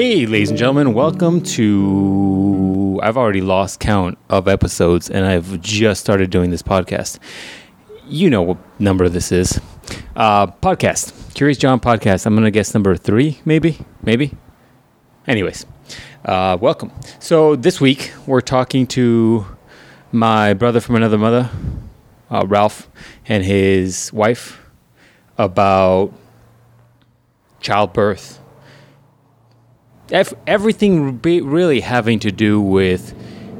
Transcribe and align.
Hey, 0.00 0.26
ladies 0.26 0.50
and 0.50 0.56
gentlemen, 0.56 0.94
welcome 0.94 1.42
to. 1.42 3.00
I've 3.02 3.16
already 3.16 3.40
lost 3.40 3.80
count 3.80 4.16
of 4.30 4.46
episodes 4.46 5.10
and 5.10 5.26
I've 5.26 5.60
just 5.60 6.00
started 6.00 6.30
doing 6.30 6.50
this 6.50 6.62
podcast. 6.62 7.18
You 8.06 8.30
know 8.30 8.42
what 8.42 8.58
number 8.78 9.08
this 9.08 9.32
is. 9.32 9.60
Uh, 10.14 10.46
podcast. 10.46 11.34
Curious 11.34 11.58
John 11.58 11.80
podcast. 11.80 12.26
I'm 12.26 12.36
going 12.36 12.44
to 12.44 12.52
guess 12.52 12.74
number 12.74 12.94
three, 12.94 13.40
maybe? 13.44 13.76
Maybe? 14.00 14.36
Anyways, 15.26 15.66
uh, 16.24 16.56
welcome. 16.60 16.92
So 17.18 17.56
this 17.56 17.80
week 17.80 18.12
we're 18.24 18.40
talking 18.40 18.86
to 18.98 19.46
my 20.12 20.54
brother 20.54 20.78
from 20.78 20.94
another 20.94 21.18
mother, 21.18 21.50
uh, 22.30 22.44
Ralph, 22.46 22.88
and 23.26 23.44
his 23.44 24.12
wife 24.12 24.64
about 25.36 26.12
childbirth. 27.58 28.37
Ev- 30.10 30.34
everything 30.46 31.20
really 31.22 31.80
having 31.80 32.18
to 32.20 32.32
do 32.32 32.60
with 32.60 33.14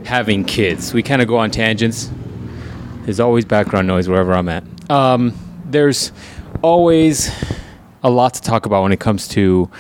having 0.05 0.45
kids. 0.45 0.95
We 0.95 1.03
kind 1.03 1.21
of 1.21 1.29
go 1.29 1.37
on 1.37 1.51
tangents. 1.51 2.11
There's 3.03 3.21
always 3.21 3.45
background 3.45 3.87
noise 3.87 4.09
wherever 4.09 4.33
I'm 4.33 4.49
at. 4.49 4.65
Um, 4.91 5.35
there's 5.65 6.13
always 6.63 7.31
a 8.03 8.11
lot 8.11 8.35
to 8.35 8.43
talk 8.43 8.67
about 8.67 8.83
when 8.83 8.93
it 8.93 9.01
comes 9.01 9.29
to 9.29 9.71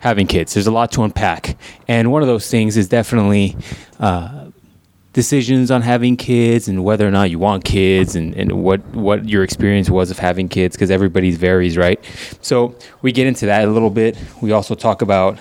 having 0.00 0.26
kids. 0.26 0.54
There's 0.54 0.66
a 0.66 0.72
lot 0.72 0.92
to 0.92 1.02
unpack. 1.02 1.56
And 1.88 2.10
one 2.10 2.22
of 2.22 2.28
those 2.28 2.50
things 2.50 2.76
is 2.76 2.88
definitely 2.88 3.56
uh, 4.00 4.50
decisions 5.12 5.70
on 5.70 5.82
having 5.82 6.16
kids 6.16 6.68
and 6.68 6.84
whether 6.84 7.06
or 7.06 7.10
not 7.10 7.30
you 7.30 7.38
want 7.38 7.64
kids 7.64 8.16
and, 8.16 8.34
and 8.34 8.62
what, 8.62 8.80
what 8.94 9.28
your 9.28 9.44
experience 9.44 9.88
was 9.88 10.10
of 10.10 10.18
having 10.18 10.48
kids 10.48 10.74
because 10.74 10.90
everybody's 10.90 11.36
varies, 11.36 11.76
right? 11.76 12.02
So 12.40 12.74
we 13.02 13.12
get 13.12 13.26
into 13.26 13.46
that 13.46 13.66
a 13.66 13.70
little 13.70 13.90
bit. 13.90 14.18
We 14.40 14.52
also 14.52 14.74
talk 14.74 15.02
about 15.02 15.38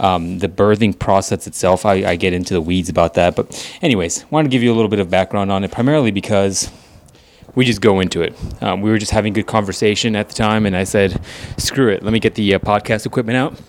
um, 0.00 0.38
the 0.38 0.48
birthing 0.48 0.98
process 0.98 1.46
itself. 1.46 1.86
I, 1.86 2.04
I 2.04 2.16
get 2.16 2.32
into 2.32 2.54
the 2.54 2.60
weeds 2.60 2.88
about 2.88 3.14
that. 3.14 3.36
But, 3.36 3.46
anyways, 3.82 4.24
wanted 4.30 4.48
to 4.48 4.50
give 4.50 4.62
you 4.62 4.72
a 4.72 4.74
little 4.74 4.88
bit 4.88 4.98
of 4.98 5.10
background 5.10 5.52
on 5.52 5.62
it, 5.62 5.70
primarily 5.70 6.10
because 6.10 6.70
we 7.54 7.64
just 7.64 7.80
go 7.80 8.00
into 8.00 8.22
it. 8.22 8.34
Um, 8.62 8.80
we 8.80 8.90
were 8.90 8.98
just 8.98 9.12
having 9.12 9.32
good 9.32 9.46
conversation 9.46 10.16
at 10.16 10.28
the 10.28 10.34
time, 10.34 10.66
and 10.66 10.76
I 10.76 10.84
said, 10.84 11.20
"Screw 11.58 11.88
it, 11.88 12.02
let 12.02 12.12
me 12.12 12.18
get 12.18 12.34
the 12.34 12.54
uh, 12.54 12.58
podcast 12.58 13.06
equipment 13.06 13.36
out, 13.36 13.60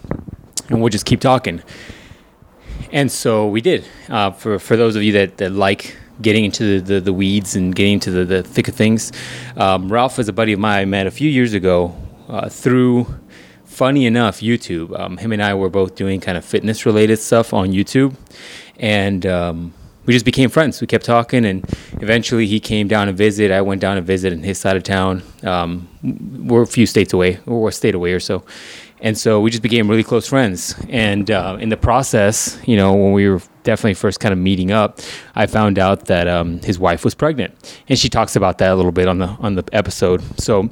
and 0.70 0.82
we'll 0.82 0.90
just 0.90 1.06
keep 1.06 1.20
talking." 1.20 1.62
And 2.92 3.12
so 3.12 3.48
we 3.48 3.62
did. 3.62 3.86
Uh, 4.09 4.32
for 4.32 4.59
for 4.59 4.76
those 4.76 4.96
of 4.96 5.04
you 5.04 5.12
that, 5.14 5.38
that 5.38 5.52
like 5.52 5.98
getting 6.22 6.46
into 6.46 6.80
the, 6.80 6.96
the, 6.96 7.02
the 7.02 7.14
weeds 7.14 7.56
and 7.56 7.74
getting 7.76 7.94
into 7.94 8.12
the, 8.12 8.26
the 8.26 8.44
thick 8.44 8.68
of 8.68 8.76
things, 8.76 9.12
um, 9.58 9.92
Ralph 9.92 10.20
is 10.20 10.30
a 10.30 10.34
buddy 10.34 10.54
of 10.54 10.59
mine 10.59 10.80
I 10.80 10.86
met 10.86 11.08
a 11.08 11.12
few 11.12 11.30
years 11.30 11.54
ago 11.54 11.96
uh, 12.30 12.50
through. 12.50 13.08
Funny 13.72 14.05
enough, 14.05 14.41
YouTube. 14.41 15.00
Um, 15.00 15.16
him 15.16 15.31
and 15.31 15.41
I 15.41 15.53
were 15.53 15.69
both 15.69 15.95
doing 15.95 16.19
kind 16.19 16.38
of 16.38 16.44
fitness 16.44 16.86
related 16.86 17.17
stuff 17.19 17.53
on 17.53 17.72
YouTube, 17.72 18.17
and 18.78 19.25
um, 19.25 19.73
we 20.05 20.11
just 20.11 20.25
became 20.25 20.50
friends. 20.50 20.81
We 20.81 20.88
kept 20.88 21.05
talking, 21.05 21.45
and 21.45 21.63
eventually 21.94 22.47
he 22.47 22.59
came 22.59 22.89
down 22.89 23.08
to 23.08 23.13
visit. 23.13 23.50
I 23.50 23.61
went 23.61 23.80
down 23.80 23.95
to 23.95 24.02
visit 24.02 24.33
in 24.33 24.44
his 24.44 24.59
side 24.59 24.75
of 24.75 24.83
town. 24.83 25.23
Um, 25.44 25.88
we're 26.45 26.63
a 26.63 26.67
few 26.67 26.86
states 26.86 27.13
away, 27.13 27.39
or 27.47 27.69
a 27.69 27.72
state 27.72 27.95
away 27.95 28.11
or 28.11 28.19
so, 28.19 28.44
and 29.00 29.17
so 29.17 29.39
we 29.39 29.50
just 29.50 29.63
became 29.63 29.89
really 29.89 30.03
close 30.03 30.28
friends. 30.28 30.75
And 30.89 31.31
uh, 31.31 31.58
in 31.61 31.69
the 31.69 31.78
process, 31.78 32.59
you 32.66 32.75
know, 32.75 32.94
when 32.94 33.13
we 33.13 33.30
were 33.30 33.41
definitely 33.63 33.94
first 33.94 34.19
kind 34.19 34.33
of 34.33 34.38
meeting 34.38 34.72
up, 34.72 35.00
I 35.33 35.47
found 35.47 35.80
out 35.80 36.08
that 36.08 36.28
um, 36.28 36.59
his 36.59 36.78
wife 36.78 37.06
was 37.06 37.16
pregnant, 37.16 37.80
and 37.88 37.97
she 37.97 38.09
talks 38.09 38.35
about 38.35 38.58
that 38.58 38.72
a 38.72 38.75
little 38.75 38.91
bit 38.91 39.08
on 39.08 39.19
the 39.19 39.28
on 39.28 39.56
the 39.56 39.63
episode. 39.72 40.22
So, 40.41 40.69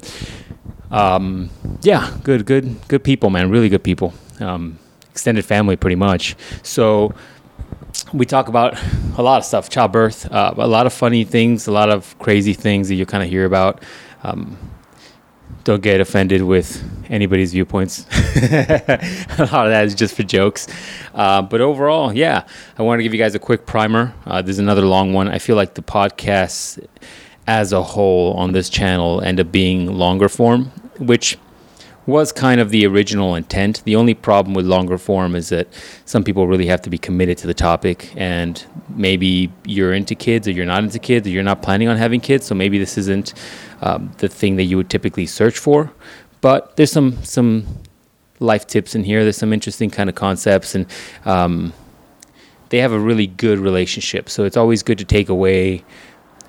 um, 0.90 1.50
yeah, 1.82 2.16
good, 2.22 2.46
good, 2.46 2.76
good 2.88 3.04
people, 3.04 3.30
man. 3.30 3.50
Really 3.50 3.68
good 3.68 3.84
people. 3.84 4.12
Um, 4.40 4.78
extended 5.10 5.44
family, 5.44 5.76
pretty 5.76 5.96
much. 5.96 6.36
So 6.62 7.14
we 8.12 8.26
talk 8.26 8.48
about 8.48 8.78
a 9.18 9.22
lot 9.22 9.38
of 9.38 9.44
stuff 9.44 9.68
childbirth 9.68 10.30
uh, 10.30 10.54
a 10.56 10.66
lot 10.66 10.86
of 10.86 10.92
funny 10.92 11.24
things 11.24 11.66
a 11.66 11.72
lot 11.72 11.90
of 11.90 12.16
crazy 12.18 12.52
things 12.52 12.88
that 12.88 12.94
you 12.94 13.06
kind 13.06 13.22
of 13.22 13.28
hear 13.28 13.44
about 13.44 13.82
um, 14.22 14.56
don't 15.64 15.82
get 15.82 16.00
offended 16.00 16.42
with 16.42 16.82
anybody's 17.10 17.52
viewpoints 17.52 18.06
a 18.36 19.48
lot 19.52 19.66
of 19.66 19.70
that 19.70 19.84
is 19.84 19.94
just 19.94 20.14
for 20.14 20.22
jokes 20.22 20.66
uh, 21.14 21.42
but 21.42 21.60
overall 21.60 22.12
yeah 22.12 22.46
i 22.78 22.82
want 22.82 22.98
to 22.98 23.02
give 23.02 23.12
you 23.12 23.18
guys 23.18 23.34
a 23.34 23.38
quick 23.38 23.66
primer 23.66 24.14
uh, 24.26 24.40
there's 24.40 24.58
another 24.58 24.82
long 24.82 25.12
one 25.12 25.28
i 25.28 25.38
feel 25.38 25.56
like 25.56 25.74
the 25.74 25.82
podcasts 25.82 26.84
as 27.46 27.72
a 27.72 27.82
whole 27.82 28.34
on 28.34 28.52
this 28.52 28.68
channel 28.68 29.20
end 29.22 29.40
up 29.40 29.50
being 29.50 29.92
longer 29.92 30.28
form 30.28 30.70
which 31.00 31.38
was 32.06 32.32
kind 32.32 32.60
of 32.60 32.70
the 32.70 32.86
original 32.86 33.34
intent. 33.34 33.82
The 33.84 33.96
only 33.96 34.14
problem 34.14 34.54
with 34.54 34.66
longer 34.66 34.98
form 34.98 35.34
is 35.34 35.50
that 35.50 35.68
some 36.04 36.24
people 36.24 36.46
really 36.46 36.66
have 36.66 36.82
to 36.82 36.90
be 36.90 36.98
committed 36.98 37.38
to 37.38 37.46
the 37.46 37.54
topic, 37.54 38.12
and 38.16 38.64
maybe 38.88 39.52
you're 39.64 39.92
into 39.92 40.14
kids 40.14 40.48
or 40.48 40.52
you're 40.52 40.66
not 40.66 40.82
into 40.82 40.98
kids 40.98 41.26
or 41.26 41.30
you're 41.30 41.42
not 41.42 41.62
planning 41.62 41.88
on 41.88 41.96
having 41.96 42.20
kids, 42.20 42.46
so 42.46 42.54
maybe 42.54 42.78
this 42.78 42.96
isn't 42.96 43.34
um, 43.82 44.12
the 44.18 44.28
thing 44.28 44.56
that 44.56 44.64
you 44.64 44.76
would 44.76 44.90
typically 44.90 45.26
search 45.26 45.58
for. 45.58 45.92
But 46.40 46.76
there's 46.76 46.92
some 46.92 47.22
some 47.22 47.66
life 48.38 48.66
tips 48.66 48.94
in 48.94 49.04
here. 49.04 49.22
There's 49.22 49.36
some 49.36 49.52
interesting 49.52 49.90
kind 49.90 50.08
of 50.08 50.16
concepts, 50.16 50.74
and 50.74 50.86
um, 51.26 51.72
they 52.70 52.78
have 52.78 52.92
a 52.92 52.98
really 52.98 53.26
good 53.26 53.58
relationship. 53.58 54.28
So 54.28 54.44
it's 54.44 54.56
always 54.56 54.82
good 54.82 54.98
to 54.98 55.04
take 55.04 55.28
away 55.28 55.84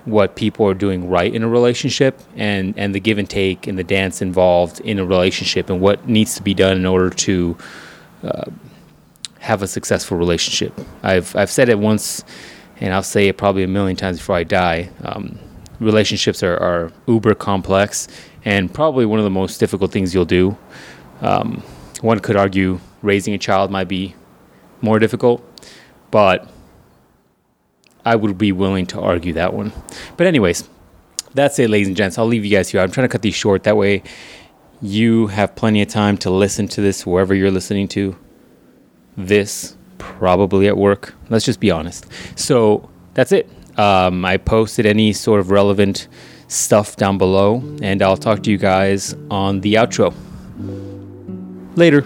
what 0.04 0.34
people 0.34 0.66
are 0.66 0.74
doing 0.74 1.08
right 1.08 1.32
in 1.32 1.42
a 1.42 1.48
relationship 1.48 2.20
and, 2.36 2.74
and 2.76 2.94
the 2.94 3.00
give 3.00 3.18
and 3.18 3.30
take 3.30 3.66
and 3.66 3.78
the 3.78 3.84
dance 3.84 4.20
involved 4.20 4.80
in 4.80 4.98
a 4.98 5.04
relationship 5.04 5.70
and 5.70 5.80
what 5.80 6.08
needs 6.08 6.34
to 6.34 6.42
be 6.42 6.54
done 6.54 6.76
in 6.76 6.86
order 6.86 7.08
to 7.08 7.56
uh, 8.24 8.50
have 9.38 9.62
a 9.62 9.68
successful 9.68 10.16
relationship. 10.16 10.72
I've, 11.02 11.34
I've 11.36 11.50
said 11.50 11.68
it 11.68 11.78
once 11.78 12.24
and 12.80 12.92
I'll 12.92 13.02
say 13.02 13.28
it 13.28 13.36
probably 13.36 13.62
a 13.62 13.68
million 13.68 13.96
times 13.96 14.18
before 14.18 14.36
I 14.36 14.44
die. 14.44 14.90
Um, 15.04 15.38
relationships 15.78 16.42
are, 16.42 16.56
are 16.56 16.92
uber 17.06 17.34
complex 17.34 18.08
and 18.44 18.72
probably 18.72 19.06
one 19.06 19.20
of 19.20 19.24
the 19.24 19.30
most 19.30 19.58
difficult 19.58 19.92
things 19.92 20.12
you'll 20.12 20.24
do. 20.24 20.56
Um, 21.20 21.62
one 22.00 22.18
could 22.18 22.36
argue 22.36 22.80
raising 23.02 23.34
a 23.34 23.38
child 23.38 23.70
might 23.70 23.88
be 23.88 24.16
more 24.80 24.98
difficult, 24.98 25.44
but 26.10 26.48
I 28.04 28.16
would 28.16 28.38
be 28.38 28.52
willing 28.52 28.86
to 28.86 29.00
argue 29.00 29.32
that 29.34 29.54
one. 29.54 29.72
But, 30.16 30.26
anyways, 30.26 30.68
that's 31.34 31.58
it, 31.58 31.70
ladies 31.70 31.88
and 31.88 31.96
gents. 31.96 32.18
I'll 32.18 32.26
leave 32.26 32.44
you 32.44 32.56
guys 32.56 32.68
here. 32.68 32.80
I'm 32.80 32.90
trying 32.90 33.08
to 33.08 33.12
cut 33.12 33.22
these 33.22 33.34
short. 33.34 33.62
That 33.64 33.76
way, 33.76 34.02
you 34.80 35.28
have 35.28 35.54
plenty 35.54 35.82
of 35.82 35.88
time 35.88 36.18
to 36.18 36.30
listen 36.30 36.68
to 36.68 36.80
this 36.80 37.06
wherever 37.06 37.34
you're 37.34 37.50
listening 37.50 37.88
to 37.88 38.16
this, 39.16 39.76
probably 39.98 40.66
at 40.68 40.76
work. 40.76 41.14
Let's 41.30 41.44
just 41.44 41.60
be 41.60 41.70
honest. 41.70 42.06
So, 42.36 42.90
that's 43.14 43.32
it. 43.32 43.48
Um, 43.78 44.24
I 44.24 44.36
posted 44.36 44.84
any 44.86 45.12
sort 45.12 45.40
of 45.40 45.50
relevant 45.50 46.08
stuff 46.48 46.96
down 46.96 47.18
below, 47.18 47.62
and 47.82 48.02
I'll 48.02 48.16
talk 48.16 48.42
to 48.42 48.50
you 48.50 48.58
guys 48.58 49.14
on 49.30 49.60
the 49.60 49.74
outro. 49.74 50.14
Later. 51.76 52.04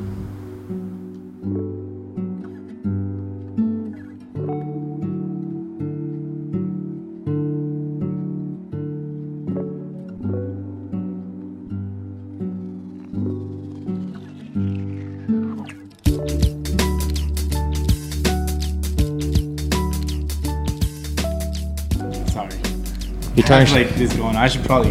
Talking, 23.46 23.74
like 23.74 23.90
this 23.94 24.12
going. 24.16 24.36
I 24.36 24.48
should 24.48 24.64
probably 24.64 24.90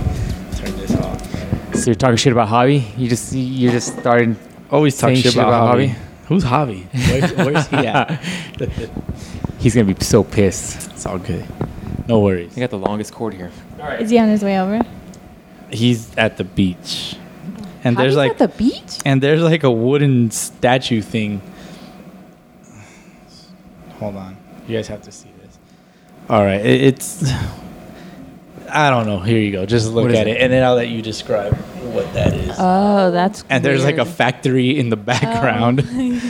turn 0.56 0.76
this 0.78 0.96
off. 0.96 1.76
so 1.76 1.86
you're 1.88 1.96
talking 1.96 2.16
shit 2.18 2.32
about 2.32 2.48
Javi? 2.50 2.84
You 2.98 3.10
just 3.10 3.34
you 3.34 3.70
just 3.72 3.98
started 4.00 4.36
Always 4.72 4.98
talking 4.98 5.16
shit 5.18 5.34
shit 5.34 5.42
about, 5.42 5.50
about 5.50 5.78
Javi. 5.78 5.90
Javi? 5.90 5.96
Who's 6.28 6.44
Javi? 6.44 7.36
Where, 7.36 7.46
where's 7.46 7.68
he 7.68 7.78
at? 7.78 8.20
He's 9.60 9.76
gonna 9.76 9.94
be 9.94 10.04
so 10.04 10.24
pissed. 10.24 10.90
it's 10.92 11.06
all 11.06 11.18
good. 11.20 11.46
No 12.08 12.20
worries. 12.20 12.56
I 12.58 12.62
got 12.62 12.70
the 12.72 12.78
longest 12.78 13.14
cord 13.14 13.34
here. 13.34 13.52
Is 14.00 14.10
he 14.10 14.18
on 14.20 14.30
his 14.30 14.44
way 14.44 14.60
over? 14.60 14.80
He's 15.72 16.16
at 16.18 16.38
the 16.38 16.44
beach, 16.44 17.16
and 17.84 17.96
How 17.96 18.04
there's 18.04 18.16
like 18.16 18.32
at 18.32 18.38
the 18.38 18.48
beach. 18.48 19.00
and 19.06 19.22
there's 19.22 19.42
like 19.42 19.64
a 19.64 19.72
wooden 19.72 20.32
statue 20.32 21.02
thing. 21.02 21.42
Hold 24.00 24.16
on, 24.16 24.38
you 24.68 24.76
guys 24.78 24.88
have 24.88 25.02
to 25.04 25.12
see 25.12 25.30
this. 25.42 25.58
All 26.30 26.44
right, 26.44 26.64
it, 26.66 26.82
it's. 26.82 27.24
I 28.70 28.90
don't 28.90 29.06
know. 29.06 29.20
Here 29.20 29.40
you 29.40 29.52
go. 29.52 29.66
Just 29.66 29.92
look 29.92 30.10
at 30.10 30.28
it? 30.28 30.38
it, 30.38 30.42
and 30.42 30.52
then 30.52 30.64
I'll 30.64 30.76
let 30.76 30.90
you 30.90 31.02
describe 31.02 31.54
what 31.94 32.12
that 32.14 32.34
is. 32.34 32.56
Oh, 32.58 33.12
that's. 33.12 33.42
Cool. 33.42 33.52
And 33.52 33.64
there's 33.66 33.84
like 33.84 33.98
a 33.98 34.06
factory 34.06 34.78
in 34.78 34.90
the 34.90 34.98
background. 34.98 35.84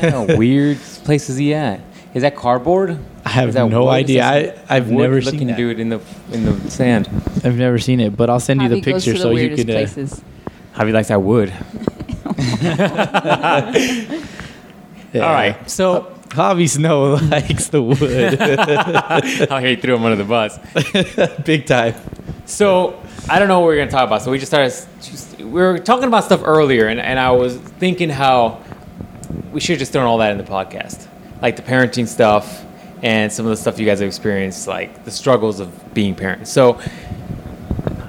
What 0.00 0.38
weird 0.38 0.78
place 1.04 1.28
is 1.28 1.36
he 1.36 1.52
at? 1.52 1.80
Is 2.14 2.22
that 2.22 2.34
cardboard? 2.34 2.98
I 3.24 3.28
have 3.28 3.52
that 3.52 3.68
no 3.68 3.84
wood? 3.84 3.90
idea. 3.90 4.24
I 4.24 4.54
I've 4.68 4.88
wood 4.88 5.02
never 5.02 5.20
seen 5.20 5.48
that. 5.48 5.56
dude 5.58 5.78
in 5.78 5.90
the 5.90 6.00
in 6.32 6.46
the 6.46 6.70
sand. 6.70 7.08
I've 7.44 7.58
never 7.58 7.78
seen 7.78 8.00
it, 8.00 8.16
but 8.16 8.30
I'll 8.30 8.40
send 8.40 8.62
you 8.62 8.68
the 8.68 8.80
picture 8.80 9.12
the 9.12 9.18
so 9.18 9.30
you 9.30 9.54
can. 9.54 9.68
Uh, 9.68 9.74
places. 9.74 10.22
Javi 10.74 10.92
likes 10.92 11.08
that 11.08 11.20
wood. 11.20 11.52
Yeah. 12.62 14.20
All 15.14 15.20
right. 15.20 15.70
So 15.70 16.19
Javi 16.30 16.68
Snow 16.68 17.14
likes 17.30 17.68
the 17.68 17.82
wood. 17.82 18.40
I'll 19.50 19.60
hear 19.60 19.70
you 19.70 19.76
threw 19.76 19.96
him 19.96 20.04
under 20.04 20.16
the 20.16 20.24
bus. 20.24 20.58
Big 21.44 21.66
time. 21.66 21.94
So 22.46 23.00
I 23.28 23.38
don't 23.38 23.48
know 23.48 23.60
what 23.60 23.66
we're 23.66 23.76
gonna 23.76 23.90
talk 23.90 24.06
about. 24.06 24.22
So 24.22 24.30
we 24.30 24.38
just 24.38 24.50
started. 24.50 24.72
Just, 25.02 25.38
we 25.38 25.50
were 25.50 25.78
talking 25.78 26.06
about 26.06 26.24
stuff 26.24 26.42
earlier, 26.44 26.86
and, 26.86 27.00
and 27.00 27.18
I 27.18 27.32
was 27.32 27.56
thinking 27.56 28.10
how 28.10 28.62
we 29.52 29.60
should 29.60 29.74
have 29.74 29.78
just 29.80 29.92
thrown 29.92 30.06
all 30.06 30.18
that 30.18 30.30
in 30.30 30.38
the 30.38 30.44
podcast, 30.44 31.08
like 31.42 31.56
the 31.56 31.62
parenting 31.62 32.06
stuff 32.06 32.64
and 33.02 33.32
some 33.32 33.46
of 33.46 33.50
the 33.50 33.56
stuff 33.56 33.78
you 33.78 33.86
guys 33.86 33.98
have 34.00 34.06
experienced, 34.06 34.68
like 34.68 35.04
the 35.04 35.10
struggles 35.10 35.58
of 35.58 35.94
being 35.94 36.14
parents. 36.14 36.50
So 36.50 36.80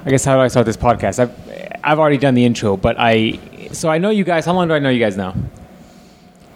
I 0.04 0.10
guess 0.10 0.24
how 0.24 0.36
do 0.36 0.42
I 0.42 0.48
start 0.48 0.66
this 0.66 0.76
podcast? 0.76 1.18
I've 1.18 1.80
I've 1.84 1.98
already 1.98 2.18
done 2.18 2.34
the 2.34 2.44
intro, 2.44 2.76
but 2.76 2.96
I 2.98 3.40
so 3.72 3.88
I 3.88 3.98
know 3.98 4.10
you 4.10 4.22
guys. 4.22 4.44
How 4.44 4.52
long 4.52 4.68
do 4.68 4.74
I 4.74 4.78
know 4.78 4.90
you 4.90 5.00
guys 5.00 5.16
now? 5.16 5.34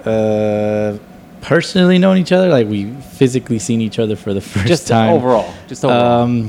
Uh, 0.04 0.98
personally 1.40 1.98
known 1.98 2.18
each 2.18 2.32
other, 2.32 2.48
like 2.48 2.66
we 2.68 2.92
physically 2.92 3.58
seen 3.58 3.80
each 3.80 3.98
other 3.98 4.16
for 4.16 4.34
the 4.34 4.40
first 4.52 4.66
Just 4.66 4.88
time. 4.88 5.12
overall, 5.12 5.52
just 5.68 5.84
overall. 5.84 6.22
Um, 6.22 6.48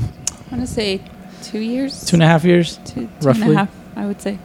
I 0.51 0.56
want 0.56 0.68
to 0.68 0.74
say 0.74 1.01
two 1.44 1.60
years. 1.60 2.06
two 2.06 2.16
and 2.16 2.24
a 2.24 2.28
half 2.28 2.44
years, 2.44 2.78
Two, 2.86 2.94
two 2.94 3.00
and 3.01 3.25
roughly. 3.25 3.54
a 3.54 3.57
half, 3.57 3.69
I 3.95 4.06
would 4.06 4.22
say. 4.22 4.39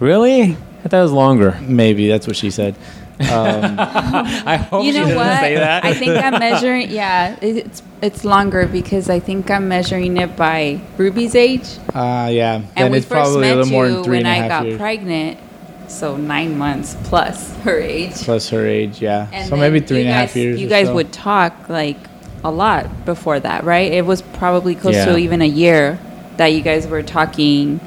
really? 0.00 0.42
I 0.84 0.88
thought 0.88 0.98
it 0.98 1.02
was 1.02 1.12
longer. 1.12 1.58
maybe 1.62 2.08
that's 2.08 2.26
what 2.26 2.36
she 2.36 2.50
said. 2.50 2.76
Um, 3.18 3.26
I 3.78 4.56
hope 4.56 4.84
you 4.84 4.92
she 4.92 4.98
know 4.98 5.04
doesn't 5.06 5.16
what? 5.16 5.40
say 5.40 5.54
that. 5.56 5.84
I 5.86 5.94
think 5.94 6.22
I'm 6.22 6.32
measuring. 6.38 6.90
Yeah, 6.90 7.36
it's 7.40 7.82
it's 8.02 8.24
longer 8.26 8.66
because 8.66 9.08
I 9.08 9.20
think 9.20 9.50
I'm 9.50 9.68
measuring 9.68 10.18
it 10.18 10.36
by 10.36 10.80
Ruby's 10.98 11.34
age, 11.34 11.66
uh, 11.94 12.28
yeah, 12.30 12.56
and 12.56 12.66
then 12.76 12.92
we 12.92 12.98
it's 12.98 13.06
first 13.06 13.14
probably 13.32 13.38
a 13.38 13.40
met 13.40 13.56
little 13.56 13.72
more 13.72 13.86
you 13.88 14.02
when 14.02 14.18
and 14.18 14.26
a 14.26 14.30
I 14.30 14.34
half 14.34 14.48
got 14.50 14.66
years. 14.66 14.78
pregnant. 14.78 15.40
So 15.88 16.16
nine 16.16 16.58
months 16.58 16.96
plus 17.04 17.54
her 17.58 17.78
age. 17.80 18.14
Plus 18.14 18.48
her 18.50 18.66
age, 18.66 19.00
yeah. 19.00 19.28
And 19.32 19.48
so 19.48 19.56
then 19.56 19.60
maybe 19.72 19.84
three 19.86 19.98
you 19.98 20.02
and 20.04 20.10
a 20.10 20.14
half 20.14 20.28
guys- 20.30 20.36
years. 20.36 20.60
You 20.60 20.66
or 20.66 20.70
guys 20.70 20.86
so. 20.88 20.94
would 20.94 21.12
talk 21.12 21.68
like 21.68 21.96
a 22.44 22.50
lot 22.50 23.04
before 23.04 23.40
that, 23.40 23.64
right? 23.64 23.90
It 23.92 24.04
was 24.04 24.22
probably 24.22 24.74
close 24.74 24.94
Yeah. 24.94 25.06
to 25.06 25.16
even 25.16 25.42
a 25.42 25.46
year 25.46 25.98
that 26.36 26.48
you 26.48 26.60
guys 26.62 26.86
were 26.86 27.02
talking. 27.02 27.80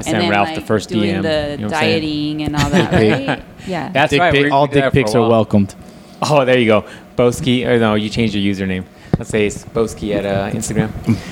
Sent 0.00 0.30
Ralph 0.30 0.54
the 0.54 0.62
first 0.62 0.88
doing 0.88 1.16
DM, 1.16 1.22
the 1.22 1.28
you 1.52 1.56
know 1.58 1.66
what 1.68 1.74
I'm 1.74 1.80
saying? 1.80 2.00
dieting 2.00 2.42
and 2.42 2.56
all 2.56 2.70
that, 2.76 2.92
right? 2.92 3.42
Yeah. 3.66 3.90
That's 3.92 4.10
Dick 4.10 4.20
right. 4.20 4.32
pic- 4.32 4.50
all 4.50 4.66
we 4.66 4.72
dick 4.80 4.92
pics 4.94 5.14
are 5.14 5.28
welcomed. 5.28 5.74
Oh, 6.22 6.44
there 6.44 6.58
you 6.58 6.66
go. 6.66 6.84
Boski. 7.16 7.66
Or 7.66 7.78
no, 7.78 7.94
you 7.94 8.10
changed 8.10 8.34
your 8.34 8.54
username. 8.54 8.84
Let's 9.18 9.30
say 9.30 9.46
it's 9.46 9.64
Boski 9.64 10.14
at 10.14 10.26
uh, 10.26 10.50
Instagram. 10.50 10.88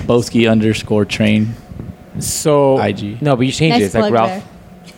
Boski 0.06 0.50
underscore 0.50 1.04
train. 1.04 1.54
So 2.20 2.78
IG. 2.80 3.20
No, 3.22 3.36
but 3.36 3.44
you 3.46 3.52
changed 3.52 3.80
it. 3.80 3.84
It's 3.84 3.94
like 3.94 4.12
Ralph. 4.12 4.30
there. 4.30 4.42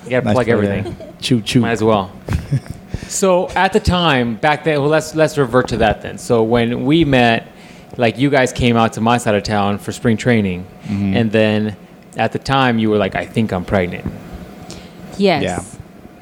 You 0.05 0.11
gotta 0.11 0.25
Nice 0.27 0.35
plug 0.35 0.47
plug 0.47 0.49
everything. 0.49 0.97
there. 0.99 1.13
Choo 1.21 1.41
choo. 1.41 1.61
Might 1.61 1.73
as 1.73 1.83
well. 1.85 2.11
so 3.09 3.49
at 3.51 3.73
the 3.73 3.81
time 3.81 4.37
back 4.37 4.65
then, 4.65 4.81
well, 4.81 4.89
let's 4.91 5.15
let's 5.15 5.37
revert 5.39 5.69
to 5.69 5.77
that 5.79 6.03
then. 6.03 6.19
So 6.19 6.43
when 6.43 6.85
we 6.85 7.05
met, 7.05 7.49
like 7.97 8.19
you 8.19 8.31
guys 8.31 8.53
came 8.53 8.77
out 8.77 8.93
to 8.95 9.01
my 9.01 9.19
side 9.19 9.35
of 9.35 9.43
town 9.43 9.79
for 9.79 9.93
spring 9.93 10.17
training, 10.17 10.67
Mm-hmm. 10.85 11.17
and 11.17 11.31
then 11.33 11.77
at 12.17 12.33
the 12.33 12.39
time 12.39 12.79
you 12.79 12.91
were 12.91 12.99
like, 12.99 13.15
I 13.15 13.25
think 13.27 13.53
I'm 13.53 13.65
pregnant, 13.65 14.05
yes. 15.19 15.43
Yeah. 15.43 15.63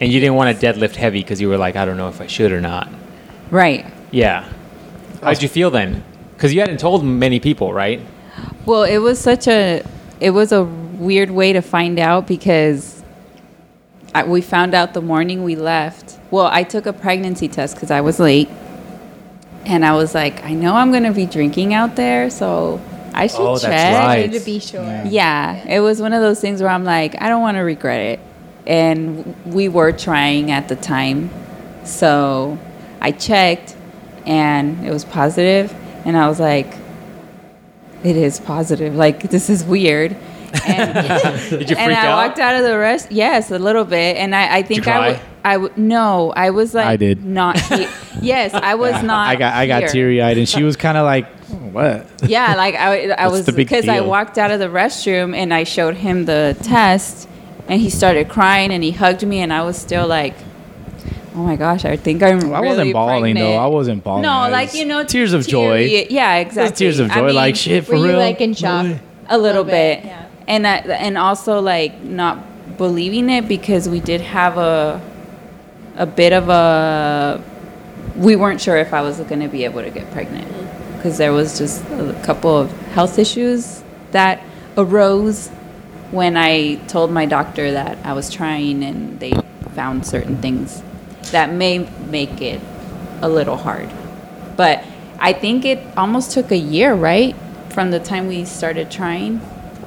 and 0.01 0.13
you 0.13 0.21
didn't 0.21 0.35
want 0.35 0.59
to 0.59 0.67
deadlift 0.67 0.95
heavy 0.97 1.21
because 1.23 1.41
you 1.41 1.49
were 1.49 1.57
like, 1.57 1.77
I 1.77 1.85
don't 1.85 1.97
know 1.97 2.09
if 2.09 2.21
I 2.21 2.27
should 2.27 2.53
or 2.53 2.61
not. 2.61 2.89
Right. 3.51 3.87
Yeah. 4.11 4.47
How'd 5.23 5.43
you 5.43 5.49
feel 5.49 5.71
then? 5.71 6.05
Because 6.35 6.53
you 6.55 6.61
hadn't 6.61 6.79
told 6.81 7.05
many 7.05 7.41
people, 7.41 7.73
right? 7.73 8.01
Well, 8.67 8.83
it 8.85 8.99
was 8.99 9.19
such 9.19 9.49
a 9.49 9.83
it 10.21 10.31
was 10.31 10.53
a 10.53 10.65
weird 10.65 11.31
way 11.31 11.53
to 11.53 11.63
find 11.63 11.99
out 11.99 12.27
because 12.27 12.98
I, 14.15 14.25
we 14.25 14.41
found 14.41 14.75
out 14.75 14.95
the 14.95 15.03
morning 15.03 15.45
we 15.45 15.55
left. 15.57 16.19
Well, 16.31 16.47
I 16.47 16.63
took 16.63 16.87
a 16.87 16.93
pregnancy 16.93 17.49
test 17.49 17.75
because 17.75 17.91
I 17.91 18.01
was 18.01 18.19
late, 18.19 18.49
and 19.65 19.85
I 19.85 19.95
was 19.95 20.15
like, 20.15 20.43
I 20.45 20.55
know 20.55 20.75
I'm 20.75 20.93
gonna 20.93 21.13
be 21.13 21.27
drinking 21.27 21.75
out 21.75 21.97
there, 21.97 22.31
so 22.31 22.81
I 23.15 23.27
should 23.27 23.41
Oh, 23.41 23.53
that's 23.59 23.65
check. 23.65 23.99
right. 24.07 24.33
To 24.33 24.41
be 24.41 24.59
sure. 24.61 24.83
Yeah. 24.83 25.05
Yeah, 25.09 25.69
it 25.69 25.81
was 25.81 26.01
one 26.01 26.13
of 26.13 26.21
those 26.23 26.41
things 26.41 26.61
where 26.63 26.71
I'm 26.71 26.85
like, 26.85 27.21
I 27.21 27.29
don't 27.29 27.43
want 27.43 27.57
to 27.57 27.61
regret 27.63 28.01
it. 28.01 28.21
And 28.67 29.35
we 29.47 29.69
were 29.69 29.93
trying 29.93 30.51
at 30.51 30.69
the 30.69 30.77
time. 30.77 31.31
So 31.85 32.59
I 33.01 33.13
checked 33.13 33.75
and 34.27 34.87
it 34.87 34.91
was 34.93 35.05
positive, 35.07 35.75
And 36.05 36.17
I 36.17 36.29
was 36.29 36.39
like, 36.39 36.75
it 38.05 38.15
is 38.17 38.39
positive. 38.41 38.95
Like, 38.95 39.23
this 39.31 39.49
is 39.51 39.65
weird. 39.65 40.17
And, 40.67 40.95
Did 41.51 41.71
you 41.71 41.77
freak 41.77 41.79
and 41.79 41.87
freak 41.87 41.99
I 41.99 42.07
out? 42.09 42.17
walked 42.29 42.39
out 42.39 42.55
of 42.57 42.63
the 42.63 42.79
rest. 42.79 43.11
Yes, 43.13 43.51
a 43.51 43.59
little 43.59 43.85
bit. 43.85 44.17
And 44.17 44.35
I, 44.35 44.59
I 44.59 44.63
think 44.63 44.85
you 44.87 44.93
I 44.93 44.97
cry? 44.97 45.09
would. 45.11 45.21
I 45.45 45.57
would 45.57 45.79
no. 45.79 46.33
I 46.37 46.51
was 46.51 46.75
like 46.75 46.87
I 46.87 46.97
did. 46.97 47.25
not. 47.25 47.59
he- 47.59 47.89
yes, 48.21 48.53
I 48.55 48.75
was 48.75 49.03
not. 49.03 49.29
I 49.29 49.37
got 49.37 49.55
I 49.55 49.67
got 49.67 49.81
here. 49.83 49.89
teary 49.89 50.23
eyed, 50.23 50.37
and 50.39 50.49
she 50.49 50.63
was 50.63 50.77
kind 50.85 50.99
of 50.99 51.05
like, 51.05 51.27
"What?" 51.73 52.07
Yeah, 52.27 52.55
like 52.57 52.75
I, 52.75 53.09
I 53.11 53.27
What's 53.27 53.33
was 53.39 53.47
the 53.47 53.53
big 53.53 53.69
because 53.69 53.89
I 53.89 53.97
deal? 54.01 54.09
walked 54.09 54.37
out 54.37 54.51
of 54.51 54.59
the 54.59 54.67
restroom 54.67 55.35
and 55.37 55.55
I 55.55 55.65
showed 55.65 55.95
him 55.97 56.25
the 56.27 56.57
test, 56.63 57.29
and 57.69 57.81
he 57.81 57.89
started 57.89 58.29
crying 58.29 58.73
and 58.73 58.83
he 58.83 58.91
hugged 58.91 59.25
me 59.27 59.39
and 59.41 59.53
I 59.53 59.63
was 59.63 59.79
still 59.79 60.07
like, 60.07 60.35
oh 61.35 61.39
my 61.45 61.57
gosh, 61.57 61.85
I 61.85 61.97
think 61.97 62.23
I'm. 62.23 62.53
I 62.53 62.61
really 62.61 62.69
wasn't 62.69 62.93
bawling 62.95 63.35
though. 63.37 63.55
I 63.57 63.67
wasn't 63.67 64.05
bawling. 64.05 64.23
No, 64.23 64.33
I 64.33 64.49
like 64.49 64.69
was- 64.71 64.77
you 64.79 64.85
know, 64.87 65.05
tears 65.05 65.33
of 65.33 65.47
joy. 65.47 65.87
teary- 65.89 66.07
Yeah, 66.11 66.37
exactly. 66.37 66.77
Tears 66.77 66.99
of 66.99 67.11
I 67.11 67.15
joy, 67.15 67.27
mean, 67.27 67.35
like 67.37 67.57
shit 67.57 67.87
for 67.87 67.93
Were 67.93 67.99
you 67.99 68.05
real. 68.09 68.19
like 68.19 68.41
in 68.41 68.55
shock? 68.55 68.85
A 69.31 69.37
little 69.39 69.63
little 69.63 69.65
bit, 69.65 70.03
bit, 70.03 70.07
yeah. 70.07 70.25
And 70.49 70.67
I, 70.67 70.77
and 70.79 71.17
also 71.17 71.61
like 71.61 72.03
not 72.03 72.77
believing 72.77 73.31
it 73.31 73.47
because 73.47 73.89
we 73.89 74.01
did 74.01 74.23
have 74.23 74.59
a 74.59 75.01
a 75.97 76.07
bit 76.07 76.33
of 76.33 76.49
a 76.49 77.43
we 78.17 78.35
weren't 78.35 78.61
sure 78.61 78.77
if 78.77 78.93
I 78.93 79.03
was 79.03 79.21
going 79.21 79.41
to 79.41 79.49
be 79.49 79.65
able 79.65 79.83
to 79.83 79.91
get 79.91 80.11
pregnant 80.11 80.49
mm-hmm. 80.49 80.97
because 80.97 81.19
there 81.19 81.33
was 81.33 81.59
just 81.59 81.85
a 81.91 82.21
couple 82.25 82.57
of 82.57 82.73
health 82.89 83.19
issues 83.19 83.85
that 84.11 84.43
arose 84.77 85.49
when 86.11 86.37
I 86.37 86.77
told 86.87 87.13
my 87.13 87.27
doctor 87.27 87.71
that 87.73 87.99
I 88.05 88.15
was 88.15 88.31
trying 88.31 88.83
and 88.83 89.21
they 89.21 89.33
found 89.75 90.07
certain 90.07 90.39
things 90.39 90.83
that 91.31 91.53
may 91.53 91.81
make 92.07 92.41
it 92.41 92.61
a 93.21 93.29
little 93.29 93.57
hard. 93.57 93.91
But 94.57 94.83
I 95.21 95.33
think 95.33 95.65
it 95.65 95.81
almost 95.97 96.33
took 96.33 96.51
a 96.51 96.57
year, 96.57 96.95
right? 96.95 97.37
From 97.71 97.91
the 97.91 98.01
time 98.01 98.27
we 98.27 98.45
started 98.45 98.91
trying. 98.91 99.41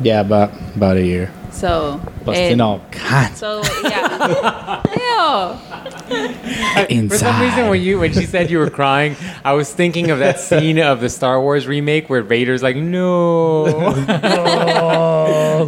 Yeah, 0.04 0.22
about 0.22 0.52
about 0.76 0.98
a 0.98 1.06
year. 1.06 1.32
So 1.52 2.02
Busting 2.26 2.60
it- 2.60 2.62
all 2.62 2.80
kinds. 2.92 3.38
So 3.38 3.62
yeah. 3.84 4.82
Ew. 4.92 7.08
For 7.10 7.18
some 7.18 7.42
reason, 7.42 7.70
when 7.70 7.82
you 7.82 8.00
when 8.00 8.14
she 8.14 8.26
said 8.26 8.50
you 8.50 8.58
were 8.60 8.70
crying, 8.70 9.16
I 9.44 9.54
was 9.54 9.72
thinking 9.74 10.12
of 10.12 10.20
that 10.20 10.40
scene 10.40 10.80
of 10.80 11.02
the 11.02 11.10
Star 11.10 11.42
Wars 11.42 11.68
remake 11.68 12.10
where 12.10 12.22
Vader's 12.24 12.64
like, 12.64 12.76
"No." 12.76 13.66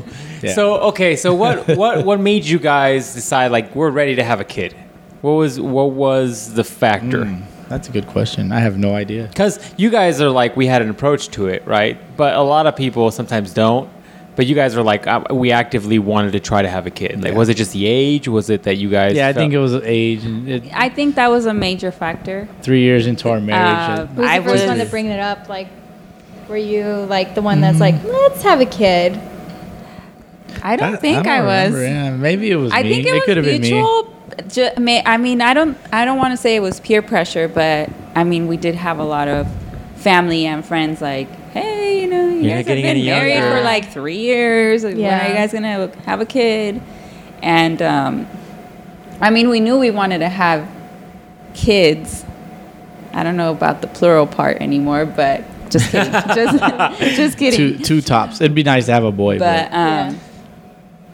Yeah. 0.44 0.56
So 0.56 0.75
okay, 0.92 1.16
so 1.16 1.34
what 1.34 1.70
what 1.78 2.04
what 2.06 2.20
made 2.20 2.44
you 2.44 2.60
guys 2.60 3.13
decide 3.13 3.52
like 3.52 3.74
we're 3.75 3.92
ready 3.92 4.16
to 4.16 4.24
have 4.25 4.42
a 4.42 4.44
kid? 4.44 4.75
What 5.22 5.32
was 5.32 5.58
what 5.58 5.92
was 5.92 6.54
the 6.54 6.66
factor? 6.66 7.24
Mm, 7.24 7.44
that's 7.70 7.88
a 7.88 7.94
good 7.94 8.08
question. 8.08 8.52
I 8.52 8.60
have 8.60 8.78
no 8.78 8.94
idea. 8.94 9.28
Because 9.28 9.58
you 9.78 9.90
guys 9.90 10.20
are 10.20 10.30
like 10.30 10.58
we 10.58 10.68
had 10.68 10.82
an 10.82 10.90
approach 10.90 11.30
to 11.30 11.48
it, 11.48 11.66
right? 11.66 11.98
But 12.18 12.36
a 12.36 12.42
lot 12.42 12.68
of 12.68 12.75
people 12.75 13.10
sometimes 13.12 13.54
don't. 13.54 13.90
But 14.36 14.48
you 14.48 14.56
guys 14.56 14.75
are 14.75 14.82
like 14.82 15.06
uh, 15.06 15.24
we 15.32 15.52
actively 15.52 16.00
wanted 16.00 16.32
to 16.32 16.40
try 16.40 16.62
to 16.63 16.68
have 16.70 16.88
a 16.88 16.90
kid. 16.90 17.22
Like, 17.22 17.34
Yeah. 17.34 17.38
was 17.38 17.50
it 17.50 17.54
just 17.56 17.72
the 17.74 17.86
age? 17.86 18.28
Was 18.28 18.50
it 18.50 18.63
that 18.63 18.78
you 18.78 18.90
guys? 18.90 19.13
Yeah, 19.13 19.28
I 19.28 19.34
think 19.34 19.54
it 19.54 19.60
was 19.60 19.75
age. 19.75 20.24
And 20.25 20.50
it, 20.50 20.63
I 20.74 20.90
think 20.90 21.16
that 21.16 21.30
was 21.30 21.46
a 21.46 21.54
major 21.54 21.92
factor. 21.92 22.48
three 22.63 22.82
years 22.82 23.06
into 23.06 23.30
our 23.30 23.40
marriage. 23.40 24.00
Uh, 24.00 24.02
and- 24.04 24.10
Who 24.10 24.22
was 24.22 24.30
I 24.32 24.40
the 24.40 24.46
first 24.50 24.63
was- 24.63 24.70
one 24.70 24.78
to 24.80 24.86
bring 24.88 25.06
it 25.08 25.20
up? 25.20 25.50
Like, 25.50 25.68
were 26.50 26.58
you 26.58 26.84
like 27.10 27.36
the 27.36 27.42
one 27.42 27.62
that's 27.62 27.80
like, 27.80 28.04
let's 28.04 28.42
have 28.44 28.60
a 28.60 28.66
kid? 28.66 29.20
I 30.63 30.75
don't 30.78 30.94
I- 30.96 30.98
think 30.98 31.28
I 31.28 31.36
I, 31.36 31.38
don't 31.38 31.46
was. 31.74 31.82
Yeah, 31.84 32.16
maybe 32.16 32.50
it 32.52 32.56
was 32.56 32.72
I 32.74 32.84
me. 32.84 32.90
think 33.04 33.08
it, 33.08 33.24
could 33.25 33.38
have 33.38 33.46
been 33.46 33.62
me. 33.62 33.72
mutual. 33.72 34.10
May- 34.80 35.04
I 35.06 35.18
mean, 35.18 35.42
I 35.42 35.54
don't. 35.54 35.78
I 35.92 36.06
don't 36.06 36.18
want 36.18 36.32
to 36.32 36.38
say 36.38 36.56
it 36.56 36.60
was 36.62 36.80
peer 36.80 37.02
pressure, 37.02 37.48
but 37.48 37.90
I 38.16 38.24
mean, 38.24 38.48
we 38.48 38.58
did 38.58 38.75
have 38.75 38.98
a 39.00 39.04
lot 39.04 39.28
of 39.28 39.48
family 39.98 40.46
and 40.46 40.66
friends 40.66 41.02
like, 41.02 41.28
"Hey, 41.28 41.43
you 42.44 42.50
know, 42.50 42.60
you 42.60 42.64
You're 42.64 42.64
guys 42.64 42.86
have 42.86 42.96
been 42.96 43.06
married 43.06 43.34
younger." 43.34 43.58
for 43.58 43.64
like 43.64 43.92
three 43.92 44.18
years. 44.20 44.84
When 44.84 44.94
are 44.94 44.98
you 44.98 45.34
guys 45.34 45.54
gonna 45.54 45.88
have 46.06 46.22
a 46.22 46.26
kid?" 46.26 46.82
And 47.42 47.82
um, 47.82 48.28
I 49.22 49.30
mean, 49.30 49.50
we 49.50 49.60
knew 49.60 49.78
we 49.80 49.92
wanted 49.92 50.20
to 50.20 50.30
have 50.30 50.70
kids. 51.54 52.26
I 53.14 53.24
don't 53.24 53.38
know 53.38 53.52
about 53.52 53.82
the 53.82 53.88
plural 53.88 54.26
part 54.28 54.58
anymore, 54.58 55.06
but 55.06 55.44
just 55.70 55.92
kidding. 55.92 56.12
just, 56.36 57.16
just 57.16 57.38
kidding. 57.38 57.58
Two 57.58 57.84
two 57.84 58.02
tops. 58.02 58.42
It'd 58.42 58.56
be 58.56 58.64
nice 58.64 58.86
to 58.88 58.94
have 58.94 59.04
a 59.04 59.12
boy, 59.12 59.40
but 59.40 59.70
but, 59.70 59.78
um, 59.78 60.20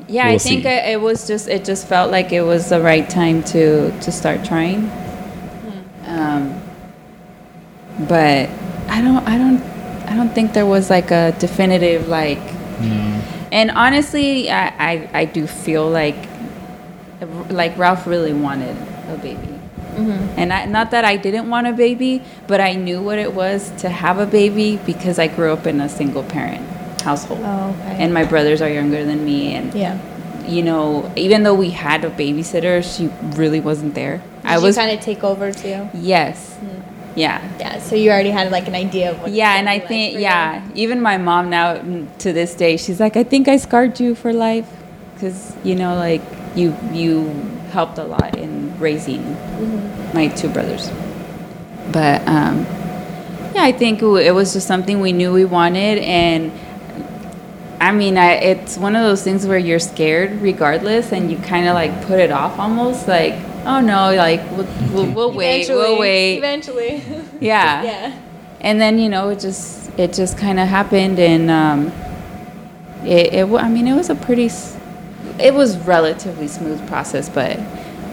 yeah, 0.07 0.25
I 0.25 0.29
We'll 0.31 0.39
think 0.39 0.63
see. 0.63 0.69
it, 0.69 0.85
it 0.93 1.01
was 1.01 1.27
just 1.27 1.47
it 1.47 1.65
just 1.65 1.87
felt 1.87 2.11
like 2.11 2.31
it 2.31 2.41
was 2.41 2.69
the 2.69 2.81
right 2.81 3.07
time 3.09 3.43
to 3.45 3.91
to 3.99 4.11
start 4.11 4.43
trying. 4.43 4.89
Um, 6.05 6.59
but 8.07 8.49
I 8.87 9.01
don't 9.01 9.27
I 9.27 9.37
don't 9.37 9.61
I 10.09 10.15
don't 10.15 10.33
think 10.33 10.53
there 10.53 10.65
was 10.65 10.89
like 10.89 11.11
a 11.11 11.35
definitive 11.39 12.07
like. 12.07 12.39
Hmm. 12.39 13.19
And 13.51 13.71
honestly, 13.71 14.49
I, 14.49 14.67
I 14.67 15.09
I 15.13 15.25
do 15.25 15.47
feel 15.47 15.89
like 15.89 16.17
like 17.49 17.77
Ralph 17.77 18.07
really 18.07 18.33
wanted 18.33 18.75
a 19.09 19.17
baby. 19.17 19.59
Mm-hmm. 19.95 20.39
And 20.39 20.53
I, 20.53 20.65
not 20.65 20.91
that 20.91 21.03
I 21.03 21.17
didn't 21.17 21.49
want 21.49 21.67
a 21.67 21.73
baby, 21.73 22.21
but 22.47 22.61
I 22.61 22.73
knew 22.73 23.01
what 23.01 23.19
it 23.19 23.33
was 23.33 23.71
to 23.81 23.89
have 23.89 24.17
a 24.19 24.25
baby 24.25 24.79
because 24.85 25.19
I 25.19 25.27
grew 25.27 25.51
up 25.51 25.67
in 25.67 25.81
a 25.81 25.89
single 25.89 26.23
parent 26.23 26.65
household. 27.01 27.41
Oh, 27.43 27.75
okay. 27.81 27.97
And 28.03 28.13
my 28.13 28.23
brothers 28.23 28.61
are 28.61 28.69
younger 28.69 29.03
than 29.03 29.25
me. 29.25 29.55
And, 29.55 29.73
yeah. 29.73 29.99
you 30.47 30.63
know, 30.63 31.11
even 31.15 31.43
though 31.43 31.55
we 31.55 31.71
had 31.71 32.05
a 32.05 32.09
babysitter, 32.09 32.83
she 32.83 33.07
really 33.35 33.59
wasn't 33.59 33.95
there. 33.95 34.21
Did 34.41 34.45
I 34.45 34.57
was, 34.59 34.75
kind 34.77 34.97
of 34.97 35.03
take 35.03 35.23
over 35.23 35.51
too. 35.51 35.89
yes. 35.93 36.57
Mm. 36.61 36.83
Yeah. 37.15 37.41
Yeah. 37.59 37.79
So 37.79 37.95
you 37.95 38.11
already 38.11 38.29
had 38.29 38.51
like 38.51 38.67
an 38.67 38.75
idea 38.75 39.11
of 39.11 39.21
what. 39.21 39.31
Yeah, 39.31 39.55
and 39.55 39.67
I 39.67 39.77
be 39.77 39.81
like 39.81 39.87
think 39.87 40.13
you. 40.13 40.19
yeah, 40.19 40.67
even 40.75 41.01
my 41.01 41.17
mom 41.17 41.49
now 41.49 41.75
to 42.19 42.33
this 42.33 42.55
day, 42.55 42.77
she's 42.77 42.99
like, 42.99 43.17
I 43.17 43.23
think 43.23 43.47
I 43.47 43.57
scarred 43.57 43.99
you 43.99 44.15
for 44.15 44.31
life, 44.31 44.67
because 45.13 45.55
you 45.63 45.75
know, 45.75 45.95
like 45.95 46.21
you 46.55 46.75
you 46.93 47.29
helped 47.71 47.97
a 47.97 48.03
lot 48.03 48.37
in 48.37 48.77
raising 48.79 49.21
Mm-hmm. 49.21 50.13
my 50.13 50.27
two 50.29 50.49
brothers. 50.49 50.89
But 51.91 52.25
um, 52.27 52.65
yeah, 53.53 53.63
I 53.63 53.71
think 53.71 54.01
it 54.01 54.05
it 54.05 54.33
was 54.33 54.53
just 54.53 54.67
something 54.67 55.01
we 55.01 55.11
knew 55.11 55.33
we 55.33 55.45
wanted, 55.45 55.97
and 55.99 56.51
I 57.81 57.91
mean, 57.91 58.17
I, 58.17 58.33
it's 58.33 58.77
one 58.77 58.95
of 58.95 59.03
those 59.03 59.23
things 59.23 59.47
where 59.47 59.57
you're 59.57 59.79
scared 59.79 60.41
regardless, 60.41 61.11
and 61.11 61.31
you 61.31 61.37
kind 61.37 61.67
of 61.67 61.73
like 61.73 62.05
put 62.05 62.19
it 62.19 62.31
off 62.31 62.59
almost, 62.59 63.07
like, 63.07 63.33
oh 63.65 63.79
no, 63.81 64.13
like 64.15 64.41
we'll, 64.51 64.67
we'll, 64.93 65.11
we'll 65.13 65.31
wait, 65.33 65.67
we'll 65.69 65.81
Eventually- 65.83 65.99
wait, 65.99 66.37
Eventually. 66.37 67.03
yeah 67.39 67.83
yeah. 67.83 68.19
and 68.61 68.79
then 68.81 68.99
you 68.99 69.07
know 69.09 69.29
it 69.29 69.39
just 69.39 69.89
it 69.97 70.13
just 70.13 70.37
kind 70.37 70.59
of 70.59 70.67
happened 70.67 71.19
and 71.19 71.49
um 71.49 71.87
it, 73.05 73.33
it 73.33 73.53
i 73.55 73.69
mean 73.69 73.87
it 73.87 73.95
was 73.95 74.09
a 74.09 74.15
pretty 74.15 74.49
it 75.39 75.53
was 75.53 75.77
relatively 75.79 76.47
smooth 76.47 76.85
process 76.87 77.29
but 77.29 77.57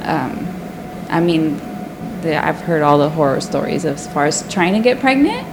um 0.02 0.46
i 1.10 1.18
mean 1.20 1.56
the, 2.22 2.36
i've 2.44 2.60
heard 2.60 2.82
all 2.82 2.98
the 2.98 3.10
horror 3.10 3.40
stories 3.40 3.84
as 3.84 4.06
far 4.12 4.26
as 4.26 4.48
trying 4.52 4.74
to 4.74 4.80
get 4.80 5.00
pregnant 5.00 5.44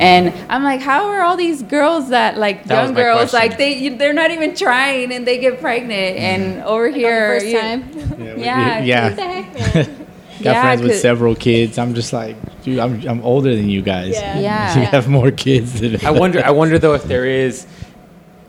and 0.00 0.32
i'm 0.50 0.62
like 0.62 0.80
how 0.80 1.06
are 1.08 1.22
all 1.22 1.36
these 1.36 1.62
girls 1.62 2.08
that 2.10 2.36
like 2.38 2.64
That 2.64 2.84
young 2.84 2.94
girls 2.94 3.30
question. 3.30 3.48
like 3.50 3.58
they 3.58 3.88
they're 3.90 4.12
not 4.12 4.30
even 4.30 4.54
trying 4.54 5.12
and 5.12 5.26
they 5.26 5.38
get 5.38 5.60
pregnant 5.60 6.16
mm-hmm. 6.16 6.24
and 6.24 6.62
over 6.64 6.86
Like 6.86 6.94
here 6.96 7.40
first 7.40 7.46
you- 7.46 7.60
time. 7.60 7.90
Yeah. 8.18 8.34
Yeah, 8.36 8.82
yeah. 8.82 9.04
what 9.08 9.16
the 9.16 9.22
heck, 9.22 9.74
man? 9.74 10.06
Got 10.42 10.50
Yeah, 10.52 10.62
friends 10.62 10.82
with 10.82 10.98
several 11.00 11.34
kids. 11.36 11.78
I'm 11.78 11.94
just 11.94 12.12
like, 12.12 12.36
dude, 12.62 12.78
I'm, 12.80 13.06
I'm 13.06 13.22
older 13.22 13.54
than 13.54 13.68
you 13.68 13.82
guys. 13.82 14.12
Yeah. 14.14 14.38
Yeah. 14.40 14.78
You 14.80 14.86
have 14.86 15.08
more 15.08 15.30
kids 15.30 15.80
than 15.80 16.04
I 16.04 16.10
wonder. 16.10 16.44
I 16.44 16.50
wonder 16.60 16.78
though 16.78 16.94
if 16.94 17.04
there 17.04 17.24
is 17.24 17.66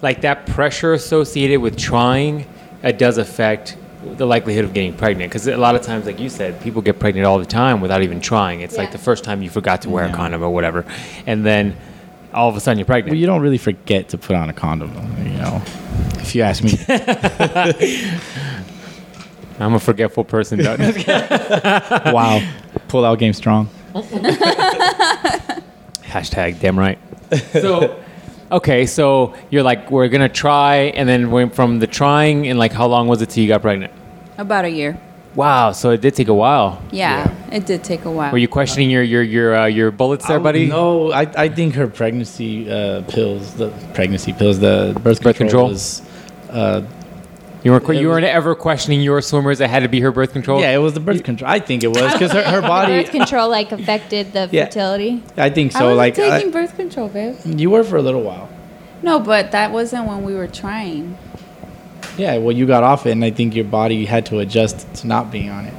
like 0.01 0.21
that 0.21 0.45
pressure 0.47 0.93
associated 0.93 1.61
with 1.61 1.77
trying. 1.77 2.47
It 2.83 2.97
does 2.97 3.17
affect 3.17 3.77
the 4.13 4.25
likelihood 4.25 4.65
of 4.65 4.73
getting 4.73 4.93
pregnant 4.93 5.31
because 5.31 5.47
a 5.47 5.57
lot 5.57 5.75
of 5.75 5.81
times, 5.81 6.05
like 6.05 6.19
you 6.19 6.29
said, 6.29 6.61
people 6.61 6.81
get 6.81 6.99
pregnant 6.99 7.25
all 7.25 7.39
the 7.39 7.45
time 7.45 7.81
without 7.81 8.03
even 8.03 8.21
trying. 8.21 8.61
It's 8.61 8.77
like 8.77 8.91
the 8.91 8.97
first 8.97 9.23
time 9.23 9.41
you 9.41 9.49
forgot 9.49 9.81
to 9.83 9.89
wear 9.89 10.05
a 10.05 10.13
condom 10.13 10.43
or 10.43 10.49
whatever, 10.49 10.85
and 11.25 11.45
then 11.45 11.75
all 12.33 12.49
of 12.49 12.55
a 12.55 12.59
sudden 12.59 12.77
you're 12.77 12.85
pregnant. 12.85 13.13
Well, 13.13 13.19
you 13.19 13.25
don't 13.25 13.41
really 13.41 13.57
forget 13.57 14.09
to 14.09 14.17
put 14.17 14.35
on 14.35 14.49
a 14.49 14.53
condom, 14.53 14.91
you 15.25 15.37
know. 15.37 15.61
If 16.19 16.35
you 16.35 16.43
ask 16.43 16.63
me, 16.63 16.73
I'm 19.59 19.73
a 19.73 19.79
forgetful 19.79 20.25
person. 20.25 20.59
Doug. 20.59 20.79
wow, 22.13 22.41
pull 22.87 23.05
out 23.05 23.19
game 23.19 23.33
strong. 23.33 23.69
Hashtag 26.03 26.59
damn 26.59 26.77
right. 26.77 26.99
So, 27.51 27.99
okay, 28.51 28.85
so 28.85 29.33
you're 29.49 29.63
like, 29.63 29.89
we're 29.91 30.07
gonna 30.09 30.29
try, 30.29 30.75
and 30.95 31.07
then 31.07 31.31
went 31.31 31.55
from 31.55 31.79
the 31.79 31.87
trying, 31.87 32.47
and 32.47 32.57
like, 32.59 32.71
how 32.71 32.87
long 32.87 33.07
was 33.07 33.21
it 33.21 33.29
till 33.29 33.43
you 33.43 33.47
got 33.49 33.61
pregnant? 33.61 33.91
about 34.37 34.65
a 34.65 34.69
year 34.69 34.97
Wow, 35.33 35.71
so 35.73 35.89
it 35.91 35.99
did 36.01 36.13
take 36.15 36.29
a 36.29 36.33
while. 36.33 36.81
yeah, 36.91 37.29
it 37.51 37.65
did 37.65 37.83
take 37.83 38.05
a 38.05 38.11
while 38.11 38.31
Were 38.31 38.37
you 38.37 38.47
questioning 38.47 38.89
your 38.89 39.03
your 39.03 39.21
your 39.21 39.55
uh, 39.55 39.65
your 39.65 39.91
bullets 39.91 40.25
there, 40.27 40.39
I- 40.39 40.43
buddy? 40.43 40.67
No, 40.67 41.11
I, 41.11 41.21
I 41.45 41.49
think 41.49 41.75
her 41.75 41.87
pregnancy 41.87 42.69
uh, 42.71 43.01
pills, 43.07 43.53
the 43.55 43.69
pregnancy 43.93 44.31
pills, 44.33 44.59
the 44.59 44.93
birth, 45.03 45.21
Birth 45.21 45.35
control? 45.37 45.67
control, 45.67 45.69
was. 45.69 46.01
Uh, 46.49 46.81
You 47.65 47.71
weren't 47.71 47.89
It 47.89 47.95
you 47.99 48.09
weren't 48.09 48.25
ever 48.25 48.53
questioning 48.53 49.01
your 49.01 49.21
swimmers 49.21 49.57
that 49.57 49.69
had 49.71 49.81
to 49.81 49.89
be 49.89 49.99
her 50.01 50.11
birth 50.11 50.31
control. 50.33 50.61
yeah, 50.61 50.69
it 50.71 50.77
was 50.77 50.93
the 50.93 50.99
birth 50.99 51.23
control. 51.23 51.49
I 51.49 51.59
think 51.59 51.83
it 51.83 51.87
was 51.87 52.13
because 52.13 52.31
her, 52.31 52.43
her 52.43 52.61
body. 52.73 53.01
Birth 53.01 53.11
control 53.11 53.49
like 53.49 53.71
affected 53.71 54.33
the 54.33 54.47
Yeah. 54.51 54.65
fertility. 54.65 55.23
I 55.35 55.49
think 55.49 55.75
I 55.75 55.79
so. 55.79 55.87
was 55.89 55.97
Like 55.97 56.13
taking 56.13 56.49
I, 56.49 56.51
birth 56.51 56.75
control, 56.77 57.09
babe. 57.09 57.35
you 57.43 57.71
were 57.71 57.83
for 57.83 57.97
a 57.97 58.03
little 58.03 58.21
while. 58.21 58.49
No, 59.01 59.19
but 59.19 59.51
that 59.51 59.71
wasn't 59.71 60.07
when 60.07 60.23
we 60.23 60.35
were 60.35 60.47
trying. 60.47 61.17
Yeah, 62.19 62.37
well, 62.37 62.55
you 62.55 62.67
got 62.67 62.83
off 62.83 63.07
it, 63.07 63.11
and 63.11 63.25
I 63.25 63.31
think 63.31 63.55
your 63.55 63.65
body 63.65 64.05
had 64.05 64.27
to 64.27 64.39
adjust 64.39 64.93
to 64.97 65.07
not 65.07 65.31
being 65.31 65.49
on 65.49 65.65
it. 65.65 65.73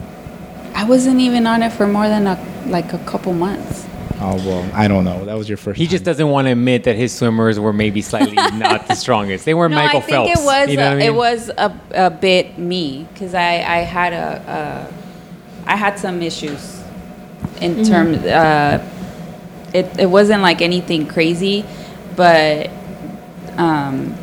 I 0.75 0.83
wasn't 0.85 1.21
even 1.21 1.47
on 1.47 1.63
it 1.63 1.73
for 1.73 1.87
more 1.87 2.09
than 2.09 2.27
a 2.27 2.37
like 2.67 2.93
a 2.95 2.99
couple 2.99 3.33
months. 3.33 3.87
Oh 4.19 4.37
well, 4.37 4.71
I 4.73 4.89
don't 4.89 5.05
know. 5.05 5.25
That 5.27 5.35
was 5.37 5.49
your 5.49 5.59
first. 5.59 5.79
He 5.79 5.87
just 5.87 6.05
doesn't 6.05 6.29
want 6.29 6.47
to 6.47 6.53
admit 6.53 6.85
that 6.85 6.97
his 6.97 7.13
swimmers 7.13 7.61
were 7.61 7.73
maybe 7.73 8.01
slightly 8.03 8.35
not 8.59 8.87
the 8.89 8.95
strongest. 8.95 9.45
They 9.45 9.55
weren't 9.55 9.73
No, 9.73 9.79
Michael 9.79 9.99
I 9.99 10.03
think 10.03 10.29
Phelps. 10.29 10.41
it 10.41 10.45
was 10.45 10.71
you 10.71 10.77
know 10.77 10.83
a, 10.83 10.87
what 10.87 10.93
I 10.93 10.97
mean? 10.97 11.07
it 11.07 11.15
was 11.15 11.49
a, 11.51 11.81
a 11.95 12.11
bit 12.11 12.59
me 12.59 13.07
because 13.13 13.35
I 13.35 13.57
I 13.57 13.79
had 13.79 14.13
a, 14.13 14.89
a 15.67 15.71
I 15.73 15.77
had 15.77 15.99
some 15.99 16.23
issues 16.23 16.83
in 17.61 17.85
terms. 17.85 18.19
Uh, 18.19 18.83
it 19.75 19.99
it 19.99 20.07
wasn't 20.07 20.41
like 20.43 20.63
anything 20.63 21.07
crazy, 21.07 21.65
but 22.15 22.71
um, 23.59 24.15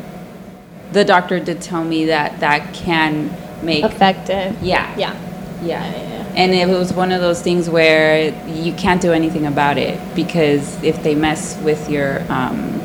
the 0.92 1.04
doctor 1.04 1.38
did 1.38 1.60
tell 1.60 1.84
me 1.84 2.06
that 2.06 2.40
that 2.40 2.74
can 2.74 3.30
make 3.62 3.84
Effective. 3.84 4.56
yeah 4.62 4.94
Yeah. 4.96 5.12
Yeah. 5.14 5.16
Yeah, 5.62 5.92
yeah, 5.92 6.08
yeah. 6.08 6.23
And 6.36 6.52
it 6.52 6.66
was 6.68 6.92
one 6.92 7.12
of 7.12 7.20
those 7.20 7.40
things 7.42 7.70
where 7.70 8.34
you 8.48 8.72
can't 8.74 9.00
do 9.00 9.12
anything 9.12 9.46
about 9.46 9.78
it 9.78 9.98
because 10.16 10.82
if 10.82 11.02
they 11.02 11.14
mess 11.14 11.56
with 11.62 11.88
your, 11.88 12.20
um, 12.30 12.80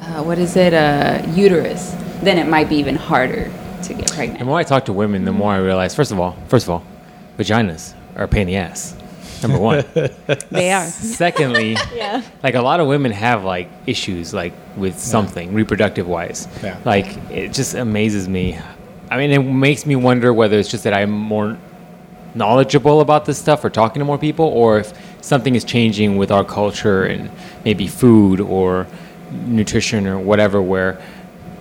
uh, 0.00 0.22
what 0.22 0.38
is 0.38 0.56
it, 0.56 0.72
uh, 0.74 1.22
uterus, 1.34 1.94
then 2.22 2.38
it 2.38 2.46
might 2.48 2.68
be 2.68 2.76
even 2.76 2.94
harder 2.96 3.50
to 3.84 3.94
get 3.94 4.10
pregnant. 4.12 4.38
the 4.38 4.44
more 4.44 4.58
I 4.58 4.62
talk 4.62 4.84
to 4.84 4.92
women, 4.92 5.24
the 5.24 5.32
more 5.32 5.52
I 5.52 5.58
realize. 5.58 5.94
First 5.94 6.12
of 6.12 6.20
all, 6.20 6.36
first 6.48 6.66
of 6.66 6.70
all, 6.70 6.84
vaginas 7.38 7.94
are 8.16 8.24
a 8.24 8.28
pain 8.28 8.42
in 8.42 8.46
the 8.48 8.56
ass. 8.56 8.94
Number 9.42 9.58
one. 9.58 9.84
They 10.52 10.70
are. 10.72 10.86
Secondly, 10.86 11.76
Yeah. 11.94 12.22
like 12.44 12.54
a 12.54 12.62
lot 12.62 12.78
of 12.78 12.86
women 12.86 13.10
have 13.10 13.42
like 13.42 13.68
issues 13.86 14.32
like 14.32 14.52
with 14.76 14.96
something 14.98 15.52
reproductive 15.52 16.06
wise. 16.06 16.46
Yeah. 16.62 16.78
Like 16.84 17.06
it 17.30 17.52
just 17.52 17.74
amazes 17.74 18.28
me. 18.28 18.56
I 19.10 19.16
mean, 19.18 19.32
it 19.32 19.40
makes 19.42 19.84
me 19.84 19.96
wonder 19.96 20.32
whether 20.32 20.56
it's 20.58 20.70
just 20.70 20.84
that 20.84 20.94
I'm 20.94 21.10
more 21.10 21.58
knowledgeable 22.34 23.00
about 23.00 23.24
this 23.24 23.38
stuff 23.38 23.64
or 23.64 23.70
talking 23.70 24.00
to 24.00 24.04
more 24.04 24.18
people, 24.18 24.46
or 24.46 24.78
if 24.78 24.92
something 25.20 25.54
is 25.54 25.64
changing 25.64 26.16
with 26.16 26.30
our 26.30 26.44
culture 26.44 27.04
and 27.04 27.30
maybe 27.64 27.86
food 27.86 28.40
or 28.40 28.86
nutrition 29.30 30.06
or 30.06 30.18
whatever, 30.18 30.60
where 30.60 31.00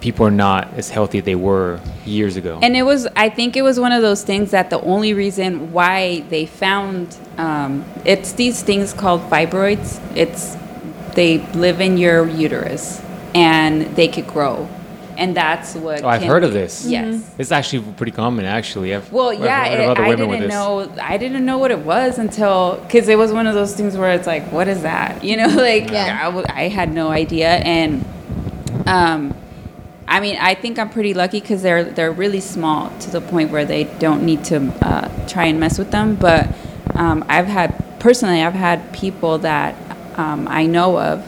people 0.01 0.25
are 0.25 0.31
not 0.31 0.73
as 0.73 0.89
healthy 0.89 1.19
as 1.19 1.23
they 1.25 1.35
were 1.35 1.79
years 2.05 2.35
ago. 2.35 2.59
And 2.61 2.75
it 2.75 2.83
was, 2.83 3.07
I 3.15 3.29
think 3.29 3.55
it 3.55 3.61
was 3.61 3.79
one 3.79 3.91
of 3.91 4.01
those 4.01 4.23
things 4.23 4.51
that 4.51 4.69
the 4.69 4.81
only 4.81 5.13
reason 5.13 5.71
why 5.71 6.21
they 6.29 6.47
found 6.47 7.15
um, 7.37 7.85
it's 8.03 8.33
these 8.33 8.63
things 8.63 8.93
called 8.93 9.21
fibroids. 9.29 10.01
It's 10.15 10.57
they 11.13 11.39
live 11.53 11.81
in 11.81 11.97
your 11.97 12.27
uterus 12.27 13.01
and 13.35 13.83
they 13.95 14.07
could 14.07 14.27
grow, 14.27 14.67
and 15.17 15.35
that's 15.35 15.75
what. 15.75 16.03
oh, 16.03 16.07
I've 16.07 16.23
heard 16.23 16.43
of 16.43 16.53
this. 16.53 16.85
Yes. 16.85 17.33
It's 17.37 17.51
actually 17.51 17.83
pretty 17.93 18.11
common, 18.11 18.45
actually. 18.45 18.93
I've, 18.95 19.11
Well, 19.11 19.29
I've 19.29 19.39
yeah, 19.39 19.65
heard 19.67 19.73
of 19.73 19.79
it, 19.79 19.89
other 19.89 20.03
I 20.03 20.07
women 20.09 20.27
with 20.29 20.39
didn't 20.39 20.49
know. 20.51 20.91
I 21.01 21.17
didn't 21.17 21.45
know 21.45 21.57
what 21.57 21.71
it 21.71 21.79
was 21.79 22.17
until 22.17 22.77
because 22.81 23.07
it 23.07 23.17
was 23.17 23.31
one 23.31 23.47
of 23.47 23.53
those 23.53 23.75
things 23.75 23.97
where 23.97 24.11
it's 24.13 24.27
like, 24.27 24.51
what 24.51 24.67
is 24.67 24.81
that? 24.83 25.23
You 25.31 25.37
know, 25.37 25.47
like 25.47 25.89
Yeah. 25.91 26.19
I, 26.21 26.25
w- 26.25 26.45
I 26.49 26.67
had 26.67 26.91
no 26.93 27.09
idea, 27.09 27.49
and 27.49 28.03
um, 28.87 29.33
I 30.07 30.19
mean, 30.19 30.37
I 30.39 30.55
think 30.55 30.77
I'm 30.79 30.89
pretty 30.89 31.13
lucky 31.13 31.39
because 31.39 31.61
they're 31.61 31.83
they're 31.83 32.11
really 32.11 32.41
small 32.41 32.89
to 32.99 33.09
the 33.11 33.21
point 33.21 33.51
where 33.51 33.65
they 33.65 33.85
don't 33.99 34.23
need 34.23 34.43
to 34.45 34.57
uh, 34.85 35.27
try 35.27 35.45
and 35.45 35.59
mess 35.59 35.77
with 35.79 35.91
them. 35.91 36.15
But 36.15 36.53
um, 36.95 37.23
I've 37.29 37.47
had 37.47 37.99
personally, 37.99 38.41
I've 38.41 38.53
had 38.53 38.91
people 38.93 39.37
that 39.39 39.75
um, 40.17 40.47
I 40.49 40.65
know 40.65 40.99
of 40.99 41.25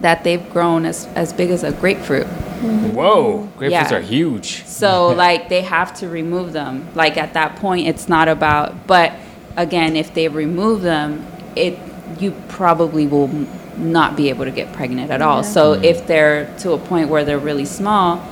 that 0.00 0.22
they've 0.22 0.48
grown 0.50 0.84
as 0.84 1.06
as 1.14 1.32
big 1.32 1.50
as 1.50 1.64
a 1.64 1.72
grapefruit. 1.72 2.26
Mm-hmm. 2.58 2.96
Whoa, 2.96 3.48
grapefruits 3.56 3.70
Yeah. 3.70 3.94
are 3.94 4.00
huge. 4.00 4.64
So 4.64 5.08
like 5.16 5.48
they 5.48 5.62
have 5.62 5.94
to 6.00 6.08
remove 6.08 6.52
them. 6.52 6.88
Like 6.94 7.16
at 7.16 7.34
that 7.34 7.56
point, 7.56 7.86
it's 7.86 8.08
not 8.08 8.28
about. 8.28 8.86
But 8.86 9.12
again, 9.56 9.96
if 9.96 10.14
they 10.14 10.28
remove 10.28 10.82
them, 10.82 11.26
it 11.54 11.78
you 12.18 12.32
probably 12.48 13.06
will 13.06 13.28
not 13.76 14.16
be 14.16 14.28
able 14.28 14.44
to 14.44 14.50
get 14.50 14.72
pregnant 14.72 15.10
at 15.10 15.22
all. 15.22 15.44
So 15.44 15.76
mm. 15.76 15.84
if 15.84 16.06
they're 16.06 16.52
to 16.58 16.72
a 16.72 16.78
point 16.78 17.08
where 17.08 17.24
they're 17.24 17.38
really 17.38 17.64
small, 17.64 18.26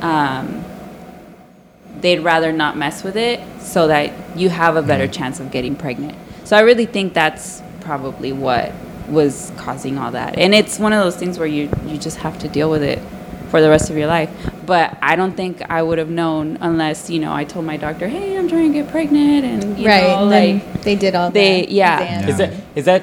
um, 0.00 0.64
they'd 2.00 2.18
rather 2.18 2.52
not 2.52 2.76
mess 2.76 3.04
with 3.04 3.16
it 3.16 3.40
so 3.60 3.86
that 3.86 4.12
you 4.36 4.48
have 4.48 4.76
a 4.76 4.82
mm. 4.82 4.86
better 4.86 5.06
chance 5.06 5.38
of 5.38 5.50
getting 5.52 5.76
pregnant. 5.76 6.18
So 6.44 6.56
I 6.56 6.60
really 6.60 6.86
think 6.86 7.14
that's 7.14 7.62
probably 7.80 8.32
what 8.32 8.72
was 9.08 9.52
causing 9.56 9.98
all 9.98 10.10
that. 10.12 10.38
And 10.38 10.54
it's 10.54 10.78
one 10.78 10.92
of 10.92 11.02
those 11.02 11.16
things 11.16 11.38
where 11.38 11.46
you 11.46 11.70
you 11.86 11.98
just 11.98 12.18
have 12.18 12.38
to 12.40 12.48
deal 12.48 12.70
with 12.70 12.82
it 12.82 13.00
for 13.52 13.60
the 13.60 13.68
rest 13.68 13.90
of 13.90 13.96
your 13.98 14.06
life. 14.06 14.30
but 14.64 14.96
I 15.02 15.14
don't 15.14 15.36
think 15.36 15.60
I 15.68 15.82
would 15.82 15.98
have 15.98 16.08
known 16.08 16.56
unless 16.62 17.10
you 17.10 17.18
know 17.20 17.32
I 17.34 17.44
told 17.44 17.66
my 17.66 17.76
doctor, 17.76 18.08
"Hey, 18.08 18.38
I'm 18.38 18.48
trying 18.48 18.72
to 18.72 18.78
get 18.82 18.90
pregnant," 18.90 19.44
and 19.44 19.78
you 19.78 19.86
right. 19.86 20.04
know, 20.04 20.22
and 20.22 20.30
like 20.30 20.82
they 20.82 20.96
did 20.96 21.14
all 21.14 21.30
they- 21.30 21.66
the 21.66 21.72
yeah. 21.72 22.00
exams. 22.00 22.28
Is 22.32 22.38
that 22.38 22.52
is 22.74 22.84
that 22.86 23.02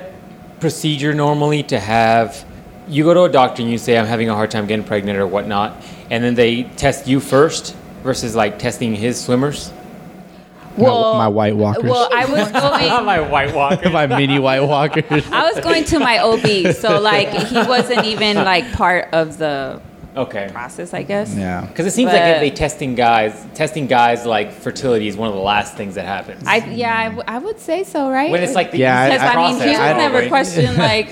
procedure 0.60 1.14
normally 1.14 1.62
to 1.74 1.80
have? 1.80 2.44
You 2.88 3.04
go 3.04 3.14
to 3.14 3.24
a 3.26 3.30
doctor 3.30 3.62
and 3.62 3.72
you 3.72 3.78
say 3.78 3.96
I'm 4.00 4.08
having 4.08 4.28
a 4.30 4.34
hard 4.34 4.50
time 4.50 4.66
getting 4.66 4.84
pregnant 4.84 5.20
or 5.20 5.28
whatnot, 5.28 5.70
and 6.10 6.24
then 6.24 6.34
they 6.34 6.64
test 6.64 7.08
you 7.08 7.20
first 7.20 7.76
versus 8.04 8.36
like 8.36 8.58
testing 8.58 8.96
his 8.96 9.22
swimmers. 9.24 9.72
My- 10.78 10.88
my 10.88 11.28
White 11.28 11.56
Walkers. 11.58 11.84
Well, 11.92 12.10
I 12.12 12.26
was 12.26 12.50
going. 12.66 13.06
my 13.14 13.20
White 13.20 13.54
Walker. 13.54 13.90
My 13.92 14.08
mini 14.08 14.40
White 14.40 14.62
Walkers. 14.64 15.24
I 15.32 15.52
was 15.52 15.64
going 15.64 15.84
to 15.86 16.00
my 16.00 16.18
OB, 16.20 16.74
so 16.74 17.00
like 17.00 17.30
he 17.52 17.56
wasn't 17.58 18.06
even 18.06 18.38
like 18.38 18.72
part 18.72 19.10
of 19.14 19.38
the 19.38 19.80
Okay. 20.18 20.50
process, 20.52 20.94
I 20.94 21.04
guess. 21.04 21.36
yeah. 21.36 21.62
Because 21.62 21.86
it 21.86 21.92
seems 21.92 22.12
like 22.12 22.22
if 22.22 22.36
But- 22.36 22.40
they 22.42 22.50
testing 22.52 22.96
guys, 22.96 23.46
testing 23.54 23.88
guys 23.88 24.26
like 24.26 24.52
fertility 24.52 25.08
is 25.08 25.16
one 25.16 25.30
of 25.30 25.36
the 25.36 25.42
last 25.42 25.76
things 25.76 25.96
that 25.96 26.06
happens. 26.06 26.44
I 26.48 26.58
yeah, 26.58 26.98
I, 26.98 27.04
w- 27.06 27.24
I 27.28 27.38
would 27.38 27.60
say 27.60 27.84
so, 27.84 28.10
right? 28.10 28.32
when 28.32 28.42
it's 28.44 28.56
like 28.56 28.72
the 28.72 28.80
Yeah, 28.80 29.00
I- 29.00 29.10
because 29.10 29.22
easiest 29.22 29.36
I, 29.36 29.38
mean, 29.38 29.54
he 29.54 29.60
process, 29.60 29.80
was 29.80 29.98
never 29.98 30.12
probably. 30.14 30.30
questioned 30.30 30.78
like. 30.78 31.08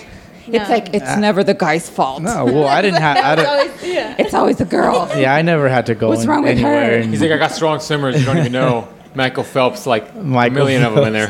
No. 0.49 0.61
It's 0.61 0.69
like 0.75 0.93
it's 0.93 1.17
never 1.17 1.43
the 1.43 1.53
guy's 1.53 1.89
fault. 1.89 2.21
No, 2.23 2.45
well, 2.45 2.67
I 2.67 2.81
didn't 2.81 3.01
have. 3.01 3.17
I 3.17 3.33
It's 3.33 3.41
don't, 3.43 3.59
always- 3.59 3.83
yeah. 3.93 4.15
It's 4.17 4.33
always 4.33 4.57
the 4.57 4.65
girl. 4.65 5.09
yeah, 5.17 5.35
I 5.35 5.41
never 5.41 5.67
had 5.69 5.85
to 5.87 5.95
go 5.95 6.07
What's 6.07 6.23
in 6.23 6.29
wrong 6.29 6.43
with 6.43 6.51
anywhere. 6.53 6.85
her? 6.91 6.97
and- 6.99 7.09
He's 7.11 7.21
like, 7.21 7.31
I 7.31 7.37
got 7.37 7.51
strong 7.51 7.79
swimmers. 7.81 8.17
You 8.19 8.25
don't 8.25 8.37
even 8.37 8.51
know. 8.53 8.87
Michael 9.13 9.43
Phelps, 9.43 9.85
like 9.87 10.07
a 10.13 10.23
Michael 10.23 10.55
million 10.55 10.83
of 10.83 10.93
them 10.95 11.05
in 11.07 11.13
there. 11.13 11.29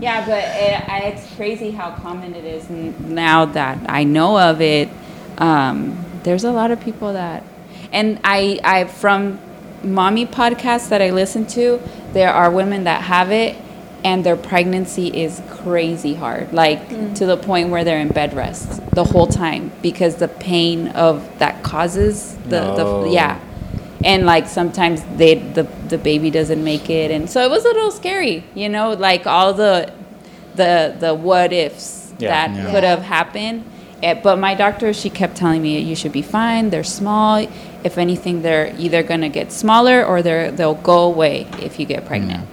Yeah, 0.00 0.24
but 0.24 0.44
it, 0.44 1.12
it's 1.14 1.34
crazy 1.36 1.70
how 1.70 1.90
common 1.90 2.34
it 2.34 2.44
is 2.44 2.70
now 2.70 3.46
that 3.46 3.78
I 3.88 4.04
know 4.04 4.38
of 4.38 4.60
it. 4.60 4.88
Um, 5.38 6.04
there's 6.22 6.44
a 6.44 6.52
lot 6.52 6.70
of 6.70 6.80
people 6.80 7.12
that, 7.12 7.42
and 7.92 8.20
I, 8.24 8.60
I 8.64 8.84
from 8.84 9.38
mommy 9.82 10.26
podcasts 10.26 10.88
that 10.88 11.00
I 11.02 11.10
listen 11.10 11.46
to, 11.48 11.80
there 12.12 12.32
are 12.32 12.50
women 12.50 12.84
that 12.84 13.02
have 13.02 13.30
it, 13.30 13.56
and 14.04 14.24
their 14.24 14.36
pregnancy 14.36 15.08
is 15.08 15.42
crazy 15.50 16.14
hard, 16.14 16.52
like 16.52 16.88
mm. 16.88 17.14
to 17.16 17.26
the 17.26 17.36
point 17.36 17.70
where 17.70 17.82
they're 17.84 17.98
in 18.00 18.08
bed 18.08 18.32
rest 18.34 18.80
the 18.92 19.04
whole 19.04 19.26
time 19.26 19.72
because 19.82 20.16
the 20.16 20.28
pain 20.28 20.88
of 20.88 21.38
that 21.40 21.62
causes 21.64 22.36
the, 22.48 22.60
No. 22.60 23.02
the 23.04 23.10
yeah 23.10 23.40
and 24.04 24.24
like 24.26 24.46
sometimes 24.46 25.02
they 25.16 25.34
the 25.34 25.64
the 25.88 25.98
baby 25.98 26.30
doesn't 26.30 26.62
make 26.62 26.88
it 26.88 27.10
and 27.10 27.28
so 27.28 27.42
it 27.42 27.50
was 27.50 27.64
a 27.64 27.68
little 27.68 27.90
scary 27.90 28.44
you 28.54 28.68
know 28.68 28.92
like 28.92 29.26
all 29.26 29.52
the 29.52 29.92
the 30.54 30.94
the 31.00 31.12
what 31.14 31.52
ifs 31.52 32.12
Yeah. 32.18 32.28
that 32.46 32.56
Yeah. 32.56 32.70
could 32.70 32.84
have 32.84 33.02
happened 33.02 33.64
Eh, 34.02 34.14
but 34.14 34.38
my 34.38 34.54
doctor 34.54 34.92
she 34.92 35.10
kept 35.10 35.36
telling 35.36 35.60
me 35.60 35.78
you 35.80 35.96
should 35.96 36.12
be 36.12 36.22
fine 36.22 36.70
they're 36.70 36.84
small 36.84 37.44
if 37.82 37.98
anything 37.98 38.42
they're 38.42 38.72
either 38.78 39.02
going 39.02 39.22
to 39.22 39.28
get 39.28 39.50
smaller 39.50 40.04
or 40.04 40.22
they're 40.22 40.52
they'll 40.52 40.74
go 40.74 41.02
away 41.02 41.46
if 41.60 41.80
you 41.80 41.86
get 41.86 42.04
pregnant 42.06 42.46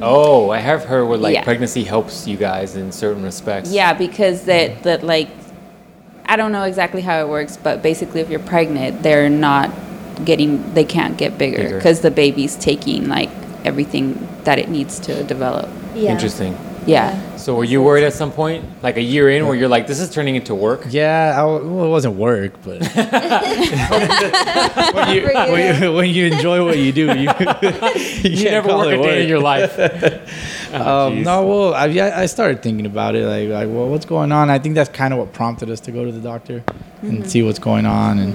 Oh, 0.00 0.50
I 0.50 0.58
have 0.58 0.84
heard 0.84 1.04
where 1.06 1.18
like 1.18 1.34
Yeah. 1.34 1.42
pregnancy 1.44 1.82
helps 1.84 2.26
you 2.28 2.36
guys 2.36 2.74
in 2.76 2.90
certain 2.92 3.22
respects. 3.22 3.70
yeah 3.72 3.92
because 3.92 4.44
that 4.46 4.82
that 4.82 5.04
like 5.04 5.28
i 6.26 6.34
don't 6.36 6.50
know 6.52 6.64
exactly 6.64 7.00
how 7.00 7.20
it 7.20 7.28
works 7.28 7.56
but 7.56 7.80
basically 7.82 8.20
if 8.20 8.28
you're 8.28 8.40
pregnant 8.40 9.02
they're 9.02 9.30
not 9.30 9.70
getting 10.24 10.74
they 10.74 10.84
can't 10.84 11.16
get 11.16 11.38
bigger 11.38 11.58
Bigger. 11.58 11.76
because 11.76 12.00
the 12.00 12.10
baby's 12.10 12.56
taking 12.56 13.08
like 13.08 13.30
everything 13.64 14.26
that 14.44 14.58
it 14.58 14.68
needs 14.68 14.98
to 15.00 15.22
develop 15.24 15.68
Yeah. 15.94 16.10
Interesting. 16.12 16.56
Yeah 16.88 17.36
So 17.36 17.54
were 17.54 17.64
you 17.72 17.82
worried 17.82 18.04
at 18.04 18.12
some 18.12 18.32
point, 18.32 18.64
like 18.82 18.96
a 18.98 19.02
year 19.14 19.30
in, 19.30 19.46
where 19.46 19.54
you're 19.54 19.68
like, 19.76 19.86
this 19.86 20.00
is 20.00 20.08
turning 20.10 20.34
into 20.36 20.54
work? 20.54 20.80
Yeah, 20.90 21.34
I, 21.36 21.42
w- 21.46 21.64
well, 21.74 21.84
it 21.86 21.92
wasn't 21.98 22.16
work, 22.16 22.52
but 22.66 22.78
when, 24.94 25.08
you, 25.14 25.20
you. 25.20 25.32
when, 25.52 25.82
you, 25.82 25.92
when 25.92 26.08
you 26.10 26.26
enjoy 26.26 26.64
what 26.64 26.78
you 26.78 26.92
do, 26.92 27.06
you, 27.06 27.30
you, 28.24 28.30
You 28.30 28.44
never 28.50 28.68
call 28.68 28.78
work 28.80 28.94
it 28.94 29.00
a 29.00 29.02
day 29.02 29.22
in 29.22 29.28
your 29.28 29.40
life. 29.40 29.74
Oh, 30.70 31.06
Um, 31.08 31.22
no, 31.22 31.46
well, 31.46 31.72
I, 31.74 31.86
yeah, 31.86 32.12
I 32.20 32.26
started 32.26 32.62
thinking 32.62 32.84
about 32.84 33.14
it, 33.14 33.24
like, 33.24 33.48
like, 33.48 33.68
well, 33.74 33.88
what's 33.88 34.04
going 34.04 34.32
on? 34.32 34.50
I 34.50 34.58
think 34.58 34.74
that's 34.74 34.90
kind 34.90 35.14
of 35.14 35.18
what 35.18 35.32
prompted 35.32 35.70
us 35.70 35.80
to 35.80 35.92
go 35.92 36.04
to 36.04 36.12
the 36.12 36.20
doctor 36.20 36.62
and 37.00 37.24
see 37.30 37.42
what's 37.42 37.58
going 37.58 37.86
on, 37.86 38.18
and 38.18 38.34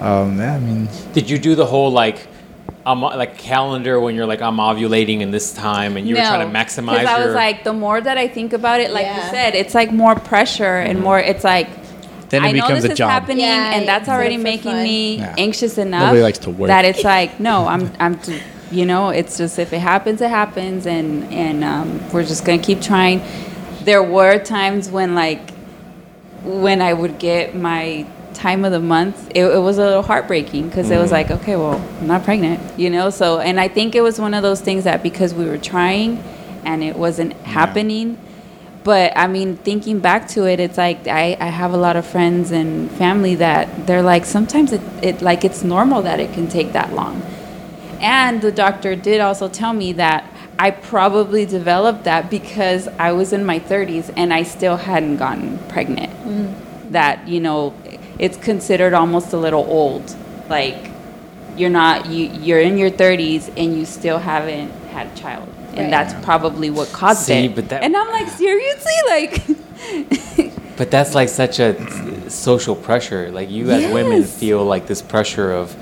um, 0.00 0.38
yeah, 0.38 0.54
I 0.54 0.60
mean, 0.60 0.88
Did 1.14 1.28
you 1.28 1.36
do 1.36 1.56
the 1.56 1.66
whole 1.66 1.90
like, 1.90 2.28
um, 2.88 3.00
like 3.02 3.36
calendar 3.36 4.00
when 4.00 4.14
you're 4.14 4.26
like, 4.26 4.40
I'm 4.40 4.56
ovulating 4.56 5.20
in 5.20 5.30
this 5.30 5.52
time, 5.52 5.96
and 5.96 6.08
you 6.08 6.14
were 6.14 6.22
trying 6.22 6.50
to 6.50 6.58
maximize 6.58 7.00
Because 7.00 7.06
I 7.06 7.18
your? 7.18 7.26
was 7.26 7.34
like, 7.34 7.62
the 7.64 7.72
more 7.72 8.00
that 8.00 8.16
I 8.16 8.28
think 8.28 8.52
about 8.52 8.80
it, 8.80 8.90
like 8.92 9.06
you 9.06 9.22
said, 9.30 9.54
it's 9.54 9.74
like 9.74 9.92
more 9.92 10.14
pressure 10.14 10.76
and 10.78 11.00
more. 11.00 11.18
It's 11.20 11.44
like 11.44 11.68
then 12.30 12.44
it 12.44 12.48
I 12.48 12.52
know 12.52 12.62
becomes 12.62 12.82
this 12.82 12.90
a 12.90 12.92
is 12.92 12.98
job. 12.98 13.10
happening, 13.10 13.40
Yeah, 13.40 13.74
and 13.74 13.86
that's 13.86 14.06
you 14.08 14.12
do 14.12 14.12
it 14.12 14.14
already 14.16 14.36
making 14.38 14.72
fun. 14.72 14.82
me 14.82 15.16
Yeah. 15.18 15.34
anxious 15.38 15.78
enough. 15.78 16.00
Nobody 16.02 16.22
likes 16.22 16.38
to 16.40 16.50
work. 16.50 16.68
That 16.68 16.84
it's 16.84 17.04
like, 17.14 17.38
no, 17.40 17.66
I'm, 17.66 17.90
I'm, 18.00 18.18
t- 18.18 18.40
you 18.70 18.84
know, 18.86 19.10
it's 19.10 19.36
just 19.38 19.58
if 19.58 19.72
it 19.72 19.80
happens, 19.80 20.20
it 20.20 20.30
happens, 20.30 20.86
and 20.86 21.24
and 21.32 21.64
um, 21.64 22.00
we're 22.12 22.24
just 22.24 22.44
gonna 22.44 22.62
keep 22.62 22.80
trying. 22.80 23.22
There 23.82 24.02
were 24.02 24.38
times 24.38 24.90
when 24.90 25.14
like 25.14 25.50
when 26.42 26.80
I 26.82 26.92
would 26.92 27.18
get 27.18 27.54
my 27.54 28.06
time 28.38 28.64
of 28.64 28.72
the 28.72 28.80
month, 28.80 29.30
it, 29.34 29.44
it 29.44 29.58
was 29.58 29.78
a 29.78 29.84
little 29.84 30.02
heartbreaking 30.02 30.68
because 30.68 30.90
it 30.90 30.98
was 30.98 31.10
mm. 31.10 31.14
like, 31.14 31.30
okay, 31.30 31.56
well, 31.56 31.76
I'm 32.00 32.06
not 32.06 32.24
pregnant, 32.24 32.78
you 32.78 32.88
know. 32.88 33.10
So, 33.10 33.40
and 33.40 33.58
I 33.58 33.68
think 33.68 33.94
it 33.94 34.00
was 34.00 34.20
one 34.20 34.32
of 34.32 34.42
those 34.42 34.60
things 34.60 34.84
that 34.84 35.02
because 35.02 35.34
we 35.34 35.44
were 35.44 35.58
trying 35.58 36.18
and 36.64 36.82
it 36.82 36.96
wasn't 36.96 37.32
happening. 37.44 38.16
But 38.84 39.12
I 39.16 39.26
mean, 39.26 39.56
thinking 39.56 39.98
back 39.98 40.28
to 40.28 40.46
it, 40.46 40.60
it's 40.60 40.78
like 40.78 41.08
I, 41.08 41.36
I 41.40 41.46
have 41.46 41.74
a 41.74 41.76
lot 41.76 41.96
of 41.96 42.06
friends 42.06 42.52
and 42.52 42.90
family 42.92 43.34
that 43.34 43.86
they're 43.86 44.02
like 44.02 44.24
sometimes 44.24 44.72
it, 44.72 44.82
it 45.02 45.20
like 45.20 45.44
it's 45.44 45.64
normal 45.64 46.02
that 46.02 46.20
it 46.20 46.32
can 46.32 46.48
take 46.48 46.72
that 46.72 46.92
long. 46.92 47.20
And 48.00 48.40
the 48.40 48.52
doctor 48.52 48.94
did 48.94 49.20
also 49.20 49.48
tell 49.48 49.72
me 49.72 49.92
that 49.94 50.24
I 50.58 50.70
probably 50.70 51.44
developed 51.44 52.04
that 52.04 52.30
because 52.30 52.88
I 52.98 53.12
was 53.12 53.32
in 53.32 53.44
my 53.44 53.58
30s 53.58 54.12
and 54.16 54.32
I 54.32 54.44
still 54.44 54.76
hadn't 54.76 55.16
gotten 55.16 55.58
pregnant. 55.68 56.12
Mm. 56.24 56.90
That, 56.92 57.28
you 57.28 57.40
know, 57.40 57.74
it's 58.18 58.36
considered 58.36 58.94
almost 58.94 59.32
a 59.32 59.36
little 59.36 59.64
old. 59.64 60.14
Like 60.48 60.90
you're 61.56 61.70
not 61.70 62.06
you 62.06 62.26
you're 62.28 62.60
in 62.60 62.78
your 62.78 62.90
30s 62.90 63.48
and 63.56 63.76
you 63.76 63.84
still 63.84 64.18
haven't 64.18 64.70
had 64.90 65.06
a 65.08 65.14
child. 65.16 65.48
And 65.70 65.78
Right. 65.78 65.90
that's 65.90 66.24
probably 66.24 66.70
what 66.70 66.88
caused 66.92 67.22
See, 67.26 67.44
it. 67.46 67.54
but 67.54 67.68
that- 67.68 67.82
and 67.84 67.96
I'm 67.96 68.08
like, 68.10 68.28
seriously? 68.28 68.92
Like 69.08 70.52
But 70.76 70.90
that's 70.92 71.14
like 71.14 71.28
such 71.28 71.58
a 71.58 72.30
social 72.30 72.76
pressure. 72.76 73.30
Like 73.32 73.50
you 73.50 73.70
as 73.70 73.92
women 73.92 74.22
feel 74.24 74.64
like 74.64 74.86
this 74.86 75.02
pressure 75.02 75.50
of 75.52 75.74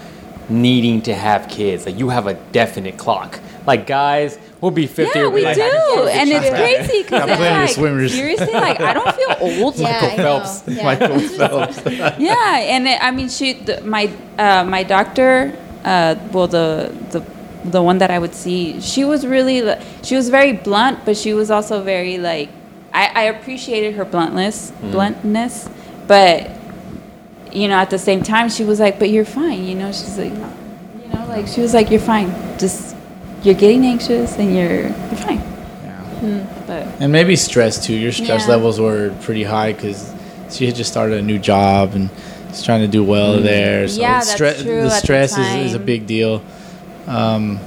needing 0.48 1.02
to 1.02 1.14
have 1.14 1.48
kids. 1.48 1.84
Like 1.86 1.98
you 1.98 2.08
have 2.08 2.26
a 2.26 2.34
definite 2.52 2.96
clock. 2.96 3.38
Like 3.66 3.86
guys, 3.86 4.38
we'll 4.66 4.74
be 4.74 4.88
50 4.88 5.16
Yeah, 5.16 5.26
or 5.26 5.30
we 5.30 5.44
like, 5.44 5.54
do, 5.54 5.62
and 5.62 6.28
it's 6.28 6.50
crazy 6.50 7.04
because 7.04 7.20
Got 7.20 7.28
it's 7.28 7.38
plenty 7.38 7.54
of 7.54 7.60
like 7.60 7.70
swimmers. 7.70 8.12
seriously, 8.12 8.52
like 8.52 8.80
I 8.80 8.92
don't 8.92 9.14
feel 9.14 9.36
old. 9.62 9.76
Yeah, 9.76 9.92
Michael 10.00 10.16
Phelps. 10.16 10.62
Yeah. 10.66 10.82
Michael 10.82 11.18
Phelps. 11.20 11.76
yeah, 12.18 12.58
and 12.58 12.88
it, 12.88 12.98
I 13.00 13.12
mean, 13.12 13.28
she, 13.28 13.52
the, 13.52 13.80
my, 13.82 14.10
uh, 14.38 14.64
my 14.64 14.82
doctor, 14.82 15.56
uh, 15.84 16.16
well, 16.32 16.48
the, 16.48 16.92
the, 17.10 17.24
the 17.70 17.80
one 17.80 17.98
that 17.98 18.10
I 18.10 18.18
would 18.18 18.34
see, 18.34 18.80
she 18.80 19.04
was 19.04 19.24
really, 19.24 19.62
she 20.02 20.16
was 20.16 20.30
very 20.30 20.52
blunt, 20.52 21.04
but 21.04 21.16
she 21.16 21.32
was 21.32 21.48
also 21.48 21.80
very 21.84 22.18
like, 22.18 22.48
I, 22.92 23.06
I 23.14 23.22
appreciated 23.24 23.94
her 23.94 24.04
bluntness, 24.04 24.72
bluntness, 24.80 25.68
but 26.08 26.50
you 27.52 27.68
know, 27.68 27.76
at 27.76 27.90
the 27.90 28.00
same 28.00 28.24
time, 28.24 28.48
she 28.48 28.64
was 28.64 28.80
like, 28.80 28.98
but 28.98 29.10
you're 29.10 29.24
fine, 29.24 29.62
you 29.62 29.76
know, 29.76 29.92
she's 29.92 30.18
like, 30.18 30.32
you 30.32 31.08
know, 31.14 31.24
like 31.28 31.46
she 31.46 31.60
was 31.60 31.72
like, 31.72 31.88
you're 31.92 32.00
fine, 32.00 32.30
just 32.58 32.95
you're 33.46 33.54
getting 33.54 33.84
anxious 33.86 34.36
and 34.38 34.54
you're, 34.54 34.82
you're 34.82 34.90
fine, 35.16 35.38
Yeah. 35.84 36.46
but. 36.66 36.86
And 37.00 37.12
maybe 37.12 37.36
stress 37.36 37.84
too. 37.84 37.94
Your 37.94 38.12
stress 38.12 38.42
Yeah. 38.42 38.54
levels 38.54 38.80
were 38.80 39.14
pretty 39.22 39.44
high 39.44 39.72
because 39.72 40.12
she 40.50 40.66
had 40.66 40.74
just 40.74 40.90
started 40.90 41.18
a 41.18 41.22
new 41.22 41.38
job 41.38 41.92
and 41.94 42.10
was 42.48 42.62
trying 42.64 42.80
to 42.82 42.88
do 42.88 43.04
well 43.04 43.40
there. 43.40 43.86
So 43.88 44.00
Yeah, 44.00 44.18
it's 44.18 44.34
that's 44.34 44.38
true 44.38 44.64
The 44.64 44.78
at 44.80 44.82
the 44.84 44.90
stress 44.90 45.38
is, 45.38 45.54
is 45.68 45.74
a 45.74 45.78
big 45.78 46.06
deal. 46.06 46.42
Um, 47.06 47.60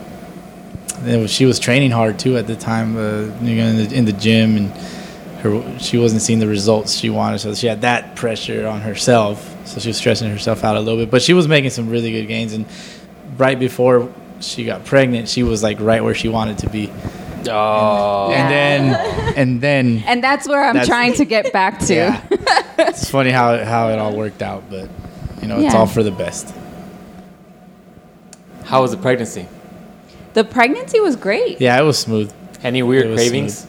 and 1.05 1.29
she 1.29 1.45
was 1.45 1.59
training 1.59 1.91
hard 1.91 2.19
too 2.19 2.37
at 2.37 2.45
the 2.47 2.55
time, 2.57 2.97
uh, 2.97 3.21
you 3.41 3.55
know, 3.55 3.67
in 3.67 3.77
the, 3.77 3.95
in 3.95 4.05
the 4.05 4.11
gym, 4.11 4.57
and 4.57 4.71
her 5.41 5.79
she 5.79 5.97
wasn't 5.97 6.21
seeing 6.21 6.39
the 6.39 6.47
results 6.47 6.93
she 6.93 7.09
wanted, 7.09 7.39
so 7.39 7.53
she 7.55 7.67
had 7.67 7.81
that 7.81 8.17
pressure 8.17 8.67
on 8.67 8.81
herself. 8.81 9.55
So 9.65 9.79
she 9.79 9.87
was 9.87 9.95
stressing 9.97 10.29
herself 10.29 10.65
out 10.65 10.75
a 10.75 10.79
little 10.81 10.99
bit, 10.99 11.09
but 11.09 11.21
she 11.21 11.33
was 11.33 11.47
making 11.47 11.69
some 11.69 11.89
really 11.89 12.11
good 12.11 12.27
gains. 12.27 12.51
And 12.51 12.65
right 13.37 13.57
before 13.57 14.09
she 14.41 14.63
got 14.65 14.85
pregnant, 14.85 15.27
she 15.29 15.43
was 15.43 15.61
like 15.63 15.79
right 15.79 16.03
where 16.03 16.15
she 16.15 16.27
wanted 16.29 16.59
to 16.59 16.69
be. 16.69 16.91
Oh. 17.49 18.31
And 18.31 18.51
then, 18.51 19.35
and 19.37 19.61
then 19.61 20.03
And 20.05 20.23
that's 20.23 20.47
where 20.47 20.61
I'm 20.63 20.73
That's- 20.73 20.87
trying 20.87 21.13
to 21.13 21.25
get 21.25 21.53
back 21.53 21.79
to. 21.79 21.93
yeah. 21.93 22.21
it's 22.79 23.09
funny 23.09 23.31
how 23.31 23.63
how 23.63 23.89
it 23.89 23.99
all 23.99 24.15
worked 24.15 24.41
out, 24.41 24.63
but 24.69 24.89
you 25.41 25.47
know, 25.47 25.55
it's 25.59 25.73
Yeah. 25.73 25.79
all 25.79 25.85
for 25.87 26.03
the 26.03 26.11
best. 26.11 26.53
How 28.65 28.81
was 28.81 28.91
the 28.91 28.97
pregnancy? 28.97 29.47
The 30.33 30.43
pregnancy 30.43 30.99
was 30.99 31.15
great. 31.15 31.59
Yeah, 31.59 31.79
it 31.79 31.83
was 31.83 31.97
smooth. 31.97 32.31
Any 32.61 32.83
weird 32.83 33.05
cravings? 33.15 33.65
was 33.65 33.67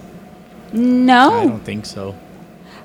cravings? 0.72 1.10
I 1.10 1.44
don't 1.46 1.64
think 1.64 1.86
so. 1.86 2.14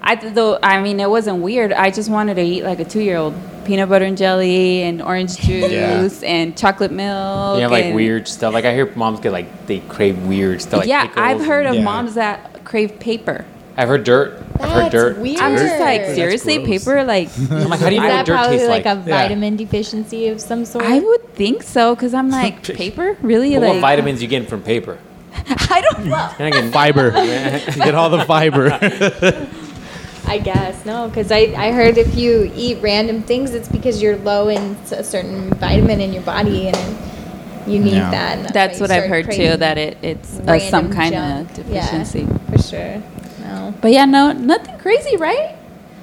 I 0.01 0.15
though 0.15 0.59
I 0.61 0.81
mean 0.81 0.99
it 0.99 1.09
wasn't 1.09 1.41
weird. 1.41 1.73
I 1.73 1.89
just 1.89 2.09
wanted 2.09 2.35
to 2.35 2.41
eat 2.43 2.63
like 2.63 2.79
a 2.79 2.85
two 2.85 3.01
year 3.01 3.17
old 3.17 3.33
peanut 3.65 3.89
butter 3.89 4.05
and 4.05 4.17
jelly 4.17 4.83
and 4.83 5.01
orange 5.01 5.37
juice 5.41 6.23
and 6.23 6.57
chocolate 6.57 6.91
milk. 6.91 7.57
You 7.57 7.63
have 7.63 7.71
like 7.71 7.85
and- 7.85 7.95
weird 7.95 8.27
stuff. 8.27 8.53
Like 8.53 8.65
I 8.65 8.73
hear 8.73 8.91
moms 8.95 9.19
get 9.19 9.31
like 9.31 9.67
they 9.67 9.79
crave 9.81 10.17
weird 10.25 10.61
stuff. 10.61 10.79
Like 10.81 10.89
yeah, 10.89 11.07
pickles 11.07 11.25
I've 11.25 11.45
heard 11.45 11.65
of 11.65 11.75
Yeah. 11.75 11.83
moms 11.83 12.15
that 12.15 12.63
crave 12.65 12.99
paper. 12.99 13.45
I've 13.77 13.89
heard 13.89 14.05
dirt. 14.05 14.41
I've 14.57 14.69
heard 14.69 14.83
That's 14.83 14.91
dirt. 14.93 15.17
weird. 15.17 15.39
I'm 15.41 15.57
just 15.57 15.79
like 15.81 16.05
seriously 16.05 16.65
paper 16.65 17.03
like. 17.03 17.27
I'm 17.51 17.67
like, 17.67 17.81
how 17.81 17.89
do 17.89 17.95
you 17.95 18.01
Is 18.01 18.07
know 18.07 18.15
that 18.15 18.25
dirt 18.25 18.33
probably 18.35 18.57
tastes 18.57 18.69
like, 18.69 18.85
like? 18.85 18.97
a 19.05 19.09
Yeah. 19.09 19.21
vitamin 19.23 19.57
deficiency 19.57 20.29
of 20.29 20.39
some 20.39 20.63
sort? 20.63 20.85
I 20.85 20.99
would 20.99 21.33
think 21.35 21.61
so 21.61 21.93
because 21.93 22.13
I'm 22.13 22.29
like 22.41 22.63
paper 22.63 23.17
really 23.21 23.53
But 23.55 23.61
like 23.63 23.71
what 23.73 23.81
vitamins 23.81 24.21
you 24.21 24.29
getting 24.29 24.47
from 24.47 24.61
paper? 24.63 24.97
I 25.33 25.81
don't 25.91 26.05
know. 26.05 26.29
You're 26.39 26.49
not 26.49 26.53
getting 26.53 26.71
Fiber. 26.71 27.11
get 27.11 27.93
all 27.95 28.09
the 28.09 28.23
fiber. 28.23 28.69
I 30.27 30.39
guess 30.39 30.85
no, 30.85 31.07
because 31.07 31.31
I, 31.31 31.53
I 31.55 31.71
heard 31.71 31.97
if 31.97 32.15
you 32.15 32.51
eat 32.55 32.79
random 32.81 33.21
things, 33.23 33.53
it's 33.53 33.67
because 33.69 34.01
you're 34.01 34.17
low 34.17 34.47
in 34.49 34.75
a 34.91 35.03
certain 35.03 35.49
vitamin 35.55 36.01
in 36.01 36.13
your 36.13 36.23
body 36.23 36.67
and 36.69 36.97
you 37.71 37.79
need 37.79 37.93
Yeah. 37.93 38.11
that. 38.11 38.37
and 38.39 38.49
That's 38.49 38.79
what 38.79 38.91
I've 38.91 39.09
heard 39.09 39.31
too. 39.31 39.57
That 39.57 39.77
it 39.77 39.97
it's 40.01 40.39
uh, 40.39 40.59
some 40.59 40.91
kind 40.91 41.13
junk. 41.13 41.49
of 41.49 41.55
deficiency. 41.55 42.21
Yeah, 42.21 42.37
for 42.51 42.61
sure. 42.61 43.03
No. 43.41 43.73
But 43.81 43.91
yeah, 43.91 44.05
no, 44.05 44.31
nothing 44.31 44.77
crazy, 44.79 45.17
right? 45.17 45.55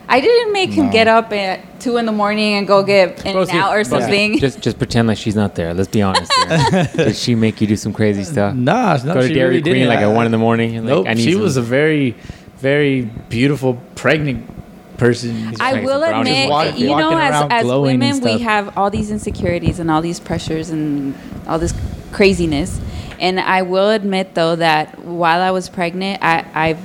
I 0.08 0.20
didn't 0.20 0.52
make 0.52 0.70
him 0.70 0.90
get 0.90 1.08
up 1.08 1.32
at 1.32 1.80
two 1.80 1.96
in 1.96 2.04
the 2.06 2.12
morning 2.12 2.54
and 2.54 2.66
go 2.66 2.82
get 2.82 3.24
in 3.24 3.32
Bro, 3.32 3.42
and 3.42 3.50
out 3.52 3.70
or 3.76 3.82
bro, 3.84 3.84
see, 3.84 3.88
something. 4.02 4.38
Just 4.38 4.60
just 4.60 4.76
pretend 4.78 5.08
like 5.08 5.16
she's 5.16 5.36
not 5.36 5.54
there. 5.54 5.72
Let's 5.72 5.88
be 5.88 6.02
honest. 6.02 6.30
Here. 6.32 6.88
Did 6.96 7.16
she 7.16 7.34
make 7.34 7.60
you 7.60 7.66
do 7.66 7.76
some 7.76 7.92
crazy 7.92 8.24
stuff? 8.24 8.54
nah, 8.54 8.98
no, 9.04 9.14
Go 9.14 9.20
to 9.22 9.28
she 9.28 9.34
Dairy 9.34 9.48
really 9.50 9.62
Queen 9.62 9.74
didn't. 9.74 9.88
like 9.88 10.00
at 10.00 10.08
one 10.08 10.26
in 10.26 10.32
the 10.32 10.38
morning. 10.38 10.76
and, 10.76 10.86
Like, 10.86 10.94
Nope, 10.96 11.06
I 11.08 11.14
need 11.14 11.22
she 11.24 11.32
some- 11.32 11.42
was 11.42 11.56
a 11.56 11.62
very, 11.62 12.14
very 12.62 13.02
beautiful 13.28 13.74
pregnant 13.96 14.48
person. 14.96 15.54
I 15.60 15.80
will 15.84 16.02
admit, 16.04 16.48
walk- 16.48 16.78
you 16.78 16.94
know, 16.94 17.18
as, 17.18 17.46
as 17.50 17.66
women, 17.66 18.20
we 18.20 18.38
have 18.38 18.78
all 18.78 18.88
these 18.88 19.10
insecurities 19.10 19.80
and 19.80 19.90
all 19.90 20.00
these 20.00 20.20
pressures 20.20 20.70
and 20.70 21.14
all 21.48 21.58
this 21.58 21.74
craziness. 22.12 22.80
And 23.18 23.40
I 23.40 23.62
will 23.62 23.90
admit, 23.90 24.34
though, 24.34 24.54
that 24.56 25.00
while 25.04 25.40
I 25.40 25.50
was 25.50 25.68
pregnant, 25.68 26.22
I, 26.22 26.46
I've, 26.54 26.80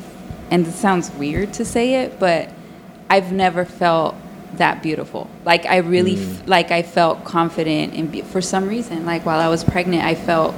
and 0.49 0.65
it 0.65 0.71
sounds 0.73 1.11
weird 1.11 1.53
to 1.53 1.65
say 1.65 2.03
it, 2.03 2.19
but 2.19 2.49
I've 3.09 3.31
never 3.31 3.63
felt 3.63 4.15
that 4.53 4.81
beautiful. 4.81 5.29
Like 5.45 5.65
I 5.67 5.77
really, 5.77 6.15
Mm. 6.15 6.41
f- 6.41 6.47
like 6.47 6.71
I 6.71 6.81
felt 6.81 7.23
confident, 7.23 7.93
and 7.93 8.11
be- 8.11 8.21
for 8.23 8.41
some 8.41 8.67
reason, 8.67 9.05
like 9.05 9.25
while 9.27 9.39
I 9.39 9.47
was 9.47 9.63
pregnant, 9.63 10.03
I 10.03 10.15
felt 10.15 10.55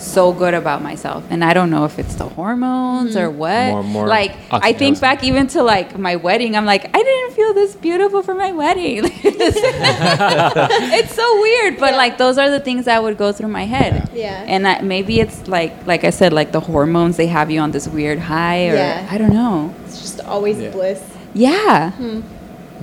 so 0.00 0.32
good 0.32 0.54
about 0.54 0.82
myself. 0.82 1.24
And 1.30 1.44
I 1.44 1.54
don't 1.54 1.70
know 1.70 1.84
if 1.84 1.98
it's 1.98 2.14
the 2.16 2.28
hormones 2.28 3.16
or 3.16 3.30
what. 3.30 3.70
More- 3.70 3.82
more 3.82 4.06
like 4.06 4.32
I 4.50 4.72
think 4.72 5.00
back 5.00 5.22
even 5.24 5.46
to 5.48 5.62
like 5.62 5.98
my 5.98 6.16
wedding, 6.16 6.56
I'm 6.56 6.64
like, 6.64 6.84
I 6.86 7.02
didn't 7.02 7.34
feel 7.34 7.54
this 7.54 7.74
beautiful 7.76 8.22
for 8.22 8.34
my 8.34 8.52
wedding. 8.52 9.02
it's 9.14 11.14
so 11.14 11.40
weird, 11.40 11.78
but 11.78 11.92
Yeah. 11.92 11.96
like 11.96 12.18
those 12.18 12.38
are 12.38 12.50
the 12.50 12.60
things 12.60 12.84
that 12.86 13.02
would 13.02 13.18
go 13.18 13.32
through 13.32 13.48
my 13.48 13.64
head. 13.64 14.10
Yeah. 14.14 14.44
And 14.46 14.66
I, 14.66 14.80
maybe 14.82 15.20
it's 15.20 15.46
like, 15.48 15.86
like 15.86 16.04
I 16.04 16.10
said, 16.10 16.32
like 16.32 16.52
the 16.52 16.60
hormones 16.60 17.16
they 17.16 17.26
have 17.26 17.50
you 17.50 17.60
on 17.60 17.70
this 17.70 17.88
weird 17.88 18.18
high, 18.18 18.68
or 18.68 18.74
Yeah. 18.74 19.08
I 19.10 19.18
don't 19.18 19.32
know. 19.32 19.74
It's 19.84 20.00
just 20.00 20.20
always 20.20 20.58
Yeah. 20.58 20.70
bliss. 20.70 21.02
Yeah. 21.34 21.90
Hmm. 21.92 22.20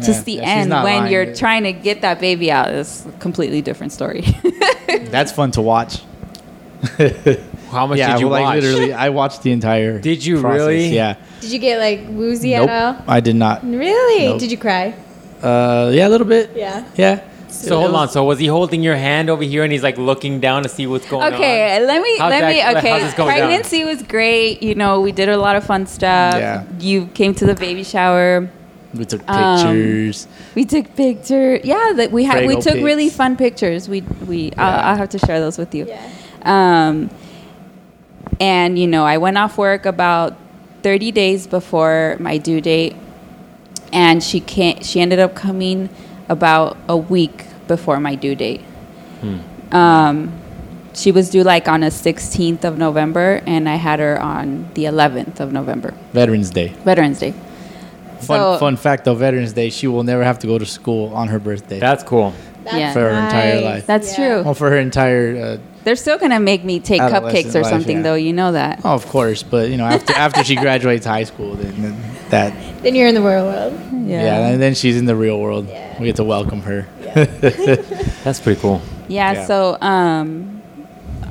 Just 0.03 0.25
the 0.25 0.33
yeah, 0.33 0.43
end 0.43 0.69
when 0.71 0.83
lying. 0.83 1.11
you're 1.11 1.33
trying 1.33 1.63
to 1.63 1.73
get 1.73 2.01
that 2.01 2.19
baby 2.19 2.51
out 2.51 2.69
is 2.69 3.03
a 3.07 3.11
completely 3.13 3.63
different 3.63 3.91
story. 3.91 4.21
That's 5.09 5.31
fun 5.31 5.49
to 5.51 5.61
watch. 5.61 6.01
How 7.69 7.85
much 7.87 7.97
yeah, 7.97 8.13
did 8.13 8.21
you 8.21 8.29
well, 8.29 8.41
like 8.41 8.55
watch? 8.55 8.63
literally, 8.63 8.93
I 8.93 9.09
watched 9.09 9.43
the 9.43 9.51
entire. 9.51 9.99
Did 10.11 10.25
you 10.25 10.39
process, 10.39 10.59
really? 10.59 10.87
Yeah. 10.87 11.15
Did 11.41 11.51
you 11.51 11.59
get 11.59 11.79
like 11.79 12.07
woozy 12.09 12.51
Nope, 12.51 12.69
at 12.69 12.95
all? 12.97 13.03
I 13.07 13.19
did 13.19 13.35
not. 13.35 13.63
Really? 13.63 14.27
Nope. 14.27 14.39
Did 14.39 14.51
you 14.51 14.57
cry? 14.57 14.95
Uh, 15.41 15.91
yeah, 15.93 16.07
a 16.07 16.09
little 16.09 16.27
bit. 16.27 16.51
Yeah. 16.55 16.87
Yeah. 16.95 17.23
So 17.49 17.79
hold 17.79 17.95
on. 17.95 18.09
So 18.09 18.23
was 18.23 18.39
he 18.39 18.47
holding 18.47 18.83
your 18.83 18.95
hand 18.95 19.29
over 19.29 19.43
here 19.43 19.63
and 19.63 19.71
he's 19.71 19.83
like 19.83 19.97
looking 19.97 20.39
down 20.39 20.63
to 20.63 20.69
see 20.69 20.85
what's 20.87 21.07
going 21.09 21.23
on? 21.23 21.33
okay, 21.33 21.83
let 21.85 22.01
me 22.01 22.17
How's 22.17 22.29
let 22.29 22.41
that- 22.41 22.73
me. 22.73 22.77
Okay, 22.79 22.99
this 22.99 23.13
going 23.13 23.35
down? 23.35 23.47
pregnancy 23.47 23.83
was 23.83 24.01
great. 24.03 24.61
You 24.63 24.75
know, 24.75 25.01
we 25.01 25.11
did 25.11 25.29
a 25.29 25.37
lot 25.37 25.55
of 25.55 25.63
fun 25.65 25.87
stuff. 25.87 26.35
Yeah. 26.35 26.63
You 26.79 27.07
came 27.07 27.33
to 27.35 27.45
the 27.45 27.55
baby 27.55 27.83
shower. 27.83 28.49
We 28.93 29.05
took 29.05 29.27
Um, 29.29 29.57
pictures. 29.57 30.27
We 30.55 30.65
took 30.65 30.95
pictures. 30.95 31.61
Yeah, 31.63 31.93
that 31.97 32.11
we 32.11 32.23
had. 32.23 32.45
We 32.47 32.55
Prego 32.55 32.61
took 32.61 32.75
really 32.75 33.09
fun 33.09 33.35
pictures. 33.35 33.89
We 33.89 34.01
we. 34.25 34.53
I'll, 34.57 34.91
I'll 34.91 34.97
have 34.97 35.09
to 35.09 35.19
share 35.19 35.39
those 35.39 35.57
with 35.57 35.75
you. 35.75 35.85
Yeah. 35.87 36.09
Um, 36.43 37.09
and 38.39 38.77
you 38.77 38.87
know, 38.87 39.05
I 39.05 39.17
went 39.17 39.37
off 39.37 39.57
work 39.57 39.85
about 39.85 40.35
30 40.83 41.11
days 41.11 41.47
before 41.47 42.17
my 42.19 42.37
due 42.37 42.61
date, 42.61 42.95
and 43.91 44.23
she 44.23 44.39
can't. 44.39 44.85
She 44.85 44.99
ended 45.01 45.19
up 45.19 45.35
coming 45.35 45.89
about 46.29 46.77
a 46.87 46.97
week 46.97 47.45
before 47.67 47.99
my 47.99 48.15
due 48.15 48.35
date. 48.35 48.61
Hmm. 49.21 49.39
Um, 49.75 50.33
she 50.93 51.11
was 51.11 51.29
due 51.29 51.43
like 51.43 51.67
on 51.67 51.81
the 51.81 51.87
16th 51.91 52.63
of 52.63 52.77
November, 52.77 53.41
and 53.45 53.67
I 53.69 53.75
had 53.75 53.99
her 53.99 54.19
on 54.19 54.69
the 54.73 54.85
11th 54.85 55.39
of 55.39 55.51
November, 55.51 55.93
Veterans 56.13 56.49
Day. 56.49 56.69
Veterans 56.83 57.19
Day. 57.19 57.31
Fun, 58.19 58.39
So- 58.39 58.57
fun 58.57 58.75
fact 58.77 59.05
though, 59.05 59.13
Veterans 59.13 59.53
Day, 59.53 59.69
she 59.69 59.87
will 59.87 60.03
never 60.03 60.23
have 60.23 60.39
to 60.39 60.47
go 60.47 60.57
to 60.57 60.65
school 60.65 61.13
on 61.13 61.27
her 61.27 61.37
birthday. 61.39 61.79
That's 61.79 62.03
cool. 62.03 62.33
That's 62.63 62.77
Yeah. 62.77 62.93
For 62.93 63.01
her 63.01 63.09
entire 63.09 63.61
life. 63.61 63.85
That's 63.85 64.15
true. 64.15 64.41
well, 64.43 64.53
for 64.55 64.69
her 64.69 64.77
entire. 64.77 65.37
Uh, 65.37 65.57
They're 65.87 65.95
still 65.95 66.17
gonna 66.17 66.41
make 66.41 66.65
me 66.65 66.81
take 66.81 66.99
cupcakes 66.99 67.55
or 67.55 67.61
life, 67.61 67.69
something, 67.71 67.97
yeah. 67.97 68.03
though. 68.03 68.15
You 68.15 68.33
know 68.33 68.51
that. 68.51 68.81
oh, 68.83 68.89
of 68.93 69.05
course, 69.07 69.41
but 69.41 69.69
you 69.69 69.77
know, 69.77 69.85
after 69.85 70.11
after 70.13 70.43
she 70.43 70.55
graduates 70.57 71.05
high 71.05 71.23
school, 71.23 71.55
then, 71.55 71.81
then 71.81 71.95
that. 72.29 72.51
Then 72.83 72.93
you're 72.93 73.07
in 73.07 73.15
the 73.15 73.21
real 73.21 73.45
world. 73.45 73.73
Yeah. 74.05 74.49
and 74.49 74.61
then 74.61 74.75
she's 74.75 74.97
in 74.97 75.05
the 75.05 75.15
real 75.15 75.39
world. 75.39 75.69
Yeah. 75.69 75.97
We 75.97 76.07
get 76.07 76.17
to 76.17 76.25
welcome 76.25 76.61
her. 76.63 76.85
That's 78.25 78.41
pretty 78.41 78.59
cool. 78.59 78.81
Yeah, 79.07 79.31
Yeah. 79.31 79.45
so 79.45 79.77
um, 79.81 80.61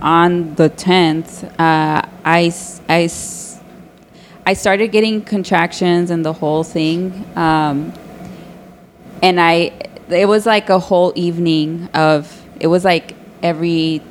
on 0.00 0.54
the 0.54 0.70
10th, 0.70 1.44
uh, 1.60 2.02
I, 2.24 2.44
s- 2.46 2.80
I, 2.88 3.02
s- 3.04 3.60
I 4.46 4.54
started 4.54 4.88
getting 4.88 5.20
contractions 5.22 6.10
and 6.10 6.24
the 6.24 6.32
whole 6.32 6.64
thing. 6.64 7.24
Um, 7.36 7.92
and 9.22 9.38
I, 9.40 9.72
it 10.08 10.26
was 10.28 10.46
like 10.46 10.68
a 10.70 10.78
whole 10.78 11.12
evening 11.14 11.88
of, 11.94 12.42
it 12.58 12.66
was 12.68 12.84
like 12.84 13.14
every 13.42 14.02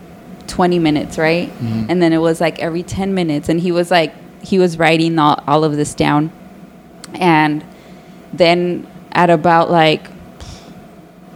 20 0.48 0.80
minutes, 0.80 1.18
right? 1.18 1.52
And 1.62 2.02
then 2.02 2.14
it 2.14 2.18
was 2.20 2.40
like 2.42 2.60
every 2.60 2.84
10 2.84 3.14
minutes. 3.14 3.50
And 3.50 3.60
he 3.60 3.72
was 3.72 3.92
like, 3.92 4.14
he 4.44 4.60
was 4.60 4.78
writing 4.78 5.18
all, 5.20 5.44
all 5.48 5.64
of 5.64 5.76
this 5.76 5.94
down. 5.94 6.32
And 7.14 7.64
then 8.34 8.88
at 9.12 9.30
about 9.30 9.72
like, 9.72 10.08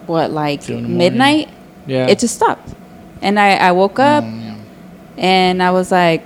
what, 0.06 0.32
like 0.32 0.62
Two 0.63 0.74
in 0.74 0.84
the 0.84 0.89
morning. 0.89 0.98
midnight? 0.98 1.50
Yeah. 1.88 2.08
it 2.08 2.19
just 2.19 2.36
stopped. 2.36 2.69
And 3.22 3.39
I, 3.39 3.56
I 3.56 3.72
woke 3.72 4.00
up 4.00 4.24
Um, 4.24 4.39
yeah. 4.41 4.56
and 5.17 5.63
I 5.63 5.72
was 5.72 5.91
like, 5.91 6.26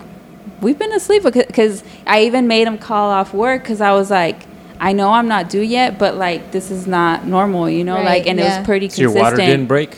we've 0.62 0.78
been 0.78 0.94
asleep 0.94 1.24
because 1.24 1.84
I 2.06 2.24
even 2.24 2.48
made 2.48 2.68
him 2.68 2.78
call 2.78 3.10
off 3.10 3.34
work 3.34 3.64
because 3.64 3.82
I 3.82 3.92
was 3.94 4.10
like, 4.12 4.44
I 4.80 4.92
know 4.94 5.12
I'm 5.12 5.28
not 5.28 5.50
due 5.50 5.62
yet, 5.62 5.98
but 5.98 6.16
like 6.16 6.52
this 6.52 6.70
is 6.72 6.88
not 6.88 7.26
normal, 7.26 7.70
you 7.70 7.84
know, 7.84 7.96
Right, 7.96 8.06
like, 8.06 8.28
and 8.28 8.40
it 8.40 8.44
was 8.44 8.66
pretty 8.66 8.90
So 8.90 9.02
your 9.04 9.12
water 9.14 9.38
didn't 9.38 9.68
break? 9.68 9.98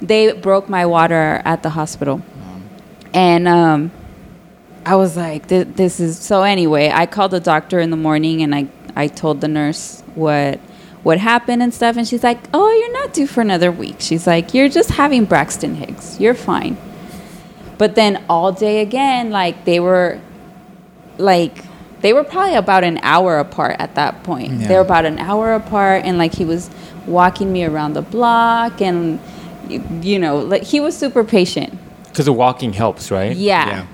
They 0.00 0.32
broke 0.32 0.68
my 0.68 0.86
water 0.86 1.42
at 1.44 1.62
the 1.62 1.70
hospital, 1.70 2.22
and 3.12 3.48
um, 3.48 3.90
I 4.86 4.94
was 4.96 5.16
like, 5.16 5.48
"Th- 5.48 5.66
this 5.66 5.98
is 6.00 6.18
so. 6.18 6.42
Anyway, 6.42 6.90
I 6.92 7.06
called 7.06 7.32
the 7.32 7.40
doctor 7.40 7.80
in 7.80 7.90
the 7.90 7.96
morning 7.96 8.42
and 8.42 8.54
I 8.54 8.68
I 8.94 9.08
told 9.08 9.40
the 9.40 9.48
nurse 9.48 10.02
what 10.14 10.60
what 11.02 11.18
happened 11.18 11.62
and 11.62 11.72
stuff, 11.72 11.96
and 11.96 12.06
she's 12.06 12.24
like, 12.24 12.38
oh, 12.52 12.70
you're 12.70 12.92
not 12.92 13.12
due 13.12 13.26
for 13.26 13.40
another 13.40 13.70
week. 13.70 13.96
She's 14.00 14.26
like, 14.26 14.52
you're 14.54 14.68
just 14.68 14.90
having 14.90 15.24
Braxton 15.24 15.76
Hicks. 15.76 16.18
You're 16.20 16.34
fine. 16.34 16.76
But 17.78 17.94
then 17.94 18.24
all 18.28 18.52
day 18.52 18.82
again, 18.82 19.30
like 19.30 19.64
they 19.64 19.78
were 19.80 20.20
like 21.16 21.64
they 22.00 22.12
were 22.12 22.24
probably 22.24 22.54
about 22.56 22.84
an 22.84 22.98
hour 23.02 23.38
apart 23.38 23.76
at 23.78 23.94
that 23.94 24.22
point. 24.24 24.58
They 24.68 24.74
were 24.74 24.80
about 24.80 25.04
an 25.04 25.18
hour 25.18 25.54
apart 25.54 26.04
and 26.04 26.18
like 26.18 26.34
he 26.34 26.44
was 26.44 26.70
walking 27.06 27.52
me 27.52 27.64
around 27.64 27.94
the 27.94 28.02
block 28.02 28.80
and 28.80 29.18
you 29.68 30.18
know, 30.18 30.38
like 30.38 30.62
he 30.62 30.80
was 30.80 30.96
super 30.96 31.24
patient. 31.24 31.78
Because 32.04 32.26
the 32.26 32.32
walking 32.32 32.72
helps, 32.72 33.10
right? 33.10 33.36
Yeah. 33.36 33.66
Yeah. 33.66 33.86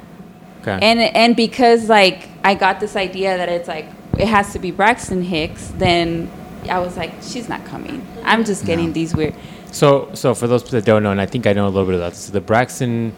Okay. 0.63 0.79
And 0.81 1.01
and 1.01 1.37
because 1.37 1.89
like 1.89 2.29
I 2.43 2.55
got 2.55 2.81
this 2.81 2.97
idea 2.97 3.37
that 3.37 3.49
it's 3.49 3.69
like 3.69 3.87
it 4.19 4.29
has 4.29 4.53
to 4.53 4.59
be 4.59 4.71
Braxton 4.71 5.23
Hicks, 5.23 5.69
then 5.77 6.31
I 6.71 6.79
was 6.79 6.97
like, 6.97 7.13
she's 7.23 7.49
not 7.49 7.65
coming. 7.67 8.07
I'm 8.25 8.45
just 8.45 8.65
getting 8.65 8.93
these 8.93 9.15
weird. 9.15 9.35
so, 9.73 10.11
so 10.15 10.35
for 10.35 10.47
those 10.47 10.63
that 10.71 10.85
don't 10.85 11.03
know, 11.03 11.11
and 11.11 11.21
I 11.21 11.27
think 11.27 11.47
I 11.47 11.53
know 11.53 11.67
a 11.67 11.69
little 11.69 11.87
bit 11.87 11.97
about 11.97 12.13
this, 12.13 12.29
the 12.29 12.41
Braxton, 12.41 13.13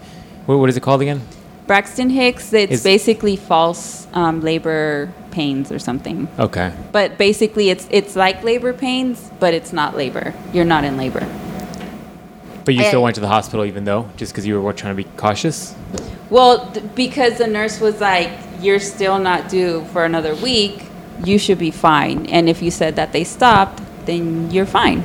what, 0.45 0.57
what 0.57 0.69
is 0.69 0.77
it 0.77 0.81
called 0.81 1.01
again? 1.01 1.21
Braxton 1.67 2.09
Hicks, 2.09 2.53
it's 2.53 2.71
Is- 2.71 2.83
basically 2.83 3.35
false 3.35 4.07
um, 4.13 4.41
labor 4.41 5.11
pains 5.31 5.71
or 5.71 5.79
something. 5.79 6.27
Okay. 6.39 6.73
But 6.91 7.17
basically, 7.17 7.69
it's 7.69 7.87
it's 7.91 8.15
like 8.15 8.43
labor 8.43 8.73
pains, 8.73 9.29
but 9.39 9.53
it's 9.53 9.73
not 9.73 9.95
labor. 9.95 10.33
You're 10.53 10.65
not 10.65 10.83
in 10.83 10.97
labor. 10.97 11.27
But 12.67 12.75
you 12.75 12.83
still 12.83 13.01
went 13.01 13.15
to 13.15 13.21
the 13.21 13.29
hospital 13.29 13.63
even 13.63 13.85
though, 13.85 14.09
just 14.17 14.33
because 14.33 14.45
you 14.45 14.59
were 14.61 14.73
trying 14.73 14.91
to 14.95 15.01
be 15.03 15.09
cautious? 15.15 15.73
Well, 16.29 16.69
th- 16.71 16.85
because 16.95 17.37
the 17.37 17.47
nurse 17.47 17.79
was 17.79 18.01
like, 18.01 18.29
"You're 18.61 18.81
still 18.81 19.19
not 19.19 19.47
due 19.47 19.85
for 19.93 20.03
another 20.03 20.35
week," 20.35 20.83
you 21.23 21.39
should 21.39 21.57
be 21.59 21.71
fine. 21.71 22.25
And 22.25 22.49
if 22.49 22.61
you 22.61 22.69
said 22.69 22.97
that 22.97 23.13
they 23.13 23.23
stopped, 23.23 23.81
then 24.05 24.51
you're 24.51 24.65
fine. 24.65 25.01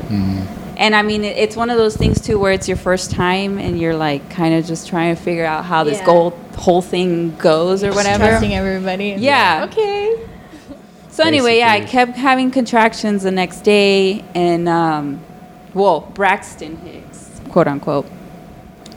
And 0.76 0.96
I 0.96 1.02
mean, 1.02 1.22
it, 1.22 1.36
it's 1.36 1.54
one 1.54 1.70
of 1.70 1.76
those 1.78 1.96
things 1.96 2.20
too 2.20 2.36
where 2.36 2.50
it's 2.50 2.66
your 2.66 2.76
first 2.76 3.12
time 3.12 3.58
and 3.58 3.80
you're 3.80 3.94
like 3.94 4.28
kind 4.30 4.54
of 4.54 4.66
just 4.66 4.88
trying 4.88 5.14
to 5.14 5.22
figure 5.22 5.44
out 5.44 5.64
how 5.64 5.84
this 5.84 5.98
Yeah. 5.98 6.06
goal, 6.06 6.30
whole 6.56 6.82
thing 6.82 7.36
goes 7.36 7.84
or 7.84 7.88
Just 7.92 7.96
whatever. 7.96 8.26
Trusting 8.26 8.54
everybody. 8.54 9.12
and- 9.12 9.22
Yeah. 9.22 9.68
Okay. 9.70 10.16
So 11.10 11.22
anyway, 11.22 11.58
yeah, 11.58 11.70
I 11.70 11.80
kept 11.82 12.16
having 12.16 12.50
contractions 12.50 13.22
the 13.22 13.30
next 13.30 13.60
day, 13.62 14.24
and 14.34 14.68
um, 14.68 15.20
well, 15.74 16.00
Braxton 16.14 16.76
Hicks, 16.78 17.01
quote 17.52 17.68
unquote, 17.68 18.06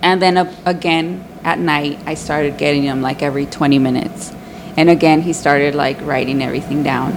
and 0.02 0.22
then 0.22 0.38
uh, 0.38 0.56
again 0.66 1.26
at 1.44 1.60
night, 1.60 2.00
I 2.06 2.16
started 2.16 2.58
getting 2.58 2.86
them 2.86 3.02
like 3.02 3.22
every 3.22 3.46
20 3.46 3.80
minutes, 3.80 4.32
and 4.78 4.90
again 4.90 5.22
he 5.22 5.34
started 5.34 5.76
like 5.76 6.02
writing 6.02 6.42
everything 6.42 6.82
down, 6.82 7.14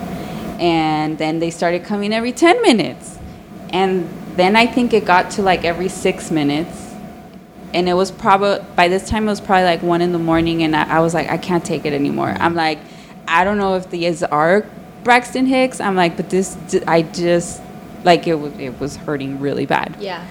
and 0.61 1.16
then 1.16 1.38
they 1.38 1.51
started 1.51 1.85
coming 1.85 2.12
every 2.12 2.33
10 2.33 2.61
minutes, 2.62 3.18
and 3.70 4.09
then 4.37 4.55
I 4.55 4.66
think 4.66 4.92
it 4.92 5.05
got 5.05 5.31
to 5.33 5.42
like 5.42 5.64
every 5.64 5.88
six 5.88 6.31
minutes. 6.31 6.87
And 7.74 7.87
it 7.87 7.92
was 7.92 8.11
probably 8.11 8.64
by 8.77 8.88
this 8.88 9.07
time 9.07 9.24
it 9.24 9.31
was 9.31 9.42
probably 9.42 9.64
like 9.64 9.83
one 9.83 10.01
in 10.01 10.12
the 10.12 10.18
morning, 10.18 10.62
and 10.62 10.74
I, 10.74 10.96
I 10.96 11.01
was 11.01 11.12
like, 11.12 11.29
I 11.29 11.37
can't 11.37 11.64
take 11.64 11.85
it 11.85 11.92
anymore. 11.92 12.35
I'm 12.38 12.55
like, 12.55 12.79
I 13.27 13.44
don't 13.44 13.59
know 13.59 13.77
if 13.77 13.90
these 13.90 14.22
are 14.22 14.64
Braxton 15.05 15.44
Hicks. 15.44 15.81
I'm 15.81 15.94
like, 15.94 16.16
but 16.16 16.31
this, 16.31 16.57
I 16.87 17.03
just 17.03 17.61
like 18.05 18.27
it 18.27 18.37
was 18.37 18.53
it 18.59 18.81
was 18.81 18.96
hurting 18.96 19.40
really 19.40 19.66
bad. 19.66 19.96
Yeah. 20.01 20.27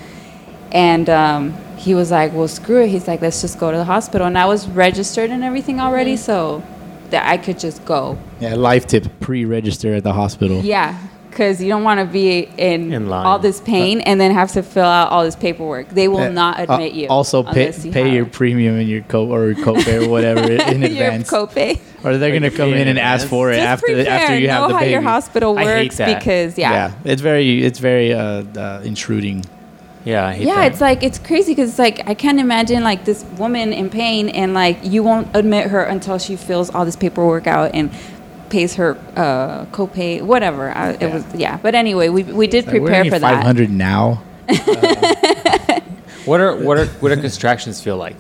And 0.72 1.10
um, 1.10 1.54
he 1.78 1.94
was 1.96 2.12
like, 2.12 2.34
well, 2.34 2.48
screw 2.48 2.84
it. 2.84 2.90
He's 2.90 3.08
like, 3.08 3.22
let's 3.22 3.42
just 3.42 3.60
go 3.60 3.72
to 3.72 3.78
the 3.78 3.86
hospital. 3.86 4.28
And 4.28 4.38
I 4.38 4.46
was 4.46 4.68
registered 4.68 5.30
and 5.30 5.44
everything 5.44 5.80
already, 5.80 6.16
Mm-hmm. 6.16 6.24
so 6.24 6.64
that 7.10 7.28
I 7.28 7.38
could 7.38 7.58
just 7.60 7.86
go. 7.86 8.18
Yeah, 8.42 8.56
life 8.56 8.86
tip: 8.88 9.08
pre-register 9.22 9.94
at 9.94 10.04
the 10.04 10.12
hospital. 10.14 10.60
Yeah, 10.60 10.98
because 11.30 11.64
you 11.64 11.70
don't 11.70 11.84
want 11.84 12.02
to 12.02 12.06
be 12.06 12.50
in, 12.58 12.92
In 12.92 13.10
all 13.12 13.40
this 13.40 13.62
pain 13.62 14.02
and 14.02 14.20
then 14.20 14.32
have 14.32 14.52
to 14.54 14.62
fill 14.64 14.84
out 14.84 15.10
all 15.12 15.24
this 15.24 15.36
paperwork. 15.36 15.88
They 15.90 16.10
will 16.10 16.18
Uh, 16.20 16.30
not 16.30 16.60
uh, 16.60 16.64
admit 16.74 16.92
you. 16.94 17.08
Also, 17.08 17.44
pay, 17.44 17.72
you 17.74 17.92
pay 17.94 18.04
have 18.06 18.14
your 18.14 18.26
premium 18.26 18.78
and 18.78 18.90
your 18.90 19.04
co 19.04 19.32
or 19.32 19.54
copay 19.54 20.06
or 20.06 20.10
whatever 20.10 20.52
in 20.52 20.82
your 20.82 20.90
advance, 20.92 21.30
copay. 21.32 21.80
or 22.04 22.18
they're 22.18 22.34
gonna 22.34 22.52
come 22.52 22.70
in 22.74 22.80
in 22.80 22.88
and 22.90 23.00
ask 23.00 23.26
for 23.28 23.52
it 23.52 23.56
Just 23.56 23.68
after 23.68 23.86
prepare. 23.94 24.10
after 24.12 24.38
you 24.38 24.48
know 24.48 24.54
have 24.54 24.68
the 24.70 24.74
how 24.74 24.80
baby. 24.82 24.92
your 24.92 25.02
hospital 25.02 25.58
I 25.58 25.64
hate 25.64 25.84
works 25.86 25.98
that. 25.98 26.20
because 26.20 26.58
yeah. 26.58 26.92
it's 27.06 27.22
very 27.22 27.64
it's 27.64 27.80
very 27.80 28.14
uh, 28.14 28.44
uh, 28.58 28.82
intruding. 28.84 29.46
Yeah, 30.08 30.26
I 30.26 30.34
hate 30.36 30.48
yeah, 30.48 30.56
that. 30.56 30.72
it's 30.72 30.80
like 30.80 31.04
it's 31.04 31.20
crazy 31.20 31.52
because 31.54 31.72
it's 31.72 31.80
like 31.80 32.08
I 32.08 32.14
can't 32.14 32.40
imagine 32.40 32.82
like 32.82 33.04
this 33.04 33.26
woman 33.38 33.74
in 33.74 33.90
pain 33.90 34.30
and 34.30 34.54
like 34.54 34.78
you 34.82 35.04
won't 35.04 35.28
admit 35.36 35.68
her 35.70 35.84
until 35.84 36.18
she 36.18 36.38
fills 36.38 36.70
all 36.74 36.86
this 36.86 36.96
paperwork 36.96 37.46
out 37.46 37.72
and 37.74 37.92
pays 38.50 38.76
her 38.76 38.98
uh, 39.18 39.66
copay, 39.74 40.22
whatever. 40.22 40.72
I, 40.72 40.92
it 40.92 41.02
Yeah. 41.02 41.14
was 41.14 41.26
yeah, 41.36 41.58
but 41.62 41.76
anyway, 41.76 42.08
we 42.08 42.24
we 42.24 42.48
did 42.48 42.66
Like, 42.68 42.76
we're 42.76 42.80
prepare 42.88 43.00
only 43.00 43.10
for 43.10 43.20
that. 43.20 43.44
500 43.44 43.70
now. 43.70 44.24
what 46.26 46.40
are 46.40 46.56
what 46.56 46.78
are 46.78 46.86
what 47.02 47.10
do 47.14 47.22
contractions 47.22 47.82
feel 47.82 47.98
like? 47.98 48.16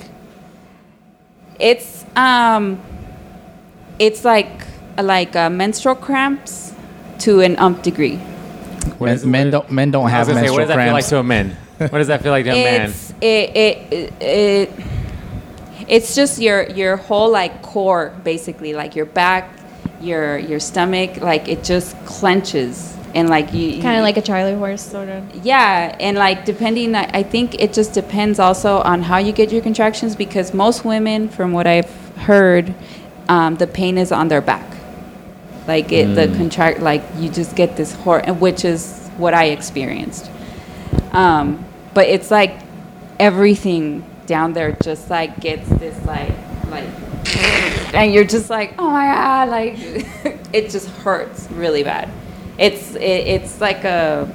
It's 1.57 2.05
um, 2.17 2.81
it's 3.97 4.25
like 4.25 4.49
like 5.01 5.37
uh, 5.37 5.49
menstrual 5.49 5.95
cramps 5.95 6.73
to 7.19 7.39
an 7.39 7.55
umph 7.55 7.81
degree. 7.81 8.19
Men, 8.99 9.31
men 9.31 9.51
don't 9.51 9.71
men 9.71 9.91
don't 9.91 10.09
have 10.09 10.27
gonna 10.27 10.41
say, 10.41 10.49
what 10.49 10.57
menstrual 10.57 10.67
does 10.67 10.67
that 10.67 10.83
feel 10.83 10.93
like 10.93 11.05
cramps. 11.05 11.09
to 11.09 11.19
a 11.19 11.23
man? 11.23 11.55
What 11.91 11.99
does 11.99 12.07
that 12.07 12.23
feel 12.23 12.31
like 12.31 12.45
to 12.45 12.51
a 12.51 12.53
man? 12.53 12.89
It's 12.89 13.11
it, 13.21 13.55
it 13.55 13.93
it 13.93 14.13
it 14.21 14.71
it's 15.87 16.15
just 16.15 16.39
your 16.39 16.63
your 16.69 16.97
whole 16.97 17.29
like 17.29 17.61
core 17.61 18.13
basically. 18.23 18.73
Like 18.73 18.95
your 18.95 19.05
back, 19.05 19.51
your 20.01 20.37
your 20.39 20.59
stomach 20.59 21.17
like 21.17 21.47
it 21.47 21.63
just 21.63 21.95
clenches. 22.05 22.95
And 23.13 23.29
like 23.29 23.53
you 23.53 23.81
Kind 23.81 23.97
of 23.97 24.03
like 24.03 24.17
a 24.17 24.21
Charlie 24.21 24.53
horse, 24.53 24.81
sort 24.81 25.07
of. 25.09 25.23
yeah 25.45 25.95
and 25.99 26.17
like 26.17 26.45
depending 26.45 26.93
I 26.93 27.09
I 27.13 27.23
think 27.23 27.55
it 27.59 27.73
just 27.73 27.93
depends 27.93 28.37
also 28.37 28.79
on 28.79 29.01
how 29.01 29.17
you 29.17 29.31
get 29.31 29.51
your 29.51 29.61
contractions 29.61 30.15
because 30.15 30.53
most 30.53 30.83
women 30.83 31.29
from 31.29 31.51
what 31.51 31.65
I've 31.67 31.89
heard 32.17 32.75
um, 33.29 33.55
the 33.55 33.65
pain 33.67 33.97
is 33.97 34.11
on 34.11 34.27
their 34.27 34.41
back. 34.41 34.65
Like 35.67 35.91
it 35.91 36.15
the 36.15 36.27
contract 36.37 36.79
like 36.81 37.03
you 37.17 37.29
just 37.29 37.55
get 37.55 37.75
this 37.77 37.93
horror 37.93 38.33
which 38.33 38.65
is 38.65 39.07
what 39.17 39.33
I 39.33 39.45
experienced. 39.45 40.29
Um, 41.11 41.65
but 41.97 42.07
it's 42.09 42.29
like 42.29 42.53
everything 43.17 44.05
down 44.27 44.53
there 44.53 44.71
just 44.83 45.09
like 45.09 45.39
gets 45.39 45.67
this 45.81 45.97
like 46.05 46.31
like 46.69 46.87
and 47.95 48.13
you're 48.13 48.23
just 48.23 48.51
like 48.51 48.75
oh 48.77 48.91
my 48.91 49.07
god 49.07 49.49
like 49.49 49.73
it 50.53 50.69
just 50.69 50.87
hurts 51.01 51.49
really 51.49 51.81
bad. 51.81 52.07
It's 52.59 52.93
it, 52.93 52.99
it's 53.01 53.59
like 53.59 53.83
a 53.83 54.31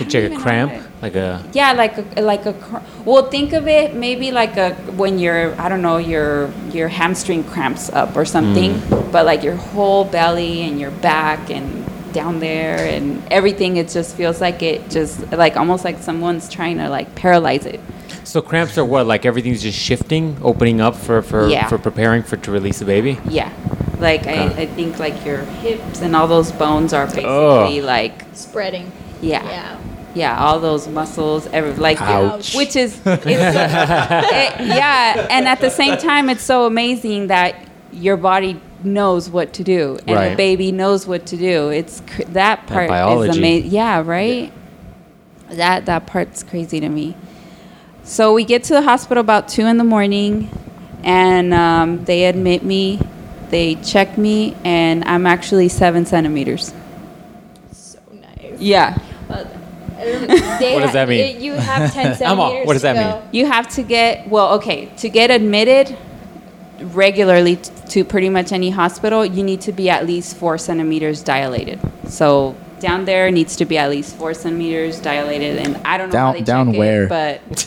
It's 0.00 0.12
like 0.12 0.32
a 0.32 0.36
cramp, 0.36 0.72
like 1.00 1.14
a 1.14 1.44
yeah, 1.52 1.74
like 1.74 1.96
a, 1.96 2.20
like 2.20 2.44
a 2.44 2.54
cr- 2.54 2.82
well, 3.04 3.30
think 3.30 3.52
of 3.52 3.68
it 3.68 3.94
maybe 3.94 4.32
like 4.32 4.56
a 4.56 4.74
when 4.96 5.20
your 5.20 5.54
I 5.60 5.68
don't 5.68 5.82
know 5.82 5.98
your 5.98 6.50
your 6.72 6.88
hamstring 6.88 7.44
cramps 7.44 7.88
up 7.90 8.16
or 8.16 8.24
something, 8.24 8.74
mm. 8.74 9.12
but 9.12 9.26
like 9.26 9.44
your 9.44 9.54
whole 9.54 10.04
belly 10.04 10.62
and 10.62 10.80
your 10.80 10.90
back 10.90 11.50
and 11.50 11.86
down 12.14 12.40
there 12.40 12.76
and 12.78 13.22
everything. 13.30 13.76
It 13.76 13.88
just 13.90 14.16
feels 14.16 14.40
like 14.40 14.62
it 14.62 14.88
just 14.88 15.30
like 15.32 15.56
almost 15.58 15.84
like 15.84 15.98
someone's 15.98 16.48
trying 16.48 16.78
to 16.78 16.88
like 16.88 17.14
paralyze 17.14 17.66
it. 17.66 17.80
So 18.24 18.40
cramps 18.40 18.78
are 18.78 18.84
what? 18.86 19.06
Like 19.06 19.26
everything's 19.26 19.60
just 19.62 19.78
shifting, 19.78 20.38
opening 20.40 20.80
up 20.80 20.96
for 20.96 21.20
for, 21.20 21.48
Yeah. 21.48 21.68
for 21.68 21.76
preparing 21.76 22.22
for 22.22 22.36
to 22.38 22.50
release 22.50 22.78
the 22.78 22.86
baby. 22.86 23.18
Yeah, 23.28 23.50
like 23.98 24.26
I, 24.26 24.46
Okay. 24.48 24.62
I 24.62 24.66
think 24.66 24.98
like 24.98 25.22
your 25.26 25.38
hips 25.60 26.00
and 26.00 26.16
all 26.16 26.26
those 26.26 26.50
bones 26.52 26.94
are 26.94 27.04
basically 27.06 27.80
Ugh. 27.80 27.84
like 27.84 28.24
Spreading. 28.32 28.90
yeah. 29.20 29.44
Yeah. 29.44 29.76
Yeah, 30.16 30.38
all 30.38 30.60
those 30.60 30.86
muscles, 30.86 31.48
every, 31.48 31.72
like 31.74 32.00
Ouch. 32.00 32.54
which 32.54 32.76
is, 32.76 32.94
it's, 33.04 33.26
it- 33.26 33.34
yeah, 34.60 35.26
and 35.28 35.48
at 35.48 35.60
the 35.60 35.70
same 35.70 35.96
time, 35.98 36.30
it's 36.30 36.44
so 36.44 36.66
amazing 36.66 37.26
that 37.26 37.56
your 37.90 38.16
body 38.16 38.60
knows 38.84 39.28
what 39.30 39.52
to 39.54 39.64
do 39.64 39.96
and 40.06 40.08
the 40.08 40.14
Right. 40.14 40.36
baby 40.36 40.72
knows 40.72 41.06
what 41.06 41.26
to 41.26 41.36
do. 41.36 41.68
It's 41.70 42.00
cr- 42.06 42.22
that 42.32 42.66
part 42.66 42.88
biology. 42.88 43.30
is 43.30 43.36
amazing. 43.38 43.70
Yeah, 43.70 44.02
right. 44.04 44.52
That 45.50 45.86
that 45.86 46.06
part's 46.06 46.42
crazy 46.42 46.80
to 46.80 46.88
me. 46.88 47.14
So 48.02 48.32
we 48.34 48.44
get 48.44 48.64
to 48.64 48.74
the 48.74 48.82
hospital 48.82 49.20
about 49.20 49.48
two 49.48 49.66
in 49.66 49.78
the 49.78 49.84
morning, 49.84 50.50
and 51.02 51.54
um, 51.54 52.04
they 52.04 52.24
admit 52.24 52.62
me. 52.64 52.98
They 53.50 53.76
check 53.76 54.18
me, 54.18 54.56
and 54.64 55.04
I'm 55.04 55.26
actually 55.26 55.68
seven 55.68 56.04
centimeters. 56.06 56.72
So 57.72 57.98
nice. 58.12 58.58
Yeah. 58.60 58.98
Well, 59.28 59.44
What 59.44 60.80
does 60.82 60.92
that 60.92 61.08
mean? 61.08 61.40
you 61.40 61.52
have 61.54 61.92
10 61.92 62.16
centimeters. 62.16 62.22
I'm 62.26 62.40
all- 62.40 62.64
what 62.66 62.72
does 62.74 62.82
that 62.82 62.94
go. 62.94 63.20
mean? 63.20 63.28
You 63.32 63.46
have 63.46 63.68
to 63.76 63.82
get 63.82 64.28
well, 64.28 64.54
okay, 64.54 64.86
to 64.98 65.08
get 65.08 65.30
admitted 65.30 65.96
regularly 66.80 67.56
t- 67.56 67.70
to 67.90 68.04
pretty 68.04 68.28
much 68.28 68.52
any 68.52 68.70
hospital, 68.70 69.24
you 69.24 69.42
need 69.42 69.60
to 69.62 69.72
be 69.72 69.88
at 69.90 70.06
least 70.06 70.36
four 70.36 70.58
centimeters 70.58 71.22
dilated. 71.22 71.78
So 72.08 72.54
down 72.80 73.04
there 73.04 73.30
needs 73.30 73.56
to 73.56 73.64
be 73.64 73.78
at 73.78 73.88
least 73.90 74.16
four 74.16 74.34
centimeters 74.34 75.00
dilated, 75.00 75.58
and 75.58 75.76
I 75.86 75.96
don't 75.98 76.12
know 76.12 76.18
how 76.18 76.24
Down- 76.32 76.34
they 76.34 76.40
down 76.42 76.66
check 76.72 76.78
where? 76.78 77.04
it, 77.04 77.08
but 77.08 77.40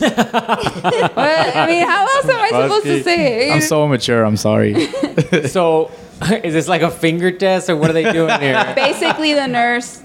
What? 1.14 1.56
I 1.56 1.66
mean, 1.66 1.86
how 1.86 2.02
else 2.06 2.24
am 2.28 2.40
I 2.40 2.48
supposed 2.50 2.84
to 2.84 3.02
say 3.02 3.48
it? 3.50 3.52
I'm 3.54 3.60
so 3.60 3.84
immature. 3.84 4.24
I'm 4.24 4.36
sorry. 4.36 4.86
so 5.48 5.90
is 6.22 6.52
this 6.54 6.68
like 6.68 6.82
a 6.82 6.90
finger 6.90 7.30
test 7.32 7.70
or 7.70 7.76
what 7.76 7.90
are 7.90 7.94
they 7.94 8.10
doing 8.12 8.38
here? 8.40 8.72
Basically, 8.74 9.34
the 9.34 9.46
nurse 9.46 10.02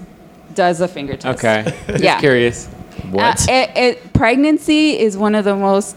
does 0.54 0.80
a 0.80 0.88
finger 0.88 1.16
test. 1.16 1.38
okay, 1.44 1.64
just 1.88 2.02
Yeah. 2.02 2.18
curious. 2.20 2.66
What? 3.10 3.48
Uh, 3.48 3.52
it, 3.52 3.70
it, 3.76 4.12
pregnancy 4.12 4.98
is 4.98 5.16
one 5.16 5.34
of 5.34 5.44
the 5.44 5.54
most 5.56 5.96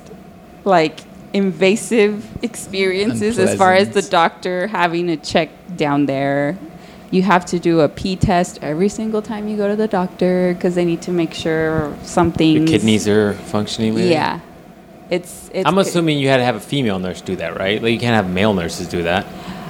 like 0.66 1.00
invasive 1.34 2.26
experiences 2.44 3.38
as 3.40 3.56
far 3.56 3.74
as 3.74 3.90
the 3.90 4.02
doctor 4.02 4.68
having 4.68 5.08
to 5.08 5.18
check 5.18 5.50
down 5.76 6.06
there. 6.06 6.58
You 7.10 7.22
have 7.22 7.46
to 7.48 7.60
do 7.60 7.80
a 7.80 7.88
pee 7.88 8.18
test 8.18 8.60
every 8.62 8.90
single 8.90 9.22
time 9.22 9.48
you 9.48 9.56
go 9.56 9.68
to 9.70 9.76
the 9.78 9.88
doctor 9.88 10.54
because 10.54 10.76
they 10.76 10.84
need 10.84 11.02
to 11.04 11.12
make 11.12 11.34
sure 11.34 11.96
something. 12.04 12.58
Your 12.58 12.68
kidneys 12.68 13.08
are 13.08 13.34
functioning. 13.34 13.96
maybe? 13.96 14.10
Yeah, 14.10 14.42
it's. 15.10 15.50
it's 15.54 15.66
I'm 15.66 15.78
assuming 15.78 16.20
you 16.20 16.28
had 16.28 16.38
to 16.38 16.44
have 16.44 16.56
a 16.58 16.60
female 16.60 17.00
nurse 17.00 17.22
do 17.22 17.38
that, 17.38 17.58
right? 17.58 17.82
Like 17.82 17.94
you 17.94 18.00
can't 18.00 18.16
have 18.16 18.30
male 18.30 18.54
nurses 18.54 18.88
do 18.90 19.04
that. 19.04 19.26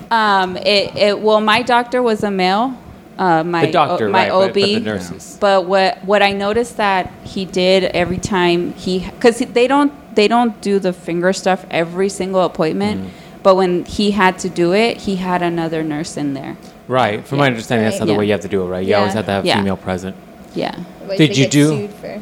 Um, 0.09 0.57
it, 0.57 0.95
it 0.95 1.19
well, 1.19 1.39
my 1.41 1.61
doctor 1.61 2.01
was 2.01 2.23
a 2.23 2.31
male. 2.31 2.75
Uh, 3.19 3.43
my 3.43 3.65
The 3.65 3.71
doctor, 3.71 4.07
o- 4.07 4.11
my 4.11 4.29
right, 4.29 4.31
OB. 4.31 4.41
but- 4.47 4.53
but 4.53 4.65
the 4.65 4.79
nurses. 4.79 5.37
But 5.39 5.65
what 5.65 6.03
what 6.05 6.23
I 6.23 6.31
noticed 6.33 6.77
that 6.77 7.11
he 7.23 7.45
did 7.45 7.83
every 7.83 8.17
time 8.17 8.73
he 8.73 8.99
because 8.99 9.37
they 9.39 9.67
don't 9.67 9.91
they 10.17 10.27
don't 10.27 10.59
do 10.61 10.79
the 10.79 10.91
finger 10.91 11.31
stuff 11.31 11.65
every 11.71 12.09
single 12.09 12.41
appointment. 12.41 13.01
Mm. 13.01 13.09
But 13.43 13.55
when 13.55 13.85
he 13.85 14.11
had 14.11 14.37
to 14.39 14.49
do 14.49 14.73
it, 14.73 14.97
he 14.97 15.15
had 15.15 15.41
another 15.41 15.81
nurse 15.83 16.17
in 16.17 16.33
there. 16.33 16.57
Right. 16.89 17.25
From 17.25 17.37
my 17.37 17.45
Yeah. 17.45 17.51
understanding, 17.51 17.85
that's 17.85 17.93
Right. 17.95 17.99
not 18.01 18.05
the 18.07 18.11
Yeah. 18.13 18.17
way 18.19 18.25
you 18.25 18.31
have 18.33 18.41
to 18.41 18.47
do 18.49 18.61
it, 18.63 18.65
right? 18.65 18.85
You 18.85 18.95
always 18.95 19.13
have 19.13 19.25
to 19.25 19.31
have 19.31 19.45
Yeah. 19.45 19.57
female 19.57 19.77
present. 19.77 20.15
Yeah. 20.55 20.71
Otherwise 20.99 21.17
Did 21.17 21.37
you 21.37 21.47
do- 21.47 21.67
sued 21.69 21.89
for- 22.01 22.19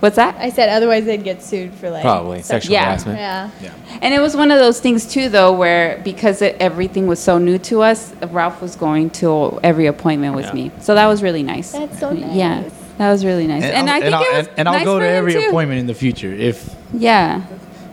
What's 0.00 0.16
that? 0.16 0.34
I 0.40 0.50
said 0.50 0.68
otherwise 0.68 1.04
they'd 1.04 1.22
get 1.22 1.44
sued 1.44 1.72
for 1.74 1.88
like 1.88 2.02
Probably 2.02 2.42
sexual 2.42 2.72
Yeah. 2.72 2.86
harassment. 2.86 3.18
Yeah. 3.20 3.48
Yeah. 3.62 3.70
And 4.02 4.12
it 4.12 4.20
was 4.20 4.36
one 4.36 4.50
of 4.50 4.58
those 4.58 4.80
things 4.80 5.06
too, 5.06 5.28
though, 5.28 5.52
where 5.52 6.00
because 6.02 6.42
it, 6.42 6.56
everything 6.58 7.06
was 7.06 7.20
so 7.20 7.38
new 7.38 7.56
to 7.70 7.82
us, 7.82 8.12
Ralph 8.32 8.60
was 8.60 8.74
going 8.74 9.10
to 9.20 9.60
every 9.62 9.86
appointment 9.86 10.34
with 10.34 10.46
Yeah. 10.46 10.54
me, 10.54 10.70
so 10.80 10.96
that 10.96 11.06
was 11.06 11.22
really 11.22 11.44
nice. 11.44 11.70
That's 11.70 12.00
so 12.00 12.10
nice. 12.10 12.34
Yeah, 12.34 12.62
nice. 12.62 12.70
That 12.98 13.10
was 13.10 13.24
really 13.24 13.46
nice, 13.46 13.64
and, 13.64 13.88
I'll- 13.88 13.96
I 13.96 14.00
think 14.00 14.14
I'll, 14.14 14.22
it 14.22 14.36
was 14.38 14.46
and, 14.48 14.58
and 14.58 14.68
I'll 14.68 14.74
nice 14.74 14.84
go 14.84 14.98
to 14.98 15.06
every 15.08 15.32
too. 15.32 15.46
appointment 15.48 15.80
in 15.80 15.86
the 15.86 15.94
future 15.94 16.32
if 16.32 16.74
Yeah, 16.92 17.42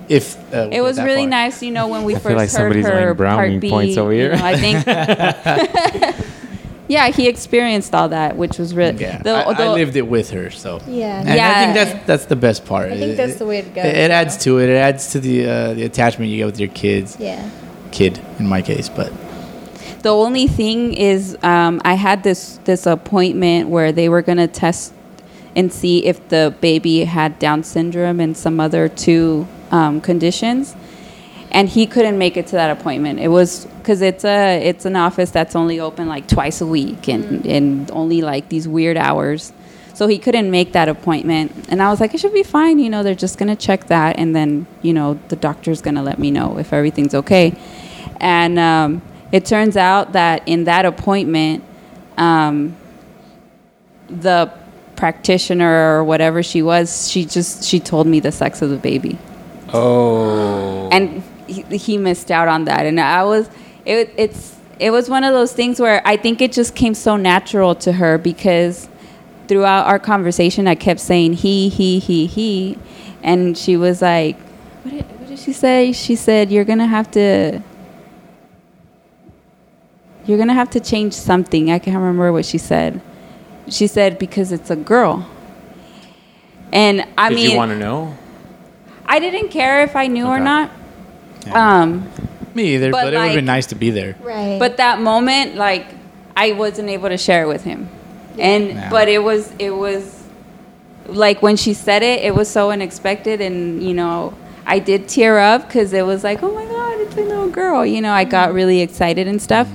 if 0.10 0.36
uh, 0.54 0.70
it 0.72 0.82
was 0.82 1.00
really 1.00 1.22
far. 1.24 1.30
nice. 1.30 1.64
You 1.64 1.72
know, 1.72 1.88
when 1.88 2.04
we 2.04 2.16
I 2.16 2.20
first 2.20 2.36
like 2.36 2.52
heard 2.52 2.76
her 2.84 3.14
brownie 3.14 3.52
Part 3.52 3.62
B, 3.62 3.70
points 3.70 3.98
over 3.98 4.12
you 4.14 4.20
here. 4.22 4.36
know, 4.36 4.46
I 4.46 4.58
think. 4.58 4.86
yeah, 6.88 7.10
he 7.10 7.28
experienced 7.28 7.94
all 7.94 8.10
that, 8.10 8.36
which 8.36 8.58
was 8.58 8.74
really. 8.74 9.00
Yeah, 9.00 9.22
the- 9.22 9.32
I, 9.48 9.52
I 9.52 9.74
lived 9.74 9.96
it 9.96 10.08
with 10.08 10.32
her, 10.32 10.50
so 10.50 10.82
Yeah. 10.88 11.20
And 11.22 11.30
I 11.30 11.64
think 11.64 11.74
that's 11.76 12.08
that's 12.08 12.26
the 12.26 12.36
best 12.36 12.66
part. 12.66 12.92
I 12.92 12.98
think 12.98 13.16
that's 13.18 13.36
the 13.38 13.46
way 13.46 13.62
to 13.62 13.70
go, 13.70 13.82
It, 13.82 13.96
it 13.96 14.12
adds 14.12 14.36
so. 14.36 14.42
to 14.46 14.60
it. 14.60 14.70
It 14.70 14.78
adds 14.78 15.12
to 15.12 15.20
the 15.20 15.48
uh, 15.50 15.74
the 15.76 15.84
attachment 15.84 16.32
you 16.32 16.38
get 16.38 16.46
with 16.48 16.60
your 16.60 16.70
kids. 16.70 17.18
Yeah. 17.20 17.48
Kid, 17.92 18.20
in 18.40 18.48
my 18.48 18.62
case, 18.62 18.90
but 18.90 19.12
The 20.02 20.10
only 20.10 20.48
thing 20.48 20.94
is, 20.94 21.38
um, 21.44 21.82
I 21.84 21.96
had 21.96 22.24
this 22.24 22.60
this 22.64 22.86
appointment 22.86 23.68
where 23.68 23.92
they 23.92 24.08
were 24.08 24.22
gonna 24.22 24.48
test 24.48 24.94
and 25.58 25.74
see 25.74 26.06
if 26.06 26.30
the 26.30 26.56
baby 26.62 27.04
had 27.04 27.38
Down 27.38 27.64
syndrome 27.64 28.22
and 28.22 28.38
some 28.38 28.62
other 28.62 28.88
two 28.88 29.46
um, 29.72 30.00
conditions, 30.00 30.74
and 31.52 31.68
he 31.68 31.86
couldn't 31.86 32.18
make 32.18 32.38
it 32.38 32.48
to 32.48 32.56
that 32.56 32.70
appointment. 32.80 33.20
It 33.20 33.28
was 33.28 33.66
because 33.66 34.02
it's 34.02 34.24
a 34.24 34.66
it's 34.66 34.86
an 34.86 34.96
office 34.96 35.32
that's 35.32 35.54
only 35.54 35.82
open 35.82 36.08
like 36.08 36.30
twice 36.30 36.62
a 36.62 36.66
week 36.66 37.10
and 37.10 37.46
and 37.46 37.92
only 37.92 38.22
like 38.22 38.48
these 38.48 38.70
weird 38.70 38.96
hours. 38.96 39.52
So 39.94 40.08
he 40.08 40.18
couldn't 40.18 40.50
make 40.50 40.72
that 40.72 40.88
appointment, 40.88 41.52
and 41.68 41.82
I 41.82 41.90
was 41.90 42.00
like, 42.00 42.14
it 42.14 42.22
should 42.22 42.34
be 42.34 42.44
fine. 42.44 42.80
You 42.80 42.90
know, 42.90 43.04
they're 43.04 43.16
just 43.16 43.38
gonna 43.38 43.58
check 43.58 43.88
that, 43.88 44.18
and 44.18 44.34
then 44.34 44.66
you 44.82 44.94
know 44.94 45.20
the 45.28 45.36
doctor's 45.36 45.82
gonna 45.82 46.04
let 46.04 46.20
me 46.20 46.32
know 46.32 46.58
if 46.58 46.72
everything's 46.72 47.14
okay. 47.14 47.54
And 48.22 48.58
um, 48.60 49.02
it 49.32 49.46
turns 49.46 49.78
out 49.78 50.14
that 50.14 50.48
in 50.48 50.64
that 50.66 50.86
appointment, 50.86 51.64
um, 52.18 52.76
the 54.10 54.52
practitioner 54.96 55.98
or 55.98 56.04
whatever 56.04 56.44
she 56.44 56.62
was, 56.62 57.10
she 57.10 57.26
just 57.26 57.64
she 57.64 57.80
told 57.80 58.08
me 58.08 58.20
the 58.20 58.32
sex 58.32 58.62
of 58.62 58.70
the 58.70 58.78
baby, 58.78 59.18
Oh. 59.74 60.90
and 60.92 61.24
he, 61.48 61.62
he 61.78 61.98
missed 61.98 62.32
out 62.32 62.48
on 62.48 62.66
that. 62.66 62.86
And 62.86 63.00
I 63.00 63.24
was 63.24 63.50
it 63.86 64.14
it's 64.18 64.56
it 64.80 64.92
was 64.92 65.10
one 65.10 65.24
of 65.24 65.34
those 65.34 65.54
things 65.54 65.80
where 65.80 66.02
I 66.06 66.18
think 66.18 66.42
it 66.42 66.52
just 66.52 66.76
came 66.76 66.94
so 66.94 67.16
natural 67.18 67.76
to 67.76 67.92
her 67.94 68.18
because 68.18 68.90
throughout 69.48 69.88
our 69.88 70.00
conversation, 70.00 70.68
I 70.68 70.76
kept 70.76 71.00
saying 71.00 71.34
he 71.34 71.70
he 71.70 72.00
he 72.00 72.26
he, 72.26 72.78
and 73.24 73.58
she 73.58 73.78
was 73.78 74.02
like, 74.02 74.38
what 74.84 74.92
did, 74.92 75.06
what 75.20 75.28
did 75.30 75.40
she 75.40 75.54
say? 75.54 75.92
She 75.92 76.16
said 76.16 76.52
you're 76.52 76.66
gonna 76.66 76.88
have 76.88 77.10
to 77.12 77.62
you're 80.30 80.38
gonna 80.38 80.54
have 80.54 80.70
to 80.70 80.80
change 80.80 81.14
something. 81.14 81.72
I 81.72 81.80
can't 81.80 81.98
remember 81.98 82.32
what 82.32 82.46
she 82.46 82.60
said. 82.60 83.02
She 83.68 83.88
said 83.88 84.20
because 84.20 84.52
it's 84.52 84.70
a 84.70 84.76
girl. 84.76 85.28
And 86.72 87.04
I 87.18 87.30
Did 87.30 87.36
mean, 87.36 87.52
you 87.52 87.58
want 87.58 87.72
to 87.72 87.78
know? 87.80 88.16
I 89.08 89.20
didn't 89.20 89.50
care 89.50 89.82
if 89.82 89.96
I 89.96 90.06
knew 90.06 90.28
or 90.28 90.40
not. 90.40 90.70
Yeah. 91.48 91.82
Um, 91.82 92.08
me 92.54 92.76
either. 92.76 92.92
But 92.92 93.06
But, 93.06 93.14
it 93.14 93.18
would 93.18 93.26
have 93.26 93.36
been 93.36 93.46
nice 93.46 93.66
to 93.68 93.76
be 93.76 93.90
there. 93.90 94.16
Right. 94.22 94.60
but 94.60 94.78
that 94.78 95.02
moment, 95.02 95.56
like, 95.56 95.88
I 96.38 96.52
wasn't 96.52 96.90
able 96.90 97.10
to 97.10 97.18
share 97.18 97.44
it 97.44 97.48
with 97.48 97.64
him. 97.64 97.90
And 98.38 98.68
Yeah. 98.68 98.90
but 98.92 99.08
it 99.10 99.24
was 99.24 99.52
it 99.58 99.72
was 99.72 100.24
like 101.08 101.42
when 101.42 101.56
she 101.56 101.74
said 101.74 102.04
it, 102.04 102.22
it 102.24 102.36
was 102.36 102.48
so 102.48 102.70
unexpected, 102.70 103.42
and 103.42 103.82
you 103.82 103.96
know, 103.96 104.36
I 104.68 104.78
did 104.78 105.08
tear 105.08 105.40
up 105.40 105.68
because 105.68 105.92
it 105.92 106.06
was 106.06 106.24
like, 106.24 106.44
oh 106.44 106.52
my 106.54 106.66
god, 106.66 107.00
it's 107.02 107.18
a 107.18 107.22
little 107.22 107.50
girl. 107.50 107.84
You 107.84 108.02
know, 108.02 108.12
I 108.14 108.26
got 108.26 108.54
really 108.54 108.82
excited 108.82 109.28
and 109.28 109.42
stuff. 109.42 109.68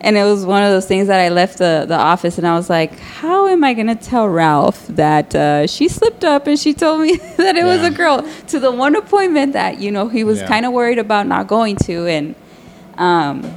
And 0.00 0.16
it 0.16 0.22
was 0.22 0.46
one 0.46 0.62
of 0.62 0.70
those 0.70 0.86
things 0.86 1.08
that 1.08 1.18
I 1.18 1.28
left 1.28 1.58
the, 1.58 1.84
the 1.88 1.96
office 1.96 2.38
and 2.38 2.46
I 2.46 2.54
was 2.54 2.70
like, 2.70 2.96
how 3.00 3.48
am 3.48 3.64
I 3.64 3.74
going 3.74 3.88
to 3.88 3.96
tell 3.96 4.28
Ralph 4.28 4.86
that 4.88 5.34
uh, 5.34 5.66
she 5.66 5.88
slipped 5.88 6.22
up 6.24 6.46
and 6.46 6.56
she 6.56 6.72
told 6.72 7.00
me 7.00 7.16
that 7.36 7.56
it 7.56 7.64
was 7.64 7.82
a 7.82 7.90
girl 7.90 8.24
to 8.48 8.60
the 8.60 8.70
one 8.70 8.94
appointment 8.94 9.54
that, 9.54 9.80
you 9.80 9.90
know, 9.90 10.06
he 10.08 10.22
was 10.22 10.38
Yeah. 10.38 10.46
kind 10.46 10.64
of 10.66 10.72
worried 10.72 10.98
about 11.00 11.26
not 11.26 11.48
going 11.48 11.74
to. 11.86 12.06
And 12.06 12.36
um, 12.96 13.52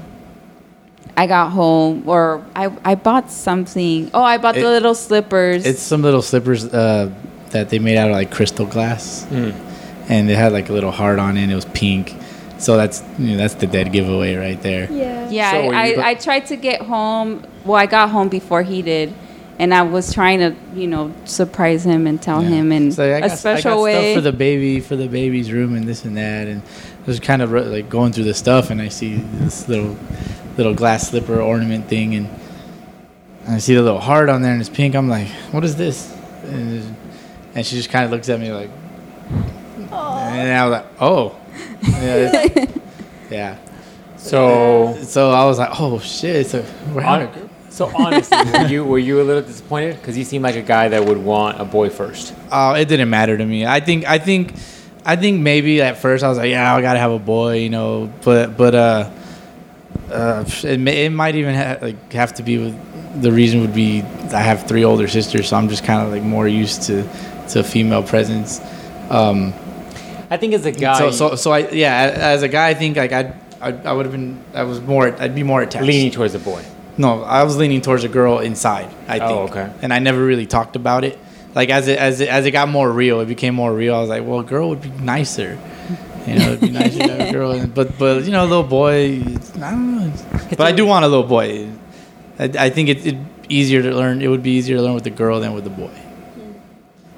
I 1.16 1.28
got 1.28 1.52
home 1.52 2.10
or 2.10 2.44
I, 2.56 2.76
I 2.84 2.96
bought 2.96 3.30
something. 3.30 4.10
Oh, 4.14 4.24
I 4.24 4.38
bought 4.38 4.58
It- 4.58 4.62
the 4.62 4.68
little 4.70 4.96
slippers. 4.96 5.66
It's 5.66 5.82
some 5.84 6.02
little 6.02 6.24
slippers 6.24 6.66
uh, 6.66 7.12
that 7.52 7.70
they 7.70 7.78
made 7.80 7.98
out 7.98 8.10
of 8.10 8.16
like 8.16 8.32
crystal 8.32 8.66
glass, 8.66 9.28
and 9.30 10.30
it 10.30 10.36
had 10.36 10.54
like 10.54 10.70
a 10.70 10.74
little 10.74 10.92
heart 10.92 11.20
on 11.20 11.38
it. 11.38 11.44
and 11.44 11.52
It 11.52 11.56
was 11.56 11.66
pink, 11.66 12.16
so 12.62 12.78
that's 12.78 13.04
you 13.20 13.32
know, 13.32 13.38
that's 13.38 13.56
the 13.56 13.68
dead 13.68 13.92
giveaway 13.92 14.36
right 14.36 14.62
there. 14.62 14.92
yeah. 14.92 15.30
Yeah, 15.30 15.52
So 15.52 15.68
were 15.68 15.76
I, 15.76 15.88
you 15.88 16.00
I, 16.02 16.10
I 16.10 16.14
tried 16.16 16.46
to 16.48 16.56
get 16.58 16.82
home. 16.82 17.44
Well, 17.66 17.78
I 17.78 17.86
got 17.86 18.10
home 18.10 18.28
before 18.30 18.64
he 18.64 18.82
did, 18.82 19.14
and 19.60 19.74
I 19.74 19.82
was 19.84 20.14
trying 20.14 20.40
to, 20.40 20.56
you 20.76 20.88
know, 20.88 21.14
surprise 21.26 21.86
him 21.86 22.06
and 22.08 22.22
tell 22.22 22.42
Yeah. 22.44 22.50
him 22.50 22.72
in 22.72 22.92
So 22.92 23.04
I 23.04 23.18
a 23.18 23.28
got, 23.30 23.38
special 23.38 23.72
I 23.72 23.76
got 23.76 23.82
way. 23.84 24.14
stuff 24.14 24.24
for 24.24 24.32
the 24.32 24.38
baby 24.38 24.80
for 24.80 24.96
the 24.96 25.08
baby's 25.08 25.52
room 25.52 25.76
and 25.76 25.86
this 25.88 26.04
and 26.06 26.18
that, 26.18 26.48
and 26.48 26.62
I 26.62 27.06
was 27.08 27.20
kind 27.20 27.42
of 27.42 27.52
like 27.52 27.90
going 27.90 28.12
through 28.14 28.26
the 28.26 28.34
stuff, 28.34 28.70
and 28.70 28.82
I 28.82 28.90
see 28.90 29.16
this 29.16 29.68
little 29.70 29.98
little 30.58 30.74
glass 30.74 31.10
slipper 31.10 31.40
ornament 31.42 31.88
thing, 31.88 32.16
and 32.16 32.30
I 33.48 33.58
see 33.60 33.74
the 33.76 33.82
little 33.82 34.00
heart 34.02 34.28
on 34.30 34.42
there, 34.42 34.52
and 34.52 34.60
it's 34.62 34.70
pink. 34.70 34.96
I'm 34.96 35.08
like, 35.10 35.28
what 35.52 35.64
is 35.64 35.76
this? 35.78 36.14
And, 36.44 36.96
and 37.56 37.66
she 37.66 37.76
just 37.78 37.90
kind 37.90 38.04
of 38.06 38.12
looks 38.12 38.28
at 38.30 38.40
me 38.40 38.52
like, 38.52 38.70
and 39.78 40.52
I 40.52 40.66
was 40.68 40.72
like, 40.72 40.86
oh, 41.00 41.36
yeah. 41.82 42.66
yeah. 43.30 43.58
So, 44.18 44.98
So 45.04 45.32
I 45.32 45.46
was 45.46 45.58
like, 45.58 45.80
oh 45.80 46.00
shit. 46.00 46.48
So 46.48 46.64
we're 46.94 47.02
having 47.02 47.28
a 47.28 47.44
on, 47.44 47.50
so 47.70 47.92
honestly, 47.96 48.38
were 48.38 48.68
you 48.70 48.84
were 48.84 49.00
you 49.00 49.22
a 49.22 49.24
little 49.24 49.42
disappointed? 49.42 49.96
Because 49.96 50.18
you 50.18 50.24
seem 50.24 50.42
like 50.42 50.56
a 50.56 50.62
guy 50.62 50.90
that 50.90 51.06
would 51.06 51.18
want 51.18 51.60
a 51.60 51.66
boy 51.66 51.90
first. 51.90 52.36
Oh, 52.52 52.74
it 52.74 52.88
didn't 52.88 53.10
matter 53.10 53.38
to 53.38 53.46
me. 53.46 53.66
I 53.66 53.80
think 53.80 54.06
I 54.06 54.18
think 54.18 54.54
I 55.06 55.16
think 55.16 55.42
maybe 55.42 55.82
at 55.82 55.98
first 55.98 56.24
I 56.24 56.30
was 56.30 56.38
like, 56.38 56.50
yeah, 56.50 56.76
I 56.76 56.82
gotta 56.82 57.00
have 57.00 57.12
a 57.12 57.20
boy, 57.20 57.60
you 57.60 57.70
know. 57.70 58.12
But 58.24 58.58
but 58.58 58.76
uh, 58.76 59.10
uh 60.12 60.46
it, 60.64 60.80
may, 60.80 61.06
it 61.06 61.12
might 61.12 61.36
even 61.36 61.56
ha- 61.56 61.78
like 61.82 62.12
have 62.14 62.34
to 62.36 62.44
be 62.44 62.58
with 62.58 63.22
the 63.22 63.32
reason 63.32 63.62
would 63.62 63.74
be 63.74 64.02
I 64.34 64.42
have 64.42 64.68
three 64.68 64.84
older 64.84 65.08
sisters, 65.08 65.50
so 65.50 65.58
I'm 65.58 65.70
just 65.70 65.84
kind 65.84 66.06
of 66.06 66.12
like 66.12 66.24
more 66.24 66.48
used 66.48 66.84
to 66.84 67.04
to 67.50 67.64
female 67.64 68.04
presence. 68.04 68.62
Um, 69.10 69.54
I 70.32 70.38
think 70.38 70.54
as 70.54 70.66
a 70.66 70.72
guy, 70.72 70.98
so 70.98 71.12
so 71.12 71.36
so 71.36 71.52
I 71.52 71.70
yeah, 71.72 72.16
as 72.16 72.42
a 72.42 72.48
guy, 72.48 72.70
I 72.70 72.74
think 72.74 72.96
like 72.96 73.12
I'd, 73.12 73.36
I 73.60 73.74
I 73.74 73.92
would 73.92 74.06
have 74.06 74.14
been 74.14 74.42
I 74.54 74.64
was 74.64 74.80
more 74.80 75.14
I'd 75.22 75.36
be 75.36 75.44
more 75.44 75.62
attached. 75.62 75.86
leaning 75.86 76.10
towards 76.10 76.34
a 76.36 76.40
boy. 76.40 76.64
No, 76.98 77.22
I 77.24 77.44
was 77.44 77.58
leaning 77.58 77.82
towards 77.82 78.06
a 78.06 78.08
girl 78.08 78.40
inside. 78.40 78.90
I 79.10 79.20
oh, 79.20 79.28
think. 79.28 79.58
Oh, 79.58 79.62
okay. 79.62 79.74
And 79.82 79.94
I 79.94 80.00
never 80.00 80.24
really 80.24 80.46
talked 80.46 80.78
about 80.78 81.04
it. 81.04 81.20
Like 81.54 81.70
as 81.70 81.90
it 81.90 82.00
as 82.00 82.22
it 82.22 82.30
as 82.30 82.46
it 82.46 82.52
got 82.52 82.70
more 82.70 82.90
real, 82.90 83.20
it 83.20 83.26
became 83.26 83.54
more 83.54 83.74
real. 83.74 83.94
I 83.94 84.00
was 84.00 84.10
like, 84.10 84.24
well, 84.26 84.40
a 84.40 84.44
girl 84.46 84.70
would 84.70 84.82
be 84.82 84.90
nicer. 84.90 85.60
You 86.26 86.36
know, 86.40 86.48
it'd 86.54 86.62
be 86.62 86.70
nicer 86.70 87.00
to 87.00 87.12
have 87.12 87.30
a 87.30 87.32
girl. 87.34 87.68
But 87.68 88.00
but 88.00 88.24
you 88.24 88.32
know, 88.32 88.46
a 88.46 88.48
little 88.48 88.64
boy, 88.64 89.20
I 89.20 89.72
don't 89.72 89.96
know. 89.98 90.14
But 90.52 90.62
I 90.62 90.72
do 90.72 90.86
want 90.86 91.04
a 91.04 91.10
little 91.10 91.28
boy. 91.28 91.68
I, 92.40 92.46
I 92.46 92.70
think 92.70 92.88
it, 92.88 93.06
it 93.06 93.18
easier 93.50 93.82
to 93.82 93.92
learn. 93.92 94.22
It 94.22 94.30
would 94.30 94.44
be 94.44 94.52
easier 94.52 94.78
to 94.78 94.82
learn 94.82 94.94
with 94.94 95.04
the 95.04 95.10
girl 95.10 95.42
than 95.42 95.54
with 95.54 95.66
the 95.66 95.72
boy. 95.72 95.92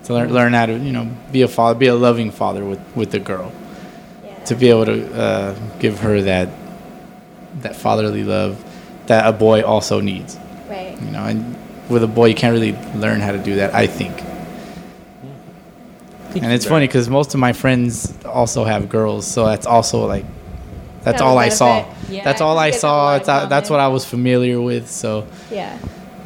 To 0.06 0.14
learn 0.14 0.34
learn 0.34 0.54
how 0.54 0.66
to 0.66 0.78
you 0.78 0.92
know 0.92 1.08
be 1.32 1.42
a 1.44 1.48
father, 1.48 1.80
be 1.80 1.88
a 1.88 1.96
loving 1.96 2.32
father 2.32 2.64
with 2.66 2.80
with 2.96 3.12
the 3.12 3.20
girl. 3.20 3.52
To 4.48 4.56
be 4.56 4.70
able 4.70 4.86
to 4.86 5.14
uh, 5.16 5.56
give 5.80 6.00
her 6.00 6.22
that 6.24 6.50
that 7.62 7.76
fatherly 7.76 8.24
love 8.24 8.62
that 9.08 9.26
a 9.28 9.32
boy 9.32 9.62
also 9.64 10.00
needs 10.02 10.38
Right. 10.70 10.98
you 11.02 11.12
know 11.12 11.24
and 11.26 11.56
with 11.90 12.04
a 12.04 12.08
boy 12.08 12.26
you 12.28 12.36
can't 12.36 12.52
really 12.54 12.72
learn 13.00 13.20
how 13.22 13.32
to 13.32 13.38
do 13.38 13.56
that 13.58 13.74
i 13.76 13.86
think 13.86 14.22
and 16.36 16.52
it's 16.52 16.66
funny 16.66 16.88
because 16.88 17.10
most 17.10 17.34
of 17.34 17.40
my 17.40 17.54
friends 17.54 18.14
also 18.26 18.64
have 18.64 18.90
girls 18.90 19.28
so 19.28 19.46
that's 19.46 19.66
also 19.66 20.06
like 20.08 20.26
that's 21.04 21.20
Kind 21.22 21.30
all 21.30 21.38
I 21.38 21.50
saw. 21.50 21.86
Yeah. 22.10 22.24
that's 22.24 22.42
all 22.42 22.58
i 22.58 22.68
You 22.68 22.72
guys 22.72 22.78
a 22.78 22.80
saw 22.80 23.18
that's, 23.20 23.50
that's 23.50 23.70
what 23.70 23.80
i 23.82 23.88
was 23.90 24.04
familiar 24.06 24.60
with 24.62 24.90
so 24.90 25.28
Yeah. 25.52 25.78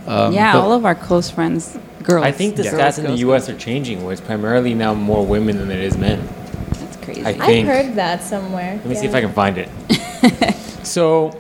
um, 0.08 0.34
yeah, 0.34 0.54
but- 0.54 0.62
all 0.62 0.72
of 0.74 0.86
our 0.86 0.96
close 0.96 1.30
friends, 1.30 1.78
girls. 2.08 2.26
I 2.26 2.32
think 2.32 2.56
the 2.56 2.64
Yeah. 2.64 2.72
stats 2.74 2.98
in 2.98 3.04
the 3.04 3.10
Girls, 3.10 3.20
U.S. 3.22 3.50
are 3.50 3.58
changing, 3.58 4.04
where 4.04 4.14
it's 4.14 4.22
primarily 4.22 4.74
now 4.74 4.94
more 4.94 5.26
women 5.26 5.58
than 5.58 5.70
it 5.72 5.80
is 5.80 5.98
men. 5.98 6.28
That's 6.72 6.98
crazy. 6.98 7.24
I 7.26 7.30
I 7.30 7.34
think. 7.34 7.68
heard 7.68 7.96
that 7.96 8.24
somewhere. 8.24 8.74
Let 8.78 8.86
me 8.86 8.96
see 8.96 9.06
if 9.08 9.14
I 9.16 9.22
can 9.22 9.34
find 9.34 9.58
it. 9.58 9.70
so, 10.84 11.40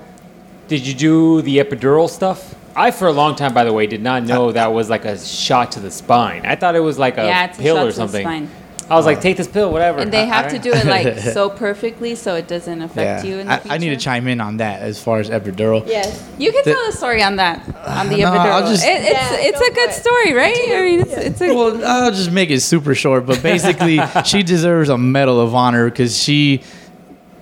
did 0.67 0.85
you 0.85 0.93
do 0.93 1.41
the 1.41 1.57
epidural 1.57 2.09
stuff? 2.09 2.55
I, 2.75 2.91
for 2.91 3.07
a 3.07 3.11
long 3.11 3.35
time, 3.35 3.53
by 3.55 3.63
the 3.63 3.73
way, 3.73 3.87
did 3.87 4.03
not 4.03 4.23
know 4.23 4.49
uh, 4.49 4.51
that 4.51 4.71
was 4.71 4.87
like 4.89 5.05
a 5.05 5.17
shot 5.17 5.71
to 5.73 5.79
the 5.79 5.89
spine. 5.89 6.45
I 6.45 6.55
thought 6.55 6.75
it 6.75 6.79
was 6.81 6.99
like 6.99 7.17
a 7.17 7.25
yeah, 7.25 7.45
it's 7.45 7.57
a 7.57 7.61
pill 7.61 7.75
shot 7.77 7.87
or 7.87 7.91
to 7.91 7.97
the 7.97 8.07
something. 8.07 8.49
Spine. 8.87 8.93
I 8.95 8.97
was 8.97 9.05
like, 9.05 9.17
uh, 9.17 9.21
take 9.21 9.37
this 9.37 9.47
pill, 9.47 9.71
whatever. 9.71 9.99
And 9.99 10.11
they 10.11 10.25
have 10.25 10.51
to 10.51 10.59
do 10.59 10.71
it 10.73 10.85
like 10.85 11.17
so 11.33 11.49
perfectly 11.49 12.15
so 12.15 12.35
it 12.35 12.47
doesn't 12.47 12.81
affect 12.81 13.25
you 13.25 13.37
in 13.39 13.47
the 13.47 13.53
I, 13.53 13.57
future. 13.59 13.73
I 13.73 13.77
need 13.77 13.89
to 13.89 13.97
chime 13.97 14.27
in 14.27 14.41
on 14.41 14.57
that 14.57 14.81
as 14.81 15.01
far 15.01 15.19
as 15.19 15.29
epidural. 15.29 15.85
Yes. 15.87 16.27
You 16.37 16.51
can 16.51 16.61
The- 16.65 16.73
tell 16.73 16.89
a 16.89 16.91
story 16.91 17.21
on 17.23 17.35
that 17.37 17.59
on 17.85 18.09
the 18.09 18.17
No, 18.23 18.31
epidural. 18.31 18.51
I'll 18.51 18.67
just- 18.67 18.85
It- 18.85 19.01
it's 19.03 19.11
Yeah, 19.11 19.37
it's 19.49 19.61
a 19.61 19.73
good 19.73 19.89
it. 19.89 19.93
story, 19.93 20.33
right? 20.33 20.57
I 20.69 20.81
mean, 20.81 20.99
it's 21.01 21.13
it's 21.13 21.41
a 21.41 21.53
Well, 21.53 21.85
I'll 21.85 22.11
just 22.11 22.31
make 22.31 22.49
it 22.49 22.61
super 22.61 22.95
short, 22.95 23.25
but 23.25 23.41
basically, 23.43 23.99
she 24.25 24.43
deserves 24.43 24.89
a 24.89 24.97
medal 24.97 25.39
of 25.39 25.53
honor 25.53 25.89
because 25.89 26.17
she 26.17 26.61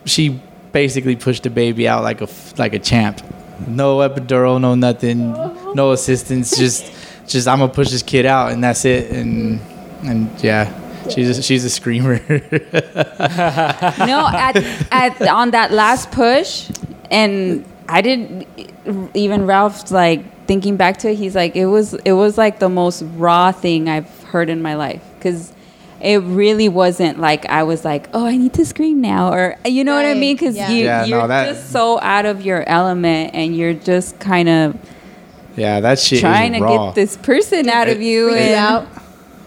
she 0.06 0.39
basically 0.72 1.16
pushed 1.16 1.43
the 1.43 1.50
baby 1.50 1.88
out 1.88 2.04
like 2.04 2.22
a 2.22 2.26
f- 2.26 2.58
like 2.60 2.74
a 2.74 2.80
champ. 2.80 3.22
No 3.68 3.98
epidural, 4.00 4.60
no 4.60 4.76
nothing, 4.76 5.32
no 5.74 5.91
assistance. 5.91 6.58
Just 6.58 6.91
just 7.28 7.48
I'm 7.48 7.60
gonna 7.60 7.72
push 7.72 7.89
this 7.89 8.04
kid 8.04 8.26
out, 8.26 8.52
and 8.52 8.62
that's 8.64 8.84
it. 8.86 9.10
And 9.12 9.60
and 10.04 10.30
yeah, 10.43 10.70
she's 11.10 11.38
a, 11.38 11.41
she's 11.41 11.64
a 11.64 11.70
screamer. 11.70 12.20
no 12.30 14.28
at, 14.34 14.56
at 14.91 15.22
on 15.28 15.51
that 15.51 15.72
last 15.72 16.12
push 16.12 16.70
and 17.12 17.66
i 17.88 18.01
didn't 18.01 18.47
even 19.14 19.45
ralph's 19.45 19.91
like 19.91 20.45
thinking 20.45 20.78
back 20.78 20.97
to 20.97 21.10
it 21.12 21.16
he's 21.16 21.36
like 21.36 21.56
it 21.56 21.66
was 21.66 21.93
it 22.06 22.14
was 22.14 22.38
like 22.38 22.60
the 22.60 22.70
most 22.70 23.01
raw 23.16 23.51
thing 23.51 23.89
i've 23.89 24.24
heard 24.26 24.49
in 24.49 24.62
my 24.62 24.76
life 24.76 25.03
because 25.16 25.51
it 26.01 26.18
really 26.18 26.70
wasn't 26.70 27.20
like 27.20 27.45
i 27.47 27.64
was 27.64 27.84
like 27.86 28.08
oh 28.14 28.26
i 28.26 28.36
need 28.36 28.53
to 28.53 28.66
scream 28.66 29.01
now 29.01 29.32
or 29.32 29.58
you 29.66 29.84
know 29.84 29.95
what 29.95 30.06
i 30.06 30.14
mean 30.14 30.36
because 30.36 30.56
yeah. 30.56 30.70
you 30.70 30.84
yeah, 30.86 31.06
you're 31.06 31.28
that- 31.28 31.53
just 31.53 31.72
so 31.72 31.99
out 32.01 32.26
of 32.26 32.45
your 32.45 32.68
element 32.68 33.34
and 33.34 33.56
you're 33.56 33.74
just 33.74 34.20
kind 34.20 34.49
of 34.49 34.78
yeah, 35.56 35.80
that 35.80 35.99
shit 35.99 36.20
trying 36.20 36.53
is 36.53 36.60
to 36.60 36.64
raw. 36.64 36.88
get 36.88 36.95
this 36.95 37.18
person 37.18 37.70
out 37.70 37.88
of 37.88 38.01
you 38.01 38.30
you 38.30 38.36
and 38.36 38.56
out? 38.56 38.88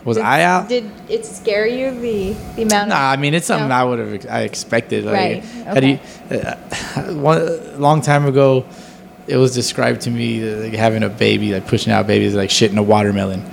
Was 0.09 0.16
Did- 0.16 0.26
I 0.26 0.42
out? 0.42 0.68
Did 0.68 0.90
it 1.09 1.24
scare 1.24 1.66
you 1.66 1.90
the 1.90 2.32
the 2.56 2.62
amount? 2.62 2.88
Nah, 2.88 3.12
of, 3.12 3.18
I 3.18 3.20
mean 3.20 3.34
it's 3.34 3.46
something 3.46 3.68
No. 3.68 3.74
I 3.74 3.84
would 3.84 3.98
have 3.98 4.26
I 4.30 4.40
expected. 4.40 5.04
Like, 5.04 5.14
Right, 5.14 5.44
Had 5.44 5.84
you, 5.84 6.00
uh, 6.30 7.12
one 7.14 7.80
long 7.80 8.00
time 8.00 8.26
ago, 8.26 8.66
it 9.26 9.36
was 9.36 9.54
described 9.54 10.00
to 10.02 10.11
me 10.11 10.42
like 10.50 10.72
having 10.72 11.02
a 11.02 11.09
baby, 11.09 11.52
like 11.52 11.66
pushing 11.66 11.92
out 11.92 12.06
babies, 12.06 12.34
like 12.34 12.50
shitting 12.50 12.78
a 12.78 12.82
watermelon. 12.82 13.44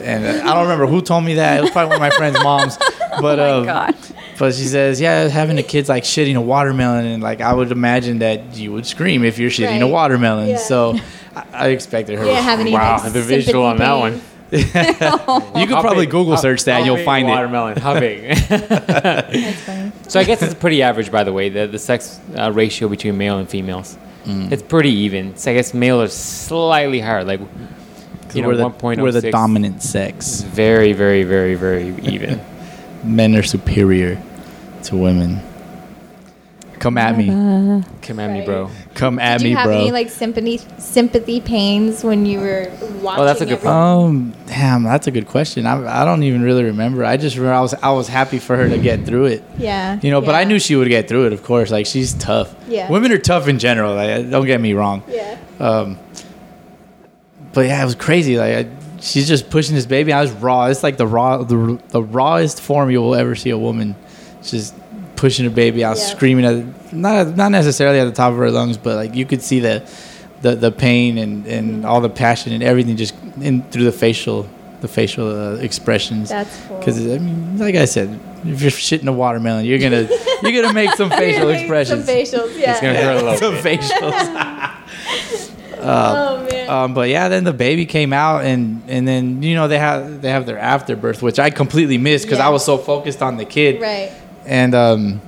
And 0.00 0.24
uh, 0.24 0.48
I 0.48 0.54
don't 0.54 0.62
remember 0.62 0.86
who 0.86 1.02
told 1.02 1.24
me 1.24 1.34
that. 1.34 1.58
It 1.58 1.62
was 1.62 1.70
probably 1.70 1.88
one 1.88 1.96
of 1.96 2.00
my 2.00 2.10
friend's 2.10 2.38
moms. 2.42 2.78
But 3.20 3.38
oh 3.38 3.60
um, 3.60 3.66
god 3.66 3.94
but 4.42 4.54
she 4.54 4.64
says, 4.64 5.00
yeah, 5.00 5.28
having 5.28 5.56
a 5.58 5.62
kid's 5.62 5.88
like 5.88 6.02
shitting 6.02 6.34
a 6.34 6.40
watermelon, 6.40 7.06
and 7.06 7.22
like 7.22 7.40
I 7.40 7.52
would 7.52 7.70
imagine 7.70 8.18
that 8.18 8.56
you 8.56 8.72
would 8.72 8.86
scream 8.86 9.24
if 9.24 9.38
you're 9.38 9.50
shitting 9.50 9.80
a 9.82 9.86
watermelon. 9.86 10.48
Yeah. 10.48 10.56
So 10.56 10.98
I, 11.36 11.44
I 11.52 11.68
expected 11.68 12.18
her. 12.18 12.24
You 12.24 12.30
didn't 12.30 12.42
have 12.42 12.58
any 12.58 12.72
Wow, 12.72 12.98
like, 13.04 13.12
the 13.12 13.22
visual 13.22 13.64
on 13.64 13.76
that 13.78 13.94
one. 13.94 14.20
Pain. 14.52 14.62
You 15.60 15.66
could 15.66 15.74
How 15.76 15.80
probably 15.82 16.06
big- 16.06 16.10
Google 16.12 16.34
how- 16.36 16.40
search 16.40 16.64
that 16.64 16.72
how 16.72 16.78
and 16.78 16.86
you'll 16.86 16.96
big 16.96 17.04
find 17.04 17.26
it. 17.28 17.30
Watermelon. 17.30 17.78
How 17.78 17.98
big? 17.98 18.36
That's 18.48 19.60
funny. 19.62 19.92
so 20.08 20.20
I 20.20 20.24
guess 20.24 20.42
it's 20.42 20.54
pretty 20.54 20.82
average, 20.82 21.10
by 21.10 21.24
the 21.24 21.32
way. 21.32 21.48
The 21.48 21.66
the 21.66 21.78
sex 21.78 22.20
uh, 22.36 22.52
ratio 22.52 22.88
between 22.88 23.16
male 23.18 23.38
and 23.38 23.48
females, 23.48 23.96
Mm. 24.24 24.52
it's 24.52 24.62
pretty 24.62 24.90
even. 24.90 25.36
So 25.36 25.50
I 25.50 25.54
guess 25.54 25.74
male 25.74 26.00
is 26.02 26.12
slightly 26.12 27.00
higher, 27.00 27.24
like 27.24 27.40
you 28.34 28.42
know, 28.42 28.48
we're 28.48 28.56
the, 28.56 28.62
one 28.62 28.72
point 28.72 29.00
we're 29.02 29.10
the 29.10 29.18
oh 29.18 29.20
six. 29.22 29.32
dominant 29.32 29.76
It's 29.76 29.88
sex. 29.90 30.42
very, 30.42 30.92
very, 30.92 31.24
very, 31.24 31.54
very 31.56 31.88
even. 32.04 32.40
Men 33.04 33.34
are 33.34 33.42
superior 33.42 34.22
to 34.84 34.96
women. 34.96 35.40
Come 36.82 36.98
at 36.98 37.16
me. 37.16 37.26
Come 38.02 38.18
at 38.18 38.32
me, 38.32 38.44
bro. 38.44 38.68
Come 38.94 39.20
at 39.20 39.38
me. 39.38 39.38
Did 39.38 39.44
me, 39.44 39.50
you 39.50 39.56
have 39.56 39.66
bro. 39.66 39.78
any 39.78 39.92
like 39.92 40.10
sympathy 40.10 40.58
sympathy 40.78 41.40
pains 41.40 42.02
when 42.02 42.26
you 42.26 42.40
were 42.40 42.72
watching? 43.00 43.22
Oh, 43.22 43.24
that's 43.24 43.40
a 43.40 43.44
good 43.44 43.52
everything? 43.52 43.70
Um, 43.70 44.34
damn, 44.48 44.82
that's 44.82 45.06
a 45.06 45.12
good 45.12 45.28
question. 45.28 45.64
I, 45.64 46.02
I 46.02 46.04
don't 46.04 46.24
even 46.24 46.42
really 46.42 46.64
remember. 46.64 47.04
I 47.04 47.16
just 47.18 47.36
remember 47.36 47.54
I 47.54 47.60
was 47.60 47.74
I 47.74 47.92
was 47.92 48.08
happy 48.08 48.40
for 48.40 48.56
her 48.56 48.68
to 48.68 48.78
get 48.78 49.06
through 49.06 49.26
it. 49.26 49.44
Yeah. 49.58 50.00
You 50.02 50.10
know, 50.10 50.20
but 50.20 50.34
I 50.34 50.40
yeah. 50.40 50.48
knew 50.48 50.58
she 50.58 50.74
would 50.74 50.88
get 50.88 51.06
through 51.06 51.26
it. 51.26 51.32
Of 51.32 51.44
course, 51.44 51.70
like 51.70 51.86
she's 51.86 52.14
tough. 52.14 52.52
Yeah. 52.66 52.90
Women 52.90 53.12
are 53.12 53.18
tough 53.18 53.46
in 53.46 53.60
general. 53.60 53.94
Like, 53.94 54.28
don't 54.28 54.46
get 54.46 54.60
me 54.60 54.74
wrong. 54.74 55.04
Yeah. 55.06 55.38
Um, 55.60 56.00
but 57.52 57.66
yeah, 57.66 57.80
it 57.80 57.84
was 57.84 57.94
crazy. 57.94 58.38
Like 58.38 58.66
I, 58.66 58.70
she's 58.98 59.28
just 59.28 59.50
pushing 59.50 59.76
this 59.76 59.86
baby. 59.86 60.12
I 60.12 60.20
was 60.20 60.32
raw. 60.32 60.66
It's 60.66 60.82
like 60.82 60.96
the 60.96 61.06
raw, 61.06 61.44
the, 61.44 61.80
the 61.90 62.02
rawest 62.02 62.60
form 62.60 62.90
you 62.90 63.00
will 63.00 63.14
ever 63.14 63.36
see 63.36 63.50
a 63.50 63.58
woman. 63.58 63.94
Just 64.42 64.74
pushing 65.22 65.46
a 65.46 65.50
baby 65.62 65.80
out, 65.88 65.96
Yeah. 65.96 66.04
screaming 66.14 66.44
at 66.50 66.56
not 66.92 67.36
not 67.42 67.50
necessarily 67.60 67.98
at 68.02 68.06
the 68.10 68.16
top 68.22 68.30
of 68.34 68.38
her 68.44 68.50
lungs, 68.58 68.76
but 68.86 68.94
like 69.02 69.12
you 69.18 69.24
could 69.30 69.42
see 69.50 69.60
the 69.68 69.76
the, 70.44 70.52
the 70.66 70.72
pain 70.72 71.10
and, 71.24 71.46
and 71.46 71.66
Mm-hmm. 71.70 71.86
all 71.88 72.00
the 72.08 72.14
passion 72.26 72.52
and 72.56 72.62
everything 72.70 72.96
just 73.04 73.14
in 73.48 73.62
through 73.70 73.84
the 73.90 73.92
facial 74.04 74.38
the 74.80 74.88
facial 74.88 75.28
uh, 75.28 75.68
expressions. 75.68 76.28
That's 76.28 76.56
cool. 76.66 76.78
Because 76.78 76.96
I 77.16 77.18
mean, 77.26 77.56
like 77.66 77.76
I 77.76 77.86
said, 77.96 78.08
if 78.52 78.60
you're 78.62 78.72
shitting 78.88 79.06
a 79.06 79.12
watermelon, 79.24 79.64
you're 79.64 79.78
gonna 79.86 80.04
you're 80.42 80.56
gonna 80.60 80.74
make 80.82 80.92
some 81.00 81.10
facial 81.10 81.46
Really, 81.46 81.60
expressions. 81.60 82.04
Some 82.04 82.14
facials. 82.16 82.50
Yeah. 82.58 82.72
It's 82.72 82.80
gonna 82.84 83.00
hurt 83.06 83.22
a 83.22 83.24
little 83.24 83.38
some 83.38 83.54
bit. 83.62 83.80
facials. 83.80 84.18
oh 85.78 86.46
man. 86.50 86.68
Um, 86.68 86.94
but 86.94 87.08
yeah, 87.08 87.28
then 87.28 87.44
the 87.44 87.52
baby 87.52 87.86
came 87.86 88.12
out, 88.12 88.44
and 88.44 88.82
and 88.88 89.06
then 89.06 89.42
you 89.42 89.54
know 89.54 89.68
they 89.68 89.78
have 89.78 90.20
they 90.22 90.30
have 90.30 90.44
their 90.46 90.58
afterbirth, 90.58 91.22
which 91.22 91.38
I 91.38 91.50
completely 91.50 91.98
missed 91.98 92.24
because 92.24 92.38
Yeah. 92.38 92.48
I 92.48 92.50
was 92.50 92.64
so 92.64 92.76
focused 92.78 93.22
on 93.22 93.36
the 93.36 93.44
kid. 93.44 93.80
right. 93.80 94.10
And 94.46 94.74
um, 94.74 95.20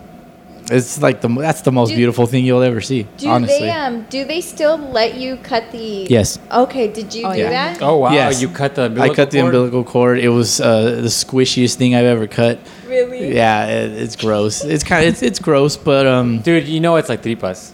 it's 0.70 1.00
like 1.02 1.20
the 1.20 1.28
that's 1.28 1.60
the 1.60 1.70
most 1.72 1.90
Do- 1.90 1.96
beautiful 1.96 2.26
thing 2.26 2.44
you'll 2.44 2.62
ever 2.62 2.80
see. 2.80 3.06
Do 3.18 3.28
honestly. 3.28 3.58
they 3.66 3.70
um 3.70 4.06
do 4.08 4.24
they 4.24 4.40
still 4.40 4.76
let 4.78 5.14
you 5.14 5.36
cut 5.36 5.70
the? 5.72 6.06
Yes. 6.08 6.38
Okay. 6.50 6.88
Did 6.88 7.14
you 7.14 7.26
Oh, 7.26 7.32
do 7.32 7.38
yeah. 7.40 7.50
that? 7.50 7.82
Oh 7.82 7.98
wow! 7.98 8.12
Yes. 8.12 8.40
You 8.40 8.48
cut 8.48 8.74
the. 8.74 8.82
I 8.82 8.86
umbilical 8.86 9.14
cut 9.16 9.30
the 9.30 9.40
cord? 9.40 9.54
umbilical 9.54 9.84
cord. 9.84 10.18
It 10.18 10.30
was 10.30 10.60
uh, 10.60 11.02
the 11.02 11.08
squishiest 11.08 11.74
thing 11.76 11.94
I've 11.94 12.06
ever 12.06 12.26
cut. 12.26 12.58
Really? 12.88 13.34
Yeah, 13.34 13.66
it, 13.66 13.92
it's 13.92 14.16
gross. 14.16 14.64
It's 14.64 14.84
kind 14.84 15.06
of 15.06 15.12
it's, 15.12 15.22
it's 15.22 15.38
gross, 15.38 15.76
but 15.76 16.06
um, 16.06 16.40
Dude, 16.40 16.66
you 16.68 16.80
know 16.80 16.96
it's 16.96 17.08
like 17.08 17.22
tripas. 17.22 17.72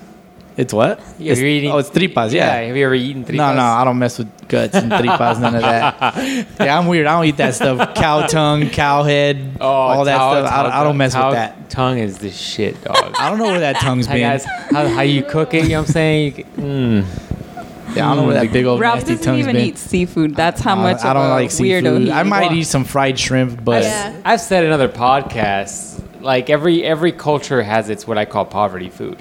It's 0.57 0.73
what? 0.75 0.99
Yeah, 1.19 1.33
It's- 1.33 1.39
you're 1.39 1.49
eating- 1.49 1.71
oh, 1.73 1.79
it's 1.79 1.91
tripas. 1.91 2.33
Yeah. 2.33 2.53
Have 2.55 2.77
you 2.77 2.85
ever 2.85 2.95
eaten 2.95 3.25
tripas? 3.25 3.35
No, 3.35 3.55
no, 3.55 3.63
I 3.63 3.85
don't 3.85 3.99
mess 3.99 4.19
with 4.19 4.29
guts 4.49 4.75
and 4.75 4.91
tripas, 4.93 5.41
none 5.41 5.55
of 5.55 5.63
that. 5.63 6.47
Yeah, 6.61 6.79
I'm 6.79 6.87
weird. 6.87 7.07
I 7.07 7.17
don't 7.17 7.25
eat 7.27 7.37
that 7.39 7.55
stuff. 7.55 7.95
Cow 7.95 8.27
tongue, 8.27 8.69
cow 8.71 9.03
head, 9.05 9.57
Oh, 9.61 9.67
all 9.67 10.05
that 10.05 10.17
tau- 10.19 10.33
stuff. 10.43 10.53
I, 10.53 10.63
don't- 10.63 10.73
I 10.73 10.85
don't 10.85 10.97
mess 10.97 11.13
tau- 11.15 11.29
with 11.29 11.37
that. 11.37 11.71
Tongue 11.71 11.99
is 11.99 12.19
the 12.19 12.31
shit, 12.31 12.83
dog. 12.83 13.15
I 13.19 13.29
don't 13.31 13.39
know 13.39 13.45
where 13.47 13.61
that 13.61 13.77
tongue's 13.77 14.07
Hi 14.07 14.15
been. 14.15 14.23
guys, 14.23 14.45
how, 14.45 14.89
how 14.89 15.03
you 15.03 15.23
cook 15.23 15.55
it? 15.55 15.63
You 15.65 15.69
know 15.71 15.81
what 15.83 15.89
I'm 15.89 15.93
saying? 15.93 16.33
Mm. 16.57 17.05
Yeah, 17.95 18.07
I 18.07 18.15
don't 18.15 18.17
know 18.19 18.25
where 18.33 18.35
that 18.45 18.53
big 18.53 18.67
old 18.67 18.81
Ralph 18.81 18.99
nasty 19.01 19.15
doesn't 19.15 19.25
tongue's 19.27 19.41
even 19.41 19.57
been. 19.57 19.65
eat 19.67 19.79
seafood. 19.79 20.37
That's 20.37 20.61
how 20.61 20.75
Uh, 20.75 20.83
much 20.83 21.05
I 21.05 21.13
don't 21.13 21.25
of 21.25 21.31
a 21.31 21.35
like 21.35 21.49
weirdo 21.51 21.53
seafood. 21.83 22.03
he 22.03 22.13
I 22.13 22.23
might 22.23 22.53
eat 22.53 22.65
some 22.65 22.85
fried 22.85 23.19
shrimp, 23.19 23.65
but 23.65 23.83
Yeah. 23.83 24.15
I've 24.25 24.41
said 24.41 24.65
in 24.65 24.71
other 24.73 24.89
podcasts, 24.89 26.01
like 26.21 26.51
every 26.51 26.85
every 26.85 27.13
culture 27.13 27.63
has 27.63 27.89
its 27.91 28.07
what 28.07 28.19
I 28.19 28.25
call 28.27 28.45
poverty 28.45 28.91
food, 28.91 29.19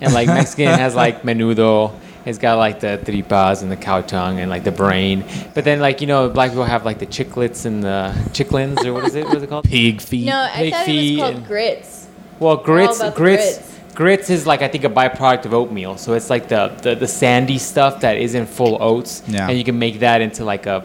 and 0.00 0.12
like 0.12 0.26
Mexican 0.28 0.68
has 0.78 0.94
like 0.94 1.22
menudo. 1.22 1.92
It's 2.24 2.38
got 2.38 2.58
like 2.58 2.80
the 2.80 2.98
tripas 3.04 3.62
and 3.62 3.70
the 3.70 3.76
cow 3.76 4.00
tongue 4.00 4.40
and 4.40 4.50
like 4.50 4.64
the 4.64 4.72
brain. 4.72 5.24
But 5.54 5.64
then 5.64 5.78
like 5.78 6.00
you 6.00 6.06
know 6.08 6.28
black 6.28 6.50
people 6.50 6.64
have 6.64 6.84
like 6.84 6.98
the 6.98 7.06
chiclets 7.06 7.66
and 7.66 7.84
the 7.84 8.12
chicklins 8.32 8.84
or 8.84 8.92
what 8.92 9.04
is 9.04 9.14
it? 9.14 9.26
What 9.26 9.36
is 9.36 9.42
it 9.44 9.48
called? 9.48 9.64
pig 9.68 10.00
feet. 10.00 10.26
No, 10.26 10.36
I 10.36 10.56
Pig 10.56 10.72
thought 10.72 10.82
it 10.82 10.86
feet 10.86 11.12
was 11.12 11.20
called 11.22 11.34
and- 11.36 11.46
grits. 11.46 12.08
Well, 12.40 12.56
grits, 12.58 12.98
grits, 12.98 13.16
grits. 13.16 13.78
grits 13.94 14.30
is 14.30 14.46
like 14.46 14.60
I 14.60 14.68
think 14.68 14.84
a 14.84 14.88
byproduct 14.90 15.46
of 15.46 15.54
oatmeal. 15.54 15.96
So 15.98 16.14
it's 16.14 16.28
like 16.28 16.48
the 16.48 16.68
the, 16.82 16.94
the 16.96 17.08
sandy 17.08 17.58
stuff 17.58 18.00
that 18.00 18.16
isn't 18.18 18.46
full 18.46 18.76
oats, 18.82 19.22
Yeah. 19.28 19.48
and 19.48 19.56
you 19.56 19.64
can 19.64 19.78
make 19.78 20.00
that 20.00 20.20
into 20.20 20.44
like 20.44 20.66
a 20.66 20.84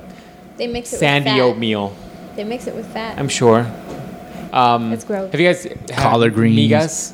They 0.58 0.68
mix 0.68 0.94
it 0.94 1.00
sandy 1.00 1.32
with 1.32 1.38
fat. 1.40 1.44
oatmeal. 1.44 1.96
They 2.36 2.44
mix 2.44 2.68
it 2.68 2.76
with 2.76 2.86
fat. 2.94 3.18
I'm 3.18 3.28
sure. 3.30 3.66
Um, 4.54 4.94
It's 4.94 5.04
gross. 5.06 5.32
Have 5.32 5.40
you 5.42 5.48
guys 5.48 5.64
had 5.64 5.90
Collard 5.92 6.34
greens. 6.36 6.58
Migas? 6.72 7.14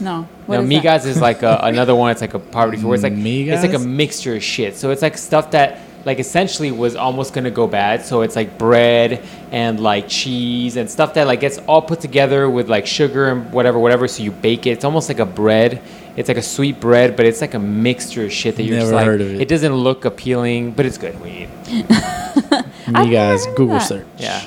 No. 0.00 0.20
No, 0.22 0.28
What 0.46 0.60
is 0.60 0.68
migas 0.70 0.82
that? 0.82 1.06
is 1.06 1.20
like 1.20 1.42
a, 1.42 1.58
another 1.64 1.94
one. 1.94 2.10
It's 2.10 2.20
like 2.20 2.34
a 2.34 2.38
poverty 2.38 2.78
food. 2.78 2.92
It's 2.94 3.02
like 3.02 3.12
migas? 3.14 3.52
it's 3.54 3.62
like 3.62 3.74
a 3.74 3.78
mixture 3.84 4.36
of 4.36 4.42
shit. 4.42 4.76
So 4.76 4.90
it's 4.90 5.02
like 5.02 5.18
stuff 5.18 5.50
that 5.52 5.80
like 6.04 6.20
essentially 6.20 6.70
was 6.70 6.94
almost 6.96 7.34
gonna 7.34 7.50
go 7.50 7.66
bad. 7.66 8.04
So 8.04 8.22
it's 8.22 8.36
like 8.36 8.56
bread 8.58 9.22
and 9.50 9.80
like 9.80 10.08
cheese 10.08 10.76
and 10.76 10.88
stuff 10.90 11.14
that 11.14 11.26
like 11.26 11.40
gets 11.40 11.58
all 11.66 11.82
put 11.82 12.00
together 12.00 12.48
with 12.48 12.68
like 12.70 12.86
sugar 12.86 13.28
and 13.28 13.52
whatever, 13.52 13.78
whatever. 13.78 14.06
So 14.08 14.22
you 14.22 14.30
bake 14.30 14.66
it. 14.66 14.70
It's 14.70 14.84
almost 14.84 15.08
like 15.08 15.18
a 15.18 15.26
bread. 15.26 15.82
It's 16.16 16.28
like 16.28 16.38
a 16.38 16.42
sweet 16.42 16.80
bread, 16.80 17.16
but 17.16 17.26
it's 17.26 17.40
like 17.40 17.54
a 17.54 17.58
mixture 17.60 18.24
of 18.24 18.32
shit 18.32 18.56
that 18.56 18.62
you're 18.64 18.76
just 18.78 18.86
Never 18.90 18.96
like. 18.96 19.06
heard 19.06 19.20
of 19.20 19.34
it. 19.34 19.40
it 19.42 19.48
doesn't 19.48 19.74
look 19.74 20.04
appealing, 20.04 20.72
but 20.72 20.84
it's 20.86 20.98
good 20.98 21.18
when 21.20 21.32
you 21.34 21.40
eat. 21.68 21.86
it. 21.90 22.66
Me 22.88 23.10
guys, 23.10 23.44
heard 23.44 23.50
of 23.52 23.56
Google 23.56 23.78
that. 23.78 23.86
search. 23.86 24.06
Yeah. 24.16 24.44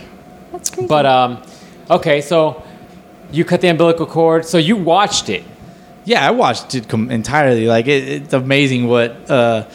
That's 0.52 0.70
crazy. 0.70 0.88
But 0.88 1.06
um, 1.06 1.44
okay, 1.90 2.20
so 2.22 2.64
you 3.32 3.46
cut 3.46 3.62
the 3.62 3.68
umbilical 3.70 4.06
cord. 4.06 4.46
So 4.46 4.58
you 4.58 4.76
watched 4.76 5.30
it. 5.30 5.44
Yeah, 6.06 6.28
I 6.28 6.32
watched 6.32 6.74
it 6.76 6.88
com- 6.90 7.12
entirely. 7.12 7.68
Like 7.68 7.88
it, 7.88 8.08
it's 8.24 8.34
amazing 8.34 8.88
what 8.88 9.30
uh, 9.30 9.70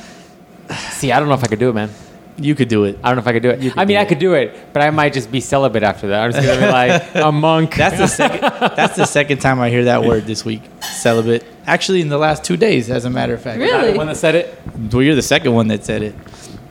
See, 0.90 1.12
I 1.12 1.20
don't 1.20 1.28
know 1.28 1.34
if 1.34 1.44
I 1.44 1.46
could 1.46 1.60
do 1.60 1.68
it, 1.68 1.74
man. 1.74 1.90
you 2.38 2.54
could 2.56 2.68
do 2.68 2.84
it. 2.84 2.98
I 3.04 3.08
don't 3.08 3.16
know 3.16 3.20
if 3.22 3.28
I 3.28 3.32
could 3.32 3.42
do 3.42 3.50
it. 3.50 3.60
Could 3.60 3.78
I 3.78 3.84
mean, 3.84 3.96
I 3.96 4.02
it. 4.02 4.08
could 4.08 4.18
do 4.18 4.34
it, 4.34 4.72
but 4.72 4.82
I 4.82 4.90
might 4.90 5.12
just 5.12 5.30
be 5.30 5.40
celibate 5.40 5.84
after 5.84 6.08
that. 6.08 6.20
I'm 6.24 6.32
just 6.32 6.44
gonna 6.46 6.60
be 6.60 6.72
like 6.72 7.14
a 7.14 7.30
monk. 7.46 7.76
That's 7.76 7.96
the 7.98 8.08
second. 8.08 8.40
that's 8.40 8.96
the 8.96 9.06
second 9.06 9.38
time 9.38 9.60
I 9.60 9.70
hear 9.70 9.84
that 9.84 10.02
word 10.02 10.24
this 10.26 10.44
week. 10.44 10.62
Celibate. 10.80 11.44
Actually, 11.66 12.00
in 12.00 12.08
the 12.08 12.18
last 12.18 12.42
two 12.44 12.56
days, 12.56 12.90
as 12.90 13.04
a 13.04 13.10
matter 13.10 13.34
of 13.34 13.42
fact. 13.42 13.58
Really? 13.60 13.92
the 13.92 13.96
one 13.98 14.08
that 14.08 14.16
said 14.16 14.34
it. 14.34 14.58
Well, 14.92 15.02
you're 15.02 15.14
the 15.14 15.22
second 15.22 15.54
one 15.54 15.68
that 15.68 15.84
said 15.84 16.02
it. 16.02 16.14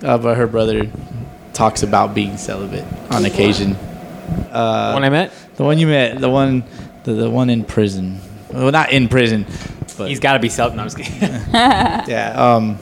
Uh, 0.04 0.18
but 0.18 0.36
her 0.38 0.46
brother 0.48 0.92
talks 1.54 1.82
about 1.84 2.14
being 2.14 2.36
celibate 2.38 2.84
on 3.12 3.24
occasion. 3.26 3.78
Uh, 4.52 4.94
when 4.94 5.04
I 5.04 5.10
met, 5.10 5.34
the 5.56 5.64
one 5.64 5.78
you 5.78 5.88
met, 5.88 6.20
the 6.20 6.30
one, 6.30 6.64
the, 7.04 7.14
the 7.14 7.30
one 7.30 7.50
in 7.50 7.64
prison. 7.64 8.20
Well, 8.52 8.72
not 8.72 8.92
in 8.92 9.10
prison, 9.10 9.46
but 9.98 10.10
he's 10.10 10.20
got 10.20 10.34
to 10.34 10.40
be 10.40 10.50
self. 10.50 10.74
No, 10.74 10.82
I'm 10.82 10.90
just 10.90 10.98
kidding. 10.98 11.20
yeah. 11.54 12.34
Um, 12.38 12.78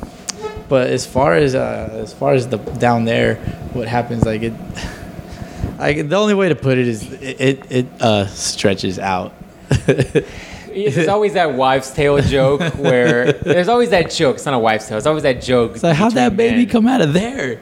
but 0.70 0.90
as 0.90 1.06
far 1.06 1.34
as 1.36 1.56
uh, 1.56 1.90
as 1.94 2.14
far 2.14 2.34
as 2.34 2.48
the 2.48 2.58
down 2.58 3.06
there, 3.06 3.36
what 3.74 3.88
happens 3.88 4.24
like 4.26 4.42
it, 4.44 4.54
like 5.80 6.10
the 6.10 6.16
only 6.16 6.34
way 6.34 6.50
to 6.50 6.56
put 6.56 6.78
it 6.78 6.88
is 6.88 7.12
it 7.14 7.42
it, 7.42 7.72
it 7.72 8.02
uh, 8.02 8.28
stretches 8.28 9.00
out. 9.00 9.34
There's 10.74 11.08
always 11.08 11.34
that 11.34 11.54
wives' 11.54 11.92
tale 11.92 12.20
joke 12.20 12.62
where 12.76 13.32
there's 13.44 13.68
always 13.68 13.92
that 13.92 14.10
joke. 14.10 14.38
It's 14.38 14.46
not 14.46 14.54
a 14.56 14.60
wives' 14.60 14.88
tale. 14.88 14.98
It's 14.98 15.08
always 15.08 15.24
that 15.24 15.42
joke. 15.42 15.74
It's 15.74 15.84
like 15.84 15.96
how'd 15.96 16.14
that 16.14 16.36
baby 16.36 16.66
come 16.66 16.88
out 16.88 17.02
of 17.02 17.14
there? 17.14 17.62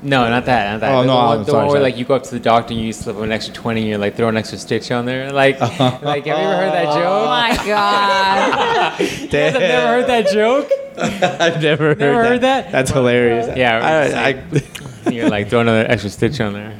No, 0.00 0.28
not 0.28 0.44
that. 0.44 0.72
Not 0.72 0.80
that. 0.80 0.94
Oh, 0.94 1.00
the 1.00 1.06
no, 1.08 1.14
one, 1.16 1.38
I'm 1.38 1.44
the 1.44 1.50
sorry, 1.50 1.56
one 1.58 1.66
where 1.66 1.72
sorry. 1.80 1.82
like 1.90 1.96
you 1.98 2.04
go 2.04 2.14
up 2.14 2.22
to 2.22 2.30
the 2.30 2.38
doctor 2.40 2.72
and 2.72 2.80
you 2.82 2.92
slip 2.92 3.16
an 3.16 3.32
extra 3.32 3.52
twenty 3.52 3.80
and 3.80 3.90
you're 3.90 3.98
like 3.98 4.14
throw 4.16 4.28
an 4.28 4.36
extra 4.36 4.56
stitch 4.56 4.90
on 4.92 5.06
there. 5.06 5.32
Like, 5.32 5.58
like 5.60 5.70
have 5.80 6.26
you 6.26 6.32
ever 6.32 6.56
heard 6.56 6.72
that 6.72 6.86
oh 6.86 6.94
joke? 6.94 7.04
Oh 7.04 7.26
my 7.26 7.56
god. 7.66 9.00
You 9.00 9.28
guys 9.28 9.52
have 9.52 9.60
never 9.60 9.86
heard 9.86 10.06
that 10.06 10.28
joke? 10.32 10.70
I've 11.40 11.62
never 11.62 11.84
heard, 11.88 11.98
Never 11.98 12.22
that. 12.22 12.28
heard 12.28 12.40
that? 12.42 12.72
That's 12.72 12.90
hilarious. 12.90 13.56
Yeah, 13.56 13.78
I, 13.84 14.02
it's 14.32 15.06
I, 15.06 15.10
you're 15.10 15.28
like 15.28 15.48
throw 15.48 15.60
another 15.60 15.84
extra 15.88 16.10
stitch 16.10 16.40
on 16.40 16.52
there. 16.54 16.78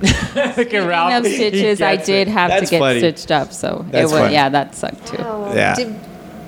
Look 0.00 0.72
at 0.74 0.88
Ralph. 0.88 1.24
Speaking 1.24 1.26
of 1.26 1.26
stitches, 1.26 1.82
I 1.82 1.96
did 1.96 2.28
it. 2.28 2.30
have 2.30 2.50
That's 2.50 2.66
to 2.66 2.70
get 2.70 2.78
funny. 2.78 2.98
stitched 3.00 3.30
up, 3.32 3.52
so 3.52 3.84
That's 3.90 3.98
it 4.10 4.14
was 4.14 4.20
funny. 4.22 4.34
yeah, 4.34 4.48
that 4.50 4.74
sucked 4.76 5.06
too. 5.08 5.16
Oh, 5.18 5.52
Yeah. 5.54 5.74
did- 5.74 5.94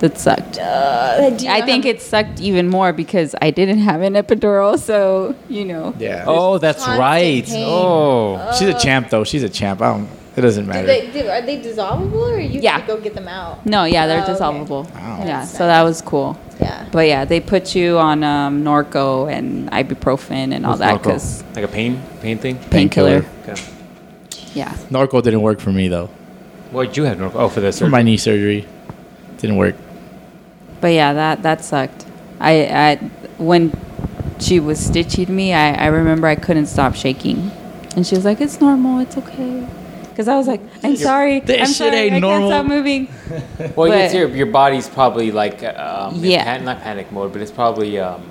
That 0.01 0.19
sucked. 0.19 0.59
uh, 0.59 1.17
I 1.21 1.61
know 1.61 1.67
think 1.67 1.85
it 1.87 2.01
sucked 2.03 2.41
even 2.41 2.69
more 2.69 2.93
because 2.93 3.35
I 3.41 3.51
didn't 3.51 3.79
have 3.81 4.01
an 4.03 4.15
epidural, 4.15 4.79
so 4.79 5.35
you 5.49 5.65
know. 5.65 5.95
yeah. 5.99 6.25
Oh, 6.27 6.59
that's 6.59 6.87
right. 6.87 7.45
pain. 7.45 7.65
Oh. 7.69 8.53
she's 8.59 8.69
a 8.69 8.79
champ 8.79 9.11
though. 9.11 9.25
She's 9.25 9.43
a 9.43 9.49
champ. 9.51 9.81
I 9.83 9.93
don't. 9.97 10.09
It 10.37 10.43
doesn't 10.43 10.65
Do 10.65 10.71
matter. 10.71 10.87
they, 10.87 11.11
do, 11.11 11.29
are 11.29 11.43
they 11.43 11.61
dissolvable 11.61 12.33
or 12.37 12.39
you 12.41 12.61
Yeah. 12.61 12.79
have 12.79 12.87
to 12.87 12.95
go 12.95 13.01
get 13.01 13.15
them 13.15 13.27
out? 13.29 13.67
No, 13.67 13.85
yeah, 13.85 14.07
they're 14.07 14.21
Oh, 14.21 14.23
okay. 14.23 14.33
dissolvable. 14.33 14.95
Wow. 14.95 15.19
Yeah, 15.19 15.27
That's 15.41 15.51
so 15.51 15.67
that 15.67 15.83
was 15.83 16.01
cool. 16.01 16.39
Yeah. 16.61 16.87
But 16.93 17.09
yeah, 17.09 17.25
they 17.27 17.41
put 17.41 17.75
you 17.75 17.99
on 17.99 18.23
um, 18.25 18.63
Norco 18.65 19.31
and 19.31 19.69
ibuprofen 19.71 20.55
and 20.55 20.65
all 20.65 20.73
What's 20.73 20.81
that 20.81 21.03
because 21.03 21.45
like 21.57 21.65
a 21.65 21.69
pain 21.69 22.01
pain 22.23 22.39
thing. 22.39 22.57
painkiller. 22.71 23.27
Okay. 23.43 23.61
Yeah. 24.55 24.73
Norco 24.89 25.21
didn't 25.23 25.43
work 25.43 25.61
for 25.61 25.73
me 25.73 25.89
though. 25.89 26.09
What 26.71 26.87
did 26.89 26.97
you 26.97 27.05
have? 27.05 27.19
Norco? 27.19 27.33
Oh, 27.35 27.49
for 27.49 27.61
the 27.61 27.73
For 27.73 27.89
my 27.89 28.03
knee 28.03 28.17
surgery, 28.17 28.67
didn't 29.39 29.57
work. 29.57 29.75
But 30.81 30.89
yeah, 30.89 31.13
that 31.13 31.43
that 31.43 31.65
sucked. 31.65 32.07
I, 32.41 32.53
I 32.67 32.97
when 33.39 33.73
she 34.39 34.61
was 34.61 34.79
stitching 34.85 35.35
me, 35.35 35.53
I, 35.53 35.75
I 35.75 35.87
remember 35.87 36.27
I 36.27 36.35
couldn't 36.37 36.67
stop 36.67 36.95
shaking, 36.95 37.51
and 37.97 38.07
she 38.07 38.15
was 38.15 38.25
like, 38.25 38.41
"It's 38.41 38.61
normal, 38.61 39.01
it's 39.01 39.17
okay." 39.19 39.67
Because 40.09 40.27
I 40.29 40.37
was 40.37 40.47
like, 40.49 40.61
"I'm 40.83 40.97
sorry, 40.97 41.41
That 41.41 41.61
I'm 41.61 41.67
shit 41.67 41.77
sorry, 41.77 41.97
ain't 41.97 42.15
I 42.15 42.19
normal." 42.19 42.49
can't 42.51 42.65
stop 42.65 42.67
moving." 42.67 43.09
Well, 43.77 43.93
it's 43.93 44.15
your 44.15 44.29
your 44.31 44.47
body's 44.47 44.89
probably 44.89 45.31
like 45.33 45.63
um, 45.63 46.17
Yeah. 46.25 46.45
pan- 46.45 46.65
not 46.65 46.81
panic 46.81 47.13
mode, 47.13 47.33
but 47.33 47.43
it's 47.43 47.51
probably 47.53 47.99
um, 47.99 48.23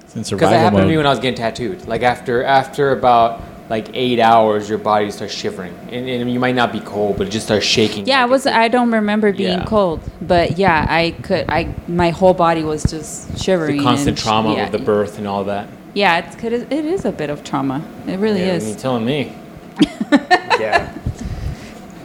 It's 0.00 0.14
in 0.16 0.22
because 0.22 0.28
survival 0.28 0.50
that 0.50 0.58
happened 0.58 0.82
to 0.82 0.88
me 0.88 0.96
when 0.96 1.06
I 1.06 1.10
was 1.10 1.20
getting 1.20 1.36
tattooed. 1.38 1.86
Like 1.86 2.02
after 2.02 2.42
after 2.44 2.90
about 2.92 3.40
like 3.72 3.88
eight 3.94 4.20
hours, 4.20 4.68
your 4.68 4.76
body 4.76 5.10
starts 5.10 5.32
shivering, 5.32 5.72
and, 5.90 6.06
and 6.06 6.30
you 6.30 6.38
might 6.38 6.54
not 6.54 6.72
be 6.72 6.80
cold, 6.80 7.16
but 7.16 7.26
it 7.26 7.30
just 7.30 7.46
starts 7.46 7.64
shaking. 7.64 8.06
Yeah, 8.06 8.20
I 8.20 8.26
was. 8.26 8.46
I 8.46 8.68
don't 8.68 8.92
remember 8.92 9.32
being 9.32 9.60
Yeah. 9.60 9.64
cold, 9.64 10.00
but 10.20 10.58
yeah, 10.58 10.84
I 10.86 11.12
could. 11.22 11.46
I 11.48 11.74
my 11.88 12.10
whole 12.10 12.34
body 12.34 12.64
was 12.64 12.82
just 12.82 13.42
shivering. 13.42 13.78
the 13.78 13.82
constant 13.82 14.08
and 14.10 14.18
sh- 14.18 14.22
trauma 14.24 14.52
yeah, 14.54 14.66
of 14.66 14.72
the 14.72 14.78
birth 14.78 15.16
and 15.16 15.26
all 15.26 15.44
that. 15.44 15.68
Yeah, 15.94 16.18
it's 16.18 16.36
could. 16.36 16.52
It 16.52 16.84
is 16.84 17.06
a 17.06 17.12
bit 17.12 17.30
of 17.30 17.44
trauma. 17.44 17.82
It 18.06 18.18
really 18.18 18.40
yeah, 18.40 18.56
is. 18.56 18.68
You're 18.68 18.76
telling 18.76 19.06
me. 19.06 19.32
yeah. 20.60 20.92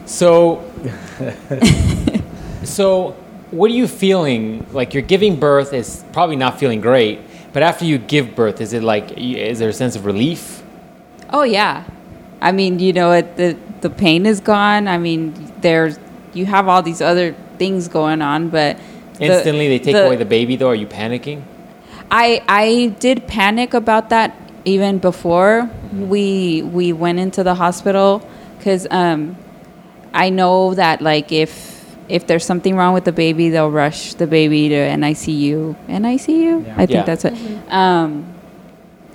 So, 0.06 0.64
so 2.64 3.12
what 3.52 3.70
are 3.72 3.74
you 3.74 3.90
feeling? 3.90 4.66
Like 4.72 4.94
you're 4.94 5.04
giving 5.04 5.38
birth 5.38 5.74
is 5.74 6.06
probably 6.14 6.38
not 6.38 6.62
feeling 6.62 6.80
great, 6.80 7.20
but 7.52 7.62
after 7.62 7.84
you 7.84 7.98
give 7.98 8.36
birth, 8.38 8.62
is 8.62 8.72
it 8.72 8.84
like 8.84 9.18
is 9.18 9.60
there 9.60 9.68
a 9.68 9.74
sense 9.74 9.98
of 9.98 10.06
relief? 10.06 10.57
Oh 11.30 11.44
yeah, 11.44 11.84
I 12.42 12.52
mean, 12.52 12.80
you 12.80 12.94
know, 12.94 13.12
it, 13.12 13.36
the 13.38 13.58
the 13.82 13.90
pain 13.90 14.26
is 14.26 14.40
gone. 14.40 14.88
I 14.88 14.98
mean, 14.98 15.34
there's 15.62 16.00
you 16.34 16.46
have 16.46 16.68
all 16.68 16.82
these 16.82 17.02
other 17.02 17.36
things 17.58 17.88
going 17.88 18.22
on, 18.22 18.50
but 18.50 18.78
the- 19.16 19.26
Instantly, 19.26 19.68
they 19.68 19.80
take 19.80 19.96
away 19.96 20.16
the 20.16 20.26
baby. 20.26 20.56
Though, 20.56 20.70
are 20.70 20.76
you 20.76 20.88
panicking? 20.88 21.42
I 22.12 22.42
I 22.48 22.96
did 23.00 23.28
panic 23.28 23.74
about 23.74 24.10
that 24.10 24.36
even 24.66 24.98
before 25.00 25.70
we 25.94 26.62
we 26.62 26.94
went 26.94 27.20
into 27.20 27.44
the 27.44 27.56
hospital 27.56 28.28
because 28.58 28.88
um, 28.92 29.36
I 30.14 30.30
know 30.30 30.74
that 30.76 31.02
like 31.02 31.32
if 31.32 31.76
if 32.08 32.26
there's 32.28 32.46
something 32.46 32.76
wrong 32.78 32.94
with 32.94 33.04
the 33.04 33.12
baby, 33.12 33.50
they'll 33.50 33.70
rush 33.72 34.14
the 34.14 34.28
baby 34.28 34.70
to 34.70 34.76
NICU. 34.76 35.76
NICU, 35.90 36.66
Yeah. 36.66 36.74
I 36.78 36.86
think 36.86 36.90
Yeah. 36.92 37.04
that's 37.04 37.26
it. 37.26 37.34
Um, 37.70 38.34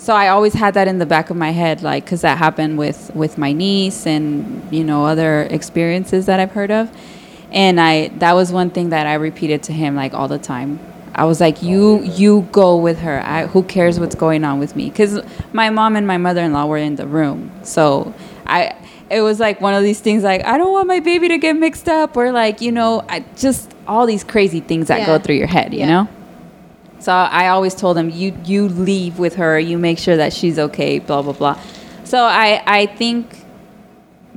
so 0.03 0.16
I 0.16 0.28
always 0.30 0.53
had 0.53 0.74
that 0.74 0.88
in 0.88 0.98
the 0.98 1.07
back 1.07 1.30
of 1.30 1.36
my 1.36 1.50
head, 1.53 1.80
like 1.80 2.05
because 2.05 2.22
that 2.22 2.36
happened 2.36 2.76
with 2.76 3.14
with 3.14 3.38
my 3.38 3.53
niece 3.53 4.05
and 4.05 4.66
you 4.72 4.82
know 4.82 5.07
other 5.07 5.42
experiences 5.42 6.26
that 6.26 6.40
I've 6.40 6.50
heard 6.50 6.72
of, 6.72 6.90
and 7.53 7.80
I 7.80 8.09
that 8.18 8.32
was 8.32 8.50
one 8.50 8.70
thing 8.70 8.88
that 8.88 9.07
I 9.07 9.14
repeated 9.14 9.62
to 9.64 9.72
him 9.72 9.94
like 9.94 10.12
all 10.12 10.26
the 10.26 10.40
time. 10.40 10.80
I 11.14 11.24
was 11.24 11.40
like, 11.40 11.62
you 11.62 12.03
you 12.03 12.48
go 12.50 12.76
with 12.78 12.98
her. 12.98 13.20
I, 13.22 13.46
who 13.46 13.62
cares 13.62 14.00
what's 14.00 14.16
going 14.16 14.42
on 14.42 14.59
with 14.59 14.74
me? 14.74 14.90
Because 14.90 15.20
my 15.53 15.70
mom 15.70 15.94
and 15.94 16.05
my 16.05 16.18
mother 16.18 16.42
in 16.42 16.53
law 16.53 16.66
were 16.66 16.78
in 16.78 16.96
the 16.96 17.07
room, 17.07 17.53
so 17.62 18.12
I 18.44 18.74
it 19.09 19.20
was 19.20 19.38
like 19.38 19.61
one 19.61 19.74
of 19.74 19.84
these 19.84 20.00
things 20.00 20.24
like 20.24 20.44
I 20.44 20.59
don't 20.59 20.72
want 20.72 20.88
my 20.88 20.98
baby 20.98 21.28
to 21.28 21.38
get 21.38 21.55
mixed 21.55 21.88
up 21.88 22.16
or 22.16 22.32
like 22.32 22.61
you 22.61 22.72
know 22.72 23.05
I 23.09 23.24
just 23.36 23.72
all 23.86 24.07
these 24.07 24.24
crazy 24.24 24.59
things 24.59 24.88
that 24.88 25.07
go 25.07 25.20
through 25.20 25.36
your 25.36 25.46
head, 25.46 25.72
you 25.72 25.80
Yeah. 25.80 25.86
know. 25.86 26.09
So 27.03 27.12
I 27.12 27.48
always 27.48 27.74
told 27.74 27.98
him, 27.98 28.11
you 28.11 28.32
you 28.44 28.68
leave 28.68 29.18
with 29.18 29.34
her, 29.34 29.59
you 29.59 29.76
make 29.76 29.98
sure 29.98 30.16
that 30.16 30.32
she's 30.32 30.57
okay, 30.59 31.00
blah 31.00 31.20
blah 31.22 31.32
blah. 31.32 31.59
So 32.05 32.22
I 32.24 32.62
I 32.64 32.86
think 32.86 33.44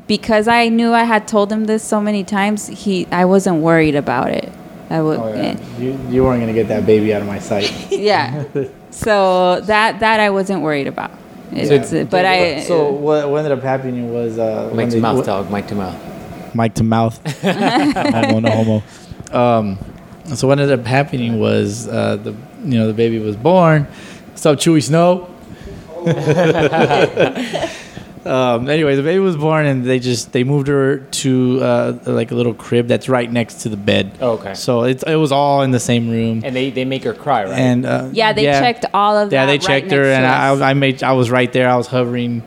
because 0.08 0.48
I 0.48 0.70
knew 0.70 0.92
I 0.94 1.04
had 1.04 1.28
told 1.28 1.52
him 1.52 1.66
this 1.66 1.84
so 1.84 2.02
many 2.02 2.24
times, 2.24 2.68
he 2.68 3.06
I 3.12 3.26
wasn't 3.26 3.58
worried 3.62 3.96
about 3.96 4.30
it. 4.32 4.52
I 4.90 5.02
would, 5.02 5.20
Oh 5.20 5.34
yeah. 5.34 5.58
You, 5.80 6.00
you 6.10 6.24
weren't 6.24 6.40
gonna 6.42 6.54
get 6.54 6.68
that 6.70 6.86
baby 6.86 7.14
out 7.14 7.22
of 7.22 7.28
my 7.28 7.40
sight. 7.40 7.72
yeah. 7.92 8.44
So 8.90 9.62
that 9.62 10.00
that 10.00 10.20
I 10.20 10.30
wasn't 10.32 10.62
worried 10.64 10.88
about. 10.88 11.12
It's, 11.52 11.94
Yeah. 11.94 12.04
but 12.06 12.26
I 12.26 12.62
So 12.62 12.92
what, 12.92 13.30
what 13.30 13.38
ended 13.46 13.52
up 13.58 13.64
happening 13.64 14.12
was 14.14 14.40
uh, 14.40 14.68
when 14.70 14.78
mic 14.78 14.90
to 14.90 14.96
they- 14.96 15.02
mouth, 15.02 15.26
dog. 15.26 15.52
mic 15.52 15.68
to 15.68 15.76
mouth. 15.76 16.56
mic 16.56 16.74
to 16.76 16.84
mouth. 16.84 17.18
homo, 17.42 18.40
no 18.40 18.50
homo. 18.50 18.84
Um, 19.32 19.78
so 20.34 20.48
what 20.48 20.60
ended 20.60 20.80
up 20.80 20.86
happening 20.88 21.40
was 21.40 21.88
uh, 21.88 22.16
the 22.18 22.34
you 22.66 22.80
know 22.80 22.88
the 22.88 22.94
baby 22.94 23.20
was 23.20 23.36
born. 23.36 23.84
What's 24.30 24.46
up, 24.46 24.58
Chewy 24.58 24.84
Snow? 24.84 25.30
um, 28.26 28.70
anyway, 28.70 28.96
the 28.96 29.04
baby 29.04 29.20
was 29.20 29.38
born, 29.38 29.66
and 29.66 29.86
they 29.86 30.00
just 30.00 30.34
they 30.34 30.44
moved 30.44 30.68
her 30.68 30.98
to 30.98 31.60
uh, 31.62 32.00
like 32.06 32.32
a 32.32 32.36
little 32.36 32.54
crib 32.54 32.88
that's 32.88 33.08
right 33.08 33.32
next 33.32 33.62
to 33.62 33.70
the 33.70 33.78
bed. 33.78 34.18
Oh, 34.20 34.32
okay. 34.32 34.56
So 34.56 34.84
it 34.84 35.04
it 35.08 35.16
was 35.16 35.32
all 35.32 35.62
in 35.62 35.72
the 35.72 35.80
same 35.80 36.10
room. 36.10 36.42
And 36.44 36.56
they, 36.56 36.72
they 36.72 36.86
make 36.86 37.04
her 37.04 37.14
cry, 37.14 37.44
right? 37.46 37.54
And 37.54 37.86
uh, 37.86 38.10
yeah, 38.12 38.34
they 38.34 38.44
checked 38.46 38.86
all 38.94 39.18
of 39.18 39.32
Yeah, 39.32 39.46
that. 39.46 39.52
they 39.52 39.58
right 39.58 39.62
checked 39.82 39.92
her, 39.92 40.04
and. 40.04 40.26
I, 40.26 40.72
I 40.72 40.74
made 40.74 41.04
I 41.04 41.14
was 41.14 41.30
right 41.30 41.52
there. 41.52 41.70
I 41.70 41.76
was 41.76 41.88
hovering, 41.88 42.44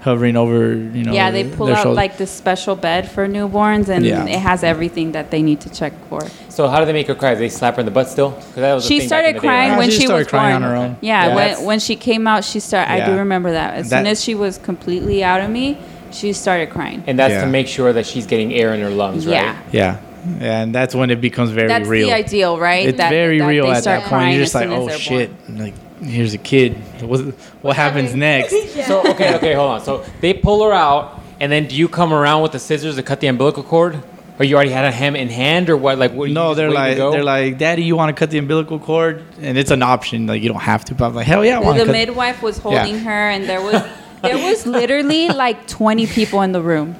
hovering 0.00 0.36
over. 0.36 0.74
You 0.74 1.04
know. 1.04 1.12
yeah, 1.12 1.30
they 1.30 1.44
pull 1.44 1.66
their 1.66 1.76
out 1.76 1.82
shoulder. 1.84 1.96
like 1.96 2.16
this 2.16 2.30
special 2.30 2.74
bed 2.76 3.10
for 3.10 3.28
newborns, 3.28 3.88
and 3.88 4.04
Yeah. 4.04 4.24
it 4.26 4.38
has 4.38 4.62
everything 4.64 5.12
that 5.12 5.30
they 5.30 5.42
need 5.42 5.60
to 5.60 5.70
check 5.70 5.92
for. 6.08 6.20
so 6.48 6.68
how 6.68 6.78
do 6.80 6.84
they 6.86 6.92
make 6.92 7.06
her 7.06 7.14
cry? 7.14 7.34
Do 7.34 7.40
they 7.40 7.48
slap 7.48 7.74
her 7.76 7.80
in 7.80 7.86
the 7.86 7.92
butt 7.92 8.08
still? 8.08 8.30
'Cause 8.32 8.54
that 8.56 8.74
was 8.74 8.84
She 8.84 8.98
thing 8.98 8.98
back 8.98 9.02
in 9.02 9.08
started 9.08 9.28
the 9.36 9.40
day, 9.40 9.46
crying 9.46 9.70
right? 9.72 9.78
when 9.78 9.90
she 9.90 10.00
she, 10.00 10.08
was 10.12 10.26
crying 10.26 10.52
born. 10.60 10.62
on 10.64 10.70
her 10.70 10.76
own. 10.76 10.96
Yeah, 11.00 11.28
Yeah. 11.28 11.34
when 11.34 11.64
when 11.64 11.78
she 11.80 11.96
came 11.96 12.26
out, 12.26 12.44
she 12.44 12.60
started. 12.60 12.90
I 12.92 13.06
do 13.06 13.16
remember 13.16 13.52
that. 13.52 13.74
As 13.74 13.88
soon 13.90 14.06
as 14.06 14.22
she 14.22 14.34
was 14.34 14.58
completely 14.58 15.22
out 15.24 15.40
of 15.40 15.50
me, 15.50 15.78
she 16.10 16.32
started 16.32 16.70
crying. 16.70 17.02
And 17.06 17.18
that's 17.18 17.34
Yeah. 17.34 17.42
to 17.42 17.46
make 17.46 17.68
sure 17.68 17.92
that 17.92 18.04
she's 18.06 18.26
getting 18.26 18.52
air 18.54 18.74
in 18.74 18.80
her 18.80 18.90
lungs, 18.90 19.24
yeah, 19.26 19.42
right? 19.46 19.54
Yeah, 19.70 19.96
Yeah. 20.40 20.60
and 20.62 20.74
that's 20.74 20.94
when 20.94 21.10
it 21.10 21.20
becomes 21.20 21.50
very 21.50 21.68
that's 21.68 21.88
real. 21.88 22.08
the 22.08 22.14
ideal, 22.14 22.58
right? 22.58 22.86
It's 22.88 22.98
That- 22.98 23.10
very 23.10 23.38
that 23.38 23.46
real 23.46 23.70
at 23.70 23.84
that 23.84 24.04
point. 24.04 24.32
You're 24.34 24.42
just 24.42 24.54
like, 24.54 24.68
oh 24.68 24.88
shit, 24.88 25.30
like 25.56 25.74
here's 26.02 26.34
a 26.34 26.38
kid. 26.38 26.74
What, 27.02 27.20
what 27.62 27.76
happens 27.76 28.14
next? 28.14 28.54
So 28.86 29.00
okay, 29.10 29.34
okay, 29.36 29.54
hold 29.54 29.70
on. 29.72 29.80
So 29.82 30.04
they 30.20 30.32
pull 30.34 30.64
her 30.64 30.72
out, 30.72 31.20
and 31.38 31.50
then 31.52 31.66
do 31.66 31.76
you 31.76 31.88
come 31.88 32.12
around 32.12 32.42
with 32.42 32.52
the 32.52 32.58
scissors 32.58 32.96
to 32.96 33.02
cut 33.02 33.20
the 33.20 33.26
umbilical 33.28 33.62
cord, 33.62 34.02
or 34.38 34.44
you 34.44 34.54
already 34.56 34.70
had 34.70 34.84
a 34.86 34.90
hem 34.90 35.14
in 35.16 35.28
hand, 35.28 35.68
or 35.70 35.76
what? 35.76 35.98
Like, 35.98 36.12
what? 36.12 36.28
you 36.28 36.34
No, 36.34 36.48
just 36.50 36.56
they're 36.56 36.70
like 36.70 36.96
they're 36.96 37.22
like, 37.22 37.58
Daddy, 37.58 37.82
you 37.84 37.94
want 37.96 38.14
to 38.14 38.18
cut 38.18 38.30
the 38.30 38.38
umbilical 38.38 38.78
cord? 38.78 39.22
And 39.40 39.56
it's 39.58 39.70
an 39.70 39.82
option. 39.82 40.26
Like 40.26 40.42
you 40.42 40.48
don't 40.48 40.60
have 40.62 40.84
to, 40.86 40.94
but 40.94 41.06
I'm 41.06 41.14
like, 41.14 41.26
hell 41.26 41.44
yeah, 41.44 41.56
I 41.58 41.60
want 41.60 41.76
the 41.78 41.84
to 41.84 41.86
cut. 41.86 41.92
midwife 41.92 42.42
was 42.42 42.58
holding 42.58 42.98
her, 43.00 43.28
and 43.30 43.48
there 43.48 43.60
was 43.60 43.82
there 44.22 44.36
was 44.36 44.66
literally 44.66 45.28
like 45.28 45.66
20 45.66 46.06
people 46.06 46.42
in 46.42 46.52
the 46.52 46.60
room. 46.62 46.94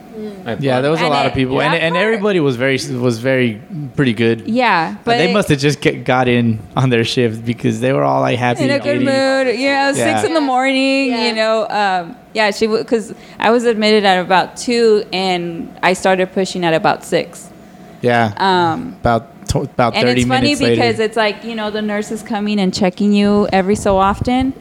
Yeah, 0.58 0.80
there 0.80 0.90
was 0.90 1.00
a 1.00 1.04
And 1.04 1.12
lot 1.14 1.26
it- 1.26 1.28
of 1.30 1.34
people, 1.34 1.60
and, 1.62 1.72
that 1.72 1.82
and 1.82 1.94
part- 1.94 2.04
everybody 2.04 2.40
was 2.40 2.56
very 2.56 2.78
was 2.98 3.18
very 3.18 3.60
pretty 3.96 4.12
good. 4.12 4.42
Yeah, 4.48 4.92
But 4.92 5.04
but 5.04 5.18
they 5.18 5.30
it- 5.30 5.32
must 5.32 5.48
have 5.48 5.58
just 5.58 5.80
get, 5.80 6.04
got 6.04 6.28
in 6.28 6.58
on 6.76 6.90
their 6.90 7.04
shift 7.04 7.44
because 7.44 7.80
they 7.80 7.92
were 7.92 8.02
all 8.04 8.20
like 8.20 8.38
happy. 8.38 8.64
in 8.64 8.70
a 8.70 8.74
and 8.74 8.82
good 8.82 8.96
eating. 9.02 9.06
mood. 9.06 9.58
Yeah, 9.58 9.92
Yeah. 9.92 9.92
six 9.92 10.24
in 10.28 10.34
the 10.34 10.40
morning. 10.40 11.06
Yeah. 11.10 11.26
You 11.28 11.34
know, 11.34 11.66
um, 11.68 12.16
yeah, 12.34 12.50
she 12.50 12.66
because 12.66 13.14
I 13.38 13.50
was 13.50 13.64
admitted 13.64 14.04
at 14.04 14.18
about 14.20 14.56
two, 14.56 15.04
and 15.12 15.70
I 15.82 15.94
started 15.94 16.32
pushing 16.32 16.64
at 16.64 16.74
about 16.74 17.04
six. 17.04 17.48
Yeah, 18.02 18.32
Um, 18.38 18.96
about 19.00 19.46
to, 19.48 19.60
about 19.60 19.94
and 19.94 20.06
thirty 20.06 20.20
it's 20.22 20.28
funny 20.28 20.42
minutes 20.54 20.60
because 20.60 20.78
later. 20.98 21.02
it's 21.02 21.16
like 21.16 21.44
you 21.44 21.54
know 21.54 21.70
the 21.70 21.82
nurse 21.82 22.10
is 22.10 22.22
coming 22.22 22.58
and 22.60 22.74
checking 22.74 23.12
you 23.12 23.46
every 23.52 23.74
so 23.76 23.96
often 23.96 24.52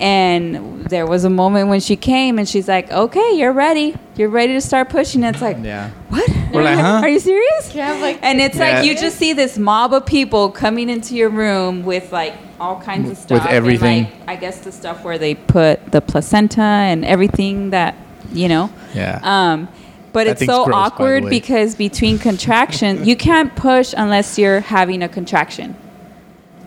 and 0.00 0.84
there 0.84 1.06
was 1.06 1.24
a 1.24 1.30
moment 1.30 1.68
when 1.68 1.80
she 1.80 1.96
came 1.96 2.38
and 2.38 2.48
she's 2.48 2.68
like 2.68 2.90
okay 2.92 3.32
you're 3.36 3.52
ready 3.52 3.94
you're 4.16 4.28
ready 4.28 4.52
to 4.52 4.60
start 4.60 4.88
pushing 4.88 5.22
it's 5.24 5.42
like 5.42 5.56
yeah, 5.62 5.90
what 6.08 6.28
We're 6.52 6.62
like, 6.62 6.78
huh? 6.78 7.00
are 7.02 7.08
you 7.08 7.18
serious 7.20 7.70
Can 7.72 7.80
I 7.80 7.84
have, 7.92 8.00
like, 8.00 8.18
and 8.22 8.40
it's 8.40 8.56
Yeah. 8.56 8.76
like 8.78 8.84
you 8.86 8.94
just 8.96 9.18
see 9.18 9.32
this 9.32 9.58
mob 9.58 9.92
of 9.92 10.06
people 10.06 10.50
coming 10.50 10.88
into 10.88 11.14
your 11.16 11.28
room 11.30 11.84
with 11.84 12.12
like 12.12 12.34
all 12.60 12.80
kinds 12.80 13.04
of 13.04 13.10
With 13.10 13.18
stuff 13.18 13.42
and, 13.42 13.50
everything. 13.50 14.04
like, 14.04 14.12
i 14.28 14.36
guess 14.36 14.60
the 14.60 14.72
stuff 14.72 15.04
where 15.04 15.18
they 15.18 15.34
put 15.34 15.84
the 15.92 16.00
placenta 16.00 16.60
and 16.62 17.04
everything 17.04 17.70
that 17.70 17.94
you 18.32 18.48
know 18.48 18.70
yeah. 18.94 19.20
um, 19.22 19.68
but 20.12 20.24
That 20.24 20.40
it's 20.40 20.46
so 20.46 20.64
gross, 20.64 20.76
awkward 20.76 21.28
because 21.28 21.74
between 21.76 22.18
contraction, 22.18 23.04
you 23.04 23.14
can't 23.14 23.54
push 23.54 23.92
unless 23.96 24.38
you're 24.38 24.60
having 24.60 25.02
a 25.02 25.08
contraction 25.08 25.74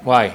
Why? 0.03 0.33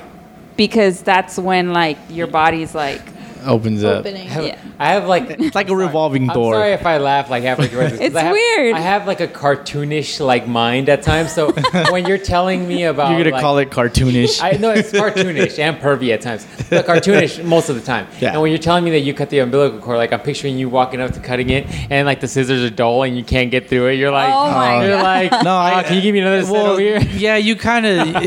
Because 0.56 1.02
that's 1.02 1.38
when 1.38 1.72
like 1.72 1.98
your 2.08 2.26
body's 2.26 2.74
like 2.74 3.02
Opens 3.46 3.84
up. 3.84 4.00
opening. 4.00 4.26
I 4.28 4.30
have, 4.30 4.44
Yeah. 4.44 4.58
I 4.78 4.88
have 4.92 5.06
like 5.06 5.30
It's 5.30 5.54
like 5.54 5.68
a 5.70 5.76
revolving 5.76 6.28
I'm 6.28 6.34
door. 6.34 6.54
sorry 6.54 6.72
if 6.72 6.84
I 6.84 6.98
laugh 6.98 7.30
like 7.30 7.42
halfway 7.44 7.68
through 7.68 7.80
this. 7.80 7.92
'cause 7.92 8.00
It's 8.08 8.16
I 8.16 8.22
have, 8.22 8.32
weird. 8.32 8.74
I 8.74 8.80
have 8.80 9.06
like 9.06 9.20
a 9.20 9.28
cartoonish 9.28 10.24
like 10.24 10.46
mind 10.48 10.88
at 10.88 11.02
times. 11.02 11.32
So 11.32 11.52
when 11.90 12.06
you're 12.06 12.18
telling 12.18 12.66
me 12.68 12.84
about, 12.92 13.10
You're 13.10 13.18
gonna 13.24 13.30
like, 13.36 13.40
call 13.42 13.58
it 13.58 13.70
cartoonish. 13.70 14.42
I 14.42 14.52
know 14.58 14.70
it's 14.70 14.90
cartoonish 14.92 15.58
and 15.58 15.76
pervy 15.78 16.12
at 16.12 16.20
times, 16.20 16.46
but 16.70 16.86
cartoonish 16.86 17.42
most 17.44 17.68
of 17.68 17.76
the 17.76 17.82
time. 17.82 18.06
Yeah. 18.20 18.32
And 18.32 18.42
when 18.42 18.50
you're 18.50 18.58
telling 18.58 18.84
me 18.84 18.90
that 18.92 19.00
you 19.00 19.14
cut 19.14 19.30
the 19.30 19.38
umbilical 19.40 19.78
cord, 19.78 19.98
like 19.98 20.12
I'm 20.12 20.20
picturing 20.20 20.58
you 20.58 20.68
walking 20.68 21.00
up 21.00 21.12
to 21.12 21.20
cutting 21.20 21.50
it, 21.50 21.66
and 21.90 22.06
like 22.06 22.20
the 22.20 22.28
scissors 22.28 22.62
are 22.62 22.74
dull 22.74 23.02
and 23.04 23.16
you 23.16 23.24
can't 23.24 23.50
get 23.50 23.68
through 23.68 23.86
it. 23.88 23.94
You're 23.94 24.10
like, 24.10 24.32
Oh 24.32 24.50
my 24.50 24.84
you're 24.86 24.96
God. 24.96 25.02
like, 25.02 25.32
No, 25.32 25.42
no, 25.42 25.56
I- 25.56 25.82
can 25.84 25.94
you 25.96 26.02
give 26.02 26.12
me 26.14 26.20
another 26.20 26.42
set 26.44 26.52
well, 26.52 26.66
over 26.72 26.80
here? 26.80 27.00
yeah, 27.16 27.36
you 27.36 27.56
kind 27.56 27.86
of. 27.86 28.16
It, 28.16 28.24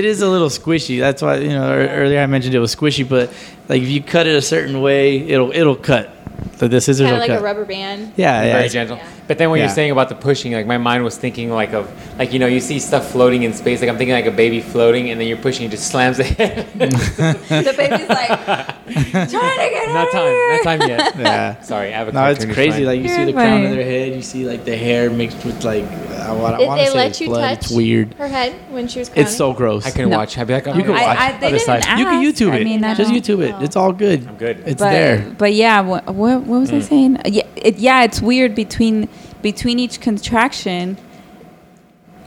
it 0.00 0.04
is 0.04 0.22
a 0.22 0.28
little 0.28 0.48
squishy. 0.48 0.98
That's 1.00 1.22
why 1.22 1.36
you 1.36 1.48
know 1.50 1.70
earlier 1.72 2.20
I 2.20 2.26
mentioned 2.26 2.54
it 2.54 2.58
was 2.60 2.74
squishy, 2.74 3.08
but 3.08 3.32
like 3.70 3.82
if 3.82 3.88
you 3.88 4.02
cut 4.02 4.26
it 4.26 4.34
a 4.34 4.42
certain 4.42 4.80
way, 4.82 5.18
it'll 5.18 5.52
it'll 5.52 5.76
cut. 5.76 6.10
The, 6.58 6.68
the 6.68 6.80
scissors 6.80 7.04
Kind 7.06 7.14
of 7.14 7.20
like 7.20 7.28
cut. 7.28 7.40
a 7.40 7.42
rubber 7.42 7.64
band. 7.64 8.12
Yeah, 8.16 8.42
yeah. 8.44 8.52
very 8.52 8.68
gentle. 8.68 8.96
Yeah. 8.96 9.08
But 9.30 9.38
then 9.38 9.48
when 9.50 9.58
Yeah. 9.60 9.66
you're 9.66 9.74
saying 9.76 9.92
about 9.92 10.08
the 10.08 10.16
pushing, 10.16 10.50
like 10.54 10.66
my 10.66 10.76
mind 10.76 11.04
was 11.04 11.16
thinking 11.16 11.52
like 11.52 11.72
of 11.72 11.86
like 12.18 12.32
you 12.32 12.40
know 12.40 12.48
you 12.48 12.58
see 12.58 12.80
stuff 12.80 13.12
floating 13.12 13.44
in 13.44 13.52
space. 13.52 13.80
Like 13.80 13.88
I'm 13.88 13.96
thinking 13.96 14.12
like 14.12 14.26
a 14.26 14.32
baby 14.32 14.60
floating, 14.60 15.08
and 15.10 15.20
then 15.20 15.28
you're 15.28 15.36
pushing, 15.36 15.66
it 15.66 15.70
just 15.70 15.86
slams 15.86 16.16
the 16.16 16.24
head. 16.40 16.66
the 16.74 17.74
baby's 17.76 18.08
like 18.08 18.28
trying 19.04 19.28
to 19.28 19.68
get 19.70 19.88
not 19.88 20.08
out 20.08 20.10
time, 20.10 20.26
here. 20.26 20.52
not 20.56 20.62
time 20.64 20.80
yet. 20.88 21.16
Yeah. 21.20 21.60
Sorry, 21.62 21.94
I 21.94 21.98
have 21.98 22.08
a 22.08 22.12
No, 22.12 22.24
it's 22.26 22.44
crazy. 22.44 22.84
mind. 22.84 22.86
Like 22.86 23.00
you 23.02 23.08
see 23.08 23.16
You're 23.18 23.26
the 23.26 23.32
crown 23.34 23.64
of 23.66 23.70
their 23.70 23.84
head, 23.84 24.14
you 24.16 24.22
see 24.22 24.44
like 24.48 24.64
the 24.64 24.76
hair 24.76 25.10
mixed 25.10 25.44
with 25.44 25.62
like 25.64 25.84
uh, 25.84 26.34
what 26.34 26.54
I 26.54 26.66
want 26.66 26.80
to 26.80 26.86
say 26.88 26.92
let 26.96 27.20
you 27.20 27.26
blood. 27.28 27.40
touch 27.54 27.58
It's 27.66 27.70
weird. 27.70 28.14
her 28.14 28.26
head 28.26 28.52
when 28.70 28.88
she 28.88 28.98
was 28.98 29.10
crowning? 29.10 29.26
It's 29.28 29.36
so 29.36 29.52
gross. 29.52 29.86
I 29.86 29.90
couldn't 29.92 30.10
No. 30.10 30.18
watch. 30.18 30.36
I'd 30.38 30.46
be 30.48 30.54
like, 30.54 30.66
oh, 30.66 30.74
You 30.74 30.82
can 30.82 30.90
watch. 30.92 31.02
I, 31.02 31.28
I, 31.36 31.38
they 31.38 31.50
didn't 31.52 31.62
side. 31.66 31.84
ask. 31.86 31.98
You 32.00 32.04
can 32.06 32.20
YouTube 32.24 32.50
I 32.50 32.56
it. 32.56 32.64
mean, 32.64 32.82
I 32.84 32.94
Just 32.94 33.12
don't- 33.12 33.22
YouTube 33.22 33.42
it. 33.48 33.62
It's 33.62 33.76
all 33.76 33.92
good. 33.92 34.26
I'm 34.26 34.36
good. 34.36 34.62
It's 34.66 34.80
but, 34.82 34.90
there. 34.90 35.18
Mm. 35.18 35.38
But 35.38 35.54
yeah, 35.54 35.80
what, 35.82 36.04
what, 36.12 36.42
what 36.42 36.60
was 36.60 36.72
I 36.72 36.80
saying? 36.80 37.18
Yeah, 37.26 37.46
it, 37.54 37.78
yeah, 37.78 38.02
it's 38.02 38.20
weird 38.20 38.56
between 38.56 39.08
between 39.42 39.78
each 39.78 40.00
contraction. 40.00 40.96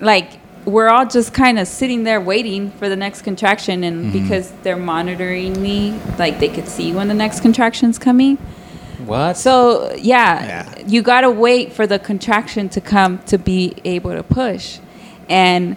Like 0.01 0.39
we're 0.65 0.87
all 0.87 1.05
just 1.05 1.33
kind 1.33 1.59
of 1.59 1.67
sitting 1.67 2.03
there 2.03 2.21
waiting 2.21 2.71
for 2.71 2.87
the 2.89 2.95
next 2.95 3.21
contraction, 3.23 3.83
and 3.83 4.05
Mm-hmm. 4.05 4.23
because 4.23 4.51
they're 4.63 4.77
monitoring 4.77 5.61
me, 5.61 5.99
like 6.17 6.39
they 6.39 6.47
could 6.49 6.67
see 6.67 6.93
when 6.93 7.07
the 7.07 7.13
next 7.13 7.41
contraction's 7.41 7.99
coming. 7.99 8.37
What? 9.05 9.35
So 9.37 9.93
yeah, 9.95 10.45
Yeah. 10.45 10.87
you 10.87 11.01
gotta 11.01 11.29
wait 11.29 11.73
for 11.73 11.85
the 11.85 11.99
contraction 11.99 12.69
to 12.69 12.81
come 12.81 13.19
to 13.25 13.37
be 13.37 13.73
able 13.83 14.11
to 14.11 14.23
push, 14.23 14.79
and 15.29 15.75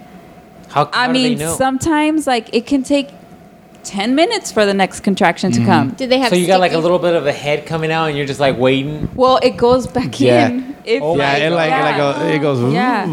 how, 0.68 0.88
I 0.92 1.06
how 1.06 1.12
they 1.12 1.34
mean 1.34 1.38
sometimes 1.38 2.26
like 2.26 2.54
it 2.54 2.66
can 2.66 2.82
take 2.84 3.08
ten 3.86 4.14
minutes 4.14 4.50
for 4.52 4.66
the 4.66 4.74
next 4.74 5.00
contraction 5.00 5.50
Mm-hmm. 5.52 5.64
to 5.64 5.70
come. 5.70 5.90
Did 5.90 6.10
they 6.10 6.18
have? 6.18 6.30
so 6.30 6.36
you 6.36 6.46
got 6.46 6.60
like 6.60 6.72
a 6.72 6.74
sticky- 6.74 6.82
little 6.82 6.98
bit 6.98 7.14
of 7.14 7.26
a 7.26 7.32
head 7.32 7.64
coming 7.66 7.90
out, 7.92 8.06
and 8.08 8.16
you're 8.16 8.26
just 8.26 8.40
like 8.40 8.56
waiting. 8.58 9.08
Well, 9.14 9.38
it 9.42 9.56
goes 9.56 9.86
back 9.86 10.20
Yeah. 10.20 10.48
in. 10.48 10.76
If, 10.84 11.02
Oh 11.02 11.16
yeah, 11.16 11.32
my 11.32 11.36
it 11.46 11.50
like 11.50 11.70
God. 11.70 11.84
like 12.16 12.16
a, 12.32 12.34
it 12.34 12.38
goes. 12.40 12.72
Yeah. 12.72 13.04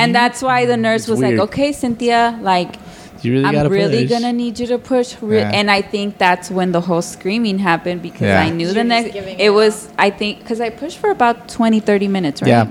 And 0.00 0.14
that's 0.14 0.42
why 0.42 0.66
the 0.66 0.76
nurse 0.76 1.02
It's 1.02 1.08
was 1.10 1.20
weird. 1.20 1.38
like, 1.38 1.48
"Okay, 1.48 1.72
Cynthia, 1.72 2.38
like 2.42 2.76
You 3.22 3.32
really 3.32 3.44
I'm 3.46 3.54
gotta 3.54 3.68
really 3.68 4.02
push. 4.06 4.10
gonna 4.10 4.32
need 4.32 4.58
you 4.60 4.66
to 4.68 4.78
push." 4.78 5.16
Re- 5.20 5.38
Yeah. 5.40 5.50
And 5.58 5.70
I 5.70 5.80
think 5.82 6.18
that's 6.18 6.50
when 6.50 6.72
the 6.72 6.80
whole 6.80 7.02
screaming 7.02 7.58
happened 7.58 8.02
because 8.02 8.22
Yeah. 8.28 8.40
I 8.46 8.50
knew 8.50 8.66
You're 8.66 8.74
the 8.74 8.80
just 8.80 8.88
next. 8.88 9.12
giving 9.12 9.38
It 9.40 9.46
it 9.46 9.50
was 9.50 9.88
I 9.98 10.10
think 10.10 10.38
because 10.40 10.60
I 10.60 10.70
pushed 10.70 10.98
for 10.98 11.10
about 11.10 11.48
20, 11.48 11.80
30 11.80 12.08
minutes, 12.08 12.42
right? 12.42 12.48
Yeah. 12.48 12.66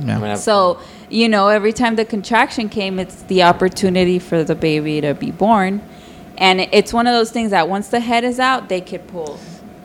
I'm 0.00 0.08
Yeah. 0.08 0.18
gonna 0.20 0.36
So 0.36 0.78
you 1.08 1.28
know, 1.28 1.46
every 1.48 1.72
time 1.72 1.94
the 1.96 2.04
contraction 2.04 2.68
came, 2.68 2.98
it's 2.98 3.22
the 3.28 3.42
opportunity 3.44 4.18
for 4.18 4.42
the 4.42 4.54
baby 4.56 5.00
to 5.00 5.14
be 5.14 5.30
born, 5.30 5.80
and 6.38 6.60
it's 6.72 6.92
one 6.92 7.06
of 7.06 7.14
those 7.14 7.30
things 7.30 7.50
that 7.50 7.68
once 7.68 7.88
the 7.88 8.00
head 8.00 8.24
is 8.24 8.38
out, 8.40 8.68
they 8.68 8.80
could 8.80 9.06
pull 9.08 9.38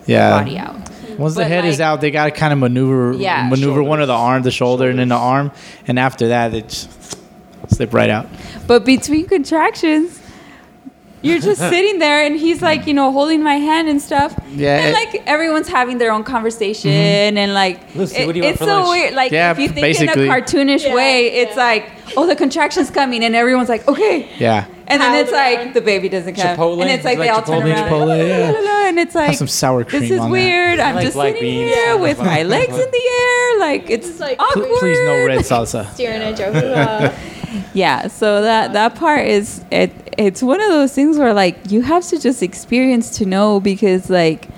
Yeah. 0.06 0.30
the 0.30 0.44
body 0.44 0.58
out. 0.58 0.76
Once 1.18 1.34
the 1.34 1.40
But, 1.42 1.48
head 1.48 1.64
is 1.64 1.80
out, 1.80 2.00
they 2.00 2.10
got 2.10 2.24
to 2.24 2.30
kind 2.30 2.52
of 2.52 2.58
maneuver 2.58 3.12
Yeah. 3.12 3.46
maneuver 3.48 3.82
one 3.82 4.00
of 4.00 4.08
the 4.08 4.14
arm, 4.14 4.42
the 4.42 4.50
shoulder, 4.50 4.88
and 4.88 4.98
then 4.98 5.08
the 5.08 5.14
arm, 5.16 5.52
and 5.86 5.98
after 5.98 6.28
that, 6.28 6.54
it 6.54 6.68
just 6.68 6.88
slip 7.68 7.92
right 7.92 8.08
out. 8.10 8.26
But 8.66 8.84
between 8.84 9.26
contractions, 9.26 10.18
you're 11.20 11.38
just 11.38 11.60
sitting 11.74 11.98
there, 11.98 12.24
and 12.24 12.36
he's 12.36 12.62
like, 12.62 12.86
you 12.86 12.94
know, 12.94 13.12
holding 13.12 13.42
my 13.42 13.56
hand 13.56 13.88
and 13.88 14.00
stuff. 14.00 14.34
Yeah, 14.56 14.78
And 14.78 14.88
it- 14.88 14.94
like 15.14 15.22
everyone's 15.26 15.68
having 15.68 15.98
their 15.98 16.10
own 16.12 16.24
conversation, 16.24 16.90
mm-hmm. 16.90 17.36
and 17.36 17.54
like 17.54 17.94
Lucy, 17.94 18.16
it- 18.22 18.26
what 18.26 18.32
do 18.32 18.40
you 18.40 18.46
it's 18.46 18.58
for 18.58 18.64
so 18.64 18.80
lunch? 18.82 18.88
weird. 18.90 19.14
Like 19.14 19.30
Yeah, 19.32 19.50
if 19.52 19.58
you 19.58 19.68
think 19.68 19.80
basically. 19.82 20.24
in 20.26 20.30
a 20.30 20.34
cartoonish 20.34 20.84
Yeah, 20.86 20.94
way, 20.94 21.26
it's 21.26 21.56
yeah. 21.56 21.62
like, 21.62 21.90
oh, 22.16 22.26
the 22.26 22.34
contraction's 22.36 22.90
coming, 22.90 23.22
and 23.22 23.36
everyone's 23.36 23.68
like, 23.68 23.86
okay. 23.86 24.28
Yeah. 24.38 24.64
And 24.92 25.00
then 25.02 25.14
it's 25.16 25.30
the- 25.30 25.36
like 25.36 25.74
the 25.74 25.80
baby 25.80 26.08
doesn't 26.08 26.34
come, 26.34 26.56
Chipotle? 26.56 26.80
and 26.82 26.90
it's 26.90 27.04
like 27.04 27.16
You 27.16 27.22
they 27.24 27.30
like 27.30 27.36
all 27.48 27.60
turn 27.60 27.66
around, 27.66 27.88
Chipotle, 27.90 28.06
like, 28.08 28.26
yeah. 28.26 28.50
"La, 28.50 28.58
la, 28.58 28.70
la," 28.82 28.88
and 28.88 28.98
it's 28.98 29.14
like 29.14 29.36
some 29.36 29.48
sour 29.48 29.84
cream 29.84 30.02
This 30.02 30.10
is 30.12 30.18
on 30.20 30.26
that. 30.28 30.32
weird. 30.32 30.78
I'm 30.80 30.94
like 30.94 31.04
just 31.04 31.14
black 31.16 31.34
sitting 31.34 31.42
beans. 31.50 31.74
here 31.74 31.96
with 31.96 32.18
my 32.18 32.42
legs 32.54 32.72
in 32.78 32.90
the 32.90 33.10
air, 33.22 33.58
like 33.60 33.90
it's 33.90 34.08
It's 34.08 34.20
like- 34.20 34.40
awkward. 34.40 34.66
Pl- 34.68 34.78
Please 34.78 34.98
no 35.04 35.26
red 35.26 35.38
salsa. 35.50 35.92
steering 35.94 36.22
a 36.22 36.36
joke. 36.36 36.54
Uh, 36.54 37.10
Yeah, 37.74 38.06
so 38.08 38.40
that 38.42 38.72
that 38.72 38.94
part 38.94 39.26
is 39.26 39.62
it. 39.70 39.92
It's 40.16 40.42
one 40.42 40.60
of 40.60 40.68
those 40.68 40.94
things 40.94 41.18
where 41.18 41.34
like 41.34 41.56
you 41.70 41.82
have 41.82 42.06
to 42.08 42.18
just 42.18 42.42
experience 42.42 43.18
to 43.18 43.26
know 43.26 43.60
because 43.60 44.08
like, 44.08 44.48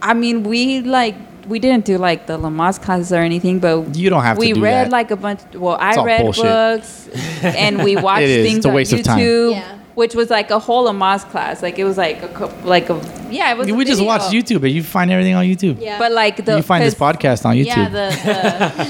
I 0.00 0.14
mean, 0.14 0.42
we 0.44 0.80
like 0.80 1.16
we 1.46 1.58
didn't 1.58 1.84
do 1.84 1.98
like 1.98 2.26
the 2.26 2.38
Lamaze 2.38 2.80
classes 2.80 3.12
or 3.12 3.16
anything, 3.18 3.58
but 3.58 3.94
You 3.96 4.10
don't 4.10 4.22
have 4.22 4.36
to 4.36 4.40
we 4.40 4.52
read 4.52 4.86
that. 4.86 4.90
like 4.92 5.10
a 5.10 5.16
bunch. 5.16 5.40
Well, 5.54 5.74
It's 5.80 5.98
I 5.98 6.04
read 6.04 6.22
bullshit. 6.22 6.44
books 6.44 7.08
and 7.42 7.82
we 7.82 7.96
watched 7.96 8.22
It 8.22 8.30
is. 8.30 8.46
things 8.46 8.56
It's 8.58 8.64
a 9.08 9.10
on 9.12 9.18
of. 9.18 9.24
YouTube, 9.24 9.50
Yeah. 9.52 9.78
which 9.94 10.14
was 10.14 10.30
like 10.30 10.50
a 10.50 10.58
whole 10.58 10.86
Lamaze 10.86 11.28
class. 11.30 11.62
Like 11.62 11.78
it 11.78 11.84
was 11.84 11.96
like 11.98 12.22
a 12.22 12.28
cou- 12.28 12.50
like 12.64 12.88
a 12.90 13.00
yeah. 13.30 13.52
It 13.52 13.58
was. 13.58 13.68
a 13.68 13.74
We 13.74 13.84
just 13.84 13.98
video. 13.98 14.06
watch 14.12 14.22
YouTube, 14.32 14.60
but 14.60 14.70
you 14.70 14.82
find 14.82 15.10
everything 15.10 15.34
on 15.34 15.44
YouTube. 15.44 15.80
yeah. 15.80 15.98
But 15.98 16.12
like 16.12 16.44
the 16.44 16.56
you 16.56 16.62
find 16.62 16.84
this 16.84 16.94
podcast 16.94 17.44
on 17.44 17.56
Yeah, 17.56 17.88
YouTube. 17.88 17.92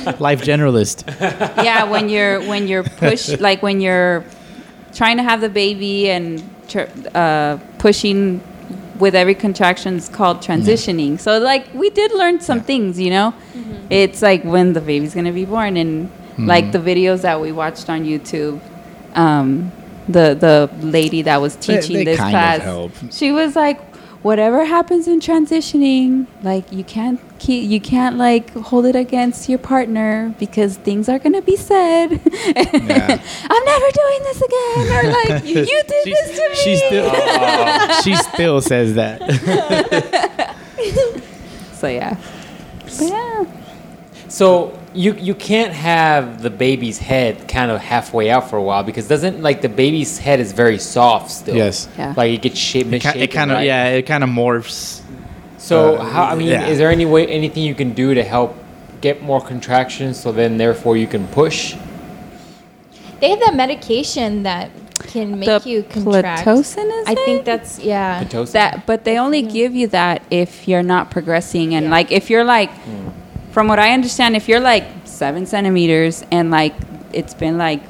the, 0.04 0.12
the 0.16 0.22
Life 0.22 0.42
Generalist. 0.42 1.04
yeah 1.64 1.84
when 1.84 2.08
you're 2.08 2.40
when 2.48 2.66
you're 2.68 2.84
push 2.84 3.28
like 3.40 3.62
when 3.62 3.80
you're 3.80 4.24
trying 4.94 5.16
to 5.18 5.22
have 5.22 5.40
the 5.40 5.48
baby 5.48 6.10
and 6.10 6.42
uh, 7.14 7.58
pushing 7.78 8.40
with 9.00 9.14
every 9.14 9.34
contraction 9.34 9.96
is 9.96 10.08
called 10.08 10.38
transitioning. 10.38 11.18
So 11.18 11.38
like 11.38 11.72
we 11.74 11.90
did 11.90 12.12
learn 12.12 12.40
some 12.40 12.60
things 12.60 12.98
you 13.00 13.10
know? 13.10 13.34
It's 13.88 14.22
like 14.22 14.44
when 14.44 14.72
the 14.72 14.80
baby's 14.80 15.14
gonna 15.14 15.32
be 15.32 15.44
born 15.44 15.76
and 15.76 16.10
like 16.38 16.72
the 16.72 16.78
videos 16.78 17.22
that 17.22 17.40
we 17.40 17.52
watched 17.52 17.90
on 17.90 18.04
youtube 18.04 18.60
um, 19.14 19.72
the 20.08 20.34
the 20.34 20.70
lady 20.86 21.22
that 21.22 21.40
was 21.40 21.56
teaching 21.56 21.96
they 21.96 22.04
this 22.04 22.18
kind 22.18 22.34
of 22.34 22.40
class 22.40 22.62
help. 22.62 22.92
she 23.10 23.32
was 23.32 23.56
like 23.56 23.80
whatever 24.22 24.64
happens 24.66 25.08
in 25.08 25.18
transitioning 25.18 26.26
like 26.42 26.70
you 26.70 26.84
can't 26.84 27.18
keep 27.38 27.68
you 27.70 27.80
can't 27.80 28.16
like 28.16 28.50
hold 28.54 28.84
it 28.84 28.94
against 28.94 29.48
your 29.48 29.58
partner 29.58 30.34
because 30.38 30.76
things 30.76 31.08
are 31.08 31.18
gonna 31.18 31.40
be 31.42 31.56
said. 31.56 32.10
I'm 32.12 32.20
never 33.64 33.90
doing 33.90 34.20
this 34.24 34.42
again. 34.42 34.86
Or 34.92 35.02
like 35.10 35.44
you, 35.44 35.60
you 35.60 35.82
did 35.88 36.04
She- 36.04 36.10
this 36.10 36.36
to 36.36 36.48
me. 36.48 36.54
She 36.56 36.76
still, 36.76 38.02
she 38.02 38.14
still 38.16 38.60
says 38.60 38.94
that. 38.94 39.20
so 41.72 41.88
yeah. 41.88 42.16
But 42.98 43.08
yeah. 43.08 43.44
So 44.28 44.78
you 44.94 45.14
you 45.14 45.34
can't 45.34 45.72
have 45.72 46.42
the 46.42 46.50
baby's 46.50 46.98
head 46.98 47.46
kind 47.48 47.70
of 47.70 47.80
halfway 47.80 48.30
out 48.30 48.50
for 48.50 48.56
a 48.56 48.62
while 48.62 48.82
because 48.82 49.06
doesn't 49.08 49.40
like 49.42 49.62
the 49.62 49.68
baby's 49.68 50.18
head 50.18 50.40
is 50.40 50.52
very 50.52 50.78
soft 50.78 51.30
still. 51.30 51.54
Yes. 51.56 51.88
Yeah. 51.96 52.14
Like 52.16 52.32
it 52.32 52.42
gets 52.42 52.58
shaped. 52.58 52.92
It, 52.92 53.04
it 53.04 53.30
kind 53.30 53.52
of, 53.52 53.62
yeah, 53.62 53.86
it 53.88 54.02
kind 54.02 54.24
of 54.24 54.30
morphs. 54.30 55.02
So 55.58 55.96
Uh, 55.96 56.04
how? 56.04 56.24
I 56.24 56.34
mean, 56.34 56.48
yeah. 56.48 56.66
is 56.66 56.78
there 56.78 56.90
any 56.90 57.06
way, 57.06 57.26
anything 57.28 57.62
you 57.62 57.74
can 57.74 57.92
do 57.92 58.14
to 58.14 58.24
help 58.24 58.56
get 59.00 59.22
more 59.22 59.40
contractions, 59.40 60.18
so 60.18 60.32
then 60.32 60.56
therefore 60.58 60.96
you 60.96 61.06
can 61.06 61.26
push? 61.28 61.76
They 63.20 63.30
have 63.30 63.40
that 63.40 63.54
medication 63.54 64.42
that 64.44 64.70
can 65.06 65.38
make 65.38 65.46
The 65.62 65.62
you 65.68 65.82
contract. 65.84 66.46
Pitocin, 66.46 66.86
is 67.02 67.06
I 67.06 67.14
think 67.14 67.44
that's 67.44 67.78
yeah. 67.78 68.24
Pitocin? 68.24 68.52
that 68.52 68.86
but 68.86 69.04
they 69.04 69.18
only 69.18 69.42
give 69.42 69.74
you 69.74 69.86
that 69.88 70.22
if 70.30 70.66
you're 70.68 70.82
not 70.82 71.10
progressing 71.10 71.74
and 71.74 71.86
Yeah. 71.86 71.90
like 71.90 72.10
if 72.12 72.28
you're 72.30 72.44
like 72.44 72.70
from 73.50 73.68
what 73.68 73.78
i 73.78 73.92
understand 73.92 74.36
if 74.36 74.48
you're 74.48 74.60
like 74.60 74.84
seven 75.04 75.46
centimeters 75.46 76.24
and 76.30 76.50
like 76.50 76.74
it's 77.12 77.34
been 77.34 77.58
like 77.58 77.82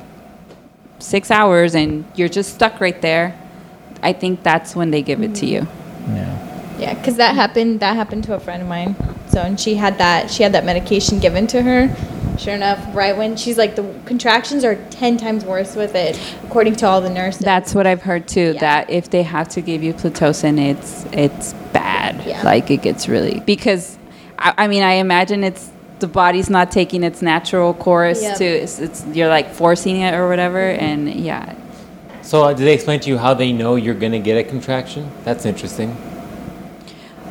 six 0.99 1.31
hours 1.31 1.75
and 1.75 2.05
you're 2.15 2.29
just 2.29 2.55
stuck 2.55 2.81
right 2.81 3.01
there 3.03 3.39
i 4.03 4.13
think 4.13 4.43
that's 4.43 4.75
when 4.77 4.91
they 4.91 5.03
give 5.03 5.23
it 5.23 5.35
to 5.35 5.47
you 5.47 5.67
Yeah. 6.09 6.37
Yeah, 6.79 6.95
because 6.95 7.17
that 7.19 7.35
happened. 7.35 7.81
That 7.81 7.95
happened 7.95 8.25
to 8.25 8.33
a 8.35 8.41
friend 8.41 8.63
of 8.63 8.67
mine. 8.69 8.97
So, 9.29 9.43
and 9.43 9.61
she 9.61 9.75
had 9.75 9.99
that. 9.99 10.31
She 10.31 10.43
had 10.43 10.53
that 10.55 10.65
medication 10.65 11.19
given 11.21 11.47
to 11.49 11.61
her. 11.61 11.95
Sure 12.39 12.55
enough, 12.55 12.81
right 12.97 13.15
when 13.15 13.37
she's 13.37 13.59
like, 13.59 13.77
the 13.77 13.85
contractions 14.07 14.65
are 14.65 14.77
ten 14.89 15.19
times 15.19 15.45
worse 15.45 15.77
with 15.77 15.95
it, 15.95 16.19
according 16.43 16.77
to 16.77 16.87
all 16.87 17.03
the 17.03 17.11
nurses. 17.11 17.43
that's 17.45 17.75
what 17.75 17.87
i've 17.87 18.01
heard 18.01 18.27
too 18.27 18.53
Yeah. 18.55 18.61
that 18.61 18.89
if 18.89 19.11
they 19.11 19.23
have 19.23 19.47
to 19.51 19.61
give 19.61 19.83
you 19.83 19.93
pitocin 19.93 20.59
it's 20.59 21.05
it's 21.13 21.53
bad 21.75 22.17
Yeah. 22.27 22.43
like 22.45 22.71
it 22.71 22.81
gets 22.81 23.09
really 23.11 23.41
because 23.45 23.99
I, 24.41 24.55
I 24.59 24.67
mean 24.69 24.83
i 24.83 24.95
imagine 24.95 25.45
it's 25.45 25.71
the 26.01 26.09
body's 26.09 26.49
not 26.49 26.71
taking 26.71 27.03
its 27.05 27.21
natural 27.23 27.75
course 27.75 28.23
Yep. 28.23 28.39
to 28.39 28.45
it's, 28.45 28.79
it's 28.79 29.05
you're 29.13 29.29
like 29.29 29.53
forcing 29.53 30.01
it 30.01 30.15
or 30.15 30.29
whatever 30.29 30.71
and 30.71 31.09
yeah 31.15 31.55
So 32.23 32.45
uh, 32.45 32.53
did 32.53 32.65
they 32.67 32.75
explain 32.75 33.01
to 33.01 33.09
you 33.11 33.19
how 33.19 33.35
they 33.35 33.51
know 33.53 33.75
you're 33.77 33.95
gonna 34.05 34.21
get 34.21 34.37
a 34.37 34.45
contraction? 34.45 35.11
That's 35.25 35.45
interesting. 35.47 35.97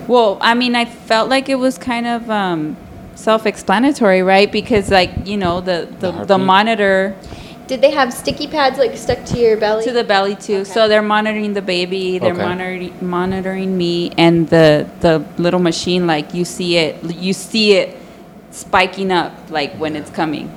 Well, 0.08 0.38
I 0.42 0.56
mean, 0.56 0.76
I 0.76 0.86
felt 0.86 1.30
like 1.30 1.48
it 1.50 1.56
was 1.56 1.78
kind 1.78 2.08
of 2.08 2.30
um, 2.30 2.76
self-explanatory, 3.16 4.24
right? 4.24 4.52
Because, 4.52 4.90
like, 4.90 5.12
you 5.26 5.38
know, 5.38 5.62
the 5.62 5.88
the, 6.00 6.12
the, 6.12 6.12
heartbeat? 6.12 6.40
monitor 6.46 7.16
Did 7.70 7.82
they 7.82 7.92
have 7.92 8.12
sticky 8.12 8.48
pads 8.48 8.80
like 8.80 8.98
stuck 8.98 9.24
to 9.26 9.38
your 9.38 9.56
belly? 9.56 9.84
to 9.86 9.92
the 9.92 10.04
belly 10.04 10.36
too. 10.36 10.62
Okay. 10.62 10.64
So 10.76 10.88
they're 10.88 11.04
monitoring 11.04 11.54
the 11.54 11.62
baby, 11.62 12.18
they're 12.18 12.34
Okay. 12.34 12.42
monitoring 12.50 12.94
monitoring 13.00 13.78
me, 13.78 14.12
and 14.18 14.50
the 14.50 14.88
the 15.02 15.24
little 15.38 15.60
machine. 15.60 16.08
Like 16.08 16.34
you 16.34 16.46
see 16.46 16.78
it, 16.78 16.94
you 17.04 17.32
see 17.34 17.74
it 17.74 17.96
spiking 18.52 19.12
up, 19.12 19.32
like 19.52 19.72
when 19.76 19.96
it's 19.96 20.10
coming. 20.10 20.50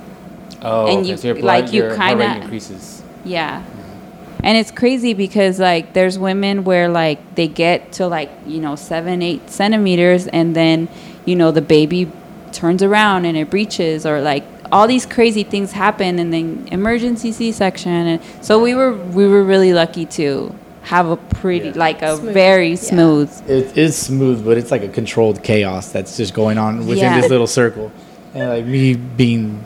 Oh, 0.63 0.87
And 0.87 0.99
okay, 1.01 1.09
you- 1.09 1.17
so 1.17 1.27
your 1.27 1.35
like, 1.35 1.65
blood, 1.65 1.73
you 1.73 1.81
your 1.83 1.95
heart 1.95 2.17
rate 2.17 2.25
kinda- 2.27 2.41
increases. 2.41 3.03
Yeah. 3.23 3.59
Mm-hmm. 3.59 4.45
And 4.45 4.57
it's 4.57 4.71
crazy 4.71 5.13
because 5.13 5.59
like 5.59 5.93
there's 5.93 6.17
women 6.17 6.63
where 6.63 6.89
like 6.89 7.19
they 7.35 7.47
get 7.47 7.91
to 7.93 8.07
like, 8.07 8.31
you 8.47 8.59
know, 8.59 8.75
seven, 8.75 9.21
eight 9.21 9.49
centimeters 9.51 10.25
and 10.27 10.55
then, 10.55 10.87
you 11.25 11.35
know, 11.35 11.51
the 11.51 11.61
baby 11.61 12.11
turns 12.51 12.81
around 12.83 13.25
and 13.25 13.37
it 13.37 13.49
breaches 13.51 14.05
or 14.05 14.19
like 14.19 14.43
all 14.73 14.87
these 14.87 15.05
crazy 15.05 15.43
things 15.43 15.71
happen 15.71 16.17
and 16.19 16.33
then 16.33 16.67
emergency 16.71 17.31
C 17.31 17.51
section 17.51 17.91
and 18.11 18.19
so 18.41 18.51
we 18.61 18.73
were 18.79 18.93
we 19.19 19.25
were 19.27 19.43
really 19.43 19.71
lucky 19.73 20.05
to 20.19 20.53
have 20.81 21.07
a 21.07 21.15
pretty 21.15 21.67
Yeah. 21.67 21.73
like 21.87 22.01
a 22.01 22.17
Smooth. 22.17 22.33
very 22.33 22.69
Yeah. 22.71 22.75
smooth 22.91 23.29
It 23.49 23.77
is 23.77 23.95
smooth, 23.95 24.43
but 24.43 24.57
it's 24.57 24.71
like 24.71 24.83
a 24.83 24.89
controlled 24.99 25.41
chaos 25.43 25.89
that's 25.95 26.17
just 26.17 26.33
going 26.33 26.57
on 26.57 26.79
within 26.87 26.97
Yeah. 27.05 27.21
this 27.21 27.29
little 27.29 27.47
circle. 27.61 27.91
And 28.35 28.49
like 28.49 28.65
me 28.65 28.95
being 28.95 29.63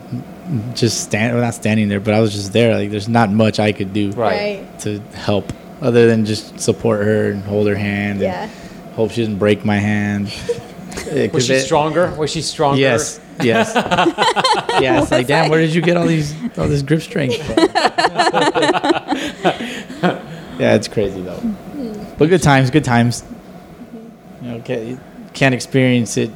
just 0.74 1.00
stand, 1.00 1.34
well, 1.34 1.42
not 1.42 1.54
standing 1.54 1.88
there, 1.88 2.00
but 2.00 2.12
I 2.14 2.20
was 2.20 2.32
just 2.32 2.52
there. 2.52 2.74
Like 2.80 2.90
there's 2.90 3.08
not 3.08 3.32
much 3.32 3.58
I 3.58 3.72
could 3.72 3.92
do 3.92 4.10
Right. 4.12 4.60
to 4.80 5.00
help 5.14 5.52
other 5.82 6.06
than 6.06 6.24
just 6.24 6.60
support 6.60 6.98
her 7.04 7.30
and 7.30 7.42
hold 7.42 7.66
her 7.66 7.76
hand. 7.76 8.20
Yeah. 8.20 8.42
And 8.42 8.50
hope 8.94 9.10
she 9.12 9.22
doesn't 9.22 9.38
break 9.38 9.64
my 9.64 9.78
hand. 9.78 10.28
Yeah, 11.06 11.26
'cause 11.26 11.32
Was 11.34 11.46
she 11.46 11.54
it- 11.54 11.60
stronger? 11.62 12.14
Was 12.18 12.30
she 12.30 12.42
stronger? 12.42 12.80
Yes. 12.80 13.20
Yes. 13.42 13.72
yes. 14.80 15.02
It's 15.04 15.10
like, 15.12 15.26
damn, 15.26 15.50
where 15.50 15.60
did 15.60 15.74
you 15.74 15.80
get 15.82 15.96
all 15.96 16.06
these 16.14 16.34
all 16.58 16.68
this 16.68 16.82
grip 16.82 17.00
strength 17.02 17.36
from? 17.42 17.68
yeah, 20.58 20.74
it's 20.74 20.88
crazy 20.88 21.20
though. 21.22 21.40
But 22.18 22.28
good 22.28 22.42
times, 22.42 22.70
good 22.70 22.84
times. 22.84 23.24
You 24.42 24.50
know, 24.52 24.60
can't, 24.60 24.82
you 24.86 25.00
can't 25.34 25.54
experience 25.54 26.16
it 26.16 26.30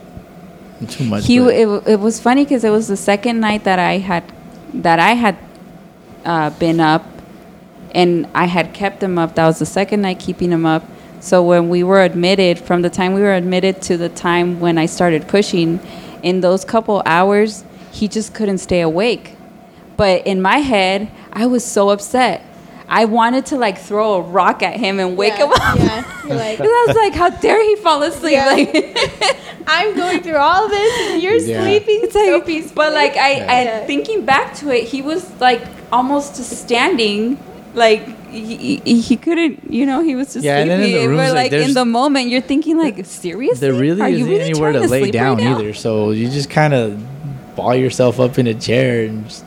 too 0.89 1.05
much. 1.05 1.27
he 1.27 1.39
it, 1.39 1.69
it 1.87 2.01
was 2.01 2.21
funny 2.21 2.45
because 2.45 2.65
it 2.65 2.71
was 2.71 2.89
the 2.89 2.97
second 2.97 3.41
night 3.41 3.65
that 3.65 3.79
I 3.79 3.99
had 3.99 4.25
that 4.75 4.99
I 4.99 5.13
had 5.13 5.37
uh, 6.25 6.51
been 6.51 6.81
up 6.81 7.05
and 7.95 8.27
I 8.35 8.47
had 8.47 8.73
kept 8.75 9.03
him 9.03 9.19
up. 9.19 9.35
That 9.35 9.47
was 9.47 9.59
the 9.59 9.67
second 9.67 10.03
night 10.03 10.19
keeping 10.19 10.51
him 10.51 10.67
up. 10.67 10.85
So 11.23 11.41
when 11.45 11.69
we 11.69 11.85
were 11.85 12.03
admitted, 12.03 12.59
from 12.59 12.83
the 12.83 12.91
time 12.91 13.15
we 13.15 13.21
were 13.23 13.33
admitted 13.33 13.81
to 13.83 13.97
the 13.97 14.09
time 14.09 14.59
when 14.59 14.77
I 14.77 14.87
started 14.87 15.29
pushing, 15.29 15.79
in 16.21 16.41
those 16.41 16.65
couple 16.65 17.01
hours, 17.07 17.65
he 17.93 18.09
just 18.09 18.35
couldn't 18.35 18.59
stay 18.59 18.81
awake. 18.81 19.37
But 19.97 20.27
in 20.27 20.43
my 20.43 20.59
head, 20.59 21.09
I 21.33 21.47
was 21.47 21.65
so 21.65 21.91
upset. 21.91 22.45
I 22.89 23.05
wanted 23.05 23.47
to 23.47 23.57
like 23.57 23.79
throw 23.79 24.15
a 24.15 24.21
rock 24.21 24.65
at 24.65 24.75
him 24.81 24.99
and 24.99 25.17
wake 25.17 25.35
yeah, 25.39 25.45
him 25.47 25.53
up. 25.53 25.77
Yeah, 25.77 26.05
you're 26.25 26.37
like, 26.47 26.59
Because 26.59 26.73
I 26.73 26.85
was 26.89 26.97
like, 26.97 27.15
how 27.15 27.31
dare 27.31 27.63
he 27.63 27.77
fall 27.77 28.03
asleep? 28.03 28.33
Yeah. 28.33 28.47
Like, 28.47 29.39
I'm 29.69 29.95
going 29.97 30.23
through 30.25 30.39
all 30.39 30.69
this, 30.69 31.13
and 31.13 31.23
you're 31.23 31.37
Yeah. 31.39 31.63
sleeping 31.63 32.01
It's 32.03 32.15
so 32.15 32.33
like, 32.33 32.47
peacefully. 32.47 32.75
but 32.75 32.93
like 32.95 33.17
I, 33.17 33.31
I 33.35 33.63
Yeah. 33.63 33.87
thinking 33.87 34.25
back 34.25 34.57
to 34.57 34.71
it, 34.71 34.85
he 34.89 35.03
was 35.03 35.31
like 35.41 35.63
almost 35.93 36.35
just 36.37 36.51
standing, 36.65 37.39
like 37.75 38.03
he, 38.33 38.77
he, 38.85 39.01
he 39.01 39.17
couldn't, 39.17 39.71
you 39.71 39.87
know, 39.87 40.03
he 40.03 40.15
was 40.17 40.33
just 40.33 40.45
Yeah, 40.45 40.59
and 40.59 40.71
then 40.71 40.83
in 40.83 40.93
the 40.93 41.07
rooms, 41.09 41.19
but 41.31 41.35
like, 41.35 41.53
like 41.53 41.61
in 41.63 41.75
the 41.75 41.85
moment, 41.85 42.29
you're 42.29 42.41
thinking 42.41 42.79
like, 42.79 43.05
seriously, 43.05 43.61
there 43.61 43.79
really 43.79 44.01
Are 44.01 44.09
isn't 44.09 44.27
really 44.29 44.41
anywhere 44.41 44.73
to 44.73 44.79
trying 44.79 44.91
lay 44.91 45.11
down 45.11 45.37
right 45.39 45.47
either. 45.47 45.75
So 45.75 46.11
you 46.11 46.29
just 46.31 46.51
kind 46.51 46.75
of 46.75 47.01
ball 47.57 47.75
yourself 47.75 48.19
up 48.19 48.39
in 48.39 48.47
a 48.47 48.55
chair 48.55 49.05
and 49.07 49.25
just 49.29 49.45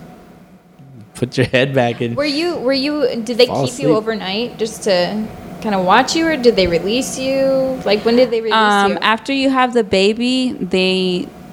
put 1.15 1.37
your 1.37 1.47
head 1.47 1.73
back 1.73 2.01
in. 2.01 2.15
Were 2.15 2.25
you? 2.25 2.57
Were 2.57 2.73
you? 2.73 3.21
Did 3.23 3.37
they 3.37 3.47
keep 3.47 3.55
asleep. 3.55 3.87
you 3.87 3.95
overnight 3.95 4.57
just 4.59 4.83
to 4.83 5.27
kind 5.61 5.73
of 5.73 5.85
watch 5.85 6.15
you, 6.15 6.27
or 6.27 6.37
did 6.37 6.55
they 6.55 6.67
release 6.67 7.17
you? 7.17 7.81
Like 7.85 8.05
when 8.05 8.15
did 8.15 8.29
they 8.31 8.41
release 8.41 8.53
Um, 8.53 8.91
you? 8.93 8.97
after 8.99 9.33
you 9.33 9.49
have 9.49 9.73
the 9.73 9.83
baby, 9.83 10.51
they 10.53 11.21
w- 11.21 11.44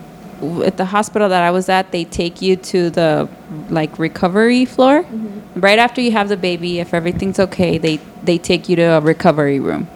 at 0.65 0.77
the 0.77 0.85
hospital 0.87 1.29
that 1.29 1.43
I 1.43 1.51
was 1.51 1.69
at, 1.69 1.93
they 1.93 2.05
take 2.05 2.43
you 2.43 2.57
to 2.57 2.91
the 2.91 3.29
like 3.71 3.99
recovery 3.99 4.65
floor. 4.65 5.03
Mm-hmm. 5.03 5.61
Right 5.61 5.79
after 5.79 6.01
you 6.01 6.13
have 6.13 6.29
the 6.29 6.37
baby, 6.37 6.79
if 6.81 6.95
everything's 6.95 7.39
okay, 7.39 7.79
they 7.79 7.99
they 8.23 8.39
take 8.39 8.69
you 8.69 8.77
to 8.77 8.83
a 8.83 9.01
recovery 9.01 9.61
room. 9.61 9.89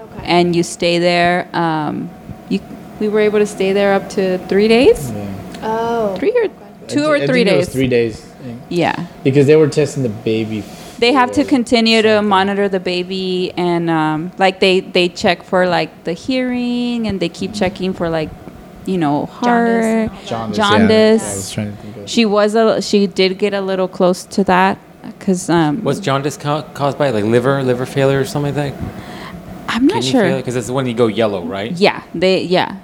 okay. 0.00 0.24
and 0.24 0.54
you 0.56 0.62
stay 0.62 0.98
there. 0.98 1.48
Um, 1.52 2.10
you, 2.48 2.60
we 3.00 3.08
were 3.08 3.20
able 3.20 3.38
to 3.38 3.46
stay 3.46 3.72
there 3.72 3.94
up 3.94 4.08
to 4.10 4.38
three 4.48 4.66
days, 4.68 5.10
Yeah. 5.10 5.60
oh, 5.62 6.16
three 6.16 6.32
or 6.32 6.48
two 6.88 7.04
I 7.04 7.06
or 7.06 7.16
I 7.16 7.26
three 7.26 7.44
think 7.44 7.54
it 7.54 7.56
was 7.56 7.66
days. 7.66 7.74
three 7.74 7.88
days. 7.88 8.24
Yeah, 8.70 9.06
Because 9.24 9.46
they 9.46 9.56
were 9.56 9.68
testing 9.68 10.02
the 10.02 10.08
baby. 10.08 10.62
they 10.98 11.12
have 11.12 11.30
to 11.32 11.44
for 11.44 11.48
continue 11.50 12.02
to 12.02 12.22
monitor 12.22 12.68
the 12.68 12.80
baby, 12.80 13.52
and 13.56 13.88
um, 13.90 14.32
like 14.38 14.58
they 14.60 14.80
they 14.80 15.08
check 15.08 15.42
for 15.42 15.66
like 15.66 15.90
the 16.04 16.12
hearing, 16.12 17.06
and 17.06 17.20
they 17.20 17.28
keep 17.28 17.52
checking 17.54 17.92
for 17.92 18.08
like, 18.08 18.30
you 18.88 18.98
know, 18.98 19.26
heart. 19.26 20.10
Jaundice. 20.24 20.28
Jaundice. 20.28 20.56
Jaundice. 20.56 21.22
Yeah, 21.22 21.30
I 21.32 21.36
was 21.36 21.52
trying 21.52 21.76
to 21.76 21.82
think 21.82 21.96
of 21.98 22.10
She 22.10 22.24
was 22.24 22.54
a 22.54 22.80
she 22.82 23.06
did 23.06 23.38
get 23.38 23.52
a 23.54 23.60
little 23.60 23.88
close 23.88 24.24
to 24.24 24.44
that 24.44 24.78
because 25.02 25.48
um, 25.50 25.84
Was 25.84 26.00
jaundice 26.00 26.36
ca- 26.36 26.62
caused 26.74 26.96
by 26.98 27.10
like 27.10 27.24
liver, 27.24 27.62
liver 27.62 27.86
failure 27.86 28.20
or 28.20 28.24
something 28.24 28.54
like 28.54 28.74
that? 28.74 29.04
I'm 29.68 29.86
not 29.86 29.96
Kidney 29.96 30.10
sure. 30.10 30.20
failure? 30.22 30.36
Because 30.38 30.56
it's 30.56 30.70
when 30.70 30.86
you 30.86 30.94
go 30.94 31.06
yellow, 31.06 31.42
right? 31.44 31.72
Yeah, 31.72 32.02
they 32.14 32.42
yeah 32.42 32.78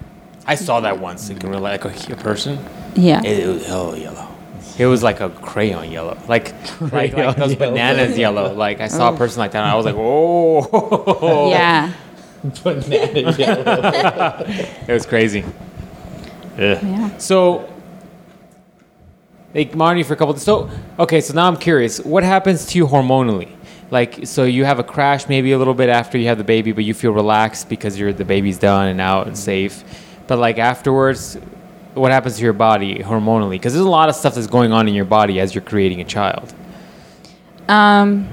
I 0.47 0.55
saw 0.57 0.81
that 0.81 1.01
once 1.01 1.31
in 1.31 1.39
real 1.39 1.61
life, 1.61 1.85
like 1.85 2.09
a, 2.11 2.13
a 2.13 2.17
person. 2.17 2.59
yeah. 2.95 3.23
It, 3.25 3.45
it 3.45 3.49
was 3.49 3.67
hell 3.67 3.97
yellow. 3.97 4.29
It 4.77 4.87
was 4.87 5.03
like 5.03 5.21
a 5.21 5.31
crayon 5.31 5.91
yellow, 5.91 6.19
like 6.29 6.53
like, 6.81 7.15
like 7.15 7.37
those 7.37 7.55
yellow. 7.55 7.73
bananas 7.73 8.19
yellow. 8.19 8.53
Like 8.53 8.81
I 8.81 8.89
saw 8.89 9.15
a 9.15 9.17
person 9.17 9.39
like 9.39 9.53
that, 9.53 9.63
and 9.63 9.71
I 9.71 9.75
was 9.77 9.87
like, 9.87 9.95
oh, 9.97 11.49
yeah, 11.51 11.93
banana 12.63 13.33
yellow. 13.39 14.45
it 14.89 14.93
was 14.93 15.07
crazy. 15.07 15.45
Ugh. 16.55 16.61
yeah. 16.61 17.17
So 17.19 17.69
they 19.53 19.67
monitor 19.67 19.99
you 19.99 20.05
for 20.05 20.15
a 20.15 20.17
couple. 20.17 20.37
So 20.37 20.71
okay, 20.99 21.21
so 21.21 21.35
now 21.35 21.47
I'm 21.47 21.57
curious. 21.57 22.01
What 22.01 22.23
happens 22.25 22.67
to 22.67 22.79
you 22.79 22.87
hormonally? 22.87 23.51
Like, 23.91 24.27
so 24.27 24.45
you 24.45 24.65
have 24.65 24.79
a 24.79 24.83
crash 24.85 25.29
maybe 25.29 25.53
a 25.53 25.59
little 25.59 25.75
bit 25.75 25.89
after 25.89 26.19
you 26.19 26.27
have 26.27 26.39
the 26.39 26.45
baby, 26.45 26.73
but 26.73 26.85
you 26.85 26.95
feel 26.95 27.13
relaxed 27.13 27.69
because 27.69 27.99
you're 27.99 28.13
the 28.13 28.25
baby's 28.25 28.59
done 28.59 28.89
and 28.89 29.01
out 29.01 29.27
and 29.27 29.37
safe. 29.39 29.85
But 30.27 30.39
like 30.39 30.59
afterwards, 30.59 31.37
what 31.95 32.11
happens 32.11 32.39
to 32.39 32.43
your 32.43 32.55
body 32.55 32.99
hormonally? 32.99 33.51
Because 33.53 33.73
there's 33.75 33.85
a 33.87 33.89
lot 33.91 34.09
of 34.09 34.17
stuff 34.17 34.35
that's 34.35 34.49
going 34.49 34.73
on 34.73 34.89
in 34.89 34.95
your 34.95 35.05
body 35.05 35.39
as 35.39 35.55
you're 35.55 35.63
creating 35.63 36.01
a 36.01 36.05
child. 36.05 36.53
Um, 37.69 38.29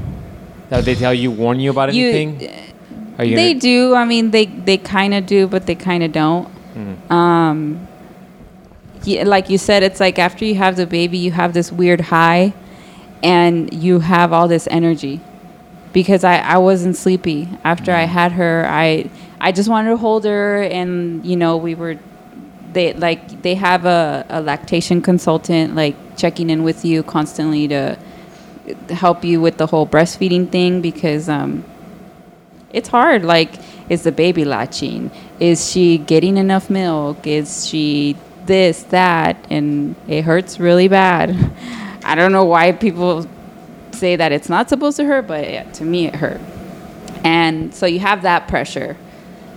That 0.69 0.85
they 0.85 0.95
tell 0.95 1.13
you, 1.13 1.29
warn 1.31 1.59
you 1.59 1.69
about 1.69 1.89
anything? 1.89 2.39
You 2.41 3.35
they 3.35 3.49
gonna- 3.53 3.59
do. 3.59 3.93
I 3.93 4.05
mean, 4.05 4.31
they 4.31 4.45
they 4.45 4.77
kind 4.77 5.13
of 5.13 5.25
do, 5.27 5.47
but 5.47 5.65
they 5.67 5.75
kind 5.75 6.01
of 6.01 6.11
don't. 6.11 6.47
Mm-hmm. 6.75 7.13
Um, 7.13 7.87
yeah, 9.03 9.23
like 9.23 9.49
you 9.49 9.57
said, 9.57 9.83
it's 9.83 9.99
like 9.99 10.19
after 10.19 10.45
you 10.45 10.55
have 10.55 10.75
the 10.75 10.85
baby, 10.87 11.17
you 11.17 11.31
have 11.31 11.53
this 11.53 11.71
weird 11.71 12.01
high, 12.01 12.53
and 13.23 13.73
you 13.73 13.99
have 13.99 14.33
all 14.33 14.47
this 14.47 14.67
energy. 14.71 15.21
Because 15.93 16.23
I, 16.23 16.37
I 16.37 16.57
wasn't 16.57 16.95
sleepy 16.95 17.49
after. 17.63 17.91
I 17.91 18.03
had 18.03 18.31
her. 18.33 18.65
I 18.69 19.09
I 19.39 19.51
just 19.51 19.69
wanted 19.69 19.89
to 19.89 19.97
hold 19.97 20.23
her, 20.25 20.63
and 20.63 21.25
you 21.25 21.35
know, 21.35 21.57
we 21.57 21.75
were 21.75 21.97
they 22.73 22.93
like 22.93 23.41
they 23.41 23.55
have 23.55 23.85
a, 23.85 24.25
a 24.29 24.41
lactation 24.41 25.01
consultant 25.01 25.75
like 25.75 25.95
checking 26.15 26.49
in 26.49 26.63
with 26.63 26.85
you 26.85 27.03
constantly 27.03 27.67
to 27.67 27.97
help 28.89 29.23
you 29.23 29.41
with 29.41 29.57
the 29.57 29.67
whole 29.67 29.87
breastfeeding 29.87 30.49
thing 30.49 30.81
because 30.81 31.27
um, 31.27 31.63
it's 32.71 32.87
hard. 32.89 33.25
Like, 33.25 33.55
is 33.89 34.03
the 34.03 34.11
baby 34.11 34.45
latching? 34.45 35.11
Is 35.39 35.69
she 35.69 35.97
getting 35.97 36.37
enough 36.37 36.69
milk? 36.69 37.25
Is 37.27 37.67
she 37.67 38.15
this, 38.45 38.83
that? 38.83 39.45
And 39.49 39.95
it 40.07 40.23
hurts 40.23 40.59
really 40.59 40.87
bad. 40.87 41.29
I 42.03 42.15
don't 42.15 42.31
know 42.31 42.45
why 42.45 42.71
people 42.71 43.27
say 43.91 44.15
that 44.15 44.31
it's 44.31 44.49
not 44.49 44.69
supposed 44.69 44.97
to 44.97 45.05
hurt, 45.05 45.27
but 45.27 45.49
yeah, 45.49 45.63
to 45.73 45.83
me 45.83 46.07
it 46.07 46.15
hurt. 46.15 46.41
And 47.23 47.73
so 47.73 47.85
you 47.85 47.99
have 47.99 48.23
that 48.23 48.47
pressure. 48.47 48.97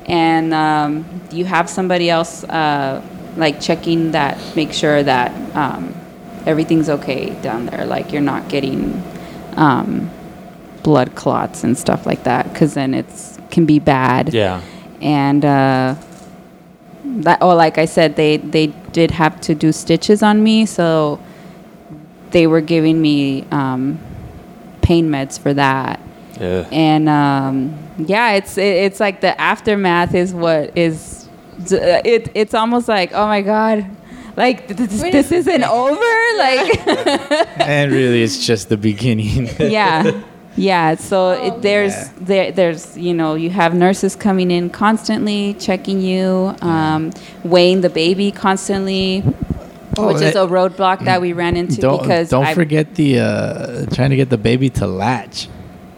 And 0.06 0.52
um, 0.52 1.22
you 1.30 1.46
have 1.46 1.70
somebody 1.70 2.10
else 2.10 2.44
uh, 2.44 3.02
like 3.36 3.60
checking 3.60 4.12
that, 4.12 4.38
make 4.54 4.72
sure 4.72 5.02
that 5.02 5.32
um, 5.56 5.94
everything's 6.46 6.88
okay 6.88 7.30
down 7.40 7.66
there. 7.66 7.86
Like 7.86 8.12
you're 8.12 8.22
not 8.22 8.48
getting 8.48 9.02
um, 9.56 10.10
blood 10.82 11.14
clots 11.14 11.64
and 11.64 11.76
stuff 11.78 12.04
like 12.04 12.24
that, 12.24 12.52
because 12.52 12.74
then 12.74 12.92
it's 12.92 13.38
can 13.50 13.66
be 13.66 13.78
bad. 13.78 14.34
Yeah. 14.34 14.60
And 15.00 15.44
uh, 15.44 15.94
that, 17.04 17.38
oh, 17.40 17.54
like 17.54 17.78
I 17.78 17.84
said, 17.84 18.16
they 18.16 18.38
they 18.38 18.68
did 18.92 19.10
have 19.10 19.40
to 19.42 19.54
do 19.54 19.72
stitches 19.72 20.22
on 20.22 20.42
me, 20.42 20.66
so 20.66 21.20
they 22.30 22.46
were 22.46 22.60
giving 22.60 23.00
me 23.00 23.46
um, 23.50 23.98
pain 24.82 25.10
meds 25.10 25.38
for 25.38 25.54
that. 25.54 26.00
Ugh. 26.40 26.66
And 26.72 27.08
um, 27.08 27.78
yeah, 27.98 28.32
it's 28.32 28.58
it, 28.58 28.62
it's 28.64 29.00
like 29.00 29.20
the 29.20 29.38
aftermath 29.40 30.14
is 30.14 30.32
what 30.32 30.76
is 30.76 31.28
it. 31.70 32.30
It's 32.34 32.54
almost 32.54 32.88
like 32.88 33.12
oh 33.12 33.26
my 33.26 33.42
god, 33.42 33.86
like 34.36 34.66
th- 34.66 34.78
this, 34.90 35.02
this 35.02 35.32
isn't 35.32 35.62
over. 35.64 36.38
Like 36.38 36.86
and 37.60 37.92
really, 37.92 38.22
it's 38.22 38.44
just 38.44 38.68
the 38.68 38.76
beginning. 38.76 39.48
yeah 39.58 40.22
yeah 40.56 40.94
so 40.94 41.30
it, 41.30 41.62
there's 41.62 41.92
Yeah. 41.92 42.08
there, 42.20 42.52
there's 42.52 42.96
you 42.96 43.12
know 43.14 43.34
you 43.34 43.50
have 43.50 43.74
nurses 43.74 44.14
coming 44.16 44.50
in 44.50 44.70
constantly 44.70 45.54
checking 45.54 46.00
you 46.00 46.54
um, 46.62 47.12
weighing 47.42 47.80
the 47.80 47.90
baby 47.90 48.30
constantly 48.30 49.22
Oh, 49.96 50.08
which 50.08 50.22
is 50.22 50.34
a 50.34 50.46
roadblock 50.46 51.04
that 51.04 51.20
we 51.20 51.32
ran 51.32 51.56
into 51.56 51.80
don't 51.80 52.00
because 52.02 52.28
don't 52.30 52.44
I- 52.46 52.54
forget 52.54 52.94
the 52.96 53.20
uh, 53.20 53.86
trying 53.94 54.10
to 54.10 54.16
get 54.16 54.28
the 54.28 54.38
baby 54.38 54.68
to 54.70 54.86
latch. 54.86 55.48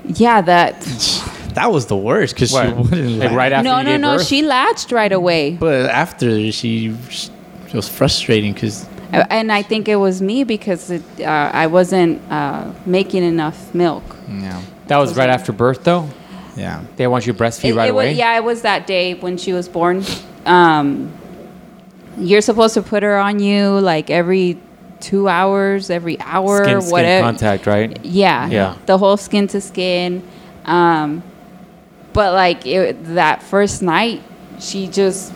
yeah 0.05 0.41
that 0.43 0.75
That 1.57 1.73
was 1.73 1.87
the 1.87 1.97
worst 1.97 2.35
because 2.35 2.51
she 2.51 2.57
wouldn't 2.59 3.19
Like 3.19 3.31
latch. 3.31 3.33
right 3.33 3.53
after 3.53 3.65
no 3.71 3.79
you 3.79 3.85
no 3.85 3.91
gave 3.93 4.01
no 4.03 4.17
birth? 4.19 4.27
she 4.27 4.43
latched 4.43 4.93
right 4.93 5.13
away 5.13 5.57
But 5.59 5.87
after 5.89 6.53
she, 6.53 6.95
it 7.69 7.75
was 7.75 7.89
frustrating 7.89 8.53
because 8.53 8.85
and 9.13 9.53
I 9.53 9.63
think 9.63 9.89
it 9.89 9.97
was 9.97 10.21
me 10.21 10.45
because 10.45 10.91
it, 10.91 11.03
uh, 11.21 11.51
I 11.53 11.67
wasn't 11.67 12.21
uh, 12.31 12.71
making 12.85 13.23
enough 13.23 13.75
milk. 13.75 14.03
yeah, 14.29 14.61
That 14.89 14.99
was 14.99 15.17
right 15.17 15.29
after 15.31 15.53
birth, 15.53 15.85
though. 15.85 16.09
yeah. 16.57 16.83
They 16.97 17.07
want 17.07 17.27
you 17.27 17.33
to 17.33 17.39
breastfeed 17.39 17.71
It- 17.71 17.75
right 17.77 17.89
it 17.89 17.95
was- 17.95 18.05
away. 18.07 18.13
yeah, 18.15 18.37
it 18.37 18.45
was 18.45 18.63
that 18.63 18.87
day 18.87 19.15
when 19.15 19.37
she 19.37 19.53
was 19.53 19.69
born. 19.69 20.05
Um, 20.45 21.13
you're 22.19 22.41
supposed 22.41 22.75
to 22.75 22.83
put 22.83 23.03
her 23.03 23.19
on 23.19 23.41
you 23.41 23.79
like 23.81 24.11
every 24.11 24.59
two 25.01 25.29
hours, 25.29 25.91
every 25.91 26.19
hour, 26.21 26.65
Skin, 26.65 26.81
skin 26.81 26.91
whatever. 26.91 27.25
contact, 27.25 27.67
right? 27.67 27.99
Yeah, 28.05 28.49
Yeah. 28.49 28.75
the 28.87 28.97
whole 28.99 29.17
skin 29.19 29.47
to 29.49 29.61
skin. 29.61 30.23
Um, 30.65 31.23
but 32.15 32.33
like 32.33 32.67
it, 32.67 33.15
that 33.15 33.43
first 33.43 33.83
night, 33.83 34.23
she 34.59 34.87
just 34.87 35.33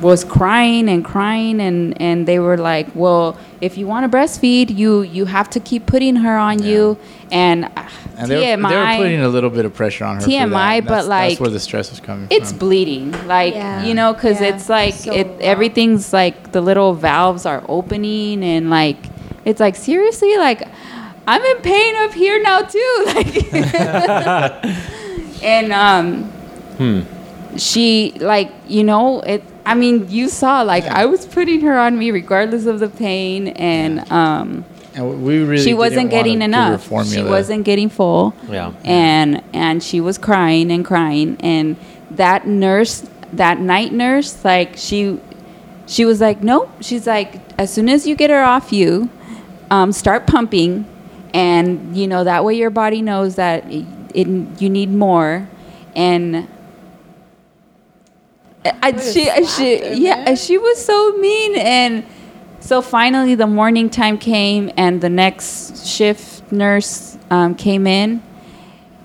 was 0.00 0.24
crying 0.24 0.88
and 0.88 1.04
crying, 1.04 1.60
and 1.60 2.00
and 2.00 2.26
they 2.26 2.38
were 2.38 2.56
like, 2.56 2.88
"Well, 2.94 3.36
if 3.60 3.76
you 3.78 3.86
want 3.86 4.10
to 4.10 4.16
breastfeed, 4.16 4.76
you 4.76 5.02
you 5.02 5.26
have 5.26 5.48
to 5.50 5.60
keep 5.60 5.86
putting 5.86 6.16
her 6.16 6.36
on 6.36 6.62
you." 6.62 6.96
And, 7.30 7.64
uh, 7.64 7.70
And 8.18 8.30
they 8.30 8.34
were, 8.36 8.68
they 8.68 8.76
were 8.76 8.96
putting 8.98 9.20
a 9.22 9.28
little 9.28 9.48
bit 9.48 9.64
of 9.64 9.72
pressure 9.74 10.04
on 10.04 10.16
her. 10.16 10.20
for 10.22 10.28
TMI, 10.28 10.80
that. 10.80 10.84
but, 10.84 10.88
That's- 10.90 11.06
like, 11.08 11.28
that's 11.30 11.40
where 11.40 11.48
the 11.50 11.60
stress 11.60 11.88
was 11.90 11.98
coming 11.98 12.26
it's 12.30 12.50
from. 12.50 12.58
bleeding 12.58 13.26
like 13.26 13.54
Yeah. 13.54 13.84
you 13.86 13.94
know 13.94 14.12
because 14.12 14.38
Yeah. 14.40 14.48
it's 14.54 14.68
like 14.68 14.92
So 14.94 15.12
it 15.14 15.26
rough. 15.26 15.40
everything's 15.40 16.12
like 16.12 16.52
the 16.52 16.60
little 16.60 16.92
valves 16.92 17.46
are 17.46 17.62
opening 17.70 18.44
and 18.44 18.68
like 18.68 18.98
it's 19.46 19.60
like 19.60 19.76
seriously 19.76 20.36
like 20.36 20.62
i'm 21.26 21.42
in 21.42 21.56
pain 21.62 21.94
up 22.04 22.12
here 22.12 22.38
now 22.42 22.60
too 22.60 22.94
like 23.14 23.54
and 25.42 25.72
um 25.72 26.30
she 27.56 28.12
like 28.20 28.50
you 28.68 28.84
know 28.84 29.20
it 29.22 29.42
i 29.64 29.74
mean 29.74 30.08
you 30.10 30.28
saw 30.28 30.62
like 30.62 30.84
i 30.84 31.04
was 31.04 31.26
putting 31.26 31.60
her 31.60 31.78
on 31.78 31.98
me 31.98 32.10
regardless 32.10 32.66
of 32.66 32.80
the 32.80 32.88
pain 32.88 33.48
and 33.48 34.10
um 34.10 34.64
and 34.94 35.24
we 35.24 35.38
really 35.38 35.62
she 35.62 35.74
wasn't 35.74 36.10
getting 36.10 36.40
give 36.40 36.40
her 36.40 36.44
enough. 36.44 37.06
She 37.06 37.22
wasn't 37.22 37.64
getting 37.64 37.88
full. 37.88 38.34
Yeah. 38.48 38.72
and 38.84 39.42
and 39.52 39.82
she 39.82 40.00
was 40.00 40.18
crying 40.18 40.70
and 40.70 40.84
crying. 40.84 41.36
And 41.40 41.76
that 42.10 42.46
nurse 42.46 43.08
that 43.32 43.58
night 43.58 43.92
nurse 43.92 44.44
like 44.44 44.76
she 44.76 45.18
she 45.86 46.04
was 46.04 46.20
like 46.20 46.42
nope. 46.42 46.70
She's 46.80 47.06
like 47.06 47.40
as 47.58 47.72
soon 47.72 47.88
as 47.88 48.06
you 48.06 48.14
get 48.14 48.30
her 48.30 48.42
off 48.42 48.72
you 48.72 49.08
um, 49.70 49.92
start 49.92 50.26
pumping. 50.26 50.86
And 51.34 51.96
you 51.96 52.06
know 52.06 52.24
that 52.24 52.44
way 52.44 52.54
your 52.54 52.70
body 52.70 53.00
knows 53.00 53.36
that 53.36 53.64
it, 53.70 53.86
it 54.14 54.26
you 54.60 54.68
need 54.68 54.90
more. 54.90 55.48
And 55.96 56.46
I, 58.64 58.96
she, 59.00 59.46
she, 59.46 59.94
yeah, 59.94 60.34
she 60.34 60.56
was 60.58 60.84
so 60.84 61.16
mean, 61.18 61.56
and 61.56 62.04
so 62.60 62.80
finally 62.80 63.34
the 63.34 63.46
morning 63.46 63.90
time 63.90 64.18
came, 64.18 64.70
and 64.76 65.00
the 65.00 65.08
next 65.08 65.86
shift 65.86 66.52
nurse 66.52 67.18
um, 67.30 67.54
came 67.56 67.86
in, 67.86 68.22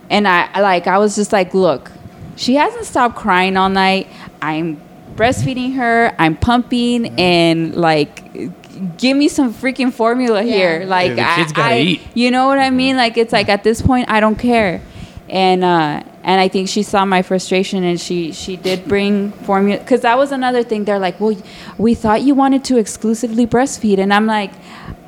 and 0.10 0.28
I 0.28 0.49
I, 0.53 0.62
like 0.62 0.86
I 0.88 0.99
was 0.99 1.16
just 1.16 1.34
like, 1.34 1.53
look, 1.53 1.91
she 2.36 2.55
hasn't 2.55 2.86
stopped 2.86 3.16
crying 3.16 3.58
all 3.58 3.70
night. 3.70 4.08
I'm 4.41 4.80
breastfeeding 5.16 5.74
her. 5.76 6.14
I'm 6.20 6.36
pumping, 6.38 7.20
and 7.20 7.74
like, 7.76 8.97
give 8.97 9.18
me 9.18 9.28
some 9.28 9.51
freaking 9.51 9.91
formula 9.91 10.43
here. 10.43 10.86
Like, 10.86 11.16
the 11.16 11.22
I, 11.24 11.51
gotta 11.51 11.76
I- 11.76 11.80
eat. 11.80 12.01
you 12.14 12.30
know 12.30 12.47
what 12.47 12.60
I 12.60 12.70
mean? 12.70 12.95
Like, 12.95 13.18
it's 13.18 13.34
like 13.34 13.49
at 13.49 13.64
this 13.64 13.82
point, 13.82 14.08
I 14.10 14.20
don't 14.20 14.38
care. 14.38 14.82
And 15.30 15.64
uh, 15.64 16.03
and 16.28 16.41
I 16.41 16.49
think 16.49 16.67
she 16.67 16.84
saw 16.84 17.05
my 17.05 17.21
frustration, 17.21 17.86
and 17.86 17.99
she 17.99 18.34
she 18.34 18.57
did 18.57 18.86
bring 18.86 19.32
formula 19.32 19.80
because 19.80 20.01
that 20.01 20.17
was 20.17 20.34
another 20.34 20.61
thing. 20.61 20.84
They're 20.84 20.99
like, 20.99 21.21
well, 21.21 21.36
we 21.78 21.95
thought 21.95 22.21
you 22.21 22.36
wanted 22.36 22.65
to 22.65 22.78
exclusively 22.78 23.47
breastfeed, 23.47 23.97
and 23.97 24.13
I'm 24.13 24.28
like. 24.28 24.51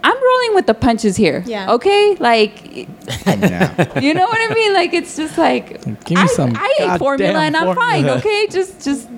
I'm 0.02 0.16
rolling 0.16 0.56
with 0.56 0.66
the 0.66 0.74
punches 0.74 1.18
here. 1.18 1.44
Yeah. 1.46 1.74
Okay. 1.74 2.16
Like, 2.16 2.88
yeah. 3.28 4.00
you 4.06 4.14
know 4.14 4.28
what 4.28 4.50
I 4.50 4.54
mean? 4.54 4.74
Like 4.74 4.94
it's 4.94 5.18
just 5.18 5.38
like 5.38 5.84
Give 6.06 6.12
me 6.12 6.24
I, 6.24 6.26
some 6.28 6.54
I 6.56 6.74
ate 6.80 7.00
formula 7.00 7.40
and 7.40 7.58
I'm 7.58 7.76
fine. 7.76 8.08
Okay, 8.18 8.48
just 8.48 8.82
just. 8.82 9.10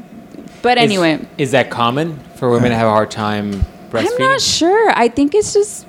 But 0.64 0.80
Is- 0.80 0.84
anyway, 0.84 1.24
is, 1.38 1.52
that 1.52 1.70
common 1.70 2.18
for 2.34 2.50
women 2.50 2.72
to 2.72 2.76
have 2.76 2.88
a 2.88 2.92
hard 2.92 3.12
time 3.12 3.64
breastfeeding? 3.92 4.22
I'm 4.22 4.32
not 4.32 4.42
sure. 4.42 4.92
I 4.96 5.08
think 5.08 5.36
it's 5.36 5.54
just 5.54 5.86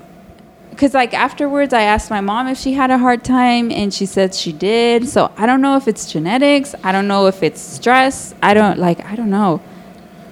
because 0.82 0.94
like 0.94 1.14
afterwards, 1.14 1.72
I 1.72 1.82
asked 1.82 2.10
my 2.10 2.20
mom 2.20 2.48
if 2.48 2.58
she 2.58 2.72
had 2.72 2.90
a 2.90 2.98
hard 2.98 3.22
time, 3.22 3.70
and 3.70 3.94
she 3.94 4.04
said 4.04 4.34
she 4.34 4.52
did. 4.52 5.08
So 5.08 5.30
I 5.36 5.46
don't 5.46 5.60
know 5.60 5.76
if 5.76 5.86
it's 5.86 6.10
genetics. 6.10 6.74
I 6.82 6.90
don't 6.90 7.06
know 7.06 7.28
if 7.28 7.44
it's 7.44 7.60
stress. 7.60 8.34
I 8.42 8.52
don't 8.52 8.80
like. 8.80 9.04
I 9.04 9.14
don't 9.14 9.30
know. 9.30 9.62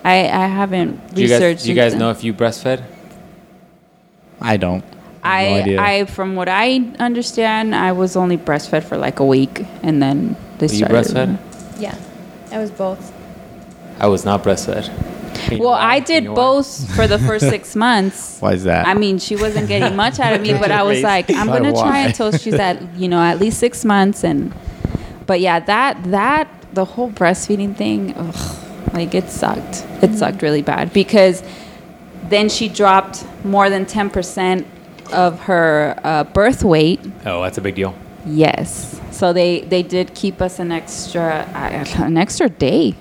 I 0.02 0.28
I 0.28 0.48
haven't 0.48 1.14
Do 1.14 1.22
you 1.22 1.28
researched. 1.28 1.58
guys, 1.58 1.62
do 1.62 1.68
you 1.68 1.76
guys 1.76 1.94
know 1.94 2.10
if 2.10 2.24
you 2.24 2.34
breastfed? 2.34 2.82
I 4.40 4.56
don't. 4.56 4.82
I, 5.22 5.50
no 5.50 5.54
idea. 5.54 5.80
I, 5.80 6.04
from 6.06 6.34
what 6.34 6.48
I 6.48 6.80
understand, 6.98 7.76
I 7.76 7.92
was 7.92 8.16
only 8.16 8.36
breastfed 8.36 8.82
for 8.82 8.96
like 8.96 9.20
a 9.20 9.24
week, 9.24 9.64
and 9.84 10.02
then 10.02 10.34
they 10.58 10.66
Were 10.66 10.72
you 10.72 10.86
breastfed? 10.86 11.38
Yeah, 11.78 11.96
I 12.50 12.58
was 12.58 12.72
both. 12.72 13.12
I 14.00 14.08
was 14.08 14.24
not 14.24 14.42
breastfed. 14.42 14.90
Can 15.40 15.58
you 15.58 15.64
Well. 15.64 15.72
I 15.74 16.00
did 16.00 16.26
both 16.26 16.94
for 16.94 17.06
the 17.06 17.18
first 17.18 17.48
six 17.48 17.74
months. 17.86 18.38
Why 18.40 18.52
is 18.52 18.64
that? 18.64 18.86
I 18.86 18.94
mean, 18.94 19.18
she 19.18 19.36
wasn't 19.36 19.68
getting 19.68 19.96
much 19.96 20.18
out 20.18 20.34
of 20.34 20.42
me, 20.42 20.52
but 20.52 20.70
I 20.70 20.82
was 20.82 21.02
like, 21.02 21.30
I'm 21.30 21.46
gonna 21.46 21.72
try 21.72 22.00
until 22.00 22.32
she's 22.32 22.54
at, 22.54 22.82
you 22.96 23.08
know, 23.08 23.20
at 23.20 23.38
least 23.38 23.58
six 23.58 23.84
months. 23.84 24.24
And, 24.24 24.52
but 25.26 25.40
yeah, 25.40 25.60
that 25.60 26.02
that 26.04 26.48
the 26.72 26.84
whole 26.84 27.10
breastfeeding 27.10 27.76
thing, 27.76 28.14
ugh, 28.16 28.92
like 28.92 29.14
it 29.14 29.28
sucked. 29.30 29.84
It 30.02 30.14
sucked 30.14 30.42
really 30.42 30.62
bad 30.62 30.92
because 30.92 31.42
then 32.28 32.48
she 32.48 32.68
dropped 32.68 33.24
more 33.44 33.70
than 33.70 33.86
ten 33.86 34.10
percent 34.10 34.66
of 35.12 35.40
her 35.40 35.98
uh, 36.04 36.24
birth 36.24 36.62
weight. 36.62 37.00
Oh, 37.26 37.42
that's 37.42 37.58
a 37.58 37.60
big 37.60 37.74
deal. 37.74 37.94
Yes. 38.26 39.00
So 39.10 39.32
they 39.32 39.60
they 39.62 39.82
did 39.82 40.14
keep 40.14 40.40
us 40.40 40.58
an 40.58 40.72
extra 40.72 41.48
uh, 41.54 42.02
an 42.02 42.16
extra 42.16 42.48
day. 42.48 42.94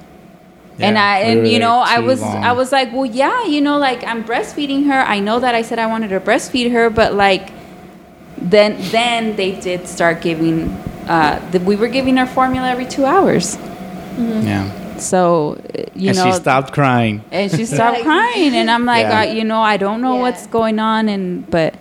And 0.80 0.98
I 0.98 1.24
we 1.24 1.32
and 1.32 1.48
you 1.48 1.60
know 1.60 1.80
I 1.80 2.00
was 2.00 2.22
long. 2.22 2.44
I 2.44 2.52
was 2.54 2.72
like, 2.72 2.92
well, 2.94 3.06
yeah, 3.06 3.46
you 3.46 3.62
know, 3.62 3.78
like 3.78 4.04
I'm 4.06 4.24
breastfeeding 4.24 4.86
her. 4.88 5.00
I 5.02 5.20
know 5.20 5.40
that 5.40 5.56
I 5.56 5.62
said 5.62 5.80
I 5.80 5.88
wanted 5.88 6.10
to 6.10 6.20
breastfeed 6.20 6.72
her, 6.72 6.90
but 6.90 7.14
like 7.14 7.52
then 8.38 8.78
then 8.92 9.36
they 9.36 9.60
did 9.60 9.88
start 9.88 10.22
giving. 10.22 10.70
Uh, 11.08 11.40
the, 11.52 11.60
we 11.60 11.76
were 11.76 11.88
giving 11.88 12.18
her 12.18 12.26
formula 12.28 12.70
every 12.70 12.86
two 12.86 13.04
hours. 13.06 13.58
yeah. 14.18 14.98
So, 14.98 15.54
uh, 15.54 15.84
you 15.96 16.10
and 16.10 16.18
know, 16.18 16.26
she 16.26 16.34
stopped 16.34 16.72
crying. 16.74 17.24
and 17.32 17.50
she 17.50 17.66
stopped 17.66 18.02
crying, 18.04 18.54
and 18.54 18.70
I'm 18.70 18.86
like, 18.86 19.08
Yeah. 19.08 19.22
uh, 19.22 19.24
you 19.34 19.44
know, 19.46 19.62
I 19.62 19.78
don't 19.78 20.02
know 20.02 20.16
Yeah. 20.16 20.22
what's 20.22 20.46
going 20.48 20.78
on, 20.78 21.08
and 21.10 21.50
but 21.50 21.74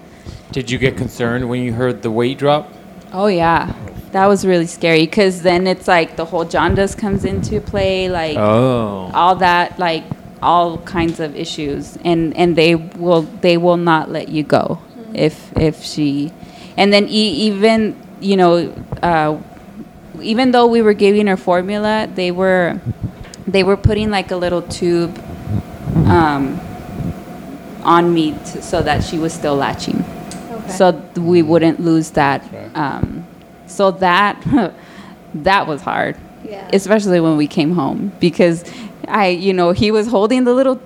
Did 0.52 0.70
you 0.70 0.78
get 0.78 0.96
concerned 0.96 1.48
when 1.48 1.62
you 1.62 1.72
heard 1.72 2.02
the 2.02 2.10
weight 2.10 2.38
drop? 2.38 2.72
oh 3.12 3.26
yeah, 3.26 3.72
that 4.12 4.26
was 4.26 4.46
really 4.46 4.66
scary 4.66 5.04
because 5.06 5.42
then 5.42 5.66
it's 5.66 5.86
like 5.88 6.16
the 6.16 6.24
whole 6.24 6.44
jaundice 6.44 6.94
comes 6.94 7.24
into 7.24 7.60
play, 7.60 8.08
like 8.08 8.36
Oh. 8.38 9.10
all 9.14 9.36
that, 9.36 9.78
like 9.78 10.04
all 10.42 10.78
kinds 10.78 11.20
of 11.20 11.36
issues, 11.36 11.98
and 12.04 12.34
and 12.36 12.56
they 12.56 12.74
will 12.74 13.22
they 13.40 13.56
will 13.56 13.76
not 13.76 14.10
let 14.10 14.28
you 14.28 14.42
go 14.42 14.78
if 15.14 15.56
if 15.56 15.82
she, 15.84 16.32
and 16.76 16.92
then 16.92 17.06
e- 17.08 17.32
even 17.48 17.96
you 18.20 18.36
know, 18.36 18.72
uh, 19.02 19.36
even 20.22 20.50
though 20.52 20.66
we 20.66 20.82
were 20.82 20.94
giving 20.94 21.26
her 21.26 21.36
formula, 21.36 22.08
they 22.14 22.30
were 22.30 22.80
they 23.46 23.62
were 23.62 23.76
putting 23.76 24.10
like 24.10 24.30
a 24.30 24.36
little 24.36 24.62
tube 24.62 25.16
um, 26.06 26.60
on 27.82 28.12
me 28.12 28.32
to, 28.52 28.62
so 28.62 28.82
that 28.82 29.02
she 29.04 29.18
was 29.18 29.32
still 29.32 29.54
latching, 29.56 30.04
Okay. 30.50 30.72
so 30.72 30.92
th- 30.92 31.18
we 31.18 31.42
wouldn't 31.42 31.80
lose 31.80 32.10
that. 32.12 32.42
Right. 32.52 32.70
Um, 32.76 33.17
so 33.68 33.90
that 33.90 34.42
that 35.34 35.66
was 35.66 35.82
hard 35.82 36.16
yeah. 36.44 36.68
especially 36.72 37.20
when 37.20 37.36
we 37.36 37.46
came 37.46 37.72
home 37.72 38.12
because 38.20 38.64
I, 39.08 39.28
you 39.28 39.52
know, 39.52 39.72
he 39.72 39.90
was 39.90 40.08
holding 40.08 40.44
the 40.44 40.54
little 40.54 40.80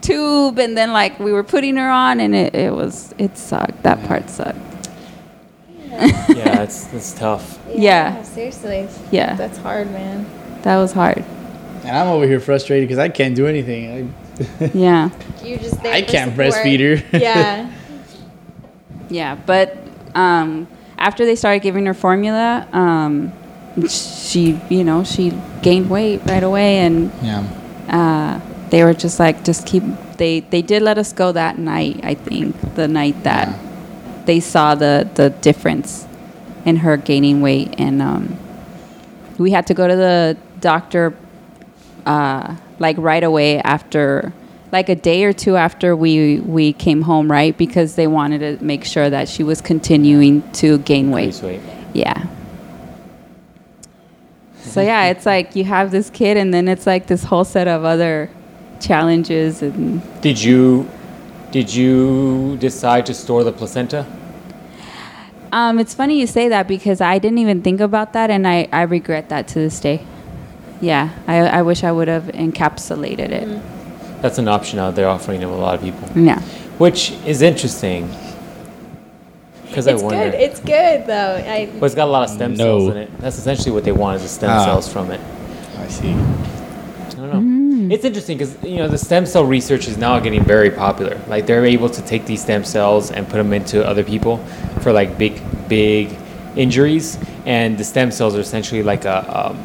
tube 0.00 0.58
and 0.58 0.76
then 0.76 0.92
like 0.92 1.18
we 1.18 1.32
were 1.32 1.44
putting 1.44 1.76
her 1.76 1.88
on 1.88 2.20
and 2.20 2.34
it, 2.34 2.54
it 2.54 2.72
was 2.72 3.14
it 3.18 3.36
sucked. 3.36 3.82
That 3.82 4.06
part 4.06 4.28
sucked. 4.28 4.58
yeah, 5.88 6.62
it's 6.62 6.92
it's 6.92 7.12
tough. 7.12 7.58
yeah. 7.68 8.22
Seriously. 8.22 8.88
Yeah. 9.10 9.34
That's 9.34 9.58
hard, 9.58 9.90
man. 9.90 10.26
That 10.62 10.78
was 10.78 10.92
hard. 10.92 11.24
And 11.84 11.96
I'm 11.96 12.08
over 12.08 12.26
here 12.26 12.40
frustrated 12.40 12.88
because 12.88 12.98
I 12.98 13.08
can't 13.08 13.34
do 13.34 13.46
anything. 13.46 14.14
Yeah. 14.74 15.10
You're 15.44 15.58
just 15.58 15.80
there. 15.82 15.92
I 15.92 16.02
can't 16.02 16.32
support. 16.32 16.54
breastfeed 16.54 17.02
her. 17.12 17.18
yeah. 17.18 17.70
Yeah, 19.08 19.34
but 19.34 19.76
um 20.14 20.66
after 21.02 21.26
they 21.26 21.34
started 21.36 21.62
giving 21.62 21.84
her 21.86 21.94
formula, 21.94 22.66
um 22.72 23.32
she, 23.88 24.60
you 24.68 24.84
know, 24.84 25.02
she 25.02 25.32
gained 25.62 25.88
weight 25.88 26.20
right 26.26 26.42
away 26.42 26.78
and 26.78 27.10
yeah. 27.22 27.42
uh, 27.88 28.40
they 28.70 28.84
were 28.84 28.92
just 28.92 29.18
like 29.18 29.44
just 29.44 29.66
keep 29.66 29.82
they 30.18 30.40
they 30.40 30.60
did 30.62 30.82
let 30.82 30.98
us 30.98 31.12
go 31.12 31.32
that 31.32 31.56
night 31.58 31.98
i 32.04 32.12
think 32.14 32.54
the 32.74 32.86
night 32.86 33.16
that 33.24 33.48
Yeah. 33.48 33.58
they 34.26 34.40
saw 34.40 34.74
the 34.74 35.08
the 35.14 35.30
difference 35.30 36.06
in 36.66 36.76
her 36.84 36.96
gaining 36.98 37.40
weight 37.40 37.74
and 37.78 38.02
um, 38.02 38.36
we 39.38 39.50
had 39.52 39.66
to 39.68 39.74
go 39.74 39.88
to 39.88 39.96
the 39.96 40.36
doctor 40.60 41.14
uh, 42.06 42.56
like 42.78 42.96
right 42.98 43.24
away 43.24 43.58
after 43.60 44.32
like 44.72 44.88
a 44.88 44.94
day 44.96 45.22
or 45.24 45.32
two 45.32 45.56
after 45.56 45.94
we 45.94 46.40
we 46.40 46.72
came 46.72 47.02
home 47.02 47.30
right 47.30 47.56
because 47.56 47.94
they 47.94 48.06
wanted 48.06 48.38
to 48.58 48.64
make 48.64 48.84
sure 48.84 49.08
that 49.10 49.28
she 49.28 49.44
was 49.44 49.60
continuing 49.60 50.42
to 50.52 50.78
gain 50.78 51.10
weight 51.10 51.40
weight. 51.42 51.60
yeah. 51.92 52.26
So 54.56 54.80
yeah, 54.80 55.04
it's 55.10 55.26
like 55.26 55.54
you 55.54 55.64
have 55.64 55.90
this 55.90 56.08
kid, 56.10 56.36
and 56.36 56.52
then 56.52 56.66
it's 56.68 56.86
like 56.86 57.06
this 57.06 57.24
whole 57.24 57.44
set 57.44 57.68
of 57.68 57.84
other 57.84 58.30
challenges, 58.80 59.62
and 59.62 60.02
Did 60.22 60.42
you 60.42 60.88
did 61.50 61.72
you 61.74 62.56
decide 62.56 63.04
to 63.06 63.14
store 63.14 63.44
the 63.44 63.52
placenta? 63.52 64.06
um, 65.52 65.78
it's 65.78 65.92
funny 65.92 66.18
you 66.18 66.26
say 66.26 66.48
that 66.48 66.66
because 66.66 67.02
I 67.02 67.18
didn't 67.18 67.38
even 67.38 67.60
think 67.60 67.80
about 67.80 68.14
that, 68.14 68.30
and 68.30 68.48
I, 68.48 68.68
I 68.72 68.82
regret 68.82 69.28
that 69.28 69.48
to 69.48 69.54
this 69.58 69.78
day. 69.80 70.02
Yeah, 70.80 71.10
I, 71.26 71.40
I 71.40 71.62
wish 71.62 71.84
I 71.84 71.92
would 71.92 72.08
have 72.08 72.24
encapsulated 72.24 73.30
it. 73.30 73.62
That's 74.22 74.38
an 74.38 74.48
option 74.48 74.78
out 74.78 74.94
there 74.94 75.08
offering 75.08 75.40
to 75.40 75.48
a 75.48 75.50
lot 75.50 75.74
of 75.74 75.82
people, 75.82 76.08
Yeah, 76.14 76.40
which 76.78 77.12
is 77.26 77.42
interesting. 77.42 78.08
Because 79.66 79.88
I 79.88 79.92
It's 79.94 80.02
wonder. 80.02 80.30
good. 80.30 80.34
It's 80.40 80.60
good 80.60 81.06
though. 81.06 81.42
I. 81.46 81.68
But 81.80 81.86
it's 81.86 81.94
got 81.94 82.06
a 82.08 82.10
lot 82.10 82.24
of 82.24 82.30
stem 82.30 82.52
No. 82.54 82.78
cells 82.78 82.88
in 82.90 82.96
it. 82.98 83.10
That's 83.20 83.38
essentially 83.38 83.72
what 83.72 83.84
they 83.84 83.92
want 83.92 84.16
is 84.16 84.22
the 84.22 84.28
stem 84.28 84.50
Ah. 84.50 84.64
cells 84.64 84.88
from 84.88 85.10
it. 85.10 85.20
I 85.82 85.88
see. 85.88 86.12
I 86.12 87.14
don't 87.16 87.88
know. 87.88 87.94
It's 87.94 88.04
interesting 88.04 88.38
because 88.38 88.54
you 88.62 88.76
know 88.76 88.86
the 88.88 88.98
stem 88.98 89.26
cell 89.26 89.44
research 89.44 89.88
is 89.88 89.96
now 89.96 90.18
getting 90.20 90.44
very 90.44 90.70
popular. 90.70 91.16
Like 91.28 91.46
they're 91.46 91.64
able 91.66 91.88
to 91.88 92.02
take 92.02 92.26
these 92.26 92.42
stem 92.42 92.64
cells 92.64 93.10
and 93.10 93.26
put 93.28 93.38
them 93.38 93.52
into 93.52 93.84
other 93.86 94.04
people 94.04 94.38
for 94.80 94.92
like 94.92 95.18
big, 95.18 95.40
big 95.68 96.10
injuries, 96.54 97.18
and 97.46 97.76
the 97.78 97.84
stem 97.84 98.10
cells 98.12 98.36
are 98.36 98.40
essentially 98.40 98.82
like 98.82 99.04
a 99.04 99.16
um, 99.50 99.56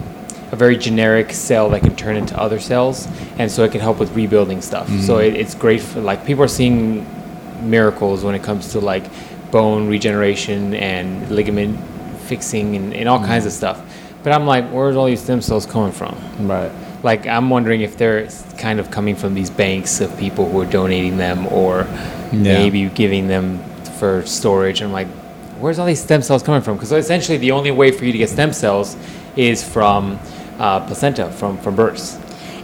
a 0.52 0.56
very 0.56 0.78
generic 0.78 1.32
cell 1.34 1.70
that 1.72 1.82
can 1.82 1.96
turn 1.96 2.16
into 2.16 2.38
other 2.40 2.60
cells, 2.60 3.08
and 3.38 3.52
so 3.52 3.64
it 3.64 3.72
can 3.72 3.82
help 3.82 4.00
with 4.00 4.16
rebuilding 4.16 4.62
stuff. 4.62 4.88
So 5.02 5.18
mm. 5.18 5.28
it, 5.28 5.36
it's 5.36 5.56
great 5.56 5.82
for 5.82 6.00
like 6.02 6.26
people 6.26 6.44
are 6.44 6.48
seeing 6.48 7.06
miracles 7.70 8.24
when 8.24 8.36
it 8.36 8.44
comes 8.44 8.72
to 8.72 8.80
like 8.80 9.04
bone 9.52 9.88
regeneration 9.88 10.74
and 10.76 11.30
ligament 11.32 11.80
fixing 12.22 12.76
and, 12.76 12.94
and 12.94 13.10
all 13.10 13.20
mm. 13.20 13.26
kinds 13.26 13.46
of 13.46 13.52
stuff. 13.52 13.82
But 14.24 14.34
I'm 14.34 14.46
like, 14.46 14.70
where's 14.70 14.96
all 14.96 15.06
these 15.06 15.22
stem 15.22 15.42
cells 15.42 15.66
coming 15.66 15.92
from? 15.92 16.18
Right. 16.48 16.72
like 17.04 17.28
I'm 17.28 17.50
wondering 17.50 17.82
if 17.82 17.98
they're 17.98 18.28
kind 18.58 18.80
of 18.80 18.90
coming 18.92 19.16
from 19.16 19.34
these 19.36 19.50
banks 19.50 20.02
of 20.02 20.18
people 20.18 20.50
who 20.50 20.60
are 20.62 20.66
donating 20.66 21.18
them 21.18 21.48
or 21.48 21.88
Yeah. 22.32 22.58
maybe 22.60 22.90
giving 22.90 23.28
them 23.28 23.60
for 24.00 24.26
storage. 24.26 24.82
I'm 24.82 24.92
like, 24.92 25.08
where's 25.60 25.80
all 25.80 25.86
these 25.86 26.02
stem 26.02 26.22
cells 26.22 26.44
coming 26.44 26.62
from? 26.62 26.76
Because 26.76 26.92
essentially 26.92 27.38
the 27.38 27.52
only 27.52 27.72
way 27.72 27.92
for 27.92 28.06
you 28.06 28.12
to 28.12 28.18
get 28.18 28.30
stem 28.30 28.54
cells 28.54 28.98
is 29.36 29.64
from 29.64 30.20
uh, 30.60 30.80
placenta, 30.86 31.32
from 31.32 31.58
from 31.58 31.76
births. 31.76 32.18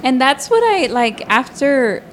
and 0.03 0.19
that's 0.19 0.49
what 0.49 0.63
I 0.63 0.87
like 0.87 1.27
after 1.29 2.03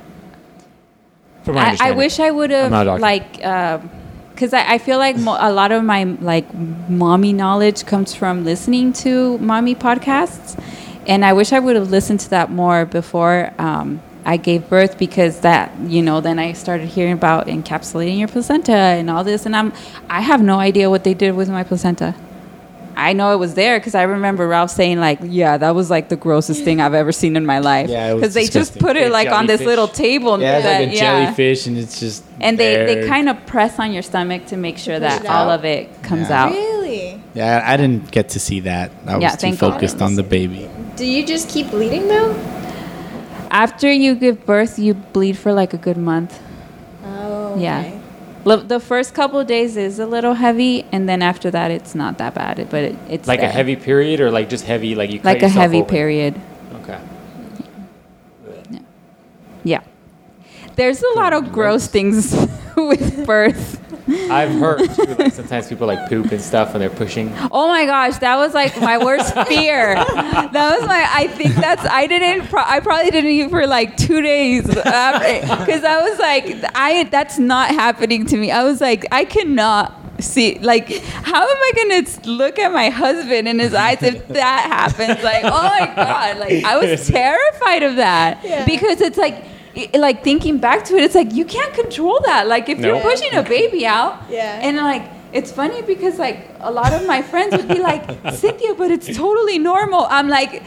From 1.45 1.55
my 1.57 1.77
I, 1.81 1.89
I 1.89 1.91
wish 1.93 2.21
I 2.21 2.31
would 2.31 2.53
I'm 2.53 2.71
not 2.71 2.87
a 2.87 2.93
have 2.93 3.01
like 3.01 3.33
because 4.35 4.55
I, 4.55 4.75
I 4.75 4.79
feel 4.79 4.99
like 4.99 5.17
mo- 5.19 5.37
a 5.39 5.53
lot 5.53 5.71
of 5.73 5.85
my 5.85 6.05
like 6.05 6.47
mommy 6.89 7.33
knowledge 7.33 7.85
comes 7.87 8.15
from 8.15 8.45
listening 8.45 8.93
to 9.05 9.37
mommy 9.39 9.75
podcasts, 9.75 10.59
and 11.07 11.25
I 11.25 11.33
wish 11.33 11.53
I 11.53 11.59
would 11.59 11.77
have 11.77 11.91
listened 11.91 12.21
to 12.21 12.31
that 12.31 12.51
more 12.51 12.87
before 12.87 13.53
um, 13.59 14.01
I 14.25 14.37
gave 14.39 14.69
birth 14.69 14.99
because 14.99 15.41
that 15.41 15.73
you 15.81 16.03
know 16.03 16.21
then 16.21 16.39
I 16.39 16.53
started 16.53 16.89
hearing 16.89 17.13
about 17.13 17.49
encapsulating 17.49 18.19
your 18.19 18.29
placenta 18.29 18.73
and 18.73 19.11
all 19.11 19.25
this, 19.25 19.45
and 19.47 19.55
I'm 19.57 19.73
I 20.09 20.21
have 20.21 20.43
no 20.43 20.59
idea 20.59 20.89
what 20.89 21.05
they 21.05 21.15
did 21.15 21.35
with 21.35 21.49
my 21.51 21.65
placenta. 21.65 22.15
I 23.09 23.13
know 23.15 23.33
it 23.33 23.39
was 23.39 23.55
there 23.55 23.79
because 23.81 23.95
I 23.95 24.03
remember 24.03 24.47
Ralph 24.47 24.71
saying 24.71 25.01
like, 25.01 25.19
"Yeah, 25.23 25.57
that 25.57 25.75
was 25.75 25.89
like 25.91 26.09
the 26.11 26.17
grossest 26.17 26.63
thing 26.65 26.81
I've 26.81 26.95
ever 26.95 27.13
seen 27.13 27.35
in 27.37 27.47
my 27.47 27.59
life." 27.59 27.89
Yeah, 27.89 28.15
because 28.15 28.35
they 28.35 28.47
just 28.47 28.79
put 28.79 28.95
it 28.97 29.11
Like 29.11 29.29
like 29.29 29.35
on 29.39 29.47
this 29.47 29.63
little 29.63 29.89
table. 29.89 30.39
Yeah, 30.41 30.57
it's 30.59 30.65
that- 30.67 30.81
like 30.83 30.93
a 30.93 30.97
jellyfish, 30.97 31.67
and 31.67 31.79
it's 31.79 31.99
just. 31.99 32.23
and 32.41 32.59
they, 32.59 32.73
they 32.89 33.09
kind 33.09 33.29
of 33.29 33.37
press 33.47 33.79
on 33.79 33.93
your 33.93 34.03
stomach 34.03 34.47
to 34.47 34.57
make 34.57 34.77
sure 34.79 34.99
that 35.01 35.25
all 35.27 35.49
of 35.51 35.65
it 35.65 36.03
comes 36.03 36.29
Yeah. 36.29 36.45
out. 36.45 36.53
Really? 36.53 37.23
Yeah, 37.35 37.63
I 37.65 37.77
didn't 37.77 38.11
get 38.11 38.29
to 38.31 38.41
see 38.41 38.61
that. 38.61 38.91
I 39.07 39.15
was 39.15 39.23
Yeah, 39.23 39.31
too 39.31 39.37
thank 39.39 39.59
God. 39.61 39.73
focused 39.75 40.03
on 40.03 40.17
the 40.17 40.23
baby. 40.23 40.69
Do 40.97 41.07
you 41.07 41.25
just 41.27 41.49
keep 41.49 41.71
bleeding 41.71 42.09
though? 42.09 42.35
After 43.51 43.91
you 43.91 44.15
give 44.15 44.45
birth, 44.47 44.79
you 44.79 44.95
bleed 44.95 45.37
for 45.39 45.53
like 45.53 45.73
a 45.75 45.79
good 45.79 45.97
month. 45.97 46.39
Oh. 47.05 47.57
Yeah. 47.59 47.81
okay. 47.81 47.93
Lo- 47.93 48.00
The 48.45 48.81
first 48.81 49.13
couple 49.15 49.39
of 49.39 49.47
days 49.47 49.77
is 49.77 49.99
a 49.99 50.07
little 50.07 50.35
heavy, 50.35 50.87
and 50.93 51.09
then 51.09 51.21
after 51.21 51.51
that, 51.51 51.71
it's 51.71 51.95
not 51.95 52.19
that 52.19 52.35
bad. 52.35 52.69
But 52.71 52.85
it, 52.85 52.97
it's 53.09 53.29
like 53.29 53.43
a 53.43 53.49
heavy 53.49 53.77
period 53.77 54.21
or 54.21 54.31
like 54.31 54.49
just 54.49 54.65
heavy, 54.65 54.95
like 54.95 55.11
you 55.11 55.21
like 55.23 55.43
a 55.43 55.49
heavy 55.49 55.79
open? 55.79 55.91
period. 55.91 56.41
Okay. 56.83 56.99
Yeah. 58.71 58.81
Yeah. 59.63 59.81
There's 60.77 61.03
a 61.03 61.11
lot 61.17 61.35
of 61.35 61.53
gross 61.53 61.87
things 61.87 62.33
with 62.77 63.27
birth. 63.27 63.79
I've 64.09 64.51
heard 64.51 64.89
too, 64.95 65.05
like 65.19 65.33
sometimes 65.33 65.69
people 65.69 65.87
like 65.87 66.09
poop 66.09 66.31
and 66.33 66.41
stuff 66.41 66.73
when 66.73 66.81
they're 66.81 66.91
pushing. 66.91 67.33
Oh 67.51 67.69
my 67.69 67.85
gosh, 67.87 68.19
that 68.19 68.37
was 68.37 68.55
like 68.55 68.79
my 68.81 68.99
worst 68.99 69.35
fear. 69.49 69.95
That 69.95 70.79
was 70.79 70.87
my. 70.89 71.07
I 71.13 71.27
think 71.29 71.55
that's. 71.57 71.85
I 71.85 72.07
didn't. 72.07 72.49
Pro- 72.49 72.63
I 72.65 72.81
probably 72.81 73.11
didn't 73.11 73.31
eat 73.31 73.51
for 73.51 73.67
like 73.67 73.97
two 73.97 74.21
days 74.23 74.67
because 74.67 74.85
I 75.85 76.01
was 76.09 76.19
like, 76.19 76.57
I. 76.75 77.05
That's 77.11 77.39
not 77.39 77.71
happening 77.71 78.27
to 78.27 78.37
me. 78.37 78.51
I 78.51 78.65
was 78.65 78.81
like, 78.81 79.05
I 79.13 79.25
cannot 79.25 79.95
see. 80.21 80.59
Like, 80.59 80.91
how 81.03 81.43
am 81.43 81.57
I 81.57 81.73
gonna 81.77 82.37
look 82.37 82.59
at 82.59 82.73
my 82.73 82.91
husband 82.91 83.49
in 83.49 83.59
his 83.59 83.75
eyes 83.75 84.03
if 84.03 84.27
that 84.29 84.67
happens? 84.71 85.23
Like, 85.25 85.45
oh 85.45 85.51
my 85.51 85.93
god! 85.97 86.39
Like, 86.39 86.65
I 86.65 86.77
was 86.79 87.07
terrified 87.09 87.83
of 87.83 87.97
that 87.97 88.45
Yeah. 88.45 88.65
because 88.65 89.01
it's 89.01 89.19
like. 89.19 89.45
I- 89.77 89.91
Like 89.99 90.23
thinking 90.25 90.59
back 90.59 90.85
to 90.87 90.97
it, 90.97 91.05
it's 91.05 91.15
like 91.15 91.33
you 91.33 91.45
can't 91.45 91.73
control 91.75 92.21
that. 92.27 92.47
Like 92.49 92.69
if 92.69 92.79
you're 92.79 93.01
pushing 93.01 93.35
a 93.35 93.43
baby 93.43 93.87
out, 93.87 94.23
Yeah. 94.29 94.61
and 94.63 94.77
like 94.77 95.03
it's 95.33 95.53
funny 95.53 95.83
because 95.83 96.19
like 96.19 96.49
a 96.61 96.71
lot 96.71 96.93
of 96.93 97.07
my 97.07 97.23
friends 97.23 97.57
would 97.57 97.69
be 97.69 97.79
like, 97.79 98.03
Cynthia, 98.35 98.75
but 98.75 98.91
it's 98.91 99.15
totally 99.17 99.59
normal. 99.59 100.07
I'm 100.11 100.29
like, 100.29 100.63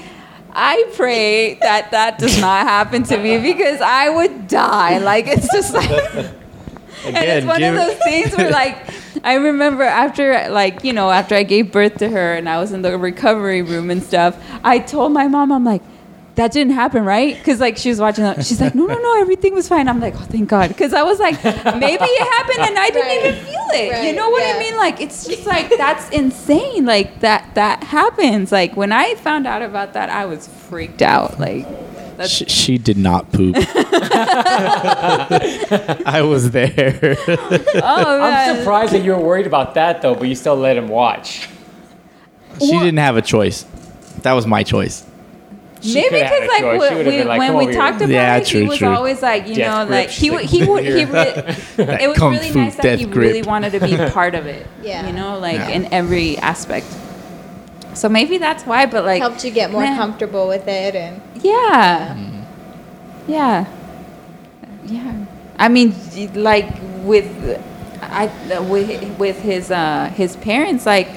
I 0.54 0.86
pray 0.96 1.56
that 1.56 1.92
that 1.92 2.18
does 2.20 2.40
not 2.40 2.66
happen 2.68 3.04
to 3.04 3.18
me 3.18 3.40
because 3.40 3.82
I 3.82 4.10
would 4.10 4.48
die. 4.48 5.00
Like 5.00 5.28
it's 5.28 5.52
just 5.52 5.74
like, 5.74 5.90
and 7.06 7.18
it's 7.18 7.46
one 7.46 7.62
of 7.64 7.76
those 7.76 7.98
things 8.04 8.36
where 8.38 8.52
like 8.62 8.78
I 9.26 9.34
remember 9.36 9.84
after 9.84 10.48
like 10.50 10.84
you 10.84 10.94
know 10.94 11.10
after 11.12 11.36
I 11.36 11.44
gave 11.44 11.72
birth 11.72 11.98
to 11.98 12.08
her 12.10 12.34
and 12.36 12.48
I 12.48 12.60
was 12.60 12.72
in 12.72 12.82
the 12.84 12.98
recovery 12.98 13.62
room 13.62 13.90
and 13.90 14.02
stuff, 14.02 14.38
I 14.64 14.80
told 14.80 15.12
my 15.12 15.28
mom 15.28 15.52
I'm 15.52 15.66
like. 15.66 15.82
That 16.36 16.52
didn't 16.52 16.74
happen, 16.74 17.06
right? 17.06 17.36
Because 17.38 17.60
like 17.60 17.78
she 17.78 17.90
was 17.90 18.00
watching 18.00 18.24
that, 18.24 18.44
she's 18.46 18.60
like, 18.60 18.74
no, 18.74 18.86
no, 18.88 18.96
no, 18.98 19.22
everything 19.22 19.54
was 19.54 19.68
fine. 19.68 19.88
I'm 19.88 20.00
like, 20.00 20.16
oh, 20.16 20.24
thank 20.24 20.50
God, 20.50 20.70
because 20.70 20.92
I 20.94 21.04
was 21.04 21.20
like, 21.20 21.36
maybe 21.44 22.04
it 22.04 22.28
happened 22.38 22.60
and 22.70 22.80
I 22.80 22.90
didn't 22.90 23.08
Right. 23.08 23.26
even 23.26 23.46
feel 23.46 23.70
it. 23.74 24.04
you 24.06 24.14
know 24.16 24.30
what 24.30 24.44
I 24.56 24.58
mean? 24.60 24.76
Like 24.78 25.00
it's 25.02 25.26
just 25.28 25.46
like 25.46 25.70
that's 25.78 26.10
insane. 26.10 26.86
Like 26.86 27.20
that 27.20 27.54
that 27.56 27.84
happens. 27.84 28.52
Like 28.52 28.76
when 28.76 28.92
I 28.92 29.16
found 29.16 29.46
out 29.48 29.62
about 29.62 29.94
that, 29.94 30.10
I 30.10 30.26
was 30.26 30.48
freaked 30.48 31.02
out. 31.04 31.40
Like 31.40 31.68
that's 32.18 32.30
She, 32.32 32.46
she 32.46 32.78
did 32.78 32.98
not 32.98 33.32
poop. 33.32 33.56
I 36.06 36.22
was 36.28 36.52
there. 36.52 37.16
oh 37.76 38.22
I'm 38.22 38.58
surprised 38.58 38.94
that 38.94 39.04
you 39.04 39.12
were 39.12 39.20
worried 39.20 39.48
about 39.48 39.74
that 39.76 40.02
though, 40.02 40.16
but 40.16 40.28
you 40.28 40.36
still 40.36 40.56
let 40.56 40.78
him 40.78 40.88
watch. 40.88 41.48
she 42.60 42.72
What? 42.76 42.84
didn't 42.84 42.98
have 43.00 43.18
a 43.18 43.22
choice. 43.22 43.66
That 44.22 44.34
was 44.34 44.46
my 44.48 44.64
choice. 44.64 45.04
She 45.84 45.96
Maybe 45.96 46.16
because 46.24 46.48
like, 46.48 46.62
choice. 46.62 46.82
we- 46.82 47.12
She 47.12 47.18
we- 47.18 47.24
like, 47.26 47.40
when 47.40 47.58
we 47.58 47.66
here." 47.66 47.74
talked 47.74 47.98
about 47.98 48.10
Yeah, 48.10 48.38
it, 48.38 48.48
true, 48.48 48.62
he 48.62 48.68
was 48.68 48.78
true. 48.78 48.88
always 48.88 49.22
like, 49.22 49.48
you 49.50 49.56
Death 49.56 49.90
know, 49.90 49.94
like 49.96 50.08
he 50.10 50.30
She's 50.30 50.32
would 50.32 50.46
he 50.46 50.64
would 50.64 50.84
he 50.86 51.04
That 51.04 51.36
really. 51.78 51.98
It 52.04 52.08
was 52.08 52.18
kung 52.18 52.32
really 52.32 52.52
nice 52.52 52.76
that 52.78 53.00
he 53.00 53.06
grip. 53.06 53.16
really 53.18 53.42
wanted 53.44 53.72
to 53.74 53.80
be 53.82 53.98
part 54.18 54.34
of 54.34 54.46
it. 54.48 54.66
Yeah. 54.82 55.06
You 55.08 55.12
know, 55.14 55.38
like 55.40 55.56
Yeah. 55.60 55.70
in 55.76 55.94
every 55.94 56.38
aspect. 56.38 56.86
So 57.96 58.08
maybe 58.10 58.38
that's 58.38 58.64
why, 58.66 58.86
but 58.86 59.04
like 59.06 59.20
Helped 59.22 59.44
you 59.44 59.52
get 59.52 59.72
more 59.72 59.82
man, 59.82 59.98
comfortable 59.98 60.48
with 60.48 60.68
it 60.70 60.96
and 60.96 61.22
Yeah. 61.44 62.16
Yeah. 63.28 63.66
Yeah. 64.86 65.14
I 65.60 65.68
mean, 65.70 65.94
like 66.34 66.70
with 67.04 67.28
I 68.02 68.32
with 68.70 69.18
with 69.20 69.40
his 69.42 69.70
uh 69.70 70.10
his 70.16 70.36
parents, 70.38 70.86
like 70.86 71.08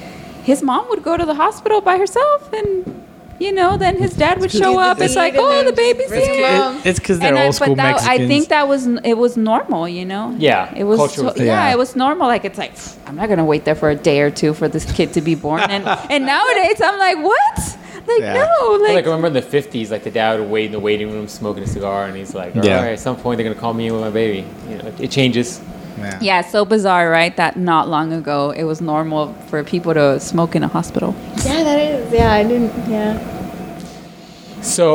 his 0.43 0.61
mom 0.61 0.87
would 0.89 1.03
go 1.03 1.15
to 1.17 1.25
the 1.25 1.35
hospital 1.35 1.81
by 1.81 1.97
herself, 1.97 2.51
and 2.53 3.06
you 3.39 3.51
know, 3.51 3.77
then 3.77 3.97
his 3.97 4.13
dad 4.13 4.39
would 4.41 4.51
show 4.51 4.79
up. 4.79 4.99
It's 4.99 5.15
like, 5.15 5.35
oh, 5.37 5.63
the 5.63 5.71
baby's 5.73 6.11
here. 6.11 6.61
home. 6.63 6.81
It's 6.83 6.99
because 6.99 7.19
they're 7.19 7.29
And 7.29 7.37
I- 7.37 7.45
old 7.45 7.55
school 7.55 7.75
but 7.75 7.77
that, 7.77 7.91
Mexicans. 7.95 8.21
I 8.21 8.27
think 8.27 8.47
that 8.49 8.67
was 8.67 8.87
it 8.87 9.17
was 9.17 9.37
normal, 9.37 9.87
you 9.87 10.05
know. 10.05 10.35
Yeah, 10.37 10.73
it 10.75 10.83
was. 10.85 10.97
culture 10.97 11.21
so- 11.21 11.33
yeah, 11.35 11.43
Yeah. 11.67 11.71
it 11.73 11.77
was 11.77 11.95
normal. 11.95 12.27
Like 12.27 12.45
it's 12.45 12.57
like 12.57 12.73
I'm 13.05 13.15
not 13.15 13.29
gonna 13.29 13.45
wait 13.45 13.63
there 13.65 13.75
for 13.75 13.89
a 13.89 13.95
day 13.95 14.21
or 14.21 14.31
two 14.31 14.53
for 14.53 14.67
this 14.67 14.85
kid 14.91 15.13
to 15.13 15.21
be 15.21 15.35
born. 15.35 15.61
And 15.61 15.85
and 16.13 16.25
nowadays 16.25 16.81
I'm 16.81 16.97
like, 16.97 17.17
what? 17.23 17.77
Like 18.07 18.21
Yeah. 18.21 18.33
no, 18.45 18.77
Like, 18.81 18.93
like, 18.93 19.05
I 19.05 19.09
remember 19.09 19.27
in 19.27 19.33
the 19.33 19.41
50s, 19.41 19.91
like 19.91 20.03
the 20.03 20.11
dad 20.11 20.39
would 20.39 20.49
wait 20.49 20.67
in 20.67 20.71
the 20.71 20.79
waiting 20.79 21.11
room 21.11 21.27
smoking 21.27 21.63
a 21.63 21.67
cigar, 21.67 22.05
and 22.05 22.15
he's 22.15 22.33
like, 22.33 22.55
all 22.55 22.63
Yeah. 22.65 22.81
right, 22.81 22.93
at 22.93 22.99
some 23.01 23.17
point 23.17 23.37
they're 23.37 23.43
going 23.43 23.53
to 23.55 23.59
call 23.59 23.73
me 23.73 23.87
in 23.87 23.93
with 23.93 24.01
my 24.01 24.09
baby. 24.09 24.45
You 24.69 24.77
know, 24.77 24.91
it 24.99 25.11
changes. 25.11 25.59
Yeah. 25.97 26.19
yeah, 26.21 26.41
so 26.41 26.65
bizarre, 26.65 27.09
right? 27.09 27.35
That 27.37 27.57
not 27.57 27.87
long 27.89 28.13
ago 28.13 28.51
it 28.51 28.63
was 28.63 28.81
normal 28.81 29.33
for 29.49 29.63
people 29.63 29.93
to 29.93 30.19
smoke 30.19 30.55
in 30.55 30.63
a 30.63 30.67
hospital. 30.67 31.15
yeah, 31.45 31.63
that 31.63 31.79
is. 31.79 32.11
Yeah, 32.13 32.31
I 32.31 32.43
didn't. 32.43 32.71
Yeah. 32.89 33.17
So, 34.61 34.89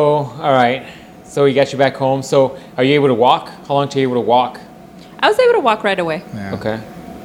all 0.44 0.52
right. 0.52 0.86
So 1.24 1.44
he 1.46 1.54
got 1.54 1.72
you 1.72 1.78
back 1.78 1.96
home. 1.96 2.22
So 2.22 2.58
are 2.76 2.84
you 2.84 2.94
able 2.94 3.08
to 3.08 3.14
walk? 3.14 3.48
How 3.66 3.74
long 3.74 3.88
till 3.88 4.00
you 4.02 4.08
able 4.08 4.20
to 4.22 4.26
walk? 4.26 4.60
I 5.20 5.28
was 5.28 5.38
able 5.38 5.54
to 5.54 5.60
walk 5.60 5.82
right 5.84 5.98
away. 5.98 6.22
Yeah. 6.34 6.54
Okay. 6.54 6.80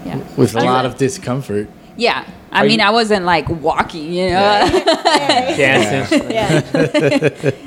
Yeah, 0.05 0.21
With 0.38 0.55
a 0.55 0.61
lot 0.63 0.86
of 0.86 0.97
discomfort. 0.97 1.67
yeah. 1.97 2.25
I 2.49 2.61
Are 2.61 2.65
mean, 2.65 2.80
you- 2.80 2.86
I 2.86 2.91
wasn't 2.91 3.25
like 3.25 3.49
walking, 3.49 4.13
you 4.13 4.30
know. 4.30 4.34
Dancing. 5.03 6.32
Yeah. 6.32 6.61
yeah, 6.73 7.51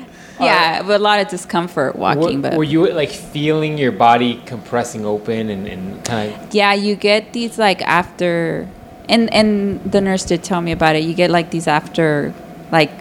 but 0.83 0.99
a 0.99 1.03
lot 1.03 1.19
of 1.19 1.27
discomfort 1.27 1.95
walking. 1.95 2.41
Were, 2.41 2.49
but 2.49 2.57
were 2.57 2.63
you 2.63 2.91
like 2.91 3.09
feeling 3.09 3.77
your 3.77 3.91
body 3.91 4.41
compressing 4.45 5.05
open 5.05 5.49
and, 5.49 5.67
and 5.67 6.03
kind 6.05 6.33
of 6.33 6.53
yeah 6.53 6.73
you 6.73 6.95
get 6.95 7.33
these 7.33 7.57
like 7.57 7.81
after 7.83 8.67
and 9.09 9.33
and 9.33 9.81
the 9.91 10.01
nurse 10.01 10.25
did 10.25 10.43
tell 10.43 10.61
me 10.61 10.71
about 10.71 10.95
it 10.95 11.03
you 11.03 11.13
get 11.13 11.29
like 11.29 11.51
these 11.51 11.67
after 11.67 12.33
like 12.71 12.91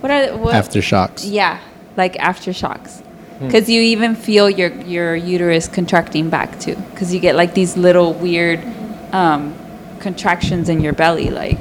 what 0.00 0.10
are 0.10 0.36
what 0.36 0.54
Aftershocks. 0.54 1.24
yeah 1.24 1.60
like 1.96 2.14
aftershocks 2.14 3.02
because 3.40 3.68
you 3.68 3.80
even 3.80 4.14
feel 4.16 4.50
your 4.50 4.70
your 4.82 5.14
uterus 5.14 5.68
contracting 5.68 6.28
back 6.28 6.58
too 6.58 6.74
because 6.90 7.14
you 7.14 7.20
get 7.20 7.34
like 7.36 7.54
these 7.54 7.76
little 7.76 8.12
weird 8.14 8.60
um, 9.12 9.54
contractions 10.00 10.68
in 10.68 10.80
your 10.80 10.92
belly 10.92 11.30
like 11.30 11.58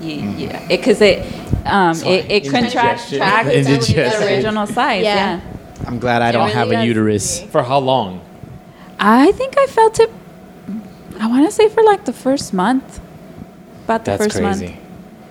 you, 0.00 0.14
yeah 0.30 0.66
because 0.68 1.00
it 1.00 1.18
um 1.66 1.96
it, 2.04 2.30
it 2.30 2.50
contracts 2.50 3.12
indigestion. 3.12 3.18
back 3.18 3.44
to 3.46 3.58
Indigestion. 3.58 3.98
its 4.00 4.20
original 4.20 4.66
size 4.66 5.04
Yeah. 5.04 5.40
yeah. 5.40 5.86
I'm 5.86 5.98
glad 5.98 6.20
I 6.22 6.30
don't 6.32 6.42
really 6.42 6.54
have 6.54 6.68
a 6.68 6.72
does. 6.74 6.86
uterus. 6.86 7.40
for 7.44 7.62
how 7.62 7.78
long? 7.78 8.20
I 8.98 9.32
think 9.32 9.56
I 9.58 9.66
felt 9.66 9.98
it. 9.98 10.10
I 11.18 11.26
want 11.26 11.46
to 11.46 11.50
say 11.52 11.68
for 11.70 11.82
like 11.82 12.04
the 12.04 12.12
first 12.12 12.52
month, 12.52 13.00
about 13.84 14.04
the 14.04 14.10
That's 14.12 14.24
first 14.24 14.36
crazy. 14.36 14.66
month. 14.66 14.76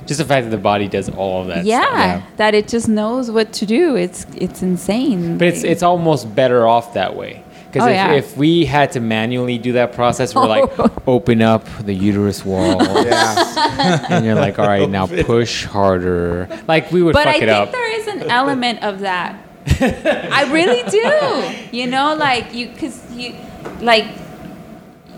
Just 0.08 0.18
the 0.18 0.26
fact 0.26 0.46
that 0.46 0.50
the 0.50 0.58
body 0.58 0.88
does 0.88 1.08
all 1.10 1.42
of 1.42 1.48
that. 1.50 1.66
Yeah, 1.66 1.82
stuff. 1.84 1.94
Yeah. 1.94 2.22
that 2.38 2.56
it 2.56 2.68
just 2.68 2.88
knows 2.90 3.30
what 3.30 3.54
to 3.54 3.68
do. 3.68 3.96
It's 3.96 4.26
it's 4.36 4.64
insane. 4.64 5.38
But 5.38 5.50
it's 5.50 5.64
it's 5.64 5.84
almost 5.84 6.34
better 6.34 6.68
off 6.68 6.94
that 6.96 7.16
way. 7.16 7.44
Because 7.72 7.88
Oh, 7.88 7.90
if, 7.90 7.96
yeah. 7.96 8.12
if 8.14 8.36
we 8.36 8.66
had 8.66 8.92
to 8.94 9.00
manually 9.00 9.60
do 9.60 9.74
that 9.74 9.94
process, 9.94 10.34
we're 10.34 10.48
like 10.48 10.72
oh. 10.80 10.92
open 11.06 11.42
up 11.42 11.66
the 11.82 11.94
uterus 11.94 12.44
wall, 12.44 12.82
Yeah. 13.06 14.06
and 14.10 14.26
you're 14.26 14.36
like, 14.36 14.58
all 14.58 14.68
right, 14.68 14.90
now 14.90 15.06
push 15.24 15.66
harder. 15.66 16.48
Like 16.68 16.92
we 16.92 17.04
would 17.04 17.14
but 17.14 17.26
fuck 17.26 17.36
I 17.36 17.38
it 17.38 17.46
think 17.46 17.72
there 17.72 18.00
is 18.00 18.08
an 18.08 18.24
element 18.32 18.82
of 18.84 19.00
that. 19.02 19.40
I 19.82 20.50
really 20.52 20.82
do. 20.90 21.78
You 21.78 21.86
know, 21.88 22.16
like 22.16 22.54
you, 22.56 22.70
cause 22.80 23.00
you, 23.14 23.36
like 23.82 24.08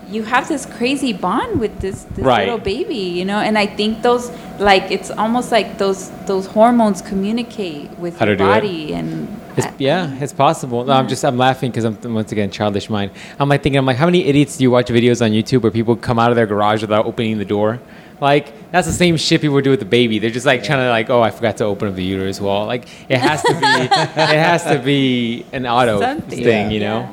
you 0.08 0.22
have 0.24 0.48
this 0.48 0.66
crazy 0.66 1.12
bond 1.12 1.58
with 1.60 1.78
this, 1.80 2.04
this 2.14 2.24
Right. 2.24 2.44
little 2.44 2.58
baby. 2.58 2.94
You 3.18 3.24
know, 3.24 3.38
and 3.38 3.56
I 3.58 3.66
think 3.66 4.02
those, 4.02 4.30
like, 4.58 4.90
it's 4.90 5.10
almost 5.10 5.50
like 5.52 5.78
those 5.78 6.10
those 6.26 6.46
hormones 6.46 7.00
communicate 7.02 7.90
with 7.98 8.18
How 8.18 8.24
to 8.26 8.30
your 8.32 8.36
do 8.36 8.44
it. 8.44 8.46
body 8.46 8.92
and. 8.94 9.38
It's, 9.54 9.66
yeah, 9.78 10.10
it's 10.18 10.32
possible. 10.32 10.82
No, 10.84 10.94
I'm 10.94 11.08
just 11.08 11.22
I'm 11.26 11.36
laughing 11.36 11.70
because 11.70 11.84
I'm 11.84 12.14
once 12.14 12.32
again 12.32 12.50
childish 12.50 12.88
mind. 12.88 13.10
I'm 13.38 13.50
like 13.50 13.62
thinking 13.62 13.76
I'm 13.78 13.84
like 13.84 13.98
how 13.98 14.06
many 14.06 14.24
idiots 14.24 14.56
do 14.56 14.64
you 14.64 14.70
watch 14.70 14.86
videos 14.86 15.20
on 15.22 15.32
YouTube 15.32 15.60
where 15.62 15.70
people 15.70 15.94
come 15.94 16.18
out 16.18 16.30
of 16.30 16.36
their 16.36 16.46
garage 16.46 16.80
without 16.80 17.04
opening 17.04 17.36
the 17.36 17.44
door? 17.44 17.78
Like 18.18 18.70
that's 18.70 18.86
the 18.86 18.94
same 18.94 19.18
shit 19.18 19.42
people 19.42 19.60
do 19.60 19.68
with 19.68 19.80
the 19.80 19.84
baby. 19.84 20.18
They're 20.18 20.30
just 20.30 20.46
like 20.46 20.64
trying 20.64 20.78
to 20.78 20.88
like 20.88 21.10
oh 21.10 21.20
I 21.20 21.30
forgot 21.30 21.58
to 21.58 21.64
open 21.64 21.88
up 21.88 21.96
the 21.96 22.02
uterus 22.02 22.40
wall. 22.40 22.64
Like 22.64 22.84
it 23.10 23.18
has 23.18 23.42
to 23.42 23.52
be 23.52 23.66
it 23.66 24.38
has 24.48 24.64
to 24.64 24.78
be 24.78 25.44
an 25.52 25.66
auto 25.66 26.00
Something. 26.00 26.42
thing, 26.44 26.70
you 26.70 26.80
know. 26.80 27.10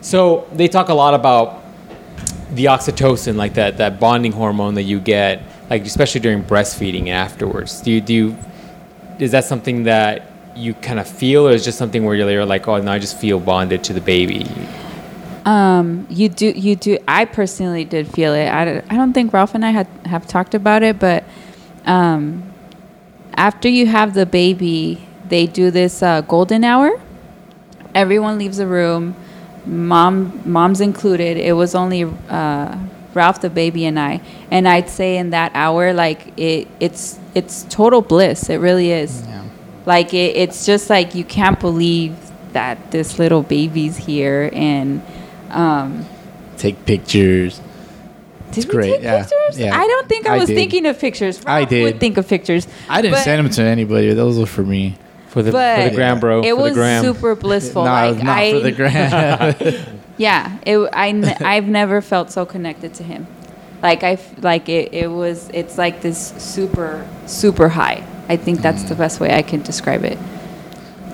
So 0.00 0.48
they 0.54 0.68
talk 0.68 0.88
a 0.88 0.94
lot 0.94 1.12
about 1.12 1.61
the 2.52 2.66
oxytocin, 2.66 3.36
like 3.36 3.54
that 3.54 3.78
that 3.78 3.98
bonding 3.98 4.32
hormone 4.32 4.74
that 4.74 4.82
you 4.82 5.00
get, 5.00 5.42
like 5.70 5.84
especially 5.84 6.20
during 6.20 6.44
breastfeeding 6.44 7.00
and 7.00 7.10
afterwards. 7.10 7.80
Do 7.80 7.90
you 7.90 8.00
do 8.00 8.14
you, 8.14 8.36
is 9.18 9.32
that 9.32 9.44
something 9.44 9.84
that 9.84 10.30
you 10.54 10.74
kind 10.74 11.00
of 11.00 11.08
feel, 11.08 11.48
or 11.48 11.52
is 11.52 11.64
just 11.64 11.78
something 11.78 12.04
where 12.04 12.14
you're 12.14 12.44
like, 12.44 12.68
oh, 12.68 12.78
now 12.80 12.92
I 12.92 12.98
just 12.98 13.18
feel 13.18 13.40
bonded 13.40 13.82
to 13.84 13.92
the 13.92 14.00
baby? 14.00 14.46
Um, 15.44 16.06
you 16.08 16.28
do, 16.28 16.46
you 16.46 16.76
do. 16.76 16.98
I 17.08 17.24
personally 17.24 17.84
did 17.84 18.06
feel 18.06 18.32
it. 18.34 18.46
I, 18.46 18.82
I 18.88 18.96
don't 18.96 19.12
think 19.12 19.32
Ralph 19.32 19.54
and 19.54 19.64
I 19.64 19.70
had 19.70 19.88
have 20.04 20.26
talked 20.26 20.54
about 20.54 20.82
it, 20.82 20.98
but 20.98 21.24
um, 21.84 22.52
after 23.34 23.68
you 23.68 23.86
have 23.86 24.14
the 24.14 24.26
baby, 24.26 25.04
they 25.28 25.46
do 25.46 25.70
this 25.70 26.02
uh, 26.02 26.20
golden 26.20 26.64
hour. 26.64 27.00
Everyone 27.94 28.38
leaves 28.38 28.58
the 28.58 28.66
room. 28.66 29.16
Mom, 29.66 30.40
mom's 30.44 30.80
included. 30.80 31.36
It 31.36 31.52
was 31.54 31.74
only 31.74 32.04
uh, 32.28 32.76
Ralph, 33.14 33.40
the 33.40 33.50
baby, 33.50 33.84
and 33.84 33.98
I. 33.98 34.20
And 34.50 34.66
I'd 34.66 34.88
say 34.88 35.16
in 35.18 35.30
that 35.30 35.52
hour, 35.54 35.92
like 35.92 36.36
it, 36.38 36.68
it's 36.80 37.18
it's 37.34 37.64
total 37.64 38.02
bliss. 38.02 38.48
It 38.48 38.56
really 38.56 38.90
is. 38.90 39.22
Yeah. 39.26 39.44
Like 39.86 40.14
it, 40.14 40.36
it's 40.36 40.66
just 40.66 40.88
like 40.90 41.14
you 41.14 41.24
can't 41.24 41.60
believe 41.60 42.16
that 42.52 42.90
this 42.90 43.18
little 43.18 43.42
baby's 43.42 43.96
here 43.96 44.50
and 44.52 45.02
um 45.50 46.06
Take 46.58 46.84
pictures. 46.86 47.60
did 48.52 48.66
we 48.66 48.70
great, 48.70 48.90
take 48.94 49.02
yeah, 49.02 49.22
pictures? 49.22 49.58
yeah. 49.58 49.76
I 49.76 49.86
don't 49.86 50.08
think 50.08 50.26
I, 50.28 50.36
I 50.36 50.38
was 50.38 50.48
did. 50.48 50.54
thinking 50.54 50.86
of 50.86 50.98
pictures. 50.98 51.40
I 51.46 51.64
did. 51.64 51.82
would 51.84 52.00
think 52.00 52.18
of 52.18 52.28
pictures. 52.28 52.68
I 52.88 53.02
didn't 53.02 53.18
send 53.18 53.44
them 53.44 53.52
to 53.52 53.62
anybody. 53.62 54.12
Those 54.14 54.38
were 54.38 54.46
for 54.46 54.62
me. 54.62 54.96
For 55.32 55.42
the 55.42 55.50
for 55.50 55.56
But 55.56 55.88
the 55.88 55.94
gram, 55.94 56.20
bro. 56.20 56.42
It 56.42 56.54
for 56.54 56.56
was 56.60 57.00
super 57.00 57.34
blissful. 57.34 57.84
no, 57.86 57.90
like 57.90 58.22
not 58.22 58.38
I, 58.38 58.52
for 58.52 58.60
the 58.60 58.70
gram. 58.72 59.98
yeah, 60.18 60.58
it, 60.66 60.76
I 60.92 61.36
I've 61.40 61.66
never 61.66 62.02
felt 62.02 62.30
so 62.30 62.44
connected 62.44 62.92
to 62.94 63.02
him. 63.02 63.26
Like 63.82 64.04
I 64.04 64.18
like 64.42 64.68
it, 64.68 64.92
it 64.92 65.06
was. 65.06 65.48
It's 65.54 65.78
like 65.78 66.02
this 66.02 66.34
super 66.36 67.08
super 67.24 67.70
high. 67.70 68.04
I 68.28 68.36
think 68.36 68.60
that's 68.60 68.82
Mm. 68.82 68.88
the 68.88 68.94
best 68.94 69.20
way 69.20 69.34
I 69.34 69.40
can 69.40 69.62
describe 69.62 70.04
it. 70.04 70.18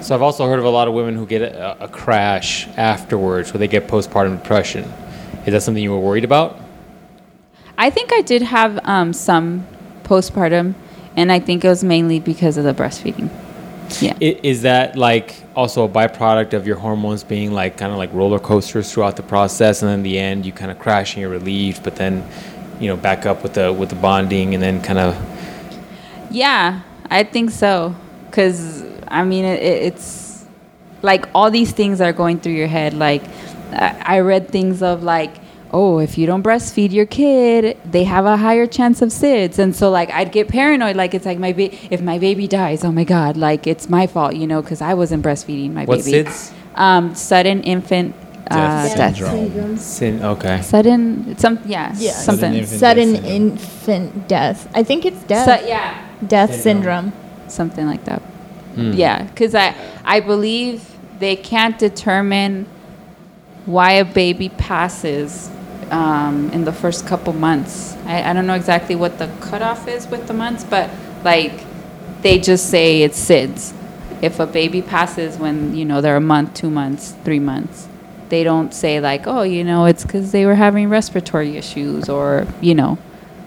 So 0.03 0.17
I've 0.17 0.23
also 0.23 0.49
heard 0.49 0.59
of 0.59 0.65
a 0.65 0.69
lot 0.71 0.89
of 0.89 0.95
women 0.95 1.15
who 1.15 1.25
get 1.25 1.43
a, 1.43 1.85
a 1.85 1.89
crash 1.89 2.67
afterwards, 2.77 3.55
where 3.55 3.59
they 3.61 3.69
get 3.69 3.87
postpartum 3.87 4.43
depression. 4.43 4.83
Is 5.47 5.53
that 5.53 5.63
something 5.63 5.83
you 5.83 5.93
were 5.93 6.01
worried 6.01 6.25
about? 6.25 6.59
I 7.79 7.89
think 7.91 8.13
I 8.13 8.23
did 8.23 8.43
have 8.43 8.81
um, 8.83 9.13
some 9.13 9.65
postpartum, 10.03 10.75
and 11.17 11.31
I 11.31 11.39
think 11.39 11.65
it 11.65 11.69
was 11.69 11.85
mainly 11.85 12.19
because 12.19 12.57
of 12.57 12.65
the 12.65 12.75
breastfeeding. 12.75 13.31
Yeah. 14.01 14.15
I- 14.21 14.39
Is 14.43 14.63
that 14.63 14.97
like 14.97 15.35
also 15.57 15.85
a 15.85 15.89
byproduct 15.89 16.53
of 16.53 16.67
your 16.67 16.77
hormones 16.77 17.25
being 17.25 17.53
like 17.53 17.77
kind 17.77 17.91
of 17.93 17.99
like 17.99 18.13
roller 18.13 18.39
coasters 18.39 18.93
throughout 18.93 19.17
the 19.17 19.23
process, 19.23 19.83
and 19.83 19.89
then 19.91 19.99
in 20.01 20.03
the 20.05 20.19
end 20.19 20.47
you 20.47 20.53
kind 20.53 20.71
of 20.71 20.79
crash 20.79 21.15
and 21.15 21.21
you're 21.23 21.31
relieved, 21.31 21.83
but 21.83 21.97
then 21.97 22.25
you 22.81 22.89
know 22.89 22.97
back 22.97 23.27
up 23.27 23.43
with 23.43 23.55
the 23.55 23.73
with 23.73 23.89
the 23.89 23.97
bonding, 23.97 24.55
and 24.55 24.63
then 24.63 24.81
kind 24.83 24.99
of 24.99 25.17
Yeah, 26.31 26.81
I 27.11 27.25
think 27.25 27.51
so. 27.51 27.95
because 28.27 28.85
I 29.09 29.25
mean 29.25 29.45
it, 29.45 29.61
it, 29.63 29.83
it's 29.85 30.45
like 31.03 31.27
all 31.35 31.51
these 31.51 31.73
things 31.73 32.01
are 32.01 32.13
going 32.13 32.41
through 32.41 32.53
your 32.55 32.69
head. 32.69 32.93
Like 32.95 33.23
I 33.73 34.21
read 34.21 34.49
things 34.51 34.83
of 34.83 35.03
like. 35.03 35.35
Oh, 35.71 35.99
if 35.99 36.17
you 36.17 36.27
don't 36.27 36.43
breastfeed 36.43 36.93
your 36.93 37.05
kid, 37.05 37.77
they 37.85 38.05
have 38.05 38.25
a 38.25 38.37
higher 38.39 38.67
chance 38.67 39.03
of 39.03 39.11
SIDS, 39.11 39.59
and 39.59 39.77
so 39.77 39.91
like 39.91 40.11
I'd 40.11 40.33
get 40.33 40.49
paranoid. 40.49 40.97
Like 40.97 41.13
it's 41.15 41.27
like 41.27 41.39
my 41.39 41.53
ba- 41.53 41.75
if 41.93 42.01
my 42.01 42.19
baby 42.19 42.47
dies, 42.49 42.85
oh 42.85 42.93
my 42.93 43.05
god, 43.05 43.37
like 43.37 43.67
it's 43.67 43.89
my 43.91 44.07
fault, 44.07 44.35
you 44.35 44.47
know, 44.47 44.63
because 44.63 44.81
I 44.81 44.95
wasn't 44.95 45.23
breastfeeding 45.23 45.73
my 45.75 45.85
What's 45.85 46.07
baby. 46.11 46.29
SIDS? 46.31 46.53
Um, 46.75 47.15
sudden 47.15 47.63
infant 47.65 48.15
uh, 48.51 48.55
Death 48.89 48.97
death. 48.97 49.17
syndrome. 49.17 49.77
Sin. 49.77 50.23
Okay. 50.25 50.63
Sudden, 50.63 51.37
some 51.37 51.59
yeah, 51.67 51.95
Yeah. 51.99 52.13
something. 52.13 52.65
Sudden 52.65 53.17
infant 53.17 53.21
Sudden 53.21 53.21
death 53.21 53.31
infant 53.31 54.29
death. 54.29 54.69
I 54.75 54.83
think 54.83 55.05
it's 55.05 55.23
death. 55.25 55.61
Su- 55.61 55.67
yeah, 55.69 56.09
death 56.27 56.55
Syndrome. 56.55 57.13
syndrome. 57.13 57.49
something 57.51 57.87
like 57.87 58.05
that. 58.07 58.23
Hmm. 58.75 58.93
Yeah, 58.93 59.25
because 59.25 59.55
I 59.55 59.75
I 60.05 60.21
believe 60.21 60.83
they 61.19 61.37
can't 61.37 61.79
determine 61.79 62.65
why 63.67 63.93
a 63.93 64.05
baby 64.07 64.49
passes 64.49 65.51
um, 65.91 66.51
in 66.51 66.65
the 66.65 66.73
first 66.73 67.07
couple 67.07 67.33
months. 67.33 67.97
I, 68.07 68.31
I 68.31 68.33
don't 68.33 68.47
know 68.47 68.55
exactly 68.55 68.95
what 68.95 69.19
the 69.19 69.29
cutoff 69.41 69.89
is 69.89 70.07
with 70.07 70.27
the 70.27 70.35
months, 70.35 70.65
but 70.65 70.91
like 71.25 71.53
they 72.23 72.39
just 72.39 72.71
say 72.71 73.03
it's 73.03 73.19
SIDS. 73.19 73.75
If 74.21 74.41
a 74.41 74.47
baby 74.47 74.83
passes 74.83 75.37
when 75.39 75.77
you 75.77 75.85
know 75.85 76.01
they're 76.01 76.17
a 76.17 76.21
month, 76.21 76.55
two 76.55 76.71
months, 76.71 77.15
three 77.25 77.39
months, 77.39 77.89
they 78.29 78.43
don't 78.45 78.75
say 78.75 79.01
like, 79.01 79.27
oh, 79.27 79.43
you 79.43 79.63
know, 79.65 79.85
it's 79.87 80.03
because 80.03 80.33
they 80.33 80.45
were 80.45 80.57
having 80.57 80.89
respiratory 80.89 81.57
issues 81.57 82.09
or 82.09 82.47
you 82.61 82.75
know. 82.75 82.99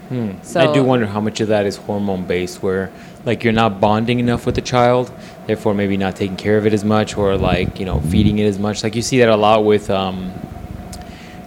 Hmm. 0.08 0.32
So- 0.42 0.60
I 0.60 0.72
do 0.72 0.82
wonder 0.84 1.06
how 1.06 1.20
much 1.20 1.40
of 1.40 1.48
that 1.48 1.66
is 1.66 1.76
hormone 1.76 2.24
based, 2.26 2.62
where 2.62 2.90
like 3.24 3.44
you're 3.44 3.52
not 3.52 3.80
bonding 3.80 4.18
enough 4.18 4.46
with 4.46 4.54
the 4.56 4.60
child, 4.62 5.12
therefore 5.46 5.74
maybe 5.74 5.96
not 5.96 6.16
taking 6.16 6.36
care 6.36 6.56
of 6.58 6.66
it 6.66 6.72
as 6.72 6.84
much, 6.84 7.16
or 7.16 7.36
like 7.36 7.78
you 7.78 7.86
know 7.86 8.00
feeding 8.00 8.38
it 8.38 8.46
as 8.46 8.58
much. 8.58 8.82
Like 8.82 8.96
you 8.96 9.02
see 9.02 9.18
that 9.20 9.28
a 9.28 9.36
lot 9.36 9.64
with, 9.64 9.90
um, 9.90 10.32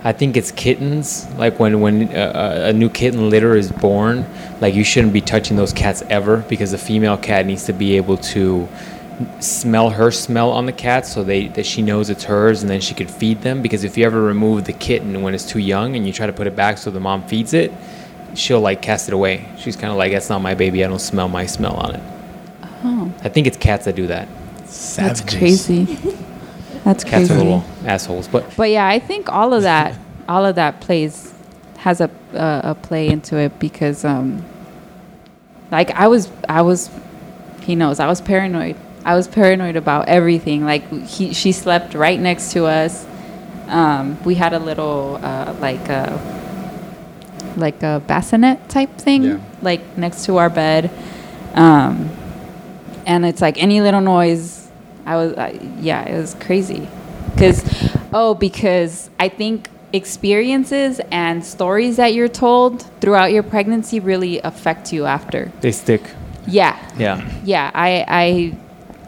I 0.05 0.13
think 0.13 0.37
it's 0.37 0.51
kittens. 0.51 1.27
Like 1.35 1.59
when 1.59 1.81
when 1.81 2.15
uh, 2.15 2.67
a 2.69 2.73
new 2.73 2.89
kitten 2.89 3.29
litter 3.29 3.57
is 3.57 3.71
born, 3.71 4.25
like 4.61 4.73
you 4.73 4.85
shouldn't 4.85 5.11
be 5.11 5.21
touching 5.21 5.57
those 5.57 5.73
cats 5.73 6.01
ever 6.09 6.37
because 6.47 6.71
the 6.71 6.77
female 6.77 7.17
cat 7.17 7.45
needs 7.45 7.65
to 7.65 7.73
be 7.73 7.97
able 7.97 8.17
to 8.17 8.67
smell 9.39 9.89
her 9.89 10.11
smell 10.11 10.51
on 10.51 10.65
the 10.65 10.71
cat 10.71 11.05
so 11.05 11.23
they 11.23 11.47
that 11.49 11.65
she 11.65 11.81
knows 11.81 12.09
it's 12.09 12.25
hers 12.25 12.61
and 12.61 12.69
then 12.69 12.79
she 12.79 12.93
could 12.93 13.11
feed 13.11 13.41
them. 13.41 13.61
Because 13.61 13.83
if 13.83 13.97
you 13.97 14.05
ever 14.05 14.21
remove 14.21 14.63
the 14.63 14.73
kitten 14.73 15.21
when 15.21 15.33
it's 15.33 15.45
too 15.45 15.59
young 15.59 15.95
and 15.97 16.07
you 16.07 16.13
try 16.13 16.27
to 16.27 16.33
put 16.33 16.47
it 16.47 16.55
back 16.55 16.77
so 16.77 16.89
the 16.91 16.99
mom 17.01 17.27
feeds 17.27 17.53
it 17.53 17.73
she'll 18.35 18.61
like 18.61 18.81
cast 18.81 19.07
it 19.07 19.13
away. 19.13 19.45
She's 19.57 19.75
kind 19.75 19.91
of 19.91 19.97
like 19.97 20.11
that's 20.11 20.29
not 20.29 20.41
my 20.41 20.53
baby. 20.53 20.83
I 20.83 20.87
don't 20.87 20.99
smell 20.99 21.27
my 21.27 21.45
smell 21.45 21.75
on 21.75 21.95
it. 21.95 22.03
Oh, 22.83 23.11
i 23.23 23.29
think 23.29 23.47
it's 23.47 23.57
cats 23.57 23.85
that 23.85 23.95
do 23.95 24.07
that. 24.07 24.27
That's 24.95 25.21
crazy. 25.21 25.97
That's 26.85 27.03
cats 27.03 27.27
crazy. 27.27 27.33
are 27.33 27.37
little 27.43 27.63
assholes 27.85 28.27
but 28.29 28.55
But 28.55 28.69
yeah, 28.69 28.87
I 28.87 28.99
think 28.99 29.29
all 29.29 29.53
of 29.53 29.63
that, 29.63 29.97
all 30.29 30.45
of 30.45 30.55
that 30.55 30.79
plays 30.79 31.33
has 31.79 31.99
a 31.99 32.09
uh, 32.33 32.61
a 32.71 32.75
play 32.75 33.07
into 33.09 33.37
it 33.37 33.59
because 33.59 34.05
um, 34.05 34.43
like 35.71 35.91
I 35.91 36.07
was 36.07 36.31
I 36.47 36.61
was 36.61 36.89
he 37.61 37.75
knows 37.75 37.99
I 37.99 38.07
was 38.07 38.21
paranoid. 38.21 38.75
I 39.03 39.15
was 39.15 39.27
paranoid 39.27 39.75
about 39.75 40.07
everything. 40.07 40.63
Like 40.65 40.89
he 41.05 41.33
she 41.33 41.51
slept 41.51 41.93
right 41.93 42.19
next 42.19 42.53
to 42.53 42.65
us. 42.65 43.05
Um, 43.67 44.17
we 44.23 44.35
had 44.35 44.53
a 44.53 44.59
little 44.59 45.19
uh, 45.21 45.53
like 45.59 45.89
a 45.89 46.19
like 47.57 47.81
a 47.83 48.01
bassinet 48.07 48.67
type 48.69 48.95
thing 48.97 49.23
Yeah. 49.23 49.39
like 49.61 49.97
next 49.97 50.25
to 50.25 50.37
our 50.37 50.49
bed. 50.49 50.91
Um, 51.55 52.09
and 53.05 53.25
it's 53.25 53.41
like 53.41 53.57
any 53.61 53.81
little 53.81 54.01
noise 54.01 54.64
i 55.05 55.15
was 55.15 55.33
uh, 55.33 55.57
yeah 55.79 56.03
it 56.03 56.17
was 56.19 56.33
crazy. 56.35 56.87
Because 57.31 57.63
oh 58.13 58.33
because 58.33 59.09
i 59.19 59.27
think 59.29 59.69
experiences 59.93 60.99
and 61.11 61.43
stories 61.43 61.97
that 61.97 62.13
you're 62.13 62.27
told 62.27 62.81
throughout 63.01 63.31
your 63.31 63.43
pregnancy 63.43 63.99
really 63.99 64.39
affect 64.41 64.91
you 64.91 65.05
after. 65.05 65.51
They 65.61 65.71
stick. 65.71 66.01
Yeah. 66.47 66.77
Yeah. 66.97 67.27
Yeah 67.43 67.71
i 67.73 68.05
i 68.07 68.57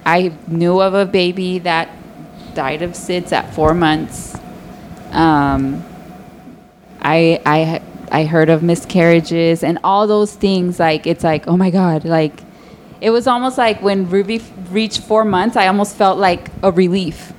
i 0.06 0.34
knew 0.48 0.82
of 0.82 0.94
a 0.94 1.06
baby 1.06 1.60
that 1.60 1.90
died 2.53 2.82
of 2.82 2.91
sids 2.91 3.32
at 3.32 3.53
four 3.53 3.74
months. 3.74 4.36
Um 5.11 5.84
i 7.02 7.41
i 7.45 7.82
i 8.11 8.26
heard 8.26 8.49
of 8.49 8.64
miscarriages 8.64 9.64
and 9.64 9.78
all 9.84 10.07
those 10.07 10.34
things 10.34 10.80
like 10.80 11.06
it's 11.06 11.24
like 11.24 11.48
oh 11.48 11.57
my 11.57 11.69
god 11.69 12.06
like 12.06 12.41
it 13.02 13.10
was 13.11 13.28
almost 13.28 13.57
like 13.57 13.82
when 13.82 14.10
ruby 14.10 14.38
f- 14.38 14.52
reached 14.72 15.02
four 15.02 15.24
months 15.26 15.56
i 15.56 15.68
almost 15.68 15.95
felt 15.95 16.18
like 16.18 16.49
a 16.64 16.72
relief. 16.72 17.34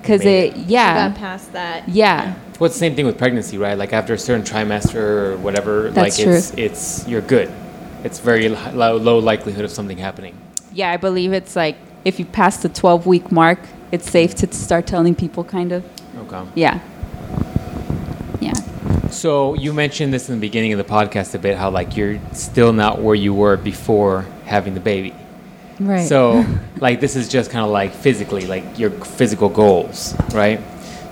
Because 0.00 0.24
it 0.24 0.56
You 0.56 0.64
yeah. 0.68 1.08
Got 1.10 1.18
past 1.18 1.52
that. 1.52 1.86
yeah. 1.88 2.34
Well 2.58 2.66
it's 2.66 2.74
the 2.74 2.80
same 2.80 2.94
thing 2.96 3.04
with 3.06 3.18
pregnancy 3.18 3.58
right? 3.58 3.76
Like 3.76 3.92
after 3.92 4.14
a 4.14 4.18
certain 4.18 4.44
trimester 4.44 4.94
or 4.96 5.36
whatever 5.36 5.90
That's 5.90 6.18
like 6.18 6.24
true. 6.24 6.34
it's 6.34 6.52
it's 6.56 7.06
you're 7.06 7.20
good. 7.20 7.52
It's 8.02 8.18
very 8.18 8.48
li- 8.48 8.72
low, 8.72 8.96
low 8.96 9.18
likelihood 9.18 9.64
of 9.66 9.70
something 9.70 9.98
happening. 9.98 10.34
Yeah 10.72 10.90
i 10.90 10.96
believe 10.96 11.32
it's 11.34 11.54
like 11.54 11.76
if 12.04 12.18
you 12.18 12.24
pass 12.24 12.56
the 12.62 12.68
12 12.70 13.06
week 13.06 13.30
mark 13.30 13.58
it's 13.92 14.10
safe 14.10 14.34
to 14.36 14.50
start 14.54 14.86
telling 14.86 15.14
people 15.14 15.44
kind 15.44 15.70
of. 15.72 15.84
Okay. 16.24 16.42
Yeah. 16.54 16.80
Yeah. 18.40 18.54
So 19.10 19.54
you 19.54 19.72
mentioned 19.74 20.14
this 20.14 20.28
in 20.30 20.36
the 20.36 20.40
beginning 20.40 20.72
of 20.72 20.78
the 20.78 20.84
podcast 20.84 21.34
a 21.34 21.38
bit, 21.38 21.56
how 21.58 21.68
like 21.70 21.96
you're 21.96 22.18
still 22.32 22.72
not 22.72 23.02
where 23.02 23.14
you 23.16 23.34
were 23.34 23.56
before 23.56 24.24
having 24.50 24.74
the 24.74 24.80
baby. 24.80 25.14
right 25.78 26.06
So 26.06 26.44
like 26.80 27.00
this 27.00 27.16
is 27.16 27.28
just 27.28 27.50
kind 27.50 27.64
of 27.64 27.70
like 27.70 27.92
physically, 27.94 28.46
like 28.46 28.78
your 28.78 28.90
physical 28.90 29.48
goals, 29.48 30.14
right? 30.34 30.60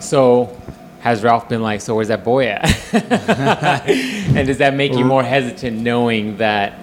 So 0.00 0.54
has 1.00 1.22
Ralph 1.22 1.48
been 1.48 1.62
like, 1.62 1.80
so 1.80 1.94
where's 1.94 2.08
that 2.08 2.24
boy 2.24 2.48
at? 2.48 2.64
and 3.88 4.46
does 4.46 4.58
that 4.58 4.74
make 4.74 4.92
you 4.92 5.04
more 5.04 5.22
hesitant 5.22 5.78
knowing 5.78 6.36
that 6.38 6.74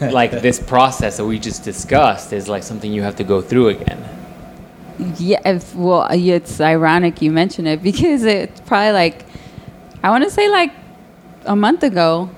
like 0.00 0.30
this 0.42 0.58
process 0.58 1.16
that 1.16 1.24
we 1.24 1.38
just 1.38 1.62
discussed 1.62 2.32
is 2.32 2.48
like 2.48 2.62
something 2.62 2.92
you 2.92 3.02
have 3.02 3.16
to 3.16 3.24
go 3.24 3.40
through 3.40 3.68
again? 3.68 4.02
Yeah, 5.18 5.40
if, 5.44 5.74
well, 5.74 6.08
it's 6.10 6.60
ironic 6.60 7.22
you 7.22 7.30
mention 7.30 7.66
it 7.66 7.82
because 7.82 8.24
it's 8.24 8.60
probably 8.62 8.92
like, 8.92 9.26
I 10.02 10.10
want 10.10 10.24
to 10.24 10.30
say 10.30 10.48
like 10.48 10.72
a 11.44 11.54
month 11.54 11.82
ago, 11.82 12.30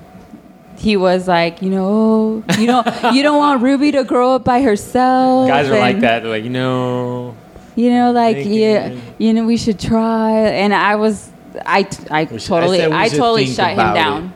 he 0.79 0.95
was 0.97 1.27
like, 1.27 1.61
you 1.61 1.69
know, 1.69 2.43
you 2.57 2.67
know, 2.67 2.83
you 3.13 3.21
don't 3.23 3.37
want 3.37 3.61
Ruby 3.61 3.91
to 3.91 4.03
grow 4.03 4.35
up 4.35 4.43
by 4.45 4.61
herself. 4.61 5.47
Guys 5.47 5.69
are 5.69 5.77
like 5.79 5.99
that. 5.99 6.21
They're 6.23 6.31
like, 6.31 6.43
you 6.43 6.49
know, 6.49 7.35
You 7.75 7.89
know, 7.91 8.11
like 8.11 8.37
Thinking. 8.37 8.53
yeah, 8.59 8.95
you 9.17 9.33
know, 9.33 9.45
we 9.45 9.57
should 9.57 9.79
try. 9.79 10.31
And 10.31 10.73
I 10.73 10.95
was, 10.95 11.29
I, 11.65 11.83
t- 11.83 12.03
I 12.09 12.23
We 12.23 12.39
should- 12.39 12.53
I 12.53 12.59
totally, 12.59 12.77
said 12.79 12.91
I, 12.91 13.09
totally 13.09 13.45
think 13.45 13.55
shut 13.57 13.67
him 13.71 13.73
about 13.79 13.95
down 13.95 14.33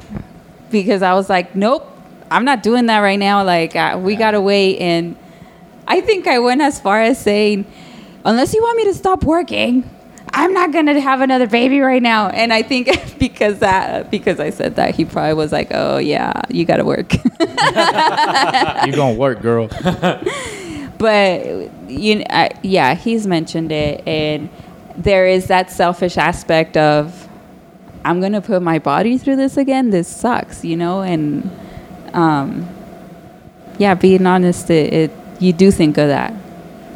because 0.70 1.02
I 1.02 1.14
was 1.14 1.30
like, 1.30 1.56
nope, 1.56 1.90
I'm 2.30 2.46
not 2.46 2.62
doing 2.64 2.88
that 2.88 3.00
right 3.00 3.20
now. 3.20 3.44
Like 3.44 3.76
uh, 3.76 4.00
we 4.02 4.16
gotta 4.16 4.42
wait. 4.42 4.80
And 4.80 5.16
I 5.88 6.02
think 6.02 6.28
I 6.28 6.40
went 6.40 6.62
as 6.62 6.80
far 6.80 7.02
as 7.02 7.20
saying, 7.22 7.66
unless 8.26 8.54
you 8.54 8.62
want 8.62 8.78
me 8.78 8.86
to 8.86 8.94
stop 8.94 9.24
working, 9.24 9.90
I'm 10.36 10.52
not 10.52 10.72
gonna 10.72 11.00
have 11.00 11.22
another 11.22 11.46
baby 11.48 11.80
right 11.80 12.02
now. 12.02 12.28
And 12.30 12.52
I 12.52 12.64
think 12.64 12.90
because 13.20 13.60
that, 13.60 14.10
because 14.10 14.40
I 14.40 14.50
said 14.50 14.76
that, 14.76 14.96
he 14.96 15.06
probably 15.06 15.36
was 15.36 15.52
like, 15.52 15.68
oh 15.72 15.98
yeah, 15.98 16.34
you 16.50 16.66
gotta 16.66 16.84
work. 16.84 17.14
you 17.40 18.96
gonna 18.96 19.14
work, 19.16 19.42
girl. 19.42 19.68
but 20.98 21.70
you 21.90 22.24
I, 22.30 22.50
yeah, 22.64 22.96
he's 22.96 23.28
mentioned 23.28 23.72
it, 23.72 24.06
and 24.08 24.50
there 24.98 25.28
is 25.28 25.48
that 25.48 25.70
selfish 25.70 26.18
aspect 26.18 26.78
of 26.78 27.30
I'm 28.04 28.20
gonna 28.20 28.42
put 28.42 28.64
my 28.64 28.80
body 28.80 29.20
through 29.20 29.36
this 29.36 29.56
again. 29.56 29.92
This 29.92 30.08
sucks, 30.08 30.66
you 30.66 30.76
know, 30.76 31.04
and 31.04 31.50
um, 32.14 32.68
yeah, 33.78 33.94
being 33.94 34.26
honest, 34.26 34.72
it, 34.72 34.94
it 34.94 35.12
you 35.40 35.54
do 35.54 35.70
think 35.70 36.00
of 36.00 36.08
that. 36.08 36.34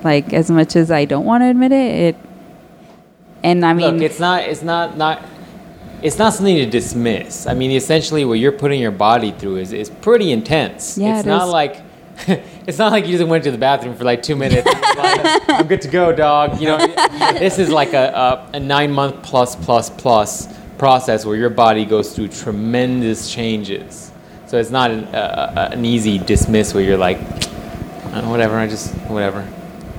Like 0.03 0.33
as 0.33 0.49
much 0.49 0.75
as 0.75 0.89
I 0.89 1.05
don't 1.05 1.25
want 1.25 1.43
to 1.43 1.49
admit 1.49 1.71
it, 1.71 2.15
it 2.15 2.26
and 3.43 3.65
I 3.65 3.73
mean, 3.73 3.95
Look, 3.97 4.01
it's 4.01 4.19
not. 4.19 4.43
It's 4.43 4.61
not. 4.61 4.97
Not. 4.97 5.23
It's 6.01 6.17
not 6.17 6.33
something 6.33 6.55
to 6.57 6.65
dismiss. 6.65 7.47
I 7.47 7.53
mean, 7.53 7.71
essentially, 7.71 8.23
what 8.25 8.39
you're 8.39 8.51
putting 8.51 8.79
your 8.79 8.91
body 8.91 9.31
through 9.31 9.57
is 9.57 9.73
is 9.73 9.89
pretty 9.89 10.31
intense. 10.31 10.97
Yeah, 10.97 11.17
it's 11.17 11.25
it 11.25 11.29
not 11.29 11.47
is. 11.47 11.53
like. 11.53 11.81
it's 12.65 12.79
not 12.79 12.91
like 12.91 13.05
you 13.05 13.15
just 13.15 13.29
went 13.29 13.43
to 13.43 13.51
the 13.51 13.59
bathroom 13.59 13.95
for 13.95 14.03
like 14.03 14.23
two 14.23 14.35
minutes. 14.35 14.67
and 14.67 14.97
like, 14.97 15.49
I'm 15.49 15.67
good 15.67 15.81
to 15.81 15.87
go, 15.87 16.11
dog. 16.11 16.59
You 16.59 16.69
know, 16.69 16.77
this 17.33 17.59
is 17.59 17.69
like 17.69 17.93
a, 17.93 18.47
a, 18.53 18.57
a 18.57 18.59
nine 18.59 18.91
month 18.91 19.21
plus 19.21 19.55
plus 19.55 19.91
plus 19.91 20.47
process 20.79 21.25
where 21.25 21.35
your 21.35 21.51
body 21.51 21.85
goes 21.85 22.15
through 22.15 22.29
tremendous 22.29 23.31
changes. 23.31 24.11
So 24.47 24.57
it's 24.57 24.71
not 24.71 24.89
an, 24.89 25.03
uh, 25.05 25.69
an 25.71 25.85
easy 25.85 26.17
dismiss 26.17 26.73
where 26.73 26.83
you're 26.83 26.97
like, 26.97 27.19
"Uh, 27.19 28.23
whatever. 28.23 28.57
I 28.57 28.67
just 28.67 28.93
whatever. 29.09 29.41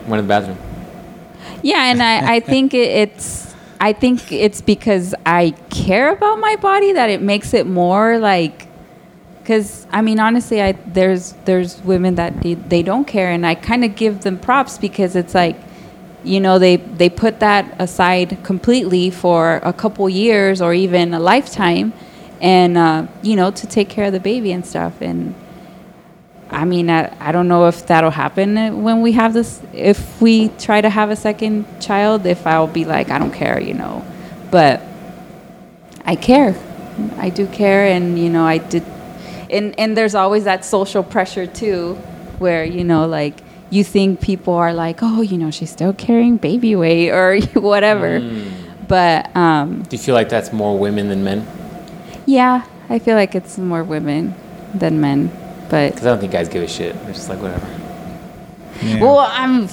Went 0.09 0.19
to 0.19 0.23
the 0.23 0.29
bathroom. 0.29 0.59
Yeah, 1.63 1.91
and 1.91 2.03
I, 2.03 2.37
I 2.37 2.41
think 2.41 2.75
it, 2.75 2.89
it's 2.89 3.55
I 3.81 3.93
think 3.93 4.33
it's 4.33 4.61
because 4.61 5.15
I 5.25 5.51
care 5.71 6.13
about 6.13 6.39
my 6.41 6.57
body 6.57 6.93
that 6.93 7.11
it 7.11 7.23
makes 7.23 7.55
it 7.55 7.67
more 7.67 8.19
like 8.19 8.69
because 9.49 9.87
I 9.91 10.03
mean, 10.03 10.21
honestly, 10.21 10.61
I 10.61 10.73
there's 10.73 11.33
there's 11.47 11.81
women 11.83 12.17
that 12.17 12.43
they, 12.43 12.55
they 12.55 12.83
don't 12.83 13.07
care, 13.07 13.31
and 13.31 13.47
I 13.47 13.55
kind 13.55 13.83
of 13.83 13.97
give 13.97 14.21
them 14.21 14.39
props 14.39 14.77
because 14.77 15.17
it's 15.17 15.35
like, 15.35 15.57
you 16.23 16.39
know, 16.39 16.59
they 16.59 16.77
they 16.77 17.09
put 17.09 17.41
that 17.41 17.75
aside 17.79 18.39
completely 18.45 19.09
for 19.09 19.57
a 19.65 19.73
couple 19.73 20.07
years 20.09 20.61
or 20.61 20.75
even 20.75 21.15
a 21.15 21.19
lifetime, 21.19 21.95
and 22.43 22.77
uh, 22.77 23.07
you 23.23 23.37
know, 23.37 23.51
to 23.51 23.67
take 23.67 23.89
care 23.89 24.05
of 24.05 24.13
the 24.13 24.21
baby 24.21 24.53
and 24.53 24.67
stuff. 24.67 25.01
And 25.01 25.35
I 26.51 26.65
mean, 26.65 26.89
I, 26.89 27.15
I 27.21 27.31
don't 27.33 27.47
know 27.49 27.67
if 27.67 27.87
that'll 27.87 28.11
happen 28.11 28.83
when 28.83 29.03
we 29.03 29.13
have 29.13 29.35
this. 29.35 29.61
If 29.73 30.21
we 30.21 30.49
try 30.59 30.81
to 30.81 30.89
have 30.89 31.11
a 31.11 31.17
second 31.17 31.67
child, 31.81 32.25
if 32.27 32.47
I'll 32.47 32.67
be 32.67 32.85
like, 32.85 33.11
I 33.11 33.19
don't 33.19 33.33
care, 33.33 33.61
you 33.61 33.75
know, 33.75 34.03
but 34.51 34.81
I 36.05 36.17
care. 36.17 36.57
I 37.19 37.29
do 37.31 37.47
care, 37.47 37.85
and 37.87 38.19
you 38.19 38.31
know, 38.31 38.45
I 38.45 38.59
did. 38.59 38.83
And 39.51 39.79
and 39.79 39.97
there's 39.97 40.15
always 40.15 40.45
that 40.45 40.65
social 40.65 41.03
pressure 41.03 41.47
too, 41.47 41.95
where 42.39 42.65
you 42.65 42.83
know, 42.83 43.07
like 43.07 43.35
you 43.71 43.85
think 43.85 44.21
people 44.21 44.55
are 44.55 44.73
like, 44.73 45.01
oh, 45.03 45.21
you 45.21 45.37
know, 45.39 45.51
she's 45.51 45.71
still 45.71 45.93
carrying 45.93 46.39
baby 46.39 46.75
weight 46.75 47.11
or 47.21 47.41
whatever. 47.61 48.21
But 48.89 49.37
um, 49.37 49.83
Do 49.83 49.97
you 49.97 50.03
feel 50.03 50.15
like 50.15 50.31
that's 50.31 50.51
more 50.53 50.79
women 50.79 51.09
than 51.09 51.23
men? 51.23 51.47
yeah, 52.27 52.65
I 52.89 52.99
feel 52.99 53.17
like 53.17 53.35
it's 53.35 53.59
more 53.59 53.85
women 53.85 54.35
than 54.75 55.01
men. 55.01 55.31
But 55.69 55.91
Because 55.93 56.07
I 56.07 56.11
don't 56.11 56.19
think 56.21 56.33
guys 56.33 56.49
give 56.49 56.63
a 56.63 56.69
shit. 56.69 56.95
They're 57.05 57.13
just 57.13 57.29
like 57.29 57.41
whatever. 57.41 57.67
Yeah. 58.83 59.01
well, 59.01 59.19
I'm. 59.19 59.69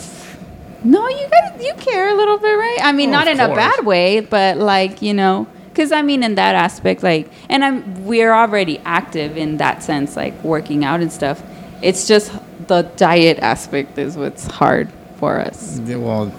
No, 0.83 1.07
you 1.07 1.27
guys, 1.29 1.63
you 1.63 1.73
care 1.75 2.09
a 2.09 2.15
little 2.15 2.37
bit, 2.37 2.53
right? 2.53 2.77
I 2.81 2.91
mean, 2.91 3.09
Oh, 3.09 3.13
not 3.13 3.27
of 3.27 3.33
in 3.33 3.39
a 3.39 3.47
bad 3.55 3.85
way, 3.85 4.19
but 4.19 4.57
like 4.57 5.01
you 5.01 5.13
know, 5.13 5.47
because 5.69 5.91
I 5.91 6.01
mean, 6.01 6.21
in 6.23 6.35
that 6.35 6.55
aspect, 6.55 7.01
like, 7.01 7.29
and 7.49 7.63
I'm 7.63 8.05
we're 8.05 8.33
already 8.33 8.79
active 8.85 9.35
in 9.37 9.57
that 9.57 9.83
sense, 9.83 10.15
like 10.15 10.43
working 10.43 10.85
out 10.85 11.01
and 11.01 11.11
stuff. 11.11 11.41
It's 11.81 12.07
just 12.07 12.31
the 12.67 12.83
diet 12.97 13.39
aspect 13.39 13.97
is 13.97 14.15
what's 14.15 14.47
hard 14.47 14.91
for 15.17 15.39
us. 15.39 15.79
Yeah, 15.79 15.97
well, 15.97 16.31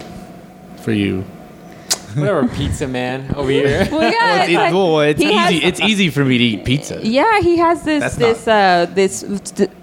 for 0.83 0.93
you. 0.93 1.25
Whatever, 2.17 2.49
pizza 2.49 2.89
man 2.89 3.33
over 3.37 3.51
here. 3.51 3.87
Well, 3.91 4.03
yeah, 4.03 4.19
Well, 4.21 4.41
it's 4.43 4.51
it- 4.51 4.55
like- 4.57 4.73
well, 4.73 5.01
it's 5.01 5.21
he 5.23 5.33
has- 5.33 5.53
easy. 5.53 5.65
It's 5.65 5.81
easy 5.81 6.11
for 6.11 6.25
me 6.25 6.39
to 6.39 6.45
eat 6.45 6.65
pizza. 6.65 7.01
Yeah, 7.03 7.41
he 7.41 7.57
has 7.59 7.83
this 7.83 8.01
That's 8.01 8.17
this 8.17 8.49
uh 8.49 8.87
this 8.95 9.25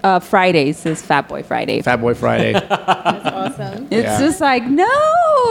uh 0.02 0.18
Fridays, 0.20 0.82
this 0.82 1.00
Fat 1.02 1.28
Boy 1.28 1.42
Friday. 1.42 1.80
Fat 1.82 2.00
Boy 2.00 2.14
Friday. 2.14 2.52
That's 2.68 3.26
awesome. 3.26 3.88
it's 3.90 4.04
Yeah. 4.04 4.18
just 4.18 4.40
like 4.40 4.64
no, 4.66 4.84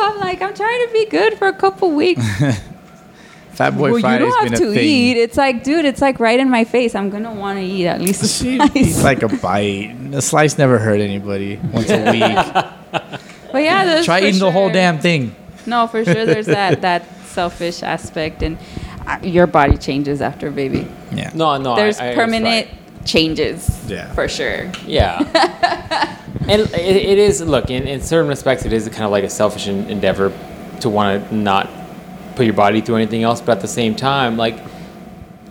I'm 0.02 0.20
like 0.20 0.42
I'm 0.42 0.54
trying 0.54 0.88
to 0.88 0.94
be 0.94 1.06
good 1.06 1.38
for 1.38 1.48
a 1.48 1.54
couple 1.54 1.92
weeks. 1.92 2.24
Fat 3.54 3.78
Boy 3.78 3.92
well, 3.92 3.98
you 4.14 4.20
don't 4.20 4.50
have 4.50 4.60
to 4.60 4.74
thing. 4.74 4.84
eat. 4.84 5.16
It's 5.18 5.38
like, 5.38 5.64
dude, 5.64 5.86
it's 5.86 6.02
like 6.02 6.20
right 6.20 6.40
in 6.40 6.50
my 6.50 6.64
face. 6.64 6.96
I'm 6.96 7.12
gonna 7.12 7.32
want 7.34 7.60
to 7.60 7.64
eat 7.64 7.86
at 7.86 8.02
least 8.02 8.24
a 8.24 8.28
slice. 8.28 8.76
eats 8.76 9.04
like 9.04 9.22
a 9.22 9.28
bite. 9.28 9.96
A 10.12 10.24
slice 10.24 10.58
never 10.58 10.80
hurt 10.80 11.00
anybody. 11.00 11.60
Once 11.72 11.88
a 11.92 12.04
week. 12.12 13.02
but 13.52 13.62
yeah, 13.62 14.02
Try 14.04 14.22
for 14.22 14.26
eating 14.28 14.40
the 14.40 14.52
whole 14.52 14.72
damn 14.72 14.98
thing. 14.98 15.36
No, 15.66 15.88
for 15.88 16.04
sure. 16.06 16.26
There's 16.26 16.48
that 16.48 16.82
that 16.88 17.06
selfish 17.26 17.84
aspect, 17.84 18.44
and 18.44 18.58
uh, 19.06 19.20
your 19.24 19.48
body 19.48 19.78
changes 19.78 20.22
after 20.22 20.48
a 20.48 20.52
baby. 20.52 20.88
Yeah. 21.12 21.32
No, 21.34 21.58
no. 21.58 21.76
There's 21.76 22.00
I, 22.00 22.12
I, 22.12 22.16
permanent 22.16 22.70
changes. 23.06 23.90
Yeah. 23.90 24.12
for 24.14 24.28
sure. 24.28 24.72
Yeah. 24.86 25.20
and 26.48 26.62
it, 26.62 26.74
it 26.74 27.18
is, 27.18 27.42
look, 27.42 27.70
in, 27.70 27.88
in 27.88 28.02
certain 28.02 28.30
respects, 28.30 28.66
it 28.66 28.74
is 28.74 28.88
kind 28.90 29.04
of 29.04 29.12
like 29.12 29.24
a 29.24 29.30
selfish 29.30 29.68
en- 29.68 29.90
endeavor 29.90 30.32
to 30.82 30.90
want 30.90 31.30
to 31.30 31.36
not 31.36 31.70
put 32.36 32.46
your 32.46 32.56
body 32.56 32.82
through 32.82 32.96
anything 32.96 33.24
else. 33.24 33.42
But 33.42 33.58
at 33.58 33.62
the 33.62 33.68
same 33.68 33.96
time, 33.96 34.38
like, 34.38 34.58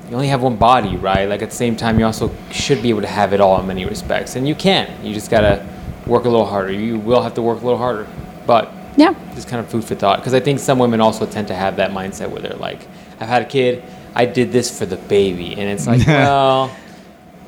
you 0.09 0.15
only 0.17 0.29
have 0.29 0.43
one 0.43 0.57
body, 0.57 0.97
right? 0.97 1.29
Like, 1.29 1.43
at 1.43 1.51
the 1.51 1.57
same 1.57 1.77
time, 1.77 1.99
you 1.99 2.05
also 2.05 2.35
should 2.51 2.83
be 2.83 2.91
able 2.91 3.03
to 3.03 3.07
have 3.07 3.33
it 3.33 3.41
all 3.41 3.61
in 3.61 3.67
many 3.67 3.85
respects. 3.85 4.37
And 4.37 4.47
you 4.47 4.55
can. 4.55 5.05
You 5.05 5.15
just 5.15 5.31
got 5.31 5.43
to 5.43 5.67
work 6.07 6.25
a 6.25 6.29
little 6.29 6.47
harder. 6.47 6.73
You 6.73 6.99
will 6.99 7.23
have 7.23 7.35
to 7.35 7.43
work 7.43 7.61
a 7.61 7.65
little 7.65 7.79
harder. 7.79 8.07
But 8.47 8.73
Yeah. 8.97 9.15
just 9.35 9.49
kind 9.49 9.61
of 9.65 9.71
food 9.71 9.85
for 9.85 9.95
thought 9.95 10.19
because 10.19 10.35
I 10.35 10.41
think 10.41 10.59
some 10.59 10.79
women 10.79 11.01
also 11.01 11.27
tend 11.27 11.49
to 11.49 11.55
have 11.55 11.77
that 11.77 11.91
mindset 11.93 12.31
where 12.31 12.43
they're 12.43 12.55
like, 12.55 12.87
I've 13.21 13.29
had 13.29 13.43
a 13.43 13.47
kid, 13.47 13.83
I 14.15 14.27
did 14.27 14.53
this 14.53 14.77
for 14.77 14.87
the 14.87 14.97
baby, 14.97 15.53
and 15.53 15.63
it's 15.63 15.87
like, 15.87 16.07
well, 16.07 16.75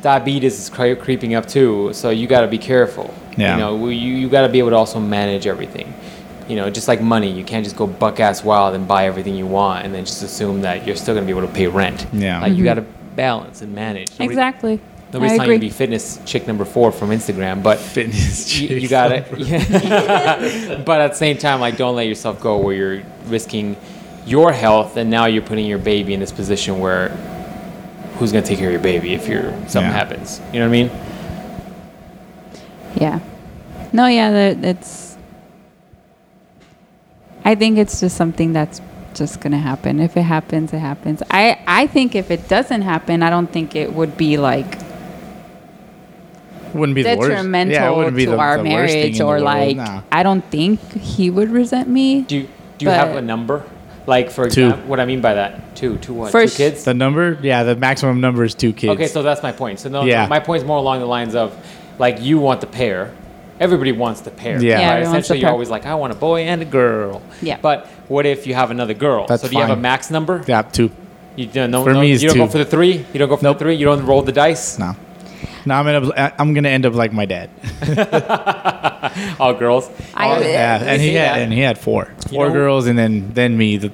diabetes 0.02 0.58
is 0.58 0.70
cre- 0.70 0.94
creeping 0.94 1.34
up 1.34 1.46
too, 1.46 1.92
so 1.92 2.10
you 2.10 2.26
got 2.26 2.42
to 2.42 2.48
be 2.48 2.58
careful. 2.58 3.12
Yeah. 3.36 3.54
You 3.54 3.60
know, 3.60 3.88
you 3.88 4.14
you 4.14 4.28
got 4.28 4.42
to 4.42 4.48
be 4.48 4.58
able 4.58 4.70
to 4.70 4.76
also 4.76 5.00
manage 5.00 5.46
everything. 5.46 5.92
You 6.48 6.56
know, 6.56 6.68
just 6.70 6.88
like 6.88 7.00
money, 7.00 7.30
you 7.30 7.42
can't 7.42 7.64
just 7.64 7.76
go 7.76 7.86
buck 7.86 8.20
ass 8.20 8.44
wild 8.44 8.74
and 8.74 8.86
buy 8.86 9.06
everything 9.06 9.34
you 9.34 9.46
want 9.46 9.84
and 9.84 9.94
then 9.94 10.04
just 10.04 10.22
assume 10.22 10.60
that 10.60 10.86
you're 10.86 10.96
still 10.96 11.14
gonna 11.14 11.26
be 11.26 11.32
able 11.32 11.46
to 11.46 11.54
pay 11.54 11.66
rent. 11.68 12.06
Yeah. 12.12 12.40
Like 12.40 12.50
you 12.50 12.56
mm-hmm. 12.56 12.64
got 12.64 12.74
to 12.74 12.82
balance 13.16 13.62
and 13.62 13.74
manage. 13.74 14.10
Nobody- 14.12 14.26
Exactly. 14.26 14.80
Nobody's 15.14 15.34
I 15.34 15.36
telling 15.36 15.50
you 15.52 15.58
to 15.58 15.66
be 15.66 15.70
fitness 15.70 16.18
chick 16.26 16.46
number 16.48 16.64
four 16.64 16.90
from 16.90 17.10
Instagram, 17.10 17.62
but 17.62 17.78
Fitness. 17.78 18.58
you, 18.58 18.76
you 18.76 18.88
got 18.88 19.12
it. 19.12 19.24
but 20.84 21.00
at 21.00 21.12
the 21.12 21.16
same 21.16 21.38
time, 21.38 21.60
like 21.60 21.76
don't 21.76 21.94
let 21.94 22.08
yourself 22.08 22.40
go 22.40 22.58
where 22.58 22.74
you're 22.74 23.02
risking 23.26 23.76
your 24.26 24.52
health, 24.52 24.96
and 24.96 25.08
now 25.10 25.26
you're 25.26 25.42
putting 25.42 25.66
your 25.66 25.78
baby 25.78 26.14
in 26.14 26.20
this 26.20 26.32
position 26.32 26.80
where 26.80 27.10
who's 28.18 28.32
gonna 28.32 28.44
take 28.44 28.58
care 28.58 28.68
of 28.68 28.72
your 28.72 28.82
baby 28.82 29.14
if 29.14 29.28
you're 29.28 29.50
something 29.68 29.82
Yeah. 29.82 29.92
happens? 29.92 30.40
You 30.52 30.58
know 30.60 30.68
what 30.68 30.76
I 30.76 30.82
mean? 30.82 30.90
Yeah. 32.96 33.20
No, 33.92 34.06
yeah, 34.06 34.30
that 34.32 34.64
it's. 34.64 35.16
I 37.44 37.54
think 37.54 37.78
it's 37.78 38.00
just 38.00 38.16
something 38.16 38.52
that's 38.52 38.80
just 39.14 39.40
gonna 39.40 39.58
happen. 39.58 40.00
If 40.00 40.16
it 40.16 40.22
happens, 40.22 40.72
it 40.72 40.78
happens. 40.78 41.22
I 41.30 41.60
I 41.68 41.86
think 41.86 42.16
if 42.16 42.32
it 42.32 42.48
doesn't 42.48 42.82
happen, 42.82 43.22
I 43.22 43.30
don't 43.30 43.50
think 43.52 43.76
it 43.76 43.92
would 43.92 44.16
be 44.16 44.38
like 44.38 44.78
wouldn't 46.74 46.94
be 46.96 47.02
the 47.02 47.16
worst. 47.16 47.30
detrimental 47.30 47.72
Yeah, 47.74 47.90
it 47.90 47.96
wouldn't 47.96 48.16
be 48.16 48.24
to 48.26 48.32
the, 48.32 48.38
our 48.38 48.56
the 48.62 48.70
worst 48.70 48.92
thing 48.92 49.12
marriage 49.12 49.20
or 49.20 49.40
like 49.40 49.76
nah. 49.76 50.02
I 50.10 50.22
don't 50.22 50.44
think 50.50 50.80
he 50.92 51.30
would 51.30 51.50
resent 51.50 51.88
me. 51.88 52.22
Do 52.22 52.36
you 52.38 52.48
do 52.78 52.86
you 52.86 52.90
have 52.90 53.16
a 53.16 53.22
number? 53.22 53.64
Like 54.06 54.30
for 54.30 54.50
Two. 54.50 54.66
example, 54.66 54.88
what 54.88 55.00
I 55.00 55.06
mean 55.06 55.22
by 55.22 55.34
that, 55.34 55.74
two, 55.76 55.96
two 55.98 56.12
what? 56.12 56.30
First- 56.32 56.56
two 56.58 56.64
kids. 56.64 56.84
The 56.84 56.92
number? 56.92 57.38
Yeah, 57.42 57.62
the 57.62 57.74
maximum 57.74 58.20
number 58.20 58.44
is 58.44 58.54
two 58.54 58.72
kids. 58.74 58.92
Okay, 58.92 59.06
so 59.06 59.22
that's 59.22 59.42
my 59.42 59.52
point. 59.52 59.80
So 59.80 59.88
no, 59.88 60.04
Yeah. 60.04 60.26
my 60.26 60.40
point 60.40 60.62
is 60.62 60.66
more 60.66 60.76
along 60.76 61.00
the 61.00 61.06
lines 61.06 61.34
of 61.34 61.56
like 61.98 62.20
you 62.20 62.38
want 62.38 62.60
the 62.60 62.66
pair. 62.66 63.14
Everybody 63.60 63.92
wants 63.92 64.20
the 64.20 64.30
pair. 64.30 64.60
Yeah. 64.60 64.60
Yeah, 64.60 64.74
right? 64.74 64.82
everyone 64.96 65.12
wants 65.14 65.28
the 65.28 65.34
Essentially, 65.34 65.40
you're 65.40 65.50
always 65.50 65.70
like, 65.70 65.86
I 65.86 65.94
want 65.94 66.12
a 66.12 66.16
boy 66.16 66.42
and 66.42 66.60
a 66.60 66.64
girl. 66.64 67.22
Yeah. 67.40 67.56
But 67.62 67.86
what 68.08 68.26
if 68.26 68.46
you 68.46 68.54
have 68.54 68.70
another 68.70 68.94
girl? 68.94 69.26
That's 69.26 69.42
so 69.42 69.48
do 69.48 69.54
you 69.54 69.62
have 69.62 69.70
a 69.70 69.80
max 69.80 70.10
number? 70.10 70.42
yeah, 70.46 70.62
two. 70.62 70.90
You 71.36 71.46
don't, 71.46 71.70
no, 71.70 71.82
For 71.82 71.92
no, 71.94 72.00
me, 72.00 72.12
it's 72.12 72.22
you 72.22 72.28
don't 72.28 72.38
go 72.38 72.46
for 72.48 72.58
the 72.58 72.64
three. 72.64 73.06
You 73.12 73.18
don't 73.18 73.28
go 73.28 73.36
for 73.36 73.44
Nope. 73.44 73.58
the 73.58 73.64
three. 73.64 73.74
You 73.74 73.86
don't 73.86 74.04
roll 74.06 74.22
the 74.22 74.32
dice. 74.32 74.78
No. 74.78 74.94
No, 75.66 75.74
I'm 75.74 75.84
gonna. 75.84 76.34
I'm 76.38 76.54
gonna 76.54 76.68
end 76.68 76.84
up 76.86 76.94
like 76.94 77.12
my 77.12 77.24
dad. 77.26 77.50
All 79.40 79.54
girls. 79.54 79.90
I- 80.14 80.28
All- 80.28 80.42
Yeah, 80.42 80.82
and 80.82 81.00
he 81.00 81.14
had 81.14 81.36
that. 81.36 81.38
and 81.42 81.52
he 81.52 81.60
had 81.60 81.78
four, 81.78 82.08
You 82.30 82.36
four 82.36 82.48
know- 82.48 82.52
girls, 82.54 82.86
and 82.86 82.98
then 82.98 83.32
then 83.34 83.56
me. 83.56 83.76
The, 83.78 83.90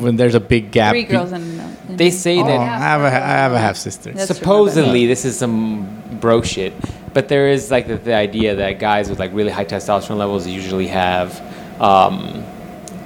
when 0.00 0.16
there's 0.16 0.34
a 0.34 0.40
big 0.40 0.70
gap. 0.70 0.92
Three 0.92 1.04
girls 1.04 1.32
and, 1.32 1.60
and 1.88 1.98
They 1.98 2.10
say 2.10 2.38
Oh, 2.40 2.46
that- 2.46 2.60
I 2.60 2.78
have 2.78 3.00
a 3.00 3.06
I 3.06 3.10
have 3.10 3.52
a 3.52 3.58
half 3.58 3.76
sister. 3.76 4.12
That's 4.12 4.26
true, 4.26 4.36
supposedly 4.36 5.06
this 5.06 5.24
is 5.24 5.38
some 5.38 5.88
bro 6.20 6.42
shit, 6.42 6.74
but 7.14 7.28
there 7.28 7.48
is 7.48 7.70
like 7.70 7.86
the, 7.88 7.96
the 7.96 8.14
idea 8.14 8.54
that 8.56 8.78
guys 8.78 9.08
with 9.08 9.18
like 9.18 9.32
really 9.32 9.50
high 9.50 9.64
testosterone 9.64 10.18
levels 10.18 10.46
usually 10.46 10.88
have 10.88 11.40
um, 11.80 12.44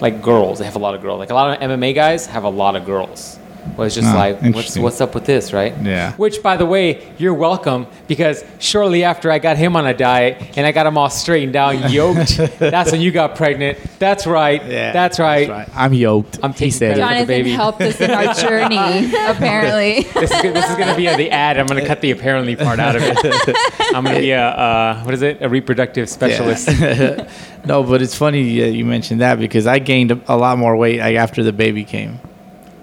like 0.01 0.23
girls. 0.23 0.59
They 0.59 0.65
have 0.65 0.75
a 0.77 0.81
lot 0.81 0.95
of 0.97 1.03
girls. 1.03 1.19
Like 1.21 1.31
a 1.31 1.35
lot 1.35 1.63
of 1.63 1.71
MMA 1.71 1.95
guys 1.95 2.27
have 2.27 2.43
a 2.45 2.51
lot 2.51 2.75
of 2.75 2.85
girls. 2.85 3.39
Well, 3.77 3.87
it's 3.87 3.95
just 3.95 4.09
Ah, 4.09 4.15
like 4.19 4.41
what's 4.55 4.77
what's 4.77 5.01
up 5.01 5.15
with 5.15 5.25
this, 5.25 5.53
right? 5.53 5.75
Yeah. 5.83 6.13
Which, 6.15 6.43
by 6.43 6.57
the 6.57 6.67
way, 6.67 7.13
you're 7.17 7.33
welcome 7.35 7.87
because 8.09 8.45
shortly 8.59 9.03
after 9.05 9.31
I 9.31 9.39
got 9.39 9.57
him 9.57 9.77
on 9.77 9.87
a 9.87 9.95
diet 9.95 10.57
and 10.59 10.67
I 10.67 10.73
got 10.73 10.87
him 10.87 10.99
all 10.99 11.09
straightened 11.11 11.53
down, 11.53 11.79
yoked. 11.91 12.37
that's 12.59 12.93
when 12.93 13.01
you 13.01 13.11
got 13.13 13.37
pregnant. 13.37 13.79
That's 13.99 14.27
right. 14.27 14.63
Yeah, 14.65 14.93
that's 14.93 15.19
right. 15.19 15.69
I'm 15.75 15.95
yoked. 15.95 16.39
I'm 16.43 16.53
he 16.53 16.59
taking 16.59 16.73
said 16.73 16.97
credit. 16.97 17.03
it. 17.03 17.05
the 17.05 17.09
Jonathan 17.15 17.27
baby. 17.27 17.51
helped 17.53 17.81
us 17.83 18.01
in 18.01 18.11
our 18.11 18.35
journey, 18.47 19.13
apparently. 19.27 20.07
This 20.23 20.31
is, 20.31 20.43
this 20.43 20.71
is 20.71 20.77
going 20.77 20.89
to 20.89 20.97
be 20.97 21.07
a, 21.07 21.17
the 21.17 21.31
ad. 21.31 21.59
I'm 21.59 21.67
going 21.67 21.81
to 21.81 21.87
cut 21.87 22.01
the 22.01 22.11
apparently 22.13 22.55
part 22.55 22.79
out 22.79 22.95
of 22.95 23.03
it. 23.05 23.57
I'm 23.95 24.05
going 24.05 24.15
to 24.17 24.21
be 24.21 24.31
a, 24.31 24.41
uh, 24.47 25.03
what 25.03 25.15
is 25.15 25.23
it? 25.23 25.43
A 25.43 25.49
reproductive 25.49 26.09
specialist. 26.09 26.69
Yeah. 26.69 27.29
no, 27.65 27.83
but 27.83 28.03
it's 28.03 28.15
funny 28.15 28.43
you 28.43 28.85
mentioned 28.85 29.21
that 29.21 29.39
because 29.41 29.67
I 29.67 29.79
gained 29.81 30.13
a, 30.13 30.21
a 30.29 30.37
lot 30.37 30.59
more 30.59 30.77
weight 30.77 31.01
after 31.01 31.43
the 31.43 31.53
baby 31.53 31.85
came. 31.85 32.21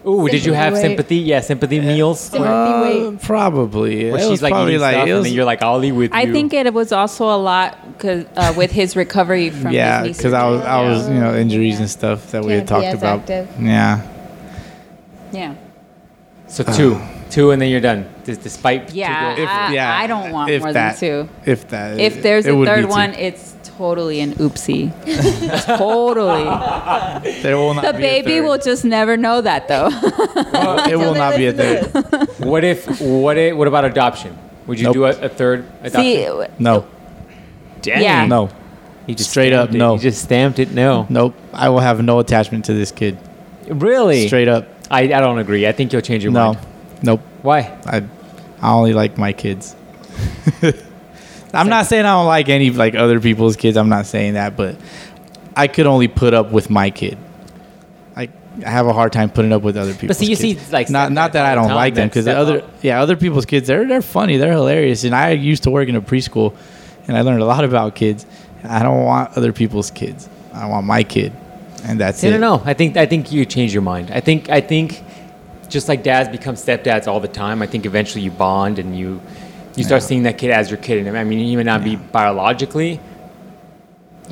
Ooh, 0.07 0.27
did 0.29 0.45
you 0.45 0.53
have 0.53 0.73
Sympathy 0.77 0.81
weight. 0.89 0.97
sympathy? 0.97 1.15
Yeah, 1.17 1.39
sympathy 1.41 1.79
meals. 1.81 2.19
Sympathy 2.21 2.49
Uh, 2.53 2.81
weight. 3.09 3.21
probably. 3.21 4.09
Where 4.11 4.15
It 4.19 4.21
she's 4.21 4.29
was 4.29 4.41
like 4.41 4.51
probably 4.53 4.73
eating 4.75 4.79
stuff, 4.87 4.93
it 4.93 5.09
and 5.09 5.13
was- 5.13 5.23
then 5.25 5.33
you're 5.33 5.45
like, 5.45 5.61
I'll 5.61 5.83
eat 5.83 5.91
with 5.91 6.11
I 6.13 6.21
you. 6.23 6.31
think 6.33 6.53
it 6.53 6.73
was 6.73 6.91
also 6.91 7.25
a 7.29 7.37
lot 7.37 7.77
cause, 7.99 8.23
uh, 8.37 8.53
with 8.55 8.71
his 8.71 8.95
recovery 8.95 9.49
from 9.49 9.71
yeah, 9.73 9.99
his 9.99 10.07
knee 10.07 10.13
because 10.13 10.33
I 10.33 10.47
was 10.49 10.61
I 10.61 10.81
was 10.83 11.07
you 11.09 11.15
know 11.15 11.35
injuries 11.35 11.79
and 11.79 11.89
stuff 11.89 12.31
that 12.31 12.43
we 12.43 12.53
Can't 12.53 12.59
had 12.59 12.65
be 12.65 12.69
talked 12.69 12.85
as 12.85 12.93
about. 12.99 13.19
active. 13.19 13.47
Yeah. 13.61 14.01
Yeah. 15.31 15.53
so 16.47 16.63
two, 16.63 16.99
two, 17.29 17.51
and 17.51 17.61
then 17.61 17.69
you're 17.69 17.81
done. 17.81 18.05
Dis- 18.23 18.37
Despite 18.39 18.87
two 18.89 18.97
Yeah, 18.97 19.35
girls. 19.35 19.47
I, 19.49 20.03
I 20.03 20.07
don't 20.07 20.31
want 20.31 20.49
more 20.59 20.73
that, 20.73 20.99
than 20.99 21.25
two. 21.25 21.29
If 21.45 21.67
that, 21.69 21.99
If 21.99 22.23
there's 22.23 22.45
it 22.47 22.51
a 22.51 22.55
would 22.55 22.65
be 22.65 22.71
third 22.71 22.81
two. 22.85 22.89
one, 22.89 23.13
it's 23.13 23.53
totally 23.79 24.19
an 24.19 24.33
oopsie. 24.35 24.91
totally. 25.77 26.43
there 27.41 27.55
will 27.57 27.73
not 27.73 27.85
The 27.85 27.93
be 27.93 27.97
a 27.97 28.01
baby 28.01 28.31
third. 28.39 28.43
will 28.45 28.57
just 28.57 28.83
never 28.83 29.15
know 29.17 29.39
that 29.41 29.67
though. 29.67 29.87
it 30.91 30.97
will 30.97 31.15
not 31.15 31.37
be 31.37 31.47
a 31.47 31.53
third. 31.53 31.85
what 32.45 32.63
if? 32.63 32.99
What? 33.01 33.37
If, 33.37 33.55
what 33.55 33.67
about 33.69 33.85
adoption? 33.85 34.37
Would 34.67 34.79
you 34.79 34.85
Nope. 34.85 34.93
do 34.93 35.05
a, 35.05 35.09
a 35.25 35.29
third 35.29 35.65
adoption? 35.81 36.03
See, 36.03 36.45
No, 36.59 36.85
Dang. 37.81 38.03
Yeah. 38.03 38.25
no, 38.27 38.49
You 39.07 39.15
just 39.15 39.29
Straight 39.31 39.53
up, 39.53 39.69
it. 39.73 39.77
no. 39.77 39.93
You 39.95 39.99
just 39.99 40.21
stamped 40.21 40.59
it. 40.59 40.71
No. 40.71 41.07
nope. 41.09 41.33
I 41.53 41.69
will 41.69 41.79
have 41.79 42.03
no 42.03 42.19
attachment 42.19 42.65
to 42.65 42.73
this 42.73 42.91
kid. 42.91 43.17
Really? 43.67 44.27
Straight 44.27 44.47
up, 44.49 44.67
I, 44.91 45.03
I 45.03 45.21
don't 45.21 45.39
agree. 45.39 45.65
I 45.65 45.71
think 45.71 45.93
you'll 45.93 46.01
change 46.03 46.23
your 46.23 46.33
no, 46.33 46.53
mind. 46.53 46.67
nope. 47.01 47.21
Why? 47.41 47.59
I 47.85 48.03
I 48.61 48.73
only 48.73 48.93
like 48.93 49.17
my 49.17 49.31
kids. 49.33 49.75
I'm 51.53 51.69
not 51.69 51.87
saying 51.87 52.05
I 52.05 52.13
don't 52.13 52.27
like 52.27 52.49
any 52.49 52.69
like 52.69 52.95
other 52.95 53.19
people's 53.19 53.55
kids. 53.55 53.77
I'm 53.77 53.89
not 53.89 54.05
saying 54.05 54.33
that, 54.33 54.55
but 54.55 54.75
I 55.55 55.67
could 55.67 55.87
only 55.87 56.07
put 56.07 56.33
up 56.33 56.51
with 56.51 56.69
my 56.69 56.89
kid. 56.89 57.17
I 58.15 58.29
I 58.65 58.69
have 58.69 58.87
a 58.87 58.93
hard 58.93 59.11
time 59.13 59.29
putting 59.29 59.51
up 59.51 59.61
with 59.61 59.77
other 59.77 59.93
people's. 59.93 60.09
But 60.09 60.17
see, 60.17 60.25
you 60.25 60.37
kids. 60.37 60.61
see, 60.61 60.71
like, 60.71 60.89
not 60.89 61.11
not 61.11 61.33
that 61.33 61.45
I 61.45 61.55
don't 61.55 61.73
like 61.73 61.95
them 61.95 62.07
because 62.07 62.25
the 62.25 62.37
other 62.37 62.61
up. 62.61 62.69
yeah 62.81 63.01
other 63.01 63.15
people's 63.15 63.45
kids 63.45 63.67
they're 63.67 63.87
they're 63.87 64.01
funny 64.01 64.37
they're 64.37 64.51
hilarious 64.51 65.03
and 65.03 65.15
I 65.15 65.31
used 65.31 65.63
to 65.63 65.71
work 65.71 65.89
in 65.89 65.95
a 65.95 66.01
preschool 66.01 66.55
and 67.07 67.17
I 67.17 67.21
learned 67.21 67.41
a 67.41 67.45
lot 67.45 67.63
about 67.63 67.95
kids. 67.95 68.25
I 68.63 68.83
don't 68.83 69.03
want 69.03 69.35
other 69.35 69.51
people's 69.53 69.89
kids. 69.89 70.29
I 70.53 70.67
want 70.67 70.85
my 70.85 71.03
kid, 71.03 71.33
and 71.83 71.99
that's 71.99 72.23
I 72.23 72.27
it. 72.27 72.31
don't 72.31 72.41
know. 72.41 72.61
I 72.63 72.73
think 72.73 72.97
I 72.97 73.05
think 73.05 73.31
you 73.31 73.45
change 73.45 73.73
your 73.73 73.81
mind. 73.81 74.11
I 74.11 74.19
think 74.19 74.49
I 74.49 74.61
think 74.61 75.03
just 75.69 75.87
like 75.87 76.03
dads 76.03 76.29
become 76.29 76.55
stepdads 76.55 77.07
all 77.07 77.19
the 77.19 77.27
time. 77.27 77.61
I 77.61 77.67
think 77.67 77.85
eventually 77.85 78.23
you 78.23 78.31
bond 78.31 78.79
and 78.79 78.97
you 78.97 79.21
you 79.79 79.85
start 79.85 80.01
Yeah. 80.01 80.07
seeing 80.07 80.23
that 80.23 80.37
kid 80.37 80.51
as 80.51 80.69
your 80.69 80.77
kid. 80.77 81.05
And 81.07 81.17
I 81.17 81.23
mean, 81.23 81.39
you 81.39 81.57
may 81.57 81.63
not 81.63 81.83
be 81.83 81.95
biologically 81.95 82.99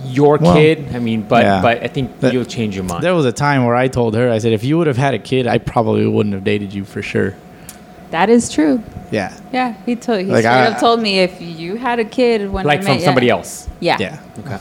your 0.06 0.38
Well, 0.38 0.54
kid. 0.54 0.86
I 0.94 1.00
mean, 1.00 1.24
but 1.24 1.44
yeah. 1.44 1.62
but 1.62 1.84
I 1.84 1.88
think 1.88 2.20
But 2.22 2.34
you'll 2.34 2.46
change 2.46 2.76
your 2.76 2.84
mind. 2.84 3.04
There 3.04 3.16
was 3.16 3.26
a 3.26 3.32
time 3.32 3.66
where 3.66 3.76
I 3.76 3.88
told 3.88 4.14
her, 4.16 4.30
I 4.30 4.38
said, 4.38 4.54
if 4.54 4.64
you 4.64 4.78
would 4.78 4.88
have 4.88 4.98
had 4.98 5.14
a 5.14 5.20
kid, 5.20 5.48
I 5.48 5.58
probably 5.58 6.06
wouldn't 6.08 6.34
have 6.36 6.44
dated 6.44 6.74
you 6.74 6.84
for 6.86 7.02
sure. 7.02 7.34
that 8.12 8.30
is 8.30 8.50
true. 8.50 8.82
Yeah. 9.12 9.34
Yeah, 9.52 9.74
he 9.86 9.96
told 9.98 10.20
he 10.22 10.26
Like, 10.28 10.44
straight 10.44 10.54
I- 10.54 10.68
up 10.68 10.80
told 10.80 11.02
me 11.02 11.20
if 11.20 11.42
you 11.42 11.76
had 11.76 12.00
a 12.00 12.06
kid 12.06 12.50
when 12.52 12.66
I 12.66 12.68
like 12.68 12.80
met 12.84 12.88
from 12.92 13.00
ya- 13.00 13.06
somebody 13.06 13.30
else. 13.30 13.68
Yeah. 13.82 13.98
Yeah. 14.00 14.18
Okay. 14.46 14.58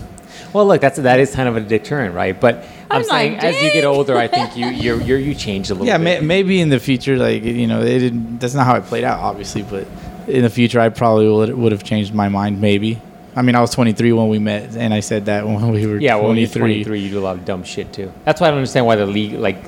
Well, 0.53 0.67
look, 0.67 0.81
that's 0.81 0.99
that 0.99 1.21
is 1.21 1.33
kind 1.35 1.49
of 1.49 1.57
a 1.57 1.61
deterrent, 1.61 2.15
right? 2.15 2.39
But 2.41 2.65
I'm, 2.91 2.99
I'm 2.99 3.05
saying 3.05 3.33
like, 3.35 3.45
as 3.45 3.63
you 3.63 3.71
get 3.73 3.85
older, 3.85 4.17
I 4.17 4.27
think 4.27 4.57
you 4.57 4.67
you're, 4.85 5.01
you're 5.01 5.19
you 5.19 5.35
change 5.35 5.71
a 5.71 5.75
little 5.75 5.87
Yeah, 5.87 5.99
bit. 5.99 6.05
may, 6.05 6.21
maybe 6.21 6.61
in 6.61 6.71
the 6.71 6.81
future, 6.81 7.17
like, 7.17 7.43
you 7.45 7.67
know, 7.67 7.83
it 7.83 7.99
didn't, 7.99 8.39
that's 8.41 8.55
not 8.55 8.65
how 8.67 8.75
it 8.77 8.85
played 8.85 9.05
out, 9.05 9.21
obviously, 9.21 9.63
but 9.63 9.87
in 10.27 10.43
the 10.43 10.51
future, 10.51 10.81
I 10.81 10.89
probably 10.89 11.29
would, 11.29 11.55
would 11.55 11.73
have 11.73 11.85
changed 11.85 12.15
my 12.15 12.29
mind, 12.29 12.61
maybe. 12.61 13.01
I 13.35 13.43
mean, 13.43 13.55
I 13.55 13.61
was 13.61 13.71
23 13.71 14.13
when 14.13 14.29
we 14.29 14.39
met, 14.39 14.77
and 14.77 14.95
I 14.95 15.01
said 15.01 15.27
that 15.27 15.47
when 15.47 15.71
we 15.71 15.87
were 15.87 15.99
Yeah, 15.99 16.17
well, 16.17 16.29
when 16.29 16.37
you're 16.39 16.47
23. 16.49 16.85
23, 16.85 17.01
you 17.01 17.11
do 17.11 17.19
a 17.19 17.21
lot 17.21 17.37
of 17.37 17.45
dumb 17.45 17.65
shit 17.65 17.93
too. 17.93 18.13
That's 18.25 18.41
why 18.41 18.49
I 18.49 18.51
don't 18.51 18.59
understand 18.59 18.87
why 18.87 18.97
the 18.97 19.07
league, 19.07 19.35
like, 19.35 19.59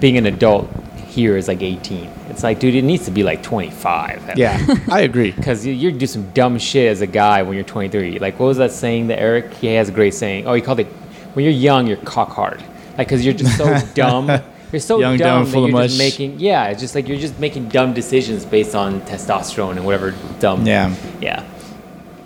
being 0.00 0.16
an 0.16 0.26
adult 0.26 0.68
here 1.08 1.36
is 1.36 1.48
like 1.48 1.60
18. 1.62 2.08
It's 2.28 2.44
like, 2.44 2.60
dude, 2.60 2.76
it 2.76 2.82
needs 2.82 3.04
to 3.06 3.10
be 3.10 3.24
like 3.24 3.42
25. 3.42 4.38
Yeah, 4.38 4.64
I 4.88 5.00
agree. 5.00 5.32
Because 5.40 5.66
you, 5.66 5.72
you 5.72 5.90
do 5.90 6.06
some 6.06 6.30
dumb 6.30 6.58
shit 6.58 6.88
as 6.88 7.00
a 7.00 7.06
guy 7.06 7.42
when 7.42 7.54
you're 7.56 7.64
23. 7.64 8.20
Like, 8.20 8.38
what 8.38 8.46
was 8.46 8.58
that 8.58 8.70
saying 8.70 9.08
that 9.08 9.18
Eric? 9.18 9.52
He 9.54 9.66
has 9.74 9.88
a 9.88 9.92
great 9.92 10.14
saying. 10.14 10.46
Oh, 10.46 10.54
he 10.54 10.62
called 10.62 10.78
it, 10.80 10.86
when 11.34 11.44
you're 11.44 11.52
young, 11.52 11.88
you're 11.88 11.96
cock 11.98 12.30
hard. 12.30 12.62
Like, 12.96 13.08
because 13.08 13.24
you're 13.24 13.34
just 13.34 13.56
so 13.56 13.76
dumb. 13.94 14.40
You're 14.72 14.80
so 14.80 15.00
Young, 15.00 15.16
dumb, 15.16 15.42
dumb, 15.44 15.52
full 15.52 15.64
of 15.64 15.70
you're 15.70 15.82
just 15.82 15.98
mush. 15.98 15.98
making, 15.98 16.38
yeah, 16.38 16.68
it's 16.68 16.80
just 16.80 16.94
like 16.94 17.08
you're 17.08 17.18
just 17.18 17.38
making 17.40 17.68
dumb 17.70 17.92
decisions 17.92 18.44
based 18.44 18.74
on 18.74 19.00
testosterone 19.02 19.72
and 19.72 19.84
whatever 19.84 20.14
dumb. 20.38 20.64
Yeah. 20.64 20.94
Yeah. 21.20 21.44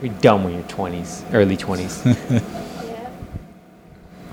You're 0.03 0.13
dumb 0.15 0.45
when 0.45 0.53
you're 0.55 0.63
20s, 0.65 1.25
early 1.33 1.57
20s. 1.57 2.05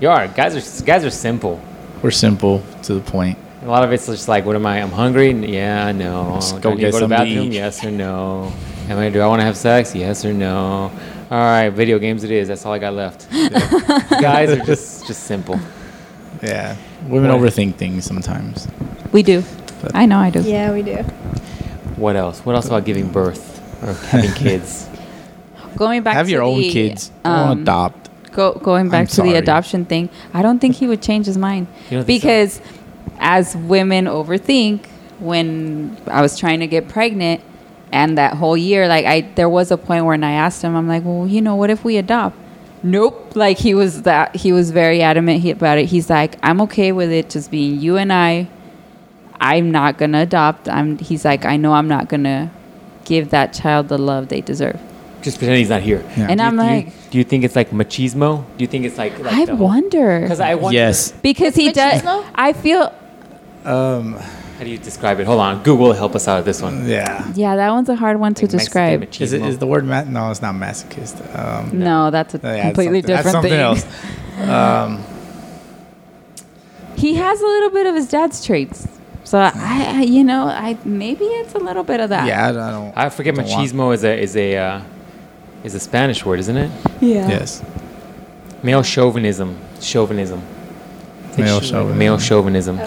you 0.00 0.10
are. 0.10 0.28
Guys 0.28 0.54
are 0.54 0.84
guys 0.84 1.04
are 1.04 1.10
simple. 1.10 1.58
We're 2.02 2.10
simple 2.10 2.62
to 2.82 2.94
the 2.94 3.00
point. 3.00 3.38
A 3.62 3.66
lot 3.66 3.84
of 3.84 3.92
it's 3.92 4.06
just 4.06 4.28
like, 4.28 4.44
what 4.44 4.56
am 4.56 4.66
I? 4.66 4.82
I'm 4.82 4.90
hungry. 4.90 5.30
Yeah, 5.30 5.92
no. 5.92 6.32
Just 6.34 6.60
go 6.60 6.72
I 6.72 6.74
get 6.74 6.86
to 6.86 6.92
go 6.92 6.98
to 6.98 7.04
the 7.06 7.08
bathroom? 7.08 7.52
Yes 7.52 7.82
or 7.84 7.90
no. 7.92 8.52
Am 8.88 8.98
I? 8.98 9.08
Do 9.08 9.20
I 9.20 9.26
want 9.28 9.40
to 9.40 9.46
have 9.46 9.56
sex? 9.56 9.94
Yes 9.94 10.24
or 10.24 10.34
no. 10.34 10.90
All 11.30 11.38
right, 11.38 11.70
video 11.70 11.98
games. 11.98 12.24
It 12.24 12.30
is. 12.32 12.48
That's 12.48 12.66
all 12.66 12.72
I 12.72 12.78
got 12.78 12.92
left. 12.92 13.30
Guys 13.30 14.50
are 14.50 14.64
just 14.64 15.06
just 15.06 15.22
simple. 15.22 15.58
Yeah. 16.42 16.76
Women 17.08 17.30
Why? 17.30 17.38
overthink 17.48 17.74
things 17.76 18.04
sometimes. 18.04 18.68
We 19.12 19.22
do. 19.22 19.42
But- 19.82 19.94
I 19.94 20.06
know 20.06 20.18
I 20.18 20.30
do. 20.30 20.40
Yeah, 20.42 20.72
we 20.72 20.82
do. 20.82 20.96
What 21.96 22.16
else? 22.16 22.40
What 22.44 22.54
else 22.54 22.66
about 22.66 22.84
giving 22.84 23.10
birth 23.10 23.60
or 23.82 23.92
having 24.08 24.32
kids? 24.32 24.88
Going 25.76 26.02
back 26.02 26.12
to 26.14 26.16
Have 26.18 26.26
to 26.26 26.32
your 26.32 26.42
own 26.42 26.60
the, 26.60 26.70
kids. 26.70 27.10
um, 27.24 27.48
Don't 27.48 27.60
adopt. 27.62 28.10
Go, 28.32 28.54
going 28.54 28.88
back 28.88 29.00
I'm 29.00 29.06
to 29.08 29.16
the 29.16 29.16
sorry. 29.28 29.34
adoption 29.34 29.84
thing, 29.84 30.08
I 30.32 30.40
don't 30.42 30.58
think 30.58 30.76
he 30.76 30.86
would 30.86 31.02
change 31.02 31.26
his 31.26 31.36
mind 31.36 31.66
You 31.90 31.98
don't 31.98 32.06
think 32.06 32.22
so? 32.22 32.28
because 32.28 32.60
as 33.18 33.54
women 33.56 34.06
overthink, 34.06 34.86
when 35.18 35.96
I 36.06 36.22
was 36.22 36.38
trying 36.38 36.60
to 36.60 36.66
get 36.66 36.88
pregnant 36.88 37.42
and 37.92 38.16
that 38.18 38.34
whole 38.34 38.56
year, 38.56 38.88
like 38.88 39.04
I, 39.06 39.20
there 39.34 39.48
was 39.50 39.70
a 39.70 39.76
point 39.76 40.06
when 40.06 40.24
I 40.24 40.32
asked 40.32 40.62
him, 40.62 40.74
I'm 40.74 40.88
like, 40.88 41.04
well, 41.04 41.26
you 41.26 41.40
know, 41.42 41.56
what 41.56 41.68
if 41.70 41.84
we 41.84 41.96
adopt? 41.98 42.36
Nope. 42.82 43.32
Like 43.36 43.58
he 43.58 43.74
was 43.74 44.02
that 44.02 44.34
he 44.36 44.52
was 44.52 44.70
very 44.70 45.02
adamant 45.02 45.44
about 45.46 45.78
it. 45.78 45.86
He's 45.86 46.10
like, 46.10 46.36
I'm 46.42 46.60
okay 46.62 46.92
with 46.92 47.10
it 47.12 47.30
just 47.30 47.50
being 47.50 47.80
you 47.80 47.96
and 47.96 48.12
I. 48.12 48.48
I'm 49.40 49.70
not 49.72 49.98
gonna 49.98 50.22
adopt. 50.22 50.68
I'm. 50.68 50.98
He's 50.98 51.24
like, 51.24 51.44
I 51.44 51.56
know 51.56 51.72
I'm 51.72 51.88
not 51.88 52.08
gonna 52.08 52.50
give 53.04 53.30
that 53.30 53.52
child 53.52 53.88
the 53.88 53.98
love 53.98 54.28
they 54.28 54.40
deserve. 54.40 54.80
Just 55.22 55.38
pretend 55.38 55.58
he's 55.58 55.68
not 55.68 55.82
here. 55.82 56.04
Yeah. 56.16 56.26
And 56.30 56.38
Do 56.38 56.44
I'm 56.44 56.54
you- 56.54 56.58
like, 56.62 57.10
do 57.10 57.18
you 57.18 57.24
think 57.24 57.44
it's 57.44 57.54
like 57.56 57.70
machismo? 57.70 58.44
Do 58.56 58.64
you 58.64 58.68
think 58.68 58.84
it's 58.84 58.98
like? 58.98 59.18
like 59.20 59.48
I 59.48 59.52
wonder. 59.52 60.20
Because 60.20 60.40
I 60.40 60.54
wonder. 60.56 60.76
Yes. 60.76 61.12
because 61.12 61.54
he 61.54 61.70
does. 61.72 62.02
I 62.34 62.52
feel. 62.52 62.92
Um, 63.64 64.18
How 64.62 64.66
do 64.66 64.70
you 64.70 64.78
describe 64.78 65.18
it? 65.18 65.26
Hold 65.26 65.40
on. 65.40 65.64
Google 65.64 65.86
will 65.86 65.92
help 65.92 66.14
us 66.14 66.28
out 66.28 66.36
with 66.36 66.44
this 66.44 66.62
one. 66.62 66.88
yeah. 66.88 67.26
Yeah, 67.34 67.56
that 67.56 67.70
one's 67.72 67.88
a 67.88 67.96
hard 67.96 68.20
one 68.20 68.32
to 68.34 68.44
Like 68.44 68.50
describe. 68.52 69.00
Mexican 69.00 69.24
Is 69.24 69.32
it 69.32 69.42
machismo. 69.42 69.48
is 69.48 69.58
the 69.58 69.66
word 69.66 69.84
ma- 69.84 70.04
no, 70.04 70.30
it's 70.30 70.40
not 70.40 70.54
masochist. 70.54 71.16
Um, 71.36 71.80
No, 71.80 72.12
that's 72.12 72.34
a 72.36 72.38
yeah, 72.44 72.52
it's 72.54 72.62
completely 72.66 73.00
something- 73.02 73.16
different 73.16 73.42
that's 73.42 73.48
thing. 73.48 74.46
something 74.46 74.48
else. 74.48 74.48
Um, 74.48 75.04
He 76.96 77.14
has 77.16 77.40
a 77.40 77.44
little 77.44 77.70
bit 77.70 77.86
of 77.88 77.96
his 77.96 78.08
dad's 78.08 78.44
traits. 78.44 78.86
So 79.24 79.38
I, 79.40 79.50
I 79.56 80.00
you 80.02 80.22
know, 80.22 80.44
I 80.46 80.78
maybe 80.84 81.24
it's 81.24 81.54
a 81.56 81.58
little 81.58 81.82
bit 81.82 81.98
of 81.98 82.10
that. 82.10 82.28
yeah, 82.28 82.46
I, 82.46 82.50
I 82.50 82.70
don't. 82.70 82.92
I 82.96 83.08
forget 83.08 83.34
don't 83.34 83.48
want- 83.48 83.68
machismo 83.68 83.92
is 83.92 84.04
a 84.04 84.16
is 84.16 84.36
a 84.36 84.56
uh, 84.56 84.80
is 85.64 85.74
a 85.74 85.80
Spanish 85.80 86.24
word, 86.24 86.38
isn't 86.38 86.56
it? 86.56 86.70
Yeah. 87.00 87.28
Yes. 87.28 87.64
Male 88.62 88.84
chauvinism. 88.84 89.58
Chauvinism. 89.80 90.40
Male 91.36 91.60
Ch- 91.60 91.70
chauvinism. 91.70 91.98
Male 91.98 92.18
chauvinism. 92.18 92.78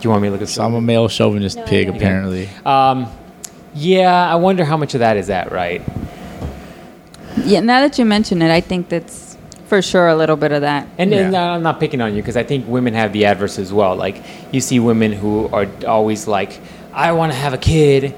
Okay. 0.00 0.04
Do 0.04 0.06
you 0.06 0.10
want 0.10 0.22
me 0.22 0.28
to 0.28 0.32
look 0.32 0.42
at 0.42 0.48
So 0.48 0.64
I'm 0.64 0.74
a 0.74 0.80
male 0.80 1.08
chauvinist 1.08 1.58
No, 1.58 1.64
pig, 1.66 1.88
I 1.88 1.94
apparently. 1.94 2.48
Um, 2.64 3.06
yeah, 3.74 4.32
I 4.32 4.36
wonder 4.36 4.64
how 4.64 4.76
much 4.78 4.94
of 4.94 5.00
that 5.00 5.16
is 5.16 5.26
that, 5.26 5.52
right? 5.52 5.82
Yeah. 7.44 7.60
Now 7.60 7.80
that 7.82 7.98
you 7.98 8.06
mention 8.06 8.40
it, 8.40 8.50
I 8.50 8.60
think 8.60 8.88
that's 8.88 9.36
for 9.66 9.82
sure 9.82 10.08
a 10.08 10.16
little 10.16 10.36
bit 10.36 10.52
of 10.52 10.62
that. 10.62 10.88
And, 10.98 11.12
and 11.12 11.36
I'm 11.36 11.62
not 11.62 11.78
picking 11.78 12.00
on 12.00 12.14
you 12.14 12.22
because 12.22 12.36
I 12.36 12.42
think 12.42 12.66
women 12.66 12.94
have 12.94 13.12
the 13.12 13.26
adverse 13.26 13.58
as 13.58 13.72
well. 13.72 13.94
Like 13.94 14.22
you 14.52 14.60
see 14.60 14.80
women 14.80 15.12
who 15.12 15.48
are 15.48 15.68
always 15.86 16.26
like, 16.26 16.58
I 16.92 17.12
want 17.12 17.32
to 17.32 17.38
have 17.38 17.52
a 17.52 17.58
kid, 17.58 18.14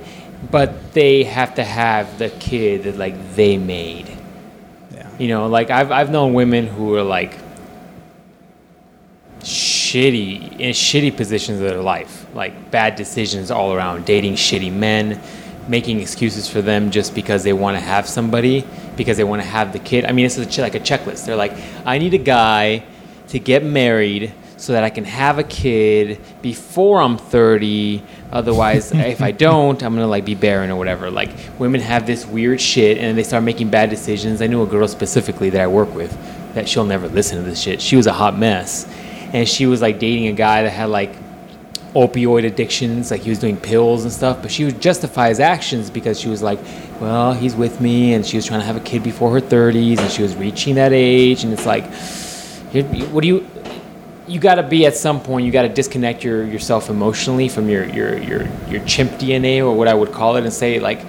but 0.50 0.92
they 0.92 1.24
have 1.24 1.56
to 1.56 1.64
have 1.64 2.18
the 2.18 2.30
kid 2.30 2.84
that 2.84 2.96
like 2.96 3.34
they 3.34 3.58
made. 3.58 4.08
Yeah. 4.94 5.10
You 5.18 5.28
know, 5.28 5.48
like 5.48 5.70
I've 5.70 5.90
I've 5.90 6.10
known 6.10 6.32
women 6.32 6.68
who 6.68 6.94
are 6.94 7.02
like 7.02 7.38
shitty 9.92 10.58
in 10.58 10.70
shitty 10.70 11.16
positions 11.16 11.60
of 11.60 11.68
their 11.68 11.82
life, 11.82 12.26
like 12.34 12.70
bad 12.70 12.96
decisions 12.96 13.50
all 13.50 13.74
around, 13.74 14.06
dating 14.06 14.34
shitty 14.34 14.72
men, 14.72 15.20
making 15.68 16.00
excuses 16.00 16.48
for 16.48 16.62
them 16.62 16.90
just 16.90 17.14
because 17.14 17.44
they 17.44 17.52
want 17.52 17.76
to 17.76 17.80
have 17.80 18.08
somebody, 18.08 18.64
because 18.96 19.16
they 19.16 19.24
want 19.24 19.42
to 19.42 19.48
have 19.48 19.72
the 19.72 19.78
kid. 19.78 20.04
I 20.04 20.12
mean, 20.12 20.24
it's 20.24 20.38
like 20.58 20.74
a 20.74 20.80
checklist. 20.80 21.26
They're 21.26 21.36
like, 21.36 21.52
I 21.84 21.98
need 21.98 22.14
a 22.14 22.18
guy 22.18 22.84
to 23.28 23.38
get 23.38 23.64
married 23.64 24.32
so 24.56 24.72
that 24.72 24.84
I 24.84 24.90
can 24.90 25.04
have 25.04 25.38
a 25.38 25.44
kid 25.44 26.20
before 26.40 27.00
I'm 27.00 27.18
30. 27.18 28.02
Otherwise, 28.30 28.92
if 28.94 29.20
I 29.20 29.32
don't, 29.32 29.82
I'm 29.82 29.94
gonna 29.94 30.06
like 30.06 30.24
be 30.24 30.34
barren 30.34 30.70
or 30.70 30.76
whatever. 30.76 31.10
Like 31.10 31.30
women 31.58 31.80
have 31.80 32.06
this 32.06 32.24
weird 32.24 32.60
shit, 32.60 32.98
and 32.98 33.18
they 33.18 33.24
start 33.24 33.44
making 33.44 33.70
bad 33.70 33.90
decisions. 33.90 34.40
I 34.40 34.46
knew 34.46 34.62
a 34.62 34.66
girl 34.66 34.88
specifically 34.88 35.50
that 35.50 35.60
I 35.60 35.66
work 35.66 35.94
with 35.94 36.16
that 36.54 36.68
she'll 36.68 36.84
never 36.84 37.08
listen 37.08 37.38
to 37.38 37.42
this 37.42 37.60
shit. 37.60 37.80
She 37.80 37.96
was 37.96 38.06
a 38.06 38.12
hot 38.12 38.38
mess, 38.38 38.86
and 39.32 39.48
she 39.48 39.66
was 39.66 39.80
like 39.80 39.98
dating 39.98 40.28
a 40.28 40.32
guy 40.32 40.62
that 40.62 40.70
had 40.70 40.90
like 40.90 41.14
opioid 41.94 42.46
addictions, 42.46 43.10
like 43.10 43.20
he 43.20 43.30
was 43.30 43.38
doing 43.38 43.56
pills 43.56 44.04
and 44.04 44.12
stuff. 44.12 44.40
But 44.42 44.50
she 44.50 44.64
would 44.64 44.80
justify 44.80 45.28
his 45.28 45.40
actions 45.40 45.90
because 45.90 46.18
she 46.20 46.28
was 46.28 46.42
like, 46.42 46.58
well, 47.00 47.32
he's 47.32 47.54
with 47.54 47.80
me, 47.80 48.14
and 48.14 48.24
she 48.24 48.36
was 48.36 48.46
trying 48.46 48.60
to 48.60 48.66
have 48.66 48.76
a 48.76 48.80
kid 48.80 49.02
before 49.02 49.32
her 49.32 49.40
30s, 49.40 49.98
and 49.98 50.10
she 50.10 50.22
was 50.22 50.36
reaching 50.36 50.76
that 50.76 50.92
age, 50.92 51.44
and 51.44 51.52
it's 51.52 51.66
like, 51.66 51.84
what 53.10 53.22
do 53.22 53.28
you? 53.28 53.46
You 54.28 54.38
got 54.38 54.54
to 54.54 54.62
be 54.62 54.86
at 54.86 54.96
some 54.96 55.20
point. 55.20 55.44
You 55.44 55.52
got 55.52 55.62
to 55.62 55.68
disconnect 55.68 56.22
your 56.22 56.44
yourself 56.44 56.88
emotionally 56.88 57.48
from 57.48 57.68
your 57.68 57.84
your 57.86 58.16
your 58.18 58.48
your 58.68 58.84
chimp 58.86 59.12
DNA 59.12 59.58
or 59.58 59.74
what 59.74 59.88
I 59.88 59.94
would 59.94 60.12
call 60.12 60.36
it, 60.36 60.44
and 60.44 60.52
say 60.52 60.78
like, 60.78 61.02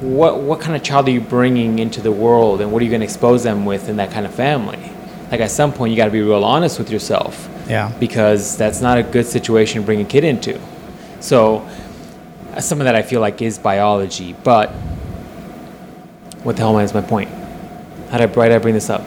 what 0.00 0.40
what 0.40 0.60
kind 0.60 0.74
of 0.74 0.82
child 0.82 1.06
are 1.06 1.12
you 1.12 1.20
bringing 1.20 1.78
into 1.78 2.00
the 2.00 2.10
world, 2.10 2.60
and 2.60 2.72
what 2.72 2.80
are 2.80 2.84
you 2.84 2.90
going 2.90 3.02
to 3.02 3.06
expose 3.06 3.42
them 3.42 3.66
with 3.66 3.88
in 3.88 3.96
that 3.96 4.10
kind 4.10 4.26
of 4.26 4.34
family? 4.34 4.80
Like 5.30 5.40
at 5.40 5.50
some 5.50 5.72
point, 5.72 5.90
you 5.90 5.96
got 5.96 6.06
to 6.06 6.10
be 6.10 6.22
real 6.22 6.44
honest 6.44 6.78
with 6.78 6.90
yourself 6.90 7.48
Yeah. 7.68 7.92
because 7.98 8.56
that's 8.56 8.80
not 8.80 8.98
a 8.98 9.02
good 9.02 9.26
situation 9.26 9.80
to 9.82 9.86
bring 9.86 10.00
a 10.00 10.04
kid 10.04 10.24
into. 10.24 10.60
So, 11.20 11.66
some 12.60 12.80
of 12.80 12.84
that 12.84 12.94
I 12.94 13.02
feel 13.02 13.20
like 13.20 13.42
is 13.42 13.58
biology, 13.58 14.34
but 14.44 14.70
What 16.42 16.56
the 16.56 16.62
hell 16.62 16.78
is 16.78 16.94
my 16.94 17.00
point? 17.00 17.28
How 18.10 18.18
did 18.18 18.30
I, 18.30 18.32
why 18.32 18.48
did 18.48 18.54
I 18.54 18.58
bring 18.58 18.74
this 18.74 18.88
up? 18.88 19.02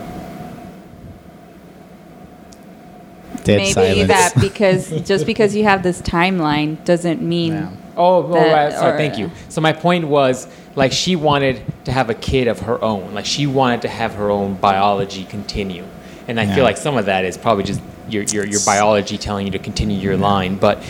Dead 3.44 3.58
Maybe 3.58 3.72
silence. 3.72 4.08
that 4.10 4.34
because 4.42 4.90
just 5.08 5.26
because 5.26 5.56
you 5.56 5.64
have 5.64 5.82
this 5.84 6.02
timeline 6.02 6.84
doesn't 6.84 7.22
mean 7.22 7.54
Yeah. 7.54 7.72
Oh, 7.96 8.24
oh, 8.24 8.28
oh 8.30 8.34
That- 8.34 8.54
right. 8.54 8.74
Sorry, 8.74 8.94
or- 8.94 8.98
thank 8.98 9.18
you. 9.18 9.32
So 9.50 9.62
my 9.62 9.74
point 9.74 10.08
was, 10.08 10.48
like, 10.76 10.92
she 10.92 11.16
wanted 11.16 11.62
to 11.86 11.92
have 11.92 12.10
a 12.10 12.14
kid 12.14 12.48
of 12.48 12.60
her 12.62 12.82
own. 12.84 13.14
Like, 13.14 13.26
she 13.26 13.46
wanted 13.48 13.82
to 13.84 13.88
have 13.90 14.14
her 14.16 14.30
own 14.30 14.56
biology 14.56 15.26
continue. 15.26 15.84
And 16.30 16.40
I 16.40 16.44
Yeah. 16.44 16.56
feel 16.56 16.64
like 16.64 16.78
some 16.78 16.96
of 16.96 17.08
that 17.08 17.26
is 17.26 17.38
probably 17.38 17.64
just 17.64 17.82
your, 18.08 18.22
your, 18.24 18.46
your 18.46 18.60
biology 18.66 19.18
telling 19.18 19.48
you 19.48 19.52
to 19.54 19.60
continue 19.60 19.98
your 19.98 20.16
line. 20.16 20.56
But 20.58 20.82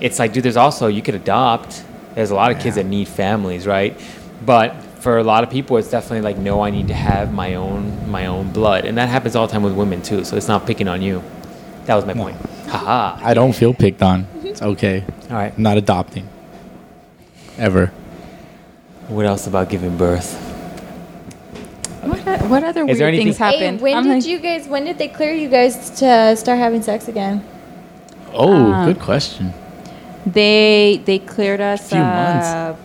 it's 0.00 0.18
like, 0.18 0.32
dude, 0.32 0.42
there's 0.42 0.56
also, 0.56 0.88
you 0.88 1.00
could 1.00 1.14
adopt. 1.14 1.84
There's 2.16 2.32
a 2.32 2.34
lot 2.34 2.50
of 2.50 2.58
kids 2.58 2.74
that 2.74 2.84
need 2.86 3.06
families, 3.06 3.68
right? 3.68 3.98
But 4.44 4.74
for 4.98 5.18
a 5.18 5.22
lot 5.22 5.44
of 5.44 5.50
people, 5.50 5.76
it's 5.76 5.90
definitely 5.90 6.22
like, 6.22 6.38
no, 6.38 6.60
I 6.60 6.70
need 6.70 6.88
to 6.88 6.94
have 6.94 7.32
my 7.32 7.54
own, 7.54 8.10
my 8.10 8.26
own 8.26 8.50
blood. 8.52 8.84
And 8.84 8.98
that 8.98 9.08
happens 9.08 9.36
all 9.36 9.46
the 9.46 9.52
time 9.52 9.62
with 9.62 9.74
women, 9.74 10.02
too. 10.02 10.24
So 10.24 10.36
it's 10.36 10.48
not 10.48 10.66
picking 10.66 10.88
on 10.88 11.02
you. 11.02 11.22
That 11.86 11.94
was 11.94 12.04
my 12.04 12.14
point. 12.14 12.36
Haha. 12.68 13.18
I 13.24 13.34
don't 13.34 13.52
feel 13.54 13.72
picked 13.72 14.02
on. 14.02 14.26
It's 14.42 14.60
okay. 14.60 15.04
All 15.30 15.36
right. 15.36 15.52
I'm 15.56 15.62
not 15.62 15.76
adopting. 15.76 16.28
Ever. 17.58 17.86
What 19.06 19.24
else 19.24 19.46
about 19.46 19.68
giving 19.68 19.96
birth? 19.96 20.51
What, 22.02 22.26
o- 22.26 22.46
what 22.48 22.64
other 22.64 22.80
Is 22.82 22.86
weird 22.86 22.98
there 22.98 23.08
anything- 23.08 23.26
things 23.28 23.38
Hey, 23.38 23.44
happened. 23.58 23.80
when 23.80 23.96
I'm 23.96 24.04
did 24.04 24.14
like, 24.14 24.26
you 24.26 24.38
guys? 24.38 24.66
When 24.68 24.84
did 24.84 24.98
they 24.98 25.08
clear 25.08 25.32
you 25.32 25.48
guys 25.48 25.90
to 26.00 26.34
start 26.36 26.58
having 26.58 26.82
sex 26.82 27.08
again? 27.08 27.42
Oh, 28.34 28.72
Uh, 28.72 28.86
good 28.86 29.00
question. 29.00 29.52
They 30.26 31.00
they 31.04 31.18
cleared 31.18 31.60
us. 31.60 31.88
Few 31.88 31.98
months. 31.98 32.46
uh, 32.46 32.76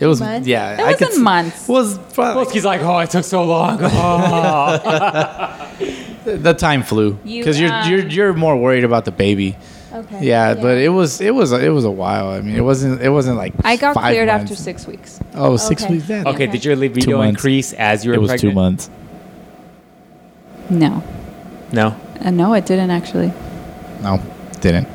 It 0.00 0.06
was 0.06 0.20
months? 0.20 0.46
yeah. 0.46 0.74
It 0.74 0.80
I 0.80 0.92
could 0.94 1.08
wasn't 1.08 1.24
months. 1.24 1.68
Was 1.68 1.98
probably 2.12 2.52
He's 2.52 2.64
like, 2.64 2.82
oh, 2.82 2.98
it 2.98 3.10
took 3.10 3.24
so 3.24 3.42
long. 3.44 3.78
Oh. 3.82 4.78
the 6.24 6.54
time 6.54 6.82
flew 6.82 7.18
You, 7.24 7.40
because 7.42 7.58
you, 7.60 7.68
are 7.68 7.82
um, 7.82 7.90
you're 7.90 8.06
you're 8.06 8.32
more 8.34 8.56
worried 8.56 8.84
about 8.84 9.04
the 9.04 9.12
baby. 9.12 9.56
Okay. 9.94 10.24
Yeah, 10.26 10.54
but 10.54 10.76
it 10.78 10.88
was 10.88 11.20
it 11.20 11.32
was 11.34 11.52
it 11.52 11.68
was 11.72 11.84
a 11.84 11.90
while. 11.90 12.28
I 12.30 12.40
mean, 12.40 12.56
it 12.56 12.62
wasn't 12.62 13.00
it 13.00 13.10
wasn't 13.10 13.36
like 13.36 13.54
I 13.64 13.76
got 13.76 13.94
five 13.94 14.10
cleared 14.12 14.26
months. 14.28 14.50
after 14.50 14.60
six 14.62 14.86
weeks. 14.86 15.20
Oh, 15.34 15.56
six 15.56 15.84
Okay. 15.84 15.94
weeks. 15.94 16.08
Then. 16.08 16.26
okay, 16.26 16.34
Okay. 16.44 16.46
did 16.48 16.64
your 16.64 16.74
libido 16.76 17.18
months. 17.18 17.28
increase 17.30 17.72
as 17.74 18.04
you 18.04 18.10
were 18.10 18.16
it 18.16 18.20
was 18.20 18.30
pregnant? 18.30 18.52
two 18.52 18.54
months. 18.54 18.90
No, 20.70 21.02
No. 21.72 21.94
uh, 22.24 22.30
no, 22.30 22.54
it 22.54 22.66
didn't 22.66 22.90
actually. 22.90 23.32
No, 24.02 24.20
didn't. 24.60 24.88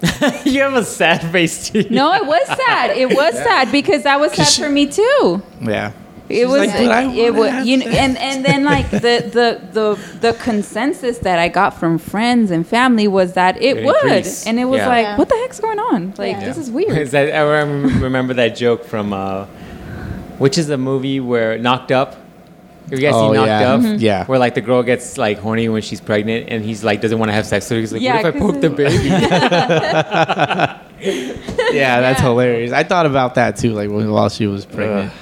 you 0.44 0.60
have 0.60 0.74
a 0.74 0.84
sad 0.84 1.22
face 1.32 1.70
too. 1.70 1.84
No, 1.90 2.12
it 2.14 2.24
was 2.24 2.46
sad. 2.46 2.96
It 2.96 3.08
was 3.16 3.34
sad 3.34 3.72
because 3.72 4.04
that 4.04 4.20
was 4.20 4.32
sad 4.32 4.46
she- 4.46 4.62
for 4.62 4.68
me 4.70 4.86
too. 4.86 5.42
Yeah. 5.60 5.92
It 6.28 6.34
She's 6.34 6.46
was 6.46 6.58
like, 6.66 6.72
"But 6.72 6.92
I 6.92 7.02
it 7.10 7.34
was 7.34 7.66
you 7.66 7.78
know, 7.78 7.86
and 7.86 8.18
and 8.18 8.44
then 8.44 8.64
like 8.64 8.90
the, 8.90 8.98
the 8.98 9.60
the 9.72 9.98
the 10.20 10.32
consensus 10.34 11.18
that 11.18 11.38
I 11.38 11.48
got 11.48 11.78
from 11.80 11.96
friends 11.98 12.50
and 12.50 12.66
family 12.66 13.08
was 13.08 13.32
that 13.32 13.56
it 13.62 13.78
It 13.78 13.84
would, 13.86 13.96
increased. 14.04 14.46
and 14.46 14.58
it 14.60 14.66
was 14.66 14.78
Yeah. 14.78 14.88
like, 14.88 15.04
Yeah. 15.04 15.16
what 15.16 15.28
the 15.30 15.36
heck's 15.36 15.58
going 15.60 15.78
on? 15.78 16.12
Like 16.18 16.32
Yeah. 16.32 16.40
this 16.44 16.58
is 16.58 16.68
Is 16.68 16.70
weird. 16.70 17.08
that, 17.08 17.34
I 17.34 17.40
remember 17.62 18.34
that 18.34 18.56
joke 18.56 18.84
from, 18.84 19.14
uh, 19.14 19.46
which 20.36 20.58
is 20.58 20.66
the 20.66 20.76
movie 20.76 21.18
where 21.20 21.56
Knocked 21.56 21.92
Up. 21.92 22.16
Have 22.90 22.98
you 22.98 23.04
guys 23.06 23.14
Oh, 23.16 23.28
seen 23.28 23.34
Knocked 23.34 23.46
yeah. 23.48 23.72
Up? 23.72 23.80
Mhm. 23.80 24.00
Yeah. 24.00 24.24
Where 24.26 24.38
like 24.38 24.54
the 24.54 24.60
girl 24.60 24.82
gets 24.82 25.16
like 25.18 25.38
horny 25.38 25.68
when 25.70 25.80
she's 25.82 26.00
pregnant, 26.00 26.46
and 26.50 26.62
he's 26.64 26.84
like 26.84 27.00
doesn't 27.00 27.18
want 27.18 27.30
to 27.30 27.34
have 27.34 27.46
sex, 27.46 27.66
so 27.66 27.74
he's 27.78 27.92
like, 27.92 28.02
Yeah, 28.02 28.16
"What 28.22 28.26
if 28.26 28.36
I 28.36 28.38
poke 28.38 28.60
the 28.60 28.70
baby?" 28.70 28.94
Yeah, 31.70 32.00
that's 32.00 32.20
Yeah. 32.20 32.28
hilarious. 32.28 32.72
I 32.72 32.82
thought 32.82 33.06
about 33.06 33.34
that 33.36 33.56
too, 33.56 33.72
like 33.72 33.90
when- 33.90 34.10
while 34.10 34.28
she 34.30 34.46
was 34.46 34.64
pregnant. 34.64 35.10
Ugh. 35.10 35.16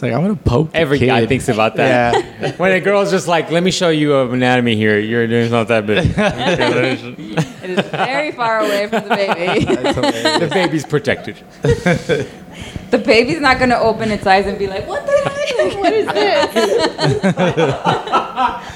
It's 0.00 0.02
like 0.04 0.14
I'm 0.14 0.22
gonna 0.22 0.34
poke. 0.34 0.72
the 0.72 0.78
Every 0.78 0.98
kid. 0.98 1.08
guy 1.08 1.26
thinks 1.26 1.46
about 1.50 1.76
that. 1.76 2.14
Yeah. 2.14 2.52
when 2.56 2.72
a 2.72 2.80
girl's 2.80 3.10
just 3.10 3.28
like, 3.28 3.50
"Let 3.50 3.62
me 3.62 3.70
show 3.70 3.90
you 3.90 4.18
an 4.18 4.32
anatomy 4.32 4.74
here. 4.74 4.98
You're 4.98 5.26
doing 5.26 5.42
it's 5.42 5.52
not 5.52 5.68
that 5.68 5.84
big." 5.84 6.06
It 7.62 7.78
is 7.78 7.86
very 7.90 8.32
far 8.32 8.60
away 8.60 8.86
from 8.86 9.06
the 9.06 9.14
baby. 9.14 9.66
The 10.40 10.48
baby's 10.50 10.86
protected. 10.86 11.36
the 11.62 12.98
baby's 12.98 13.40
not 13.40 13.58
gonna 13.58 13.76
open 13.78 14.10
its 14.10 14.26
eyes 14.26 14.46
and 14.46 14.58
be 14.58 14.66
like, 14.68 14.88
what 14.88 15.04
the 15.04 15.12
heck? 15.12 15.76
What 15.78 15.92
is 15.92 16.06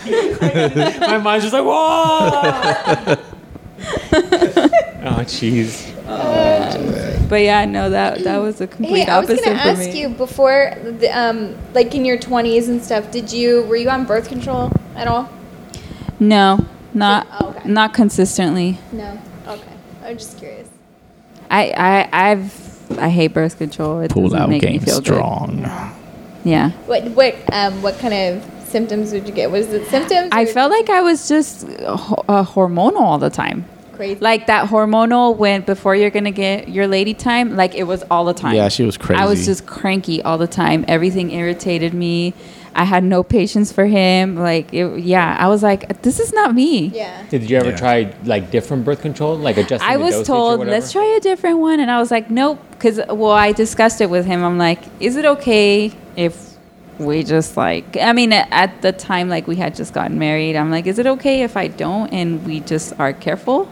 this? 0.04 1.00
My 1.00 1.16
mind's 1.18 1.44
just 1.46 1.54
like, 1.54 1.64
whoa. 1.64 3.16
Oh, 5.04 5.20
jeez. 5.24 5.90
But 7.28 7.36
yeah, 7.36 7.64
no, 7.64 7.90
that 7.90 8.22
that 8.24 8.36
was 8.38 8.60
a 8.60 8.66
complete 8.66 9.04
Hey, 9.04 9.10
I 9.10 9.18
was 9.20 9.28
gonna 9.28 9.56
ask 9.56 9.78
me. 9.80 10.00
you 10.00 10.08
before, 10.10 10.74
the, 10.82 11.08
um, 11.08 11.56
like 11.72 11.94
in 11.94 12.04
your 12.04 12.18
twenties 12.18 12.68
and 12.68 12.82
stuff. 12.82 13.10
Did 13.10 13.32
you 13.32 13.62
were 13.64 13.76
you 13.76 13.88
on 13.88 14.04
birth 14.04 14.28
control 14.28 14.70
at 14.94 15.08
all? 15.08 15.28
No, 16.20 16.64
not 16.92 17.26
Oh, 17.40 17.48
okay. 17.50 17.68
not 17.68 17.94
consistently. 17.94 18.78
No. 18.92 19.18
Okay. 19.48 19.62
I'm 20.04 20.18
just 20.18 20.38
curious. 20.38 20.68
I 21.50 21.70
I 22.12 22.30
I've 22.30 22.98
I 22.98 23.08
hate 23.08 23.28
birth 23.28 23.56
control. 23.58 24.00
It 24.00 24.10
Pull 24.10 24.34
out 24.36 24.48
make 24.50 24.62
me 24.62 24.68
game 24.72 24.80
feel 24.80 24.96
good. 25.00 25.14
strong. 25.14 25.60
Yeah. 26.44 26.70
What 26.86 27.04
what 27.12 27.34
um 27.52 27.80
what 27.82 27.98
kind 27.98 28.12
of 28.14 28.44
symptoms 28.64 29.12
would 29.12 29.26
you 29.26 29.32
get? 29.32 29.50
Was 29.50 29.72
it 29.72 29.86
symptoms? 29.88 30.28
I 30.32 30.44
felt 30.44 30.70
like 30.70 30.90
I 30.90 31.00
was 31.00 31.26
just 31.26 31.64
uh, 31.64 32.44
hormonal 32.44 33.00
all 33.00 33.18
the 33.18 33.30
time. 33.30 33.64
Crazy. 33.96 34.20
Like 34.20 34.46
that 34.46 34.68
hormonal 34.68 35.36
when 35.36 35.62
before 35.62 35.94
you're 35.96 36.10
gonna 36.10 36.30
get 36.30 36.68
your 36.68 36.86
lady 36.86 37.14
time, 37.14 37.56
like 37.56 37.74
it 37.74 37.84
was 37.84 38.02
all 38.10 38.24
the 38.24 38.34
time. 38.34 38.54
Yeah, 38.54 38.68
she 38.68 38.82
was 38.84 38.96
crazy. 38.96 39.20
I 39.20 39.26
was 39.26 39.44
just 39.46 39.66
cranky 39.66 40.22
all 40.22 40.38
the 40.38 40.46
time. 40.46 40.84
Everything 40.88 41.30
irritated 41.30 41.94
me. 41.94 42.34
I 42.76 42.82
had 42.82 43.04
no 43.04 43.22
patience 43.22 43.70
for 43.70 43.86
him. 43.86 44.34
Like, 44.34 44.74
it, 44.74 44.98
yeah, 44.98 45.36
I 45.38 45.46
was 45.46 45.62
like, 45.62 46.02
this 46.02 46.18
is 46.18 46.32
not 46.32 46.52
me. 46.54 46.86
yeah. 46.88 47.22
Did 47.30 47.48
you 47.48 47.56
ever 47.56 47.70
Yeah. 47.70 47.76
try 47.76 48.14
like 48.24 48.50
different 48.50 48.84
birth 48.84 49.00
control, 49.00 49.36
like 49.36 49.56
adjusting? 49.58 49.88
I 49.88 49.96
was 49.96 50.10
dosage 50.12 50.26
told, 50.26 50.58
whatever? 50.58 50.72
let's 50.80 50.90
try 50.90 51.04
a 51.16 51.20
different 51.20 51.58
one. 51.58 51.78
And 51.78 51.88
I 51.88 52.00
was 52.00 52.10
like, 52.10 52.30
nope. 52.32 52.58
Because, 52.72 52.98
well, 53.08 53.30
I 53.30 53.52
discussed 53.52 54.00
it 54.00 54.10
with 54.10 54.26
him. 54.26 54.42
I'm 54.42 54.58
like, 54.58 54.80
is 54.98 55.14
it 55.14 55.24
okay 55.24 55.92
if 56.16 56.54
we 56.98 57.22
just 57.22 57.56
like, 57.56 57.96
I 57.96 58.12
mean, 58.12 58.32
at, 58.32 58.48
at 58.50 58.82
the 58.82 58.90
time, 58.90 59.28
like 59.28 59.46
we 59.46 59.54
had 59.54 59.76
just 59.76 59.92
gotten 59.94 60.18
married. 60.18 60.56
I'm 60.56 60.72
like, 60.72 60.88
is 60.88 60.98
it 60.98 61.06
okay 61.06 61.44
if 61.44 61.56
I 61.56 61.68
don't 61.68 62.12
and 62.12 62.44
we 62.44 62.58
just 62.58 62.92
are 62.98 63.12
careful? 63.12 63.70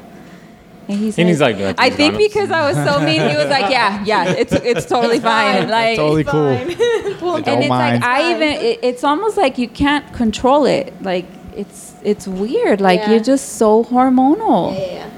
And 0.89 0.99
he's 0.99 1.17
And 1.19 1.27
like, 1.29 1.33
he's 1.33 1.41
like, 1.41 1.59
"No, 1.59 1.75
I 1.79 1.91
think 1.91 2.19
because 2.19 2.51
I 2.51 2.67
was 2.67 2.77
so 2.77 2.99
mean, 3.01 3.21
he 3.31 3.37
was 3.37 3.47
like, 3.49 3.71
yeah, 3.71 4.03
yeah, 4.13 4.25
it's 4.33 4.53
it's 4.53 4.85
totally 4.87 5.21
fine. 5.21 5.69
Like, 5.69 5.97
totally 5.97 6.25
cool. 6.25 6.53
Well, 7.23 7.41
Don't 7.41 7.49
and 7.49 7.61
it's 7.63 7.69
mind. 7.69 8.01
like 8.01 8.05
I 8.05 8.31
even 8.35 8.49
it, 8.49 8.81
it's 8.83 9.05
almost 9.05 9.37
like 9.37 9.59
you 9.59 9.69
can't 9.69 10.13
control 10.13 10.67
it. 10.67 10.93
Like 11.03 11.27
it's 11.57 11.95
it's 12.03 12.27
weird. 12.27 12.81
Like 12.81 13.01
Yeah. 13.01 13.11
you're 13.13 13.21
just 13.23 13.51
so 13.59 13.85
hormonal. 13.85 14.75
yeah, 14.77 14.93
yeah. 14.93 15.11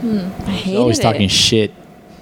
Hmm. 0.00 0.48
I 0.48 0.50
hated 0.52 0.78
always 0.78 0.98
it. 1.00 1.02
talking 1.02 1.28
shit. 1.28 1.72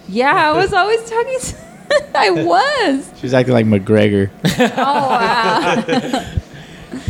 Yeah, 0.08 0.32
I 0.34 0.52
was 0.52 0.72
always 0.72 1.02
talking. 1.08 1.38
I 2.14 2.30
was. 2.30 3.10
She 3.18 3.26
was 3.26 3.34
acting 3.34 3.52
like 3.52 3.66
McGregor. 3.66 4.30
Oh 4.76 5.08
wow. 5.10 5.84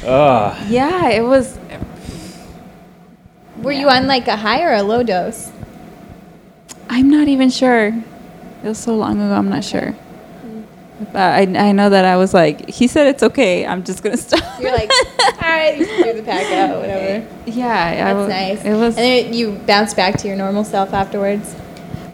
Ugh. 0.04 0.66
yeah, 0.68 1.08
it 1.10 1.22
was. 1.22 1.56
Were 3.62 3.72
you 3.72 3.88
on 3.88 4.06
like 4.06 4.28
a 4.28 4.36
high 4.36 4.62
or 4.62 4.72
a 4.72 4.82
low 4.82 5.02
dose? 5.02 5.50
I'm 6.88 7.08
not 7.10 7.28
even 7.28 7.50
sure. 7.50 7.86
It 7.88 8.68
was 8.68 8.78
so 8.78 8.94
long 8.96 9.20
ago. 9.20 9.32
I'm 9.34 9.48
not 9.48 9.64
sure. 9.64 9.94
But 11.12 11.16
I 11.16 11.40
I 11.68 11.72
know 11.72 11.90
that 11.90 12.04
I 12.04 12.16
was 12.16 12.32
like 12.32 12.68
he 12.68 12.86
said 12.86 13.08
it's 13.08 13.22
okay. 13.24 13.66
I'm 13.66 13.82
just 13.82 14.02
gonna 14.02 14.16
stop. 14.28 14.60
You're 14.60 14.72
like, 14.72 14.90
all 15.42 15.48
right, 15.48 15.76
you 15.78 15.84
threw 15.86 16.12
the 16.12 16.22
pack 16.22 16.52
out, 16.52 16.78
whatever. 16.80 17.26
yeah, 17.46 18.08
I 18.08 18.14
That's 18.14 18.28
nice. 18.28 18.64
It 18.64 18.74
was 18.78 18.96
and 18.96 19.04
then 19.04 19.32
you 19.32 19.52
bounce 19.66 19.94
back 19.94 20.16
to 20.18 20.28
your 20.28 20.36
normal 20.36 20.64
self 20.64 20.92
afterwards. 20.92 21.54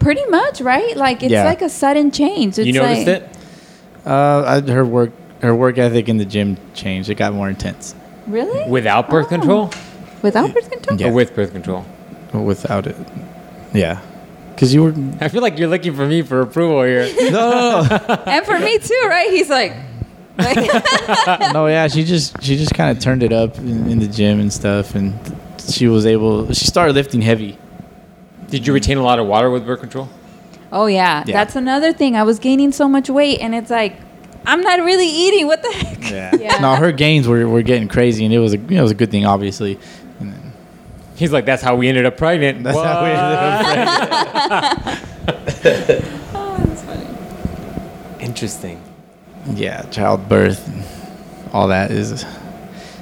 pretty 0.01 0.25
much 0.27 0.61
right. 0.63 0.97
Like 0.97 1.23
it's 1.23 1.33
Yeah. 1.33 1.45
like 1.45 1.61
a 1.61 1.69
sudden 1.69 2.11
change. 2.11 2.59
It's 2.59 2.67
you 2.67 2.73
noticed 2.73 3.07
like, 3.07 3.23
it? 3.23 3.37
Uh, 4.07 4.63
I, 4.67 4.71
her 4.73 4.85
work 4.87 5.13
her 5.43 5.55
work 5.55 5.77
ethic 5.77 6.09
in 6.09 6.17
the 6.17 6.25
gym 6.25 6.57
changed. 6.73 7.11
It 7.11 7.17
got 7.17 7.35
more 7.35 7.51
intense. 7.51 7.95
Really? 8.27 8.71
Without 8.71 9.11
birth 9.11 9.27
Oh. 9.27 9.29
control 9.29 9.71
Without 10.23 10.53
birth 10.55 10.71
control? 10.71 10.99
Yeah. 11.01 11.09
or 11.09 11.13
with 11.13 11.35
birth 11.35 11.53
control? 11.53 11.85
Without 12.33 12.87
it, 12.87 12.97
yeah. 13.73 14.01
Because 14.55 14.75
you 14.75 14.83
were 14.83 14.95
I 15.21 15.29
feel 15.29 15.41
like 15.41 15.59
you're 15.59 15.69
looking 15.69 15.95
for 15.95 16.07
me 16.07 16.23
for 16.23 16.41
approval 16.41 16.83
here. 16.83 17.09
no, 17.31 17.87
and 18.27 18.45
for 18.45 18.59
me 18.59 18.79
too, 18.79 19.03
right? 19.07 19.31
He's 19.31 19.49
like, 19.49 19.73
like 20.37 20.57
no. 21.55 21.67
Yeah, 21.69 21.89
she 21.89 22.05
just 22.05 22.43
she 22.43 22.57
just 22.57 22.75
kind 22.75 22.97
of 22.97 23.03
turned 23.03 23.23
it 23.23 23.33
up 23.33 23.57
in, 23.59 23.89
in 23.91 23.99
the 24.01 24.09
gym 24.09 24.41
and 24.41 24.53
stuff, 24.53 24.95
and 24.95 25.15
she 25.69 25.87
was 25.89 26.05
able. 26.07 26.53
She 26.53 26.67
started 26.67 26.95
lifting 26.95 27.23
heavy. 27.23 27.57
Did 28.49 28.67
you 28.67 28.73
retain 28.73 28.99
a 28.99 29.03
lot 29.03 29.19
of 29.19 29.27
water 29.27 29.51
with 29.51 29.65
birth 29.67 29.81
control? 29.81 30.09
oh 30.71 30.85
yeah, 30.87 31.25
Yeah. 31.27 31.33
that's 31.35 31.57
another 31.57 31.93
thing. 31.95 32.15
I 32.17 32.25
was 32.25 32.39
gaining 32.39 32.73
so 32.73 32.89
much 32.89 33.09
weight, 33.09 33.41
and 33.41 33.55
it's 33.55 33.71
like, 33.71 33.97
I'm 34.45 34.61
not 34.61 34.81
really 34.81 35.07
eating. 35.09 35.47
What 35.47 35.63
the 35.63 35.73
heck? 35.73 36.11
Yeah. 36.11 36.35
Yeah. 36.37 36.59
No, 36.59 36.75
her 36.75 36.93
gains 36.93 37.27
were, 37.29 37.49
were 37.49 37.63
getting 37.63 37.89
crazy, 37.89 38.25
and 38.27 38.35
it 38.35 38.39
was 38.39 38.53
a 38.55 38.59
it 38.59 38.83
was 38.83 38.91
a 38.91 38.95
good 38.95 39.11
thing, 39.11 39.25
obviously. 39.25 39.79
And 41.19 41.25
then, 41.25 41.29
He's 41.29 41.33
like, 41.33 41.45
that's 41.47 41.63
how 41.63 41.75
we 41.77 41.89
ended 41.89 42.07
up 42.07 42.17
pregnant. 42.17 42.63
that's 42.63 42.79
how 42.79 43.03
we 43.03 43.11
ended 43.11 44.13
up. 44.13 44.83
pregnant. 44.85 46.05
Oh, 46.35 46.57
that's 46.65 46.83
funny. 46.83 48.25
Interesting. 48.25 48.81
yeah, 49.55 49.83
childbirth, 49.91 50.67
and 50.69 50.85
all 51.53 51.69
that 51.69 51.91
is. 51.91 52.25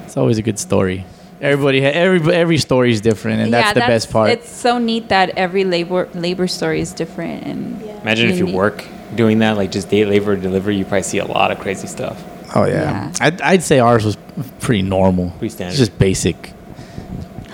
It's 0.05 0.17
always 0.17 0.37
a 0.37 0.41
good 0.41 0.57
story. 0.59 1.05
Everybody, 1.41 1.81
ha- 1.81 1.89
every 1.93 2.33
every 2.33 2.57
story 2.57 2.91
is 2.91 3.01
different, 3.01 3.41
and 3.41 3.53
that's 3.53 3.73
the 3.73 3.81
best 3.81 4.11
part. 4.11 4.31
It's 4.31 4.49
so 4.49 4.79
neat 4.79 5.09
that 5.09 5.29
every 5.37 5.63
labor 5.63 6.07
labor 6.15 6.47
story 6.47 6.81
is 6.81 6.93
different 6.93 7.43
and 7.45 7.79
Yeah. 7.81 8.01
Imagine 8.01 8.29
if 8.31 8.37
you 8.39 8.47
work 8.47 8.83
doing 9.15 9.39
that, 9.39 9.55
like 9.57 9.71
just 9.71 9.89
date 9.89 10.05
labor 10.07 10.35
delivery, 10.35 10.75
you 10.77 10.83
probably 10.85 11.03
see 11.03 11.19
a 11.19 11.25
lot 11.25 11.51
of 11.51 11.59
crazy 11.59 11.87
stuff. 11.87 12.23
oh 12.55 12.65
yeah, 12.65 12.73
Yeah. 12.73 13.11
I'd, 13.21 13.41
I'd 13.41 13.63
say 13.63 13.79
ours 13.79 14.03
was 14.05 14.17
pretty 14.59 14.81
normal. 14.81 15.29
Pretty 15.37 15.49
standard. 15.49 15.71
It's 15.71 15.79
just 15.79 15.99
basic. 15.99 16.53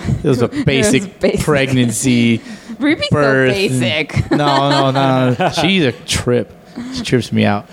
It 0.08 0.24
was 0.24 0.42
a 0.42 0.48
basic, 0.66 1.20
basic. 1.20 1.42
pregnancy. 1.42 2.42
Ruby's 2.80 3.10
birth. 3.10 3.52
so 3.52 3.54
basic. 3.54 4.32
no, 4.32 4.70
no, 4.70 4.92
no, 4.92 5.36
no. 5.38 5.50
She's 5.50 5.84
a 5.84 5.92
trip. 5.92 6.52
She 6.94 7.04
trips 7.04 7.32
me 7.32 7.46
out. 7.46 7.70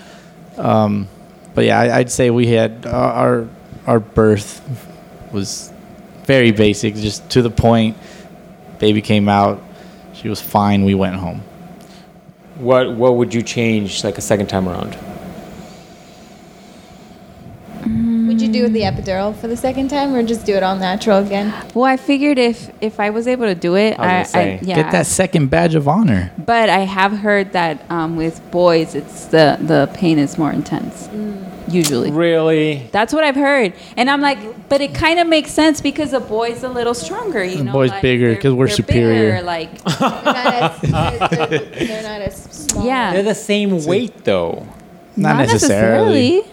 Um, 0.57 1.07
but 1.53 1.65
yeah, 1.65 1.79
I, 1.79 1.97
I'd 1.97 2.11
say 2.11 2.29
we 2.29 2.47
had 2.47 2.85
uh, 2.85 2.89
our 2.89 3.47
our 3.87 3.99
birth 3.99 4.61
was 5.31 5.71
very 6.25 6.51
basic, 6.51 6.95
just 6.95 7.29
to 7.31 7.41
the 7.41 7.49
point. 7.49 7.97
Baby 8.79 9.01
came 9.01 9.27
out. 9.27 9.61
She 10.13 10.29
was 10.29 10.39
fine. 10.41 10.85
We 10.85 10.93
went 10.95 11.15
home. 11.15 11.41
What 12.57 12.95
what 12.95 13.15
would 13.15 13.33
you 13.33 13.41
change 13.41 14.03
like 14.03 14.17
a 14.17 14.21
second 14.21 14.47
time 14.47 14.67
around? 14.69 14.97
Would 18.27 18.40
you 18.53 18.67
do 18.67 18.73
the 18.73 18.81
epidural 18.81 19.35
for 19.35 19.47
the 19.47 19.57
second 19.57 19.89
time, 19.89 20.13
or 20.13 20.23
just 20.23 20.45
do 20.45 20.55
it 20.55 20.63
all 20.63 20.75
natural 20.75 21.19
again? 21.19 21.53
Well, 21.73 21.85
I 21.85 21.97
figured 21.97 22.37
if 22.37 22.71
if 22.81 22.99
I 22.99 23.09
was 23.09 23.27
able 23.27 23.45
to 23.45 23.55
do 23.55 23.75
it, 23.75 23.99
I 23.99 24.17
I, 24.17 24.19
was 24.19 24.31
gonna 24.31 24.59
yeah. 24.61 24.75
Get 24.75 24.91
that 24.91 25.05
second 25.07 25.47
badge 25.49 25.75
of 25.75 25.87
honor. 25.87 26.31
But 26.37 26.69
I 26.69 26.79
have 26.79 27.11
heard 27.19 27.53
that 27.53 27.83
um, 27.89 28.15
with 28.15 28.39
boys, 28.51 28.95
it's 28.95 29.25
the 29.25 29.57
the 29.61 29.89
pain 29.93 30.17
is 30.19 30.37
more 30.37 30.51
intense. 30.51 31.09
Usually, 31.67 32.11
Really? 32.11 32.89
that's 32.91 33.13
what 33.13 33.23
I've 33.23 33.35
heard, 33.35 33.73
and 33.95 34.09
I'm 34.09 34.19
like, 34.19 34.67
but 34.67 34.81
it 34.81 34.93
kind 34.93 35.19
of 35.19 35.27
makes 35.27 35.51
sense 35.51 35.79
because 35.79 36.11
a 36.11 36.19
boy's 36.19 36.63
a 36.63 36.69
little 36.69 36.93
stronger. 36.93 37.43
You 37.45 37.57
The 37.59 37.63
know, 37.65 37.71
boy's 37.71 37.91
like, 37.91 38.01
bigger 38.01 38.35
'cause 38.35 38.51
we're 38.53 38.67
they're 38.67 38.75
superior. 38.75 39.31
bigger, 39.35 39.41
like, 39.43 39.81
They're 39.99 39.99
not 40.01 40.35
as, 40.35 40.81
they're, 40.81 41.47
they're, 41.47 41.59
they're 41.87 42.03
not 42.03 42.21
as 42.21 42.35
small. 42.43 42.85
Yeah. 42.85 43.13
They're 43.13 43.23
the 43.23 43.35
same 43.35 43.85
weight 43.85 44.25
though. 44.25 44.67
Not, 45.15 45.37
necessarily. 45.37 46.43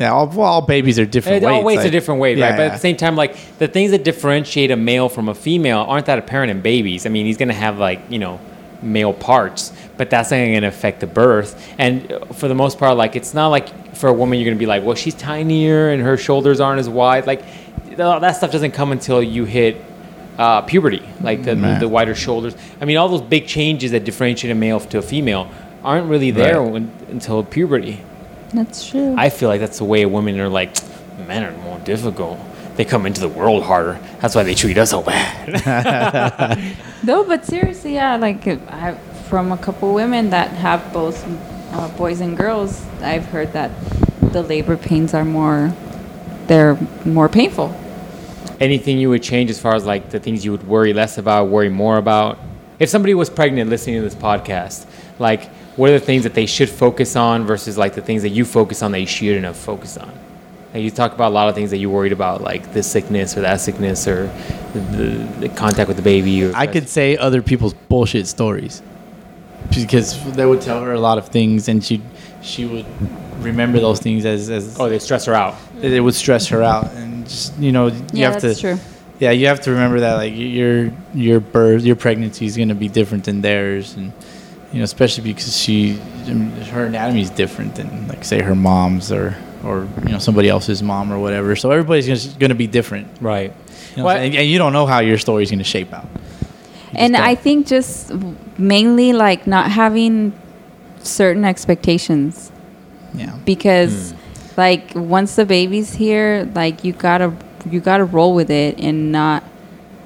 Yeah, 0.00 0.12
all, 0.12 0.26
well, 0.26 0.40
all 0.46 0.62
babies 0.62 0.98
are 0.98 1.04
different 1.04 1.42
It 1.42 1.46
all 1.46 1.62
weights. 1.62 1.78
weights 1.78 1.88
a 1.88 1.90
different 1.90 2.20
weight, 2.20 2.38
Yeah, 2.38 2.48
right? 2.50 2.56
But 2.56 2.62
at 2.66 2.72
the 2.72 2.78
same 2.78 2.96
time, 2.96 3.14
like 3.14 3.36
the 3.58 3.68
things 3.68 3.90
that 3.92 4.04
differentiate 4.04 4.70
a 4.70 4.76
male 4.76 5.08
from 5.08 5.28
a 5.28 5.34
female 5.34 5.80
aren't 5.88 6.06
that 6.06 6.18
apparent 6.18 6.50
in 6.50 6.60
babies. 6.60 7.06
I 7.06 7.08
mean, 7.10 7.26
he's 7.26 7.36
gonna 7.36 7.52
have 7.52 7.78
like 7.78 8.00
you 8.10 8.18
know 8.18 8.40
male 8.82 9.12
parts, 9.12 9.72
but 9.96 10.10
that's 10.10 10.30
not 10.32 10.38
gonna 10.38 10.66
affect 10.66 11.00
the 11.00 11.06
birth. 11.06 11.72
And 11.78 12.10
uh, 12.10 12.24
for 12.26 12.48
the 12.48 12.54
most 12.54 12.78
part, 12.78 12.96
like 12.96 13.14
it's 13.16 13.32
not 13.34 13.48
like 13.48 13.94
for 13.94 14.08
a 14.08 14.12
woman 14.12 14.38
you're 14.40 14.46
gonna 14.50 14.58
be 14.58 14.66
like, 14.66 14.82
well, 14.82 14.96
she's 14.96 15.14
tinier 15.14 15.90
and 15.90 16.02
her 16.02 16.16
shoulders 16.16 16.58
aren't 16.58 16.80
as 16.80 16.88
wide. 16.88 17.26
Like 17.26 17.44
that 17.96 18.36
stuff 18.36 18.50
doesn't 18.50 18.72
come 18.72 18.90
until 18.92 19.22
you 19.22 19.44
hit 19.44 19.76
uh, 20.38 20.62
puberty, 20.62 21.02
like 21.20 21.44
the, 21.44 21.54
the, 21.54 21.76
the 21.80 21.88
wider 21.88 22.14
shoulders. 22.14 22.56
I 22.80 22.86
mean, 22.86 22.96
all 22.96 23.08
those 23.08 23.20
big 23.20 23.46
changes 23.46 23.90
that 23.90 24.04
differentiate 24.04 24.50
a 24.50 24.54
male 24.54 24.80
to 24.80 24.98
a 24.98 25.02
female 25.02 25.48
aren't 25.84 26.08
really 26.08 26.30
there 26.30 26.60
Right. 26.62 26.72
when, 26.72 26.90
until 27.10 27.44
puberty. 27.44 28.00
That's 28.52 28.88
true. 28.88 29.14
I 29.16 29.30
feel 29.30 29.48
like 29.48 29.60
that's 29.60 29.78
the 29.78 29.84
way 29.84 30.04
women 30.06 30.38
are 30.40 30.48
like, 30.48 30.74
men 31.26 31.44
are 31.44 31.52
more 31.62 31.78
difficult. 31.80 32.38
They 32.76 32.84
come 32.84 33.04
into 33.06 33.20
the 33.20 33.28
world 33.28 33.64
harder. 33.64 33.98
That's 34.20 34.34
why 34.34 34.44
they 34.44 34.54
treat 34.54 34.78
us 34.78 34.90
so 34.90 35.02
bad. 35.02 36.58
No, 37.04 37.24
but 37.24 37.44
seriously, 37.44 37.94
yeah, 37.94 38.14
like 38.14 38.46
I, 38.46 38.94
from 39.28 39.50
a 39.50 39.56
couple 39.58 39.92
women 39.92 40.30
that 40.30 40.50
have 40.50 40.92
both 40.92 41.26
uh, 41.72 41.88
boys 41.98 42.20
and 42.20 42.36
girls, 42.36 42.86
I've 43.00 43.24
heard 43.24 43.52
that 43.54 43.72
the 44.20 44.40
labor 44.40 44.76
pains 44.76 45.12
are 45.12 45.24
more, 45.24 45.74
they're 46.46 46.78
more 47.04 47.28
painful. 47.28 47.74
Anything 48.60 48.98
you 48.98 49.08
would 49.10 49.22
change 49.24 49.50
as 49.50 49.58
far 49.58 49.74
as 49.74 49.84
like 49.84 50.10
the 50.10 50.20
things 50.20 50.44
you 50.44 50.52
would 50.52 50.66
worry 50.68 50.92
less 50.92 51.18
about, 51.18 51.48
worry 51.48 51.68
more 51.68 51.96
about? 51.96 52.38
If 52.78 52.88
somebody 52.88 53.14
was 53.14 53.28
pregnant 53.28 53.68
listening 53.68 53.96
to 53.96 54.02
this 54.02 54.14
podcast, 54.14 54.86
like 55.18 55.50
what 55.76 55.90
are 55.90 55.98
the 55.98 56.04
things 56.04 56.22
that 56.24 56.34
they 56.34 56.46
should 56.46 56.68
focus 56.68 57.16
on 57.16 57.44
versus 57.46 57.78
like 57.78 57.94
the 57.94 58.02
things 58.02 58.22
that 58.22 58.28
you 58.30 58.44
focus 58.44 58.82
on 58.82 58.92
that 58.92 59.00
you 59.00 59.06
shouldn't 59.06 59.44
have 59.44 59.56
focused 59.56 59.98
on? 59.98 60.12
Like 60.74 60.82
you 60.82 60.90
talk 60.90 61.12
about 61.12 61.30
a 61.32 61.34
lot 61.34 61.48
of 61.48 61.54
things 61.54 61.70
that 61.70 61.78
you 61.78 61.90
worried 61.90 62.12
about, 62.12 62.40
like 62.42 62.72
this 62.72 62.90
sickness 62.90 63.36
or 63.36 63.42
that 63.42 63.60
sickness 63.60 64.06
or 64.08 64.26
the, 64.72 64.80
the, 64.80 65.38
the 65.40 65.48
contact 65.50 65.88
with 65.88 65.96
the 65.98 66.02
baby. 66.02 66.44
Or 66.44 66.52
I 66.54 66.66
could 66.66 66.88
say 66.88 67.16
other 67.16 67.42
people's 67.42 67.74
bullshit 67.74 68.26
stories 68.26 68.82
because 69.74 70.20
they 70.34 70.44
would 70.46 70.60
tell 70.60 70.82
her 70.82 70.92
a 70.92 71.00
lot 71.00 71.18
of 71.18 71.28
things, 71.28 71.68
and 71.68 71.82
she 71.84 72.02
she 72.42 72.64
would 72.64 72.86
remember 73.40 73.78
those 73.80 74.00
things 74.00 74.24
as 74.24 74.50
as 74.50 74.78
Oh, 74.80 74.88
they 74.88 74.98
stress 74.98 75.24
her 75.26 75.34
out. 75.34 75.56
it 75.80 76.00
would 76.00 76.14
stress 76.14 76.48
her 76.48 76.62
out, 76.62 76.90
and 76.92 77.26
just 77.28 77.56
you 77.58 77.72
know 77.72 77.86
you 77.88 78.02
Yeah, 78.12 78.30
have 78.32 78.42
that's 78.42 78.60
to 78.60 78.74
true. 78.74 78.78
yeah 79.20 79.30
you 79.30 79.46
have 79.46 79.60
to 79.62 79.70
remember 79.70 80.00
that 80.00 80.14
like 80.14 80.32
your 80.34 80.90
your 81.14 81.40
birth 81.40 81.84
your 81.84 81.96
pregnancy 81.96 82.46
is 82.46 82.56
gonna 82.56 82.74
be 82.74 82.88
different 82.88 83.24
than 83.24 83.40
theirs, 83.42 83.94
and 83.94 84.12
you 84.72 84.78
know 84.78 84.84
especially 84.84 85.24
because 85.24 85.56
she 85.56 85.94
her 86.70 86.86
anatomy 86.86 87.20
is 87.20 87.30
different 87.30 87.74
than 87.74 88.08
like 88.08 88.24
say 88.24 88.40
her 88.40 88.54
mom's 88.54 89.12
or 89.12 89.36
or 89.64 89.88
you 90.04 90.12
know 90.12 90.18
somebody 90.18 90.48
else's 90.48 90.82
mom 90.82 91.12
or 91.12 91.18
whatever. 91.18 91.54
So 91.56 91.70
everybody's 91.70 92.06
gonna, 92.06 92.38
gonna 92.38 92.54
be 92.54 92.66
different, 92.66 93.08
Right. 93.20 93.52
you 93.92 93.98
know, 93.98 94.06
Well, 94.06 94.16
and, 94.16 94.34
and 94.34 94.48
you 94.48 94.58
don't 94.58 94.72
know 94.72 94.86
how 94.86 95.00
your 95.00 95.18
story's 95.18 95.50
gonna 95.50 95.64
shape 95.64 95.92
out. 95.92 96.06
You 96.92 96.98
And 96.98 97.16
I 97.16 97.34
don't. 97.34 97.42
think 97.42 97.66
just 97.66 98.12
mainly 98.58 99.12
like 99.12 99.46
not 99.46 99.70
having 99.70 100.32
certain 100.98 101.44
expectations 101.44 102.52
yeah. 103.14 103.36
because 103.44 104.12
hmm. 104.12 104.16
like 104.56 104.94
once 104.94 105.36
the 105.36 105.44
baby's 105.44 105.94
here 105.94 106.48
like 106.54 106.84
you 106.84 106.92
gotta 106.92 107.34
you 107.68 107.80
gotta 107.80 108.04
roll 108.04 108.34
with 108.34 108.50
it 108.50 108.78
and 108.78 109.10
not 109.10 109.42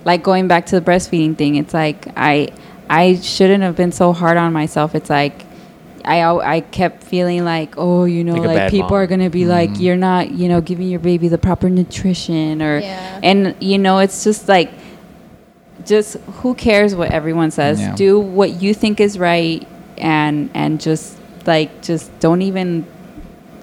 like 0.05 0.23
going 0.23 0.49
back 0.49 0.67
to 0.67 0.81
the 0.81 0.91
breastfeeding 0.91 1.37
thing 1.37 1.57
it's 1.57 1.75
like 1.75 2.07
i 2.17 2.49
i 2.89 3.15
shouldn't 3.17 3.63
have 3.63 3.77
been 3.77 3.93
so 3.93 4.13
hard 4.13 4.37
on 4.37 4.53
myself 4.53 4.95
it's 4.95 5.11
like 5.11 5.45
i 6.05 6.23
i 6.23 6.61
kept 6.61 7.03
feeling 7.03 7.45
like 7.45 7.75
oh 7.77 8.05
you 8.05 8.23
know 8.23 8.35
Like 8.35 8.57
like, 8.57 8.71
people 8.71 8.91
mom. 8.91 8.99
are 9.01 9.07
gonna 9.07 9.31
be 9.31 9.41
mm-hmm. 9.43 9.51
like 9.51 9.81
you're 9.81 9.97
not 9.97 10.31
you 10.31 10.49
know 10.49 10.61
giving 10.61 10.89
your 10.89 11.01
baby 11.01 11.29
the 11.29 11.39
proper 11.39 11.69
nutrition 11.69 12.63
or 12.63 12.79
Yeah. 12.79 13.21
and 13.23 13.57
you 13.61 13.79
know 13.79 13.99
it's 13.99 14.23
just 14.25 14.49
like 14.49 14.71
just 15.85 16.15
who 16.41 16.55
cares 16.55 16.95
what 16.95 17.11
everyone 17.11 17.51
says 17.51 17.81
Yeah. 17.81 17.95
do 17.95 18.19
what 18.21 18.63
you 18.63 18.75
think 18.75 19.01
is 19.01 19.19
right 19.19 19.67
and 19.99 20.51
and 20.55 20.81
just 20.81 21.17
like 21.47 21.83
just 21.83 22.17
don't 22.21 22.43
even 22.43 22.87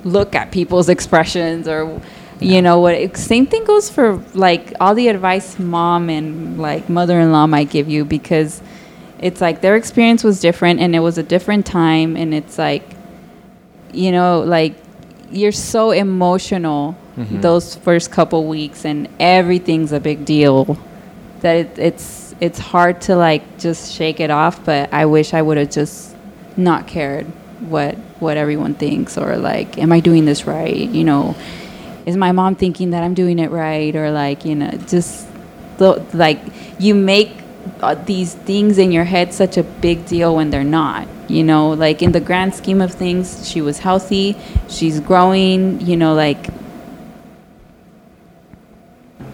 look 0.04 0.36
at 0.36 0.52
people's 0.52 0.90
expressions 0.90 1.68
or 1.68 2.02
you 2.40 2.62
know 2.62 2.80
what 2.80 3.16
same 3.16 3.46
thing 3.46 3.64
goes 3.64 3.90
for 3.90 4.22
like 4.34 4.74
all 4.82 4.96
the 4.96 5.08
advice 5.08 5.58
mom 5.60 6.10
and 6.10 6.60
like 6.60 6.90
mother-in-law 6.90 7.48
might 7.48 7.70
give 7.70 7.88
you 7.90 8.04
because 8.04 8.62
it's 9.24 9.40
like 9.40 9.62
their 9.62 9.78
experience 9.78 10.22
was 10.22 10.42
different 10.42 10.82
and 10.82 10.94
it 10.94 11.00
was 11.00 11.18
a 11.18 11.24
different 11.24 11.66
time 11.66 12.18
and 12.18 12.34
it's 12.34 12.58
like 12.58 12.84
you 13.94 14.12
know 14.12 14.42
like 14.42 14.76
you're 15.32 15.54
so 15.54 15.92
emotional 15.92 16.96
mm-hmm. 17.16 17.40
those 17.40 17.76
first 17.76 18.12
couple 18.12 18.46
weeks 18.46 18.84
and 18.84 19.08
everything's 19.22 19.94
a 19.94 20.00
big 20.00 20.26
deal 20.26 20.78
that 21.40 21.56
it, 21.56 21.80
it's 21.80 22.36
it's 22.42 22.60
hard 22.60 23.00
to 23.00 23.16
like 23.16 23.58
just 23.58 23.94
shake 23.94 24.20
it 24.20 24.30
off 24.30 24.64
but 24.66 24.94
i 24.94 25.06
wish 25.06 25.34
i 25.34 25.42
would 25.42 25.58
have 25.58 25.72
just 25.72 26.14
not 26.58 26.86
cared 26.86 27.26
what 27.62 27.96
what 28.20 28.36
everyone 28.36 28.74
thinks 28.74 29.18
or 29.18 29.38
like 29.38 29.78
am 29.78 29.94
i 29.94 30.02
doing 30.02 30.26
this 30.26 30.46
right? 30.46 30.90
You 30.90 31.06
know 31.06 31.36
is 32.06 32.18
my 32.18 32.34
mom 32.34 32.56
thinking 32.56 32.90
that 32.90 33.02
i'm 33.02 33.14
doing 33.14 33.40
it 33.40 33.50
right 33.52 33.96
or 33.96 34.12
like 34.12 34.44
you 34.44 34.56
know 34.56 34.70
just 34.88 35.26
the, 35.78 36.06
like 36.14 36.42
you 36.78 36.94
make 36.94 37.43
uh, 37.82 37.96
these 38.06 38.34
things 38.34 38.78
in 38.78 38.92
your 38.92 39.04
head 39.04 39.34
such 39.34 39.58
a 39.58 39.64
big 39.64 40.06
deal 40.06 40.36
when 40.36 40.50
they're 40.50 40.64
not 40.64 41.08
you 41.30 41.44
know 41.44 41.70
like 41.70 42.02
in 42.02 42.12
the 42.12 42.20
grand 42.20 42.54
scheme 42.54 42.82
of 42.82 42.94
things 42.94 43.48
she 43.50 43.62
was 43.62 43.80
healthy 43.80 44.36
she's 44.70 45.00
growing 45.00 45.80
you 45.82 45.96
know 45.98 46.14
like 46.14 46.48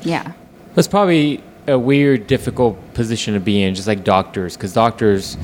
yeah 0.04 0.32
That's 0.76 0.88
probably 0.88 1.44
a 1.68 1.78
weird, 1.78 2.26
difficult 2.28 2.78
position 2.94 3.34
to 3.36 3.40
be 3.40 3.62
in, 3.62 3.76
just 3.76 3.88
like 3.88 4.04
doctors, 4.04 4.56
because 4.58 4.74
doctors 4.74 5.38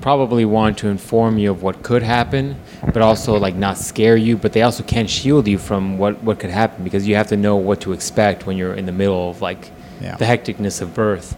probably 0.00 0.44
want 0.44 0.78
to 0.78 0.88
inform 0.88 1.36
you 1.38 1.50
of 1.50 1.62
what 1.62 1.82
could 1.82 2.02
happen, 2.02 2.56
but 2.94 3.02
also 3.02 3.36
like 3.36 3.56
not 3.56 3.76
scare 3.76 4.16
you. 4.16 4.36
But 4.38 4.52
they 4.52 4.62
also 4.62 4.82
can't 4.84 5.10
shield 5.10 5.46
you 5.48 5.58
from 5.58 5.98
what 5.98 6.22
what 6.22 6.38
could 6.38 6.50
happen 6.50 6.84
because 6.84 7.06
you 7.08 7.16
have 7.16 7.26
to 7.28 7.36
know 7.36 7.56
what 7.56 7.80
to 7.82 7.92
expect 7.92 8.46
when 8.46 8.56
you're 8.56 8.74
in 8.74 8.86
the 8.86 8.92
middle 8.92 9.28
of 9.30 9.42
like 9.42 9.70
Yeah. 10.00 10.16
the 10.16 10.24
hecticness 10.24 10.80
of 10.80 10.94
birth. 10.94 11.36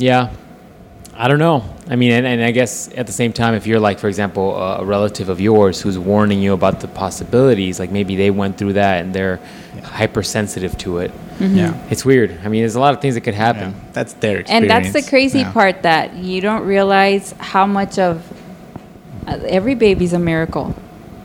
Yeah. 0.00 0.30
I 1.14 1.28
don't 1.28 1.38
know. 1.38 1.62
I 1.88 1.96
mean, 1.96 2.12
and, 2.12 2.26
and 2.26 2.42
I 2.42 2.50
guess 2.50 2.88
at 2.96 3.06
the 3.06 3.12
same 3.12 3.32
time, 3.34 3.52
if 3.54 3.66
you're 3.66 3.80
like, 3.80 3.98
for 3.98 4.08
example, 4.08 4.56
a, 4.56 4.78
a 4.78 4.84
relative 4.84 5.28
of 5.28 5.38
yours 5.38 5.78
who's 5.82 5.98
warning 5.98 6.40
you 6.40 6.54
about 6.54 6.80
the 6.80 6.88
possibilities, 6.88 7.78
like 7.78 7.90
maybe 7.90 8.16
they 8.16 8.30
went 8.30 8.56
through 8.56 8.72
that 8.74 9.04
and 9.04 9.14
they're 9.14 9.38
hypersensitive 9.84 10.78
to 10.78 10.98
it. 10.98 11.10
Yeah. 11.38 11.76
It's 11.90 12.04
weird. 12.04 12.38
I 12.42 12.48
mean, 12.48 12.62
there's 12.62 12.74
a 12.74 12.80
lot 12.80 12.94
of 12.94 13.02
things 13.02 13.16
that 13.16 13.20
could 13.22 13.34
happen. 13.34 13.70
Yeah, 13.72 13.90
that's 13.92 14.12
their 14.14 14.38
experience. 14.38 14.50
and 14.62 14.70
that's 14.70 14.92
the 14.94 15.02
crazy 15.08 15.40
Yeah. 15.40 15.52
part 15.52 15.82
that 15.82 16.14
you 16.14 16.40
don't 16.40 16.64
realize 16.66 17.34
how 17.38 17.66
much 17.66 17.98
of 17.98 18.22
uh, 19.26 19.38
every 19.46 19.74
baby's 19.74 20.14
a 20.14 20.18
miracle 20.18 20.74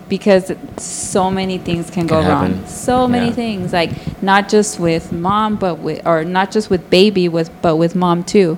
because 0.07 0.51
so 0.77 1.31
many 1.31 1.57
things 1.57 1.89
can, 1.89 2.05
go 2.07 2.21
Can 2.21 2.29
wrong. 2.29 2.51
happen. 2.53 2.67
So 2.67 3.07
many 3.07 3.31
things, 3.31 3.73
like 3.73 3.91
not 4.21 4.49
just 4.49 4.79
with 4.79 5.11
mom, 5.11 5.55
but 5.55 5.75
with 5.79 6.05
or 6.05 6.23
not 6.23 6.51
just 6.51 6.69
with 6.69 6.89
baby, 6.89 7.27
with 7.27 7.49
but 7.61 7.77
with 7.77 7.95
mom 7.95 8.23
too. 8.23 8.57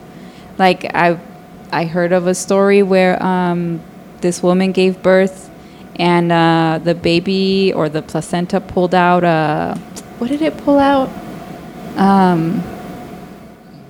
Like 0.57 0.85
I, 0.93 1.19
I 1.71 1.85
heard 1.85 2.11
of 2.11 2.27
a 2.27 2.35
story 2.35 2.83
where 2.83 3.21
um, 3.23 3.81
this 4.21 4.43
woman 4.43 4.71
gave 4.71 5.01
birth, 5.01 5.49
and 5.95 6.31
uh, 6.31 6.79
the 6.83 6.95
baby 6.95 7.71
or 7.73 7.87
the 7.89 8.01
placenta 8.01 8.59
pulled 8.59 8.93
out. 8.95 9.23
Uh, 9.23 9.75
what 10.19 10.29
did 10.29 10.41
it 10.41 10.57
pull 10.57 10.79
out? 10.79 11.09
Um, 11.95 12.61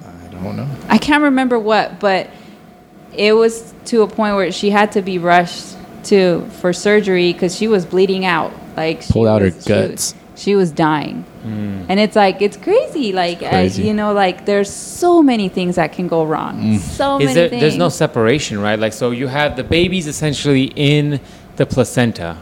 I 0.05 0.27
don't 0.31 0.55
know. 0.55 0.69
I 0.89 0.97
can't 0.97 1.23
remember 1.23 1.57
what, 1.57 1.99
but 1.99 2.29
it 3.13 3.34
was 3.34 3.73
to 3.85 4.03
a 4.03 4.07
point 4.07 4.35
where 4.35 4.51
she 4.51 4.69
had 4.69 4.91
to 4.91 5.01
be 5.01 5.17
rushed 5.17 5.77
to 6.07 6.41
for 6.61 6.73
surgery 6.73 7.34
because 7.34 7.55
she 7.55 7.67
was 7.67 7.85
bleeding 7.85 8.25
out. 8.25 8.51
Like 8.75 9.01
she 9.01 9.13
Pulled 9.13 9.27
out 9.27 9.41
her 9.41 9.47
was- 9.47 9.63
she 9.63 9.69
guts. 9.69 10.15
She 10.35 10.53
was 10.53 10.69
dying, 10.71 11.25
mm. 11.43 11.85
and 11.89 11.99
it's 11.99 12.15
like 12.15 12.43
it's 12.43 12.57
crazy. 12.57 13.11
Like 13.11 13.41
I, 13.41 13.49
crazy. 13.49 13.81
you 13.88 13.93
know, 13.95 14.13
like 14.13 14.45
there's 14.45 14.71
so 14.71 15.23
many 15.23 15.49
things 15.49 15.77
that 15.77 15.93
can 15.93 16.07
go 16.07 16.23
wrong. 16.25 16.61
Mm. 16.61 16.77
So 16.79 17.17
Is 17.17 17.25
many 17.25 17.34
there? 17.34 17.49
things. 17.49 17.61
There's 17.61 17.77
no 17.77 17.89
separation, 17.89 18.59
right? 18.59 18.77
Like, 18.77 18.93
so 18.93 19.09
you 19.09 19.25
have 19.25 19.55
the 19.57 19.63
baby's 19.63 20.05
essentially 20.05 20.65
in 20.75 21.19
the 21.55 21.65
placenta, 21.65 22.38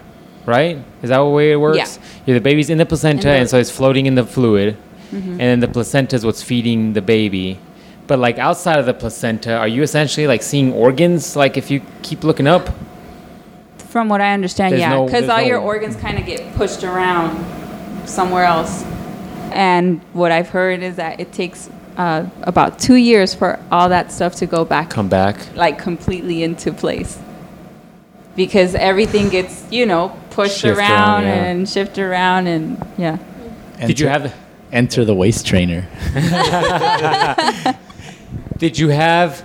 right? 0.45 0.75
Is 1.03 1.09
that 1.09 1.19
the 1.19 1.25
way 1.25 1.53
it 1.53 1.55
works? 1.55 1.77
Yeah. 1.77 2.03
Yeah. 2.25 2.33
The 2.33 2.41
baby's 2.41 2.69
in 2.69 2.79
the 2.79 2.85
placenta, 2.85 3.29
In 3.29 3.33
the- 3.35 3.39
and 3.39 3.49
so 3.49 3.59
it's 3.59 3.71
floating 3.71 4.07
in 4.07 4.15
the 4.15 4.25
fluid, 4.25 4.75
Mm-hmm. 5.13 5.29
and 5.39 5.39
then 5.39 5.59
the 5.61 5.67
placenta 5.69 6.17
is 6.17 6.25
what's 6.25 6.43
feeding 6.43 6.91
the 6.93 7.01
baby. 7.01 7.59
But 8.07 8.19
like 8.19 8.37
outside 8.39 8.77
of 8.79 8.85
the 8.87 8.93
placenta, 8.93 9.55
are 9.55 9.69
you 9.69 9.83
essentially 9.83 10.27
like 10.27 10.43
seeing 10.43 10.73
organs? 10.73 11.37
Like 11.37 11.55
if 11.55 11.71
you 11.71 11.81
keep 12.01 12.25
looking 12.25 12.47
up, 12.47 12.69
From 13.95 14.09
what 14.09 14.19
I 14.19 14.33
understand, 14.33 14.73
There's 14.73 14.81
yeah, 14.81 14.89
no- 14.89 15.05
because 15.05 15.21
there's 15.21 15.29
all 15.29 15.37
no- 15.37 15.47
your 15.47 15.59
organs 15.59 15.95
kind 15.95 16.19
of 16.19 16.25
get 16.25 16.53
pushed 16.55 16.83
around 16.83 17.39
somewhere 18.05 18.43
else. 18.43 18.83
And 19.53 20.01
what 20.11 20.33
I've 20.33 20.49
heard 20.49 20.83
is 20.83 20.97
that 20.97 21.21
it 21.21 21.31
takes 21.31 21.69
uh, 21.95 22.25
about 22.41 22.77
two 22.77 22.95
years 22.95 23.33
for 23.33 23.57
all 23.71 23.87
that 23.87 24.11
stuff 24.11 24.35
to 24.35 24.45
go 24.47 24.65
back 24.65 24.89
come 24.89 25.07
back. 25.07 25.37
like 25.55 25.79
completely 25.79 26.43
into 26.43 26.73
place 26.73 27.17
because 28.35 28.75
everything 28.75 29.29
gets 29.29 29.63
you 29.71 29.85
know 29.85 30.11
pushed 30.31 30.59
Shift 30.59 30.77
around 30.77 30.91
around, 30.91 31.23
yeah. 31.23 31.45
and 31.45 31.69
shift 31.69 31.97
around 31.97 32.47
and 32.47 32.85
yeah 32.97 33.17
Did 33.87 33.97
you 34.01 34.09
Enter- 34.09 34.27
have? 34.27 34.35
Enter 34.73 35.05
the 35.05 35.15
waist 35.15 35.45
trainer? 35.47 35.87
did 38.57 38.77
you 38.77 38.89
have? 38.89 39.41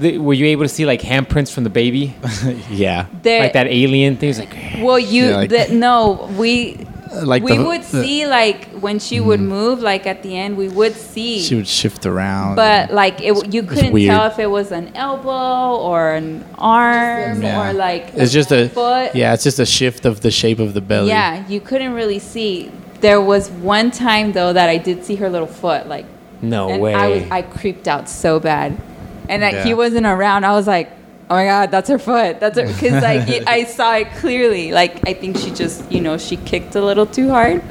The, 0.00 0.18
were 0.18 0.34
you 0.34 0.46
able 0.46 0.62
to 0.64 0.68
see 0.68 0.86
like 0.86 1.00
handprints 1.02 1.52
from 1.52 1.64
the 1.64 1.70
baby, 1.70 2.14
yeah, 2.70 3.06
there 3.22 3.42
like 3.42 3.52
that 3.52 3.66
alien 3.66 4.16
thing? 4.16 4.30
It's 4.30 4.38
like 4.38 4.54
well 4.80 4.98
you 4.98 5.24
Yeah, 5.28 5.36
like- 5.36 5.50
the, 5.50 5.68
no 5.74 6.30
we 6.38 6.86
like 7.22 7.42
we 7.42 7.56
the- 7.56 7.64
would 7.64 7.82
the- 7.82 8.02
see 8.04 8.26
like 8.26 8.68
when 8.84 8.98
she 8.98 9.18
would 9.20 9.40
mm-hmm. 9.40 9.48
move 9.48 9.80
like 9.80 10.06
at 10.06 10.22
the 10.22 10.36
end 10.36 10.56
we 10.56 10.68
would 10.68 10.94
see 10.94 11.40
She 11.42 11.54
would 11.56 11.66
shift 11.68 12.06
around. 12.06 12.54
but 12.56 12.92
like 12.92 13.20
it 13.20 13.52
you 13.52 13.62
couldn't 13.64 13.92
weird. 13.92 14.10
tell 14.14 14.26
if 14.26 14.38
it 14.38 14.46
was 14.46 14.70
an 14.72 14.86
elbow 14.96 15.76
or 15.88 16.12
an 16.12 16.44
arm 16.56 17.42
Yeah. 17.42 17.60
or 17.70 17.72
like 17.72 18.12
it's 18.14 18.32
just 18.32 18.52
a 18.52 18.68
foot 18.68 19.14
yeah, 19.14 19.34
it's 19.34 19.44
just 19.44 19.58
a 19.58 19.66
shift 19.66 20.06
of 20.06 20.20
the 20.20 20.30
shape 20.30 20.60
of 20.60 20.72
the 20.72 20.80
belly. 20.80 21.08
Yeah, 21.08 21.46
you 21.48 21.60
couldn't 21.60 21.92
really 21.94 22.20
see. 22.20 22.70
There 23.00 23.20
was 23.20 23.50
one 23.50 23.90
time 23.90 24.32
though 24.32 24.52
that 24.52 24.68
I 24.68 24.76
did 24.78 25.04
see 25.04 25.16
her 25.16 25.28
little 25.30 25.46
foot, 25.62 25.88
like, 25.88 26.06
no 26.42 26.68
and 26.70 26.80
way. 26.82 26.94
I 26.94 27.08
was 27.08 27.22
I 27.30 27.42
creeped 27.42 27.88
out 27.88 28.08
so 28.08 28.38
bad, 28.38 28.78
and 29.30 29.42
like, 29.42 29.64
he 29.64 29.74
wasn't 29.74 30.06
around. 30.06 30.44
I 30.44 30.52
was 30.52 30.66
like, 30.66 30.90
oh 31.30 31.34
my 31.36 31.44
god, 31.44 31.70
that's 31.70 31.88
her 31.88 31.98
foot. 31.98 32.40
That's 32.40 32.58
her 32.58 32.66
because 32.74 33.02
like 33.02 33.46
I 33.46 33.64
saw 33.64 33.96
it 33.96 34.10
clearly. 34.14 34.72
Like 34.72 35.08
I 35.08 35.14
think 35.14 35.38
she 35.38 35.50
just 35.52 35.90
you 35.90 36.00
know 36.00 36.18
she 36.18 36.36
kicked 36.36 36.74
a 36.74 36.82
little 36.82 37.06
too 37.06 37.30
hard, 37.30 37.62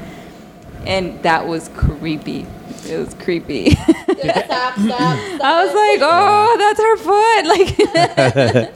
and 0.88 1.22
that 1.24 1.48
was 1.48 1.70
creepy. 1.76 2.48
It 2.88 2.98
was 2.98 3.14
creepy. 3.16 3.72
stop, 3.76 4.06
stop, 4.06 4.76
stop. 4.78 5.42
I 5.44 5.66
was 5.66 5.74
like, 5.76 6.00
oh, 6.02 6.56
that's 6.58 6.80
her 6.80 6.98
foot. 6.98 7.46
Like, 7.46 8.74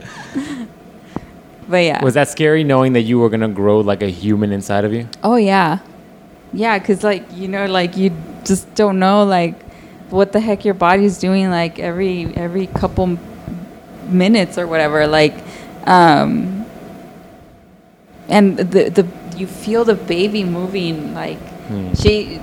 but 1.69 1.77
yeah. 1.77 2.03
Was 2.03 2.15
that 2.15 2.27
scary 2.27 2.63
knowing 2.65 2.93
that 2.93 3.01
you 3.01 3.17
were 3.17 3.29
gonna 3.29 3.47
grow 3.47 3.79
like 3.79 4.03
a 4.03 4.09
human 4.09 4.51
inside 4.51 4.83
of 4.83 4.93
you? 4.93 5.07
Oh 5.23 5.37
yeah, 5.37 5.79
yeah. 6.51 6.77
Cause 6.79 7.03
like 7.03 7.25
you 7.33 7.47
know, 7.47 7.65
like 7.65 7.95
you 7.95 8.11
just 8.43 8.75
don't 8.75 8.99
know 8.99 9.23
like 9.23 9.62
what 10.13 10.31
the 10.31 10.39
heck 10.39 10.63
your 10.63 10.75
body's 10.75 11.17
doing 11.17 11.49
like 11.49 11.79
every 11.79 12.15
every 12.37 12.67
couple 12.67 13.17
minutes 14.07 14.57
or 14.61 14.65
whatever. 14.67 15.07
Like, 15.07 15.33
um, 15.87 16.65
and 18.29 18.57
the 18.57 18.89
the 18.89 19.07
you 19.37 19.47
feel 19.47 19.83
the 19.83 19.95
baby 19.95 20.43
moving 20.43 21.13
like 21.15 21.39
she 21.95 22.39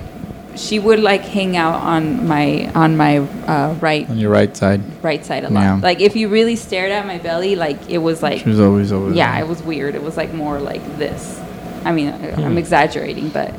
she 0.55 0.77
would 0.79 0.99
like 0.99 1.21
hang 1.21 1.55
out 1.55 1.75
on 1.75 2.27
my 2.27 2.69
on 2.75 2.97
my 2.97 3.19
uh, 3.47 3.73
right 3.79 4.09
on 4.09 4.17
your 4.17 4.31
right 4.31 4.55
side. 4.55 4.81
right 5.01 5.23
side 5.25 5.45
a 5.45 5.49
lot. 5.49 5.61
Yeah. 5.61 5.79
Like 5.81 6.01
if 6.01 6.15
you 6.17 6.27
really 6.27 6.57
stared 6.57 6.91
at 6.91 7.05
my 7.07 7.19
belly, 7.19 7.55
like 7.55 7.79
it 7.89 7.99
was 7.99 8.21
like 8.21 8.39
She 8.43 8.49
was 8.49 8.59
always 8.59 8.91
over. 8.91 9.13
yeah, 9.13 9.31
there. 9.35 9.45
it 9.45 9.47
was 9.47 9.63
weird. 9.63 9.95
It 9.95 10.03
was 10.03 10.17
like 10.17 10.33
more 10.33 10.59
like 10.59 10.83
this. 10.97 11.39
I 11.85 11.93
mean, 11.93 12.09
I- 12.09 12.33
I'm 12.43 12.57
exaggerating, 12.57 13.29
but 13.29 13.55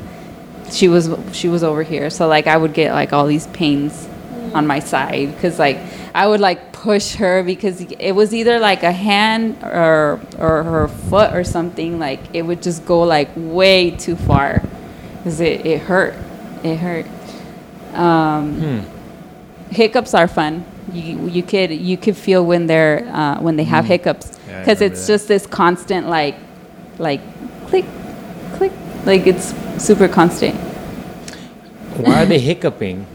she 0.73 0.87
was 0.87 1.09
she 1.31 1.47
was 1.47 1.63
over 1.63 1.83
here. 1.83 2.09
So 2.09 2.27
like 2.27 2.47
I 2.47 2.57
would 2.57 2.73
get 2.73 2.93
like 2.93 3.13
all 3.13 3.27
these 3.27 3.47
pains 3.47 4.09
on 4.53 4.67
my 4.67 4.79
side 4.79 5.33
because 5.33 5.59
like 5.59 5.77
I 6.13 6.27
would 6.27 6.39
like 6.39 6.73
push 6.73 7.15
her 7.15 7.43
because 7.43 7.81
it 7.81 8.11
was 8.11 8.33
either 8.33 8.59
like 8.59 8.83
a 8.83 8.91
hand 8.91 9.57
or 9.63 10.19
or 10.37 10.63
her 10.63 10.87
foot 10.87 11.33
or 11.33 11.43
something. 11.43 11.99
Like 11.99 12.19
it 12.33 12.41
would 12.41 12.61
just 12.61 12.85
go 12.85 13.03
like 13.03 13.29
way 13.35 13.91
too 13.91 14.15
far 14.15 14.61
because 15.17 15.39
it, 15.39 15.65
it 15.65 15.81
hurt. 15.81 16.15
It 16.63 16.77
hurt. 16.77 17.05
Um, 17.93 18.85
Hiccups 19.69 20.13
are 20.13 20.27
fun. 20.27 20.65
You 20.91 21.27
you 21.27 21.43
could 21.43 21.71
you 21.71 21.97
could 21.97 22.17
feel 22.17 22.45
when 22.45 22.67
they're 22.67 23.07
uh, 23.11 23.39
when 23.41 23.55
they 23.55 23.63
have 23.63 23.85
hiccups 23.85 24.29
because 24.29 24.81
remember 24.81 24.83
it's 24.85 25.01
that. 25.07 25.13
just 25.13 25.27
this 25.27 25.47
constant 25.47 26.07
like 26.09 26.35
like 26.99 27.21
click 27.67 27.85
click 28.53 28.71
like 29.05 29.27
it's 29.27 29.53
super 29.83 30.07
constant. 30.07 30.55
Why 31.97 32.23
are 32.23 32.25
they 32.25 32.39
hiccuping? 32.39 33.05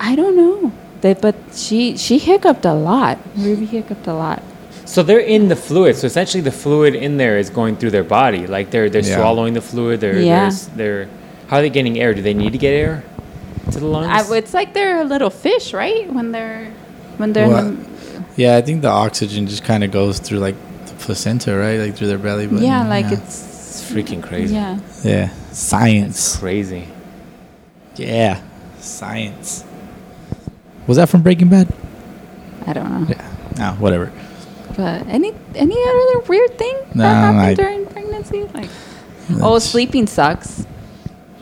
I 0.00 0.14
don't 0.14 0.36
know. 0.36 0.72
They, 1.00 1.14
but 1.14 1.34
she 1.52 1.96
she 1.96 2.18
hiccuped 2.18 2.64
a 2.64 2.74
lot. 2.74 3.18
Ruby 3.36 3.66
hiccuped 3.66 4.06
a 4.06 4.14
lot. 4.14 4.42
So 4.84 5.02
they're 5.02 5.20
in 5.20 5.48
the 5.48 5.56
fluid. 5.56 5.96
So 5.96 6.06
essentially, 6.06 6.40
the 6.40 6.50
fluid 6.52 6.94
in 6.94 7.16
there 7.18 7.38
is 7.38 7.50
going 7.50 7.76
through 7.76 7.90
their 7.90 8.04
body. 8.04 8.46
Like 8.46 8.70
they're 8.70 8.90
they're 8.90 9.02
Yeah. 9.04 9.16
swallowing 9.16 9.54
the 9.54 9.60
fluid. 9.60 10.00
They're 10.00 10.18
Yeah. 10.18 10.50
they're, 10.50 11.04
they're 11.04 11.08
how 11.48 11.58
are 11.58 11.62
they 11.62 11.70
getting 11.70 11.98
air? 11.98 12.12
Do 12.14 12.22
they 12.22 12.34
need 12.34 12.52
to 12.52 12.58
get 12.58 12.72
air 12.72 13.04
to 13.72 13.78
the 13.80 13.86
lungs? 13.86 14.30
I, 14.30 14.36
it's 14.36 14.52
like 14.54 14.74
they're 14.74 15.00
a 15.00 15.04
little 15.04 15.30
fish, 15.30 15.72
right? 15.72 16.12
When 16.12 16.32
they're 16.32 16.70
when 17.16 17.32
they're 17.32 17.48
Well, 17.48 17.68
in 17.68 17.86
Yeah, 18.36 18.56
I 18.56 18.62
think 18.62 18.82
the 18.82 18.88
oxygen 18.90 19.46
just 19.46 19.64
kind 19.64 19.82
of 19.84 19.90
goes 19.90 20.18
through 20.18 20.38
like 20.40 20.56
the 20.86 20.94
placenta, 20.94 21.56
right? 21.56 21.78
Like 21.78 21.94
through 21.96 22.08
their 22.08 22.18
belly 22.18 22.46
the, 22.46 22.54
button. 22.54 22.66
yeah, 22.66 22.86
like 22.88 23.06
yeah. 23.06 23.18
it's 23.18 23.47
it's 23.80 23.90
freaking 23.90 24.22
crazy. 24.22 24.54
yeah. 24.54 24.78
yeah, 25.04 25.30
science. 25.52 26.36
Crazy. 26.38 26.88
Yeah, 27.96 28.40
science. 28.78 29.64
Was 30.86 30.96
that 30.96 31.08
from 31.08 31.22
Breaking 31.22 31.48
Bad? 31.48 31.72
I 32.66 32.72
don't 32.72 32.90
know. 32.90 33.06
Yeah. 33.08 33.34
No, 33.58 33.72
whatever. 33.74 34.12
But 34.76 35.06
any 35.08 35.34
any 35.54 35.76
other 35.82 36.20
weird 36.28 36.56
thing 36.58 36.76
No, 36.94 37.02
that 37.02 37.14
happened 37.14 37.40
I- 37.40 37.54
during 37.54 37.86
pregnancy? 37.86 38.44
Like 38.54 38.70
oh, 39.42 39.58
sleeping 39.58 40.06
sucks. 40.06 40.66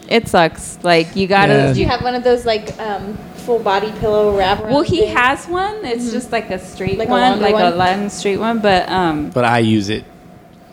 It 0.08 0.28
sucks. 0.28 0.78
Like 0.82 1.14
you 1.16 1.26
gotta. 1.26 1.52
Yeah. 1.52 1.72
Do 1.72 1.80
you 1.80 1.86
have 1.86 2.02
one 2.02 2.14
of 2.14 2.24
those 2.24 2.46
like 2.46 2.78
um, 2.78 3.16
full 3.44 3.58
body 3.58 3.92
pillow 4.00 4.36
wrap 4.36 4.62
well, 4.64 4.82
he 4.82 5.00
things? 5.00 5.16
has 5.18 5.46
one. 5.46 5.84
It's 5.84 6.10
just 6.12 6.32
like 6.32 6.48
a 6.50 6.58
straight 6.58 6.96
Like 6.98 7.08
one, 7.08 7.20
longer 7.20 7.42
like 7.42 7.54
a 7.54 7.76
one? 7.76 7.78
long 7.78 8.08
straight 8.08 8.38
one. 8.38 8.60
But 8.60 8.88
um, 8.88 9.30
But 9.30 9.44
I 9.44 9.58
use 9.58 9.88
it. 9.90 10.04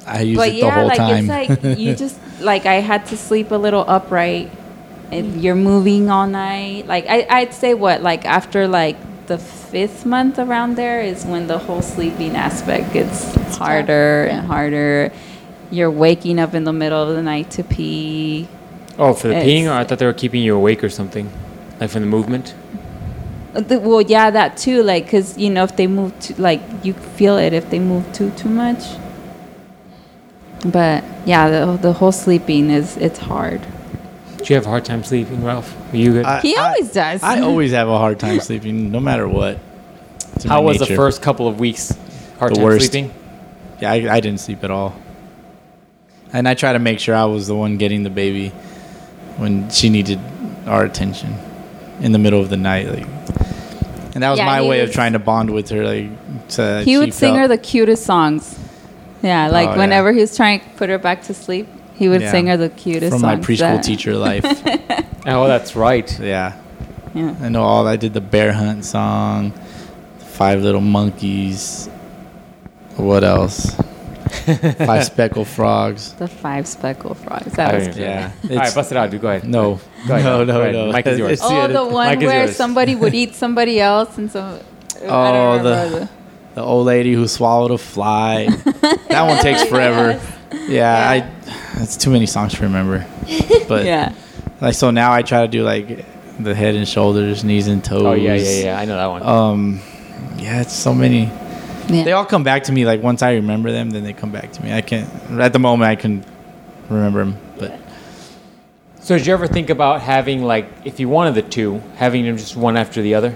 I 0.06 0.22
use 0.22 0.38
but 0.38 0.50
it 0.50 0.52
the 0.52 0.58
yeah, 0.58 0.72
whole 0.72 0.88
like 0.88 0.98
time. 0.98 1.30
it's 1.30 1.64
like 1.64 1.78
you 1.78 1.96
just 2.06 2.20
like 2.42 2.66
I 2.66 2.76
had 2.76 3.06
to 3.08 3.18
sleep 3.18 3.52
a 3.52 3.56
little 3.56 3.86
upright. 3.88 4.52
And 5.12 5.44
you're 5.44 5.56
moving 5.56 6.10
all 6.10 6.26
night. 6.26 6.88
Like 6.88 7.06
I, 7.08 7.28
I'd 7.30 7.54
say 7.54 7.76
what 7.76 8.02
like 8.02 8.26
after 8.26 8.68
like 8.68 8.98
the 9.28 9.38
fifth 9.38 10.06
month 10.06 10.40
around 10.40 10.76
there 10.76 11.02
is 11.02 11.24
when 11.26 11.48
the 11.48 11.58
whole 11.60 11.82
sleeping 11.82 12.36
aspect 12.36 12.94
gets 12.94 13.36
harder 13.58 14.26
yeah. 14.28 14.38
and 14.40 14.48
harder. 14.48 15.12
You're 15.72 15.92
waking 15.92 16.40
up 16.40 16.54
in 16.54 16.64
the 16.64 16.74
middle 16.74 17.02
of 17.10 17.16
the 17.16 17.22
night 17.22 17.52
to 17.52 17.64
pee. 17.64 18.48
Oh, 18.98 19.14
for 19.14 19.28
the 19.28 19.36
It's- 19.36 19.48
peeing, 19.48 19.68
or 19.68 19.74
I 19.74 19.84
thought 19.84 20.00
they 20.00 20.06
were 20.06 20.14
keeping 20.14 20.44
you 20.44 20.56
awake 20.56 20.84
or 20.84 20.90
something, 20.90 21.32
like 21.80 21.90
from 21.90 22.02
the 22.02 22.08
movement. 22.08 22.54
Uh, 23.56 23.62
the- 23.62 23.80
Well, 23.80 24.02
yeah, 24.02 24.30
that 24.30 24.58
too. 24.58 24.84
Like, 24.84 25.10
cause 25.10 25.38
you 25.38 25.50
know, 25.50 25.64
if 25.64 25.76
they 25.76 25.88
move 25.88 26.12
too, 26.20 26.36
like 26.38 26.62
you 26.84 26.94
feel 26.94 27.38
it 27.38 27.54
if 27.54 27.70
they 27.70 27.80
move 27.80 28.12
too 28.14 28.32
too 28.32 28.50
much. 28.50 28.84
But 30.66 31.04
yeah, 31.26 31.50
the 31.50 31.78
the 31.78 31.94
whole 31.94 32.12
sleeping 32.12 32.70
is 32.70 32.98
it's 32.98 33.20
hard. 33.20 33.62
Do 34.38 34.46
you 34.46 34.56
have 34.56 34.66
a 34.66 34.70
hard 34.70 34.86
time 34.86 35.04
sleeping, 35.04 35.44
Ralph? 35.44 35.74
Were 35.92 35.98
you 35.98 36.12
good? 36.14 36.26
I- 36.26 36.42
He 36.42 36.56
I- 36.56 36.68
always 36.68 36.92
does. 36.92 37.24
I 37.24 37.40
always 37.50 37.72
have 37.72 37.88
a 37.88 37.98
hard 37.98 38.20
time 38.20 38.40
sleeping, 38.40 38.92
no 38.92 39.00
matter 39.00 39.28
what. 39.28 39.60
It's 40.36 40.46
How 40.46 40.56
my 40.62 40.66
was 40.68 40.80
the 40.80 40.86
first 40.88 41.22
couple 41.22 41.48
of 41.48 41.60
weeks? 41.60 41.96
Hard 42.40 42.52
The 42.52 42.56
time 42.56 42.64
worst. 42.64 42.92
sleeping. 42.92 43.14
Yeah, 43.80 43.92
I, 43.92 44.16
I 44.16 44.20
didn't 44.20 44.40
sleep 44.40 44.64
at 44.64 44.72
all. 44.72 44.96
and 46.34 46.48
I 46.48 46.54
try 46.56 46.74
to 46.74 46.80
make 46.80 47.00
sure 47.00 47.16
I 47.16 47.26
was 47.26 47.48
the 47.48 47.56
one 47.56 47.78
getting 47.78 48.04
the 48.04 48.10
baby 48.10 48.50
when 49.38 49.70
she 49.70 49.90
needed 49.90 50.20
our 50.66 50.84
attention 50.84 51.36
in 52.02 52.12
the 52.12 52.20
middle 52.20 52.42
of 52.42 52.50
the 52.50 52.58
night. 52.58 52.88
Like, 52.88 53.08
and 54.14 54.24
that 54.24 54.30
was 54.30 54.40
Yeah, 54.40 54.46
my 54.46 54.62
he 54.62 54.68
way 54.70 54.82
of 54.82 54.92
trying 54.92 55.14
to 55.14 55.20
bond 55.20 55.50
with 55.52 55.70
her. 55.70 55.86
Like, 55.86 56.10
so 56.48 56.84
he 56.84 56.98
would 56.98 57.14
sing 57.14 57.34
felt- 57.34 57.40
her 57.42 57.48
the 57.48 57.58
cutest 57.58 58.04
songs. 58.06 58.58
Yeah, 59.24 59.48
like 59.48 59.70
Oh, 59.70 59.72
yeah. 59.72 59.78
whenever 59.80 60.12
he 60.14 60.20
was 60.22 60.36
trying 60.36 60.60
to 60.60 60.70
put 60.78 60.90
her 60.90 61.00
back 61.00 61.24
to 61.24 61.34
sleep, 61.34 61.68
he 61.96 62.10
would 62.10 62.22
Yeah. 62.22 62.32
sing 62.32 62.48
her 62.48 62.58
the 62.58 62.70
cutest 62.70 63.12
song. 63.12 63.20
from 63.22 63.30
songs. 63.30 63.40
my 63.40 63.46
preschool 63.56 63.76
that- 63.78 63.84
teacher 63.84 64.14
life. 64.16 64.46
Oh, 65.26 65.48
that's 65.48 65.74
right. 65.76 66.20
yeah, 66.20 66.52
Yeah. 67.16 67.34
I 67.42 67.48
know 67.48 67.64
all. 67.64 67.88
I 67.88 67.96
did 67.96 68.14
the 68.14 68.20
bear 68.22 68.52
hunt 68.52 68.84
song, 68.84 69.54
Five 70.20 70.62
Little 70.62 70.82
Monkeys. 70.82 71.88
What 72.98 73.24
else? 73.24 73.74
Five 74.78 75.06
speckled 75.06 75.48
frogs. 75.48 76.12
The 76.14 76.28
five 76.28 76.68
speckled 76.68 77.18
frogs. 77.18 77.54
That 77.54 77.72
don't 77.72 77.80
was 77.80 77.88
even- 77.88 77.98
good. 78.00 78.04
Yeah, 78.04 78.32
All 78.52 78.58
right, 78.58 78.76
bust 78.76 78.92
it 78.92 78.98
out, 78.98 79.12
dude. 79.12 79.22
Go 79.22 79.30
ahead. 79.30 79.46
No, 79.48 79.80
Go 80.08 80.16
ahead, 80.16 80.26
no, 80.26 80.44
no, 80.44 80.62
ahead. 80.62 80.74
no. 80.76 80.92
mic 80.92 81.08
is 81.08 81.18
yours. 81.24 81.32
It's- 81.34 81.50
Oh, 81.50 81.68
the 81.72 81.86
one 81.86 82.18
mic 82.20 82.28
where 82.28 82.44
yours. 82.46 82.56
somebody 82.58 82.96
would 82.96 83.14
eat 83.14 83.34
somebody 83.36 83.80
else 83.80 84.18
and 84.18 84.30
so. 84.30 84.60
I 85.04 85.06
Oh, 85.06 85.58
don't 85.60 85.64
the- 85.64 86.00
the. 86.00 86.10
The 86.56 86.62
old 86.62 86.86
lady 86.86 87.14
who 87.14 87.28
swallowed 87.28 87.72
a 87.72 87.78
fly. 87.78 88.48
that 89.10 89.24
one 89.28 89.38
takes 89.42 89.64
forever. 89.70 90.20
Yeah, 90.68 91.10
I. 91.10 91.82
It's 91.82 91.98
too 91.98 92.12
many 92.12 92.26
songs 92.26 92.54
to 92.54 92.62
remember. 92.64 93.06
But 93.68 93.86
Yeah. 93.86 94.14
like 94.62 94.76
so 94.76 94.92
now 94.92 95.12
I 95.14 95.22
try 95.24 95.42
to 95.42 95.48
do 95.48 95.64
like 95.64 96.06
the 96.40 96.54
head 96.54 96.76
and 96.76 96.88
shoulders, 96.88 97.44
knees 97.44 97.68
and 97.68 97.84
toes. 97.84 98.04
Oh 98.04 98.14
yeah, 98.14 98.36
yeah, 98.36 98.64
yeah. 98.66 98.80
I 98.80 98.86
know 98.86 98.96
that 98.98 99.08
one. 99.08 99.24
Um, 99.24 99.80
yeah, 100.38 100.62
it's 100.62 100.74
so 100.74 100.94
many. 100.94 101.24
yeah. 101.88 102.04
They 102.04 102.12
all 102.12 102.26
come 102.26 102.44
back 102.44 102.64
to 102.66 102.72
me. 102.72 102.86
Like 102.86 103.02
once 103.02 103.22
I 103.24 103.34
remember 103.34 103.72
them, 103.72 103.90
then 103.90 104.04
they 104.04 104.14
come 104.14 104.32
back 104.32 104.52
to 104.54 104.64
me. 104.64 104.74
I 104.74 104.82
can't 104.82 105.10
at 105.40 105.54
the 105.54 105.60
moment 105.60 105.90
I 105.90 105.96
can 105.96 106.24
remember 106.90 107.24
them, 107.26 107.38
but 107.58 107.80
So 109.02 109.18
did 109.18 109.26
you 109.28 109.34
ever 109.34 109.48
think 109.48 109.70
about 109.70 110.02
having 110.02 110.44
like, 110.44 110.68
if 110.86 111.00
you 111.00 111.10
wanted 111.10 111.36
the 111.36 111.42
two, 111.42 111.82
having 111.96 112.26
them 112.26 112.38
just 112.38 112.56
one 112.56 112.78
after 112.78 113.02
the 113.02 113.16
other? 113.16 113.36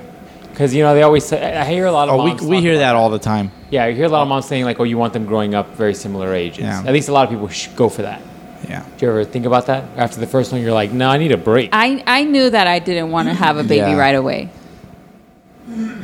Because 0.57 0.73
you 0.73 0.81
know 0.81 0.95
they 0.95 1.03
always 1.03 1.23
say. 1.23 1.55
I 1.55 1.65
hear 1.65 1.85
a 1.85 1.91
lot 1.91 2.09
of. 2.09 2.15
oh, 2.15 2.23
we 2.23 2.29
moms 2.31 2.41
we 2.41 2.55
talk 2.55 2.63
hear 2.63 2.73
about 2.73 2.79
that 2.79 2.95
all 2.95 3.11
the 3.11 3.19
time. 3.19 3.51
Yeah, 3.69 3.85
you 3.85 3.95
hear 3.95 4.05
a 4.05 4.09
lot 4.09 4.23
of 4.23 4.27
moms 4.27 4.47
saying 4.47 4.65
like, 4.65 4.79
"Oh, 4.79 4.85
you 4.85 4.97
want 4.97 5.13
them 5.13 5.27
growing 5.27 5.53
up 5.53 5.75
very 5.75 5.93
similar 5.93 6.34
ages." 6.34 6.63
Yeah. 6.63 6.81
At 6.84 6.93
least 6.93 7.09
a 7.09 7.13
lot 7.13 7.25
of 7.25 7.29
people 7.29 7.47
sh- 7.47 7.67
go 7.75 7.89
for 7.89 8.01
that. 8.01 8.23
Yeah. 8.67 8.84
Do 8.97 9.05
you 9.05 9.11
ever 9.11 9.23
think 9.23 9.45
about 9.45 9.67
that 9.67 9.84
after 9.97 10.19
the 10.19 10.25
first 10.25 10.51
one? 10.51 10.59
You're 10.63 10.71
like, 10.73 10.91
"No, 10.91 11.09
I 11.11 11.17
need 11.19 11.31
a 11.31 11.38
break." 11.38 11.69
I, 11.73 12.03
I 12.07 12.23
knew 12.23 12.49
that 12.49 12.65
I 12.65 12.79
didn't 12.79 13.11
want 13.11 13.27
to 13.27 13.35
have 13.35 13.57
a 13.57 13.63
baby 13.63 13.91
Yeah. 13.91 13.97
right 13.97 14.15
away. 14.15 14.49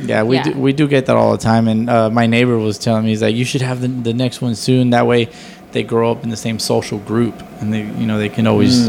Yeah, 0.02 0.22
we 0.22 0.36
Yeah. 0.36 0.42
do 0.44 0.52
we 0.52 0.72
do 0.72 0.86
get 0.86 1.06
that 1.06 1.16
all 1.16 1.32
the 1.32 1.38
time, 1.42 1.66
and 1.66 1.90
uh, 1.90 2.08
my 2.10 2.26
neighbor 2.28 2.56
was 2.56 2.78
telling 2.78 3.02
me 3.02 3.08
he's 3.10 3.22
like, 3.22 3.34
you 3.34 3.44
should 3.44 3.62
have 3.62 3.80
the, 3.80 3.88
the 3.88 4.14
next 4.14 4.40
one 4.40 4.54
soon. 4.54 4.90
That 4.90 5.08
way, 5.08 5.30
they 5.72 5.82
grow 5.82 6.12
up 6.12 6.22
in 6.22 6.30
the 6.30 6.36
same 6.36 6.60
social 6.60 6.98
group, 7.00 7.34
and 7.60 7.72
they 7.74 7.80
you 7.82 8.06
know 8.06 8.18
they 8.18 8.28
can 8.28 8.46
always 8.46 8.88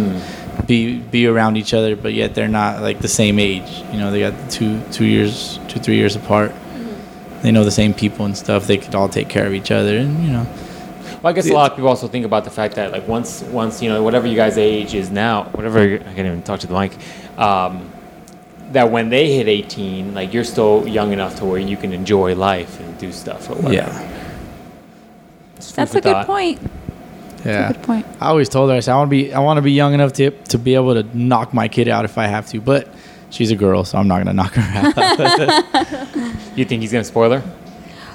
be 0.67 0.99
be 0.99 1.27
around 1.27 1.57
each 1.57 1.73
other, 1.73 1.95
but 1.95 2.13
yet 2.13 2.35
they're 2.35 2.47
not 2.47 2.81
like 2.81 2.99
the 2.99 3.07
same 3.07 3.39
age. 3.39 3.83
You 3.91 3.99
know, 3.99 4.11
they 4.11 4.19
got 4.19 4.49
two 4.49 4.81
two 4.91 5.05
years, 5.05 5.59
two 5.67 5.79
three 5.79 5.95
years 5.97 6.15
apart. 6.15 6.51
They 7.41 7.51
know 7.51 7.63
the 7.63 7.71
same 7.71 7.93
people 7.93 8.25
and 8.25 8.35
stuff. 8.35 8.65
They 8.67 8.77
could 8.77 8.95
all 8.95 9.09
take 9.09 9.29
care 9.29 9.45
of 9.45 9.53
each 9.53 9.69
other, 9.71 9.97
and 9.97 10.23
you 10.25 10.31
know, 10.31 10.47
Well, 11.21 11.27
I 11.27 11.33
guess 11.33 11.47
a 11.49 11.53
lot 11.53 11.71
of 11.71 11.77
people 11.77 11.89
also 11.89 12.07
think 12.07 12.25
about 12.25 12.43
the 12.43 12.49
fact 12.49 12.75
that 12.75 12.91
like 12.91 13.07
once 13.07 13.43
once 13.43 13.81
you 13.81 13.89
know 13.89 14.01
whatever 14.01 14.27
you 14.27 14.35
guys' 14.35 14.57
age 14.57 14.95
is 14.95 15.11
now, 15.11 15.43
whatever 15.51 15.79
I 15.79 15.97
can't 15.97 16.19
even 16.19 16.41
talk 16.43 16.59
to 16.61 16.67
the 16.67 16.73
mic, 16.73 16.93
um, 17.37 17.91
that 18.71 18.89
when 18.89 19.09
they 19.09 19.33
hit 19.35 19.47
18, 19.47 20.13
like 20.15 20.33
you're 20.33 20.43
still 20.43 20.87
young 20.87 21.13
enough 21.13 21.35
to 21.37 21.45
where 21.45 21.59
you 21.59 21.77
can 21.77 21.93
enjoy 21.93 22.35
life 22.35 22.79
and 22.79 22.97
do 22.97 23.11
stuff 23.11 23.49
or 23.49 23.55
whatever. 23.55 23.73
yeah, 23.73 24.25
That's 25.55 25.91
for 25.91 25.97
a 25.99 26.01
good 26.01 26.25
point. 26.25 26.59
Yeah. 27.45 27.71
Good 27.71 27.83
point. 27.83 28.05
I 28.19 28.27
always 28.27 28.49
told 28.49 28.69
her 28.69 28.75
I 28.75 28.79
said 28.79 28.93
I 28.93 28.97
want 28.97 29.09
to 29.09 29.11
be 29.11 29.33
I 29.33 29.39
want 29.39 29.57
to 29.57 29.61
be 29.61 29.71
young 29.71 29.93
enough 29.93 30.13
to 30.13 30.31
to 30.31 30.57
be 30.57 30.75
able 30.75 30.93
to 30.95 31.03
knock 31.17 31.53
my 31.53 31.67
kid 31.67 31.87
out 31.87 32.03
if 32.05 32.17
I 32.17 32.25
have 32.27 32.47
to, 32.49 32.59
but 32.61 32.87
she's 33.29 33.51
a 33.51 33.55
girl, 33.55 33.83
so 33.83 33.97
I'm 33.97 34.07
not 34.07 34.17
gonna 34.19 34.33
knock 34.33 34.53
her 34.55 34.93
out. 34.93 36.35
You 36.55 36.63
think 36.65 36.81
he's 36.81 36.91
gonna 36.91 37.03
spoil 37.03 37.31
her? 37.31 37.43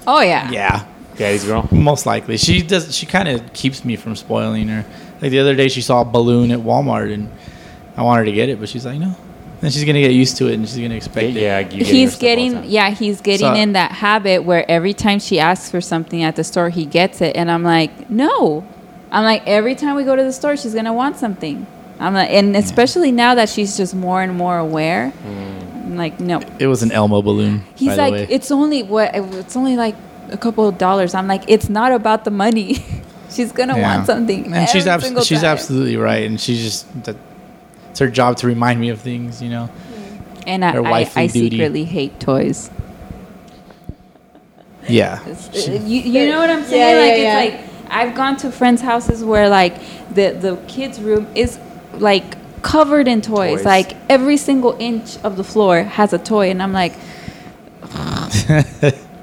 Oh 0.07 0.20
yeah. 0.23 0.51
yeah. 0.51 0.86
Yeah, 1.19 1.32
he's 1.32 1.44
a 1.44 1.48
girl. 1.48 1.69
Most 1.70 2.07
likely, 2.07 2.39
she 2.39 2.62
does. 2.62 2.97
She 2.97 3.05
kind 3.05 3.28
of 3.28 3.52
keeps 3.52 3.85
me 3.85 3.97
from 3.97 4.16
spoiling 4.16 4.69
her. 4.69 4.86
Like 5.20 5.31
the 5.31 5.39
other 5.40 5.55
day, 5.55 5.69
she 5.69 5.82
saw 5.82 6.01
a 6.01 6.05
balloon 6.07 6.51
at 6.51 6.61
Walmart, 6.61 7.12
and 7.12 7.31
I 7.97 8.02
wanted 8.02 8.24
to 8.24 8.32
get 8.32 8.48
it, 8.48 8.59
but 8.59 8.70
she's 8.70 8.86
like, 8.86 8.98
no. 8.98 9.15
Then 9.61 9.70
she's 9.70 9.85
gonna 9.85 10.01
get 10.01 10.12
used 10.12 10.39
to 10.39 10.47
it, 10.48 10.55
and 10.55 10.66
she's 10.66 10.78
gonna 10.78 10.94
expect 10.94 11.27
it. 11.27 11.32
Yeah, 11.43 11.59
you 11.59 11.65
get 11.65 11.74
your 11.81 11.86
He's 11.86 12.12
stuff 12.15 12.23
all 12.23 12.36
the 12.36 12.51
getting 12.55 12.70
yeah, 12.70 12.90
he's 12.90 13.20
getting 13.20 13.48
So- 13.48 13.55
in 13.55 13.74
that 13.74 13.93
habit 13.93 14.44
where 14.44 14.65
every 14.70 14.94
time 14.94 15.19
she 15.19 15.39
asks 15.39 15.70
for 15.70 15.82
something 15.82 16.23
at 16.23 16.36
the 16.36 16.44
store, 16.44 16.70
he 16.70 16.86
gets 16.86 17.20
it, 17.20 17.36
and 17.36 17.51
I'm 17.51 17.62
like, 17.62 18.09
no. 18.09 18.66
I'm 19.12 19.24
like, 19.24 19.47
every 19.47 19.74
time 19.74 19.97
we 19.97 20.05
go 20.05 20.15
to 20.15 20.23
the 20.23 20.32
store, 20.32 20.57
she's 20.57 20.74
gonna 20.74 20.93
want 20.93 21.16
something. 21.16 21.66
I'm 21.99 22.15
like, 22.15 22.31
and 22.31 22.57
especially 22.57 23.12
now 23.12 23.35
that 23.35 23.49
she's 23.49 23.77
just 23.77 23.95
more 23.95 24.23
and 24.23 24.37
more 24.37 24.57
aware. 24.59 25.12
I'm 25.24 25.97
like, 25.97 26.20
no. 26.20 26.41
It 26.59 26.66
was 26.69 26.82
an 26.82 26.93
Elmo 26.93 27.20
balloon. 27.20 27.65
He's 27.74 27.89
by 27.89 27.97
the 27.97 28.03
like, 28.03 28.12
way. 28.12 28.27
it's 28.31 28.51
only 28.51 28.82
what? 28.85 29.11
It's 29.15 29.57
only 29.57 29.77
like 29.77 29.97
a 30.31 30.37
couple 30.39 30.66
of 30.69 30.78
dollars. 30.78 31.15
I'm 31.15 31.27
like, 31.27 31.43
it's 31.49 31.69
not 31.69 31.93
about 31.93 32.24
the 32.24 32.31
money. 32.31 32.85
she's 33.31 33.53
gonna 33.53 33.77
Yeah. 33.77 33.97
want 33.97 34.07
something. 34.07 34.53
and 34.55 34.69
she's 34.69 34.82
every 34.87 34.93
abs- 34.93 35.05
single 35.05 35.24
she's 35.24 35.41
time. 35.41 35.51
absolutely 35.53 35.97
right, 35.97 36.24
and 36.24 36.41
she's 36.41 36.62
just 36.62 37.05
that. 37.05 37.16
It's 37.91 37.99
her 37.99 38.09
job 38.09 38.37
to 38.37 38.47
remind 38.47 38.81
me 38.81 38.91
of 38.91 39.01
things, 39.01 39.43
you 39.43 39.49
know. 39.51 39.69
And 40.47 40.65
I, 40.65 40.70
her 40.73 40.87
I, 40.87 40.91
wifely 40.91 41.23
I 41.24 41.27
duty. 41.27 41.51
secretly 41.57 41.85
hate 41.85 42.20
toys. 42.20 42.70
Yeah. 44.89 45.20
You, 45.55 46.01
you 46.01 46.28
know 46.31 46.39
what 46.39 46.51
I'm 46.51 46.65
saying? 46.65 46.81
Yeah, 46.97 47.01
like 47.12 47.20
yeah, 47.20 47.41
it's 47.43 47.62
like 47.62 47.69
I've 47.90 48.14
gone 48.14 48.36
to 48.38 48.50
friends' 48.52 48.82
houses 48.82 49.22
where 49.24 49.48
like 49.48 49.74
the 50.14 50.30
the 50.30 50.56
kids' 50.68 51.00
room 51.00 51.26
is 51.34 51.58
like 51.94 52.36
covered 52.62 53.08
in 53.08 53.20
toys. 53.20 53.58
Toys. 53.58 53.64
Like 53.64 53.96
every 54.08 54.36
single 54.36 54.76
inch 54.78 55.18
of 55.24 55.36
the 55.36 55.44
floor 55.44 55.82
has 55.82 56.12
a 56.12 56.18
toy, 56.18 56.50
and 56.50 56.62
I'm 56.62 56.72
like, 56.72 56.94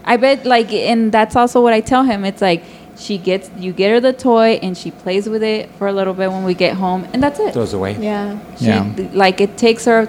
I 0.06 0.18
bet 0.18 0.46
like, 0.46 0.72
and 0.74 1.12
that's 1.12 1.36
also 1.36 1.62
what 1.62 1.74
I 1.74 1.82
tell 1.82 2.04
him. 2.04 2.26
It's 2.26 2.42
like 2.42 2.64
she 2.98 3.18
gets 3.18 3.50
you 3.58 3.74
get 3.74 3.92
her 3.92 4.00
the 4.00 4.14
toy 4.14 4.60
and 4.64 4.76
she 4.78 4.90
plays 4.92 5.30
with 5.30 5.44
it 5.44 5.70
for 5.78 5.88
a 5.88 5.94
little 5.94 6.14
bit 6.14 6.30
when 6.32 6.44
we 6.44 6.54
get 6.54 6.76
home, 6.76 7.08
and 7.14 7.22
that's 7.22 7.40
it. 7.40 7.54
Throws 7.54 7.74
away. 7.74 7.96
Yeah. 8.00 8.40
She, 8.58 8.66
Yeah. 8.66 8.94
Like 9.14 9.42
it 9.42 9.58
takes 9.58 9.86
her 9.86 10.08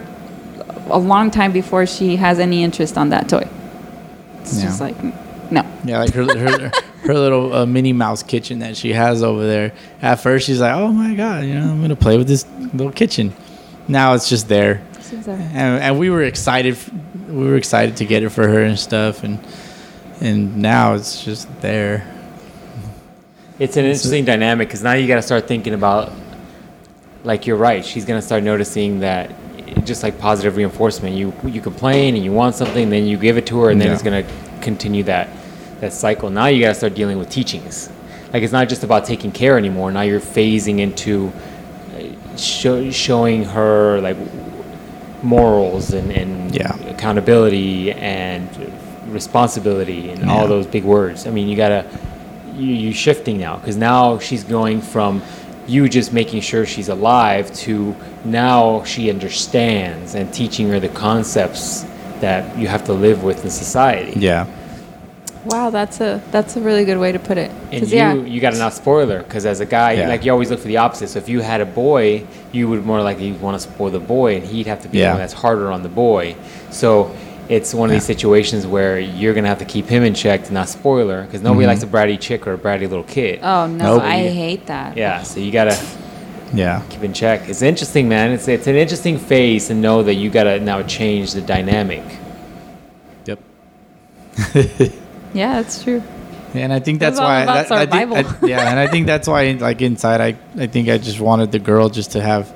a 0.91 0.99
long 0.99 1.31
time 1.31 1.53
before 1.53 1.87
she 1.87 2.17
has 2.17 2.39
any 2.39 2.63
interest 2.65 2.97
on 2.97 3.11
that 3.11 3.29
toy. 3.29 3.47
It's 4.41 4.59
Yeah. 4.59 4.65
just 4.65 4.81
like 4.81 4.97
no. 5.51 5.65
Yeah, 5.85 6.01
like 6.01 6.13
her 6.15 6.25
her, 6.25 6.71
her 7.03 7.15
little 7.15 7.53
uh, 7.55 7.67
Minnie 7.67 7.93
Mouse 7.93 8.23
kitchen 8.23 8.59
that 8.61 8.77
she 8.77 8.93
has 8.93 9.23
over 9.23 9.47
there. 9.47 9.73
At 10.03 10.17
first, 10.17 10.47
she's 10.47 10.61
like, 10.61 10.75
"Oh 10.75 10.89
my 10.93 11.15
god, 11.15 11.45
you 11.45 11.55
know, 11.55 11.71
I'm 11.71 11.81
gonna 11.81 11.97
play 11.97 12.19
with 12.19 12.29
this 12.29 12.45
little 12.75 12.93
kitchen." 12.93 13.33
Now 13.87 14.15
it's 14.15 14.29
just 14.29 14.49
there, 14.49 14.83
and, 15.27 15.83
and 15.83 15.99
we 15.99 16.11
were 16.11 16.23
excited. 16.23 16.77
We 17.29 17.45
were 17.47 17.57
excited 17.57 17.97
to 17.99 18.05
get 18.05 18.23
it 18.23 18.31
for 18.31 18.47
her 18.47 18.63
and 18.63 18.79
stuff, 18.79 19.23
and 19.25 19.39
and 20.21 20.57
now 20.59 20.95
it's 20.95 21.25
just 21.25 21.49
there. 21.61 22.07
It's 23.59 23.77
an 23.77 23.85
interesting 23.85 24.25
dynamic 24.25 24.69
because 24.69 24.83
now 24.83 24.93
you 24.93 25.09
got 25.09 25.17
to 25.17 25.23
start 25.23 25.49
thinking 25.49 25.75
about, 25.75 26.13
like 27.25 27.47
you're 27.47 27.57
right. 27.57 27.85
She's 27.85 28.05
gonna 28.05 28.23
start 28.23 28.43
noticing 28.45 29.01
that, 29.01 29.33
just 29.85 30.03
like 30.03 30.19
positive 30.19 30.57
reinforcement. 30.57 31.17
You 31.17 31.33
you 31.45 31.61
complain 31.61 32.15
and 32.15 32.25
you 32.25 32.33
want 32.33 32.55
something, 32.57 32.91
then 32.91 33.07
you 33.07 33.17
give 33.17 33.37
it 33.39 33.47
to 33.47 33.61
her, 33.61 33.71
and 33.71 33.81
then 33.81 33.89
Yeah. 33.89 33.95
it's 33.95 34.03
gonna 34.03 34.27
continue 34.61 35.05
that 35.05 35.29
that 35.81 35.93
cycle. 35.93 36.31
Now 36.31 36.47
you 36.47 36.61
got 36.61 36.69
to 36.69 36.75
start 36.75 36.95
dealing 36.95 37.19
with 37.19 37.31
teachings. 37.31 37.91
Like 38.33 38.43
it's 38.43 38.53
not 38.53 38.69
just 38.69 38.85
about 38.85 39.05
taking 39.05 39.33
care 39.33 39.57
anymore. 39.57 39.91
Now 39.91 40.03
you're 40.03 40.21
phasing 40.21 40.81
into 40.81 41.33
uh, 41.97 42.37
show, 42.37 42.91
showing 42.91 43.45
her 43.45 44.01
like 44.01 44.17
morals 45.23 45.93
and, 45.93 46.13
and 46.13 46.55
Yeah. 46.55 46.75
accountability 46.89 47.93
and 47.93 48.49
responsibility 49.09 50.11
and 50.11 50.21
Yeah. 50.21 50.33
all 50.33 50.47
those 50.47 50.67
big 50.67 50.85
words. 50.85 51.27
I 51.27 51.31
mean, 51.31 51.49
you 51.49 51.57
gotta 51.57 51.85
you 52.57 52.75
you 52.75 52.93
shifting 52.93 53.39
now 53.39 53.57
because 53.57 53.77
now 53.77 54.19
she's 54.19 54.43
going 54.45 54.81
from 54.81 55.23
you 55.67 55.89
just 55.89 56.13
making 56.13 56.41
sure 56.41 56.67
she's 56.67 56.89
alive 56.89 57.53
to 57.55 57.95
now 58.25 58.83
she 58.85 59.11
understands 59.11 60.15
and 60.15 60.33
teaching 60.33 60.69
her 60.69 60.81
the 60.81 60.89
concepts 60.89 61.85
that 62.21 62.57
you 62.59 62.67
have 62.67 62.85
to 62.85 62.93
live 62.93 63.23
with 63.23 63.45
in 63.45 63.51
society. 63.51 64.19
Yeah, 64.19 64.47
Wow, 65.45 65.71
that's 65.71 66.01
a 66.01 66.21
that's 66.31 66.57
a 66.57 66.61
really 66.61 66.85
good 66.85 66.99
way 66.99 67.13
to 67.13 67.19
put 67.19 67.39
it. 67.39 67.51
And 67.71 67.81
'Cause, 67.83 67.93
you, 67.93 67.99
yeah, 67.99 68.15
you 68.15 68.41
got 68.41 68.53
to 68.53 68.59
not 68.59 68.75
spoil 68.75 69.07
her 69.09 69.23
because 69.23 69.47
as 69.47 69.61
a 69.61 69.67
guy, 69.67 69.93
Yeah. 69.93 70.09
like 70.09 70.25
you 70.25 70.33
always 70.33 70.51
look 70.51 70.61
for 70.61 70.69
the 70.69 70.77
opposite. 70.79 71.09
So 71.09 71.19
if 71.19 71.29
you 71.29 71.41
had 71.41 71.61
a 71.61 71.67
boy, 71.67 72.25
you 72.53 72.69
would 72.69 72.85
more 72.85 73.01
likely 73.03 73.33
want 73.33 73.55
to 73.55 73.61
spoil 73.61 73.91
the 73.91 74.01
boy, 74.01 74.37
and 74.37 74.45
he'd 74.45 74.67
have 74.67 74.81
to 74.83 74.89
be 74.89 74.99
the 74.99 75.05
Yeah. 75.05 75.11
one 75.13 75.21
that's 75.21 75.33
harder 75.33 75.71
on 75.71 75.83
the 75.83 75.89
boy. 75.89 76.35
So 76.71 77.11
it's 77.49 77.73
one 77.73 77.89
of 77.89 77.93
these 77.95 78.05
situations 78.05 78.67
where 78.67 78.99
you're 78.99 79.33
gonna 79.33 79.49
have 79.49 79.59
to 79.61 79.65
keep 79.65 79.89
him 79.89 80.03
in 80.03 80.13
check 80.13 80.45
to 80.45 80.53
not 80.53 80.69
spoiler 80.69 81.23
because 81.23 81.41
nobody 81.41 81.65
Mhm. 81.65 81.69
likes 81.69 81.83
a 81.83 81.87
bratty 81.87 82.19
chick 82.21 82.47
or 82.47 82.55
a 82.55 82.59
bratty 82.59 82.81
little 82.83 83.05
kid. 83.05 83.41
Oh 83.43 83.67
no, 83.67 83.95
Nope. 83.95 84.03
I 84.03 84.19
hate 84.29 84.67
that. 84.67 84.97
Yeah, 84.99 85.23
so 85.23 85.41
you 85.41 85.51
gotta 85.51 85.77
yeah, 86.53 86.83
keep 86.91 87.05
in 87.05 87.13
check. 87.13 87.49
It's 87.49 87.63
interesting, 87.63 88.09
man. 88.09 88.33
It's 88.33 88.49
it's 88.49 88.67
an 88.67 88.77
interesting 88.77 89.19
phase 89.19 89.69
to 89.69 89.75
know 89.75 90.03
that 90.03 90.15
you 90.15 90.29
gotta 90.31 90.59
now 90.61 90.83
change 90.83 91.33
the 91.33 91.41
dynamic. 91.41 92.03
yep. 93.25 93.39
Yeah, 95.35 95.61
that's 95.63 95.83
true. 95.83 96.03
And 96.55 96.73
I 96.73 96.81
think 96.81 96.99
that's 97.01 97.21
why. 97.21 97.43
about 97.43 97.69
that- 97.69 97.73
I 97.73 97.87
think- 97.87 98.11
survival. 98.11 98.47
I- 98.47 98.47
yeah, 98.49 98.71
and 98.71 98.79
I 98.79 98.87
think 98.87 99.07
that's 99.07 99.29
why, 99.29 99.51
like 99.53 99.83
inside, 99.83 100.21
I 100.21 100.37
I 100.61 100.67
think 100.67 100.89
I 100.89 100.99
just 100.99 101.21
wanted 101.21 101.53
the 101.53 101.59
girl 101.59 101.89
just 101.91 102.13
to 102.13 102.23
have 102.23 102.51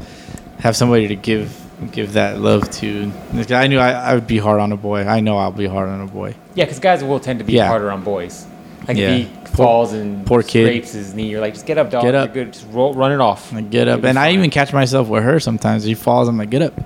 have 0.61 0.77
somebody 0.77 1.09
to 1.09 1.17
give 1.17 1.59
give 1.93 2.15
that 2.15 2.41
love 2.41 2.71
to. 2.71 3.11
Because 3.33 3.53
I 3.53 3.67
knew 3.67 3.79
I, 3.79 3.91
I 3.91 4.15
would 4.15 4.27
be 4.27 4.39
hard 4.39 4.61
on 4.61 4.73
a 4.73 4.77
boy. 4.77 5.01
I 5.05 5.21
know 5.21 5.37
I'll 5.37 5.51
be 5.53 5.67
hard 5.67 5.89
on 5.89 6.01
a 6.01 6.07
boy. 6.07 6.35
Yeah, 6.55 6.65
because 6.65 6.79
guys 6.79 7.03
will 7.05 7.21
tend 7.21 7.41
to 7.41 7.45
be 7.45 7.55
Yeah. 7.55 7.67
harder 7.67 7.91
on 7.91 8.03
boys. 8.05 8.47
Like 8.89 8.97
Yeah. 8.97 9.11
if 9.11 9.27
he 9.29 9.35
Poor- 9.47 9.57
falls 9.67 9.93
and 9.93 10.25
poor 10.25 10.43
kid. 10.43 10.67
scrapes 10.67 10.93
his 10.93 11.13
knee, 11.15 11.29
you're 11.29 11.41
like, 11.41 11.55
just 11.55 11.67
get 11.67 11.79
up, 11.79 11.91
dog. 11.91 12.03
Get 12.05 12.15
You're 12.15 12.23
up. 12.23 12.33
good. 12.35 12.53
Just 12.53 12.67
roll, 12.71 12.95
run 12.95 13.13
it 13.13 13.21
off. 13.21 13.53
I 13.55 13.61
get 13.61 13.89
up, 13.89 13.97
You'll 13.99 14.03
be 14.03 14.09
and 14.09 14.19
I 14.19 14.33
even 14.33 14.49
catch 14.51 14.73
myself 14.73 15.09
with 15.09 15.23
her 15.25 15.39
sometimes. 15.41 15.85
She 15.85 15.95
falls, 15.95 16.29
I'm 16.29 16.39
like, 16.39 16.51
get 16.51 16.63
up, 16.63 16.81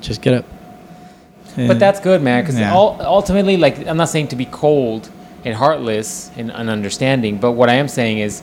just 0.00 0.20
get 0.20 0.34
up. 0.34 0.44
But 1.56 1.78
that's 1.78 2.00
good, 2.00 2.20
man. 2.22 2.42
Because 2.42 2.58
Yeah. 2.58 2.74
ultimately, 2.74 3.56
like, 3.56 3.86
I'm 3.86 3.96
not 3.96 4.08
saying 4.08 4.28
to 4.28 4.36
be 4.36 4.46
cold 4.46 5.08
and 5.44 5.54
heartless 5.54 6.30
and 6.36 6.50
ununderstanding, 6.50 7.40
but 7.40 7.52
what 7.52 7.68
I 7.70 7.74
am 7.74 7.88
saying 7.88 8.18
is, 8.18 8.42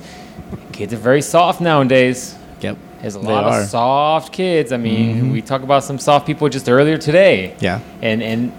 kids 0.72 0.94
are 0.94 0.98
very 0.98 1.22
soft 1.22 1.60
nowadays. 1.62 2.36
yep. 2.62 2.78
There's 3.02 3.16
a 3.16 3.20
They 3.20 3.26
lot 3.26 3.44
are. 3.46 3.52
Mm-hmm. 3.54 3.64
of 3.64 3.70
soft 3.70 4.32
kids. 4.34 4.72
I 4.72 4.78
mean, 4.78 5.32
we 5.32 5.42
talked 5.42 5.64
about 5.64 5.84
some 5.84 5.98
soft 6.00 6.26
people 6.28 6.48
just 6.50 6.70
earlier 6.70 6.98
today. 6.98 7.54
Yeah. 7.60 7.80
And 8.02 8.22
and 8.22 8.52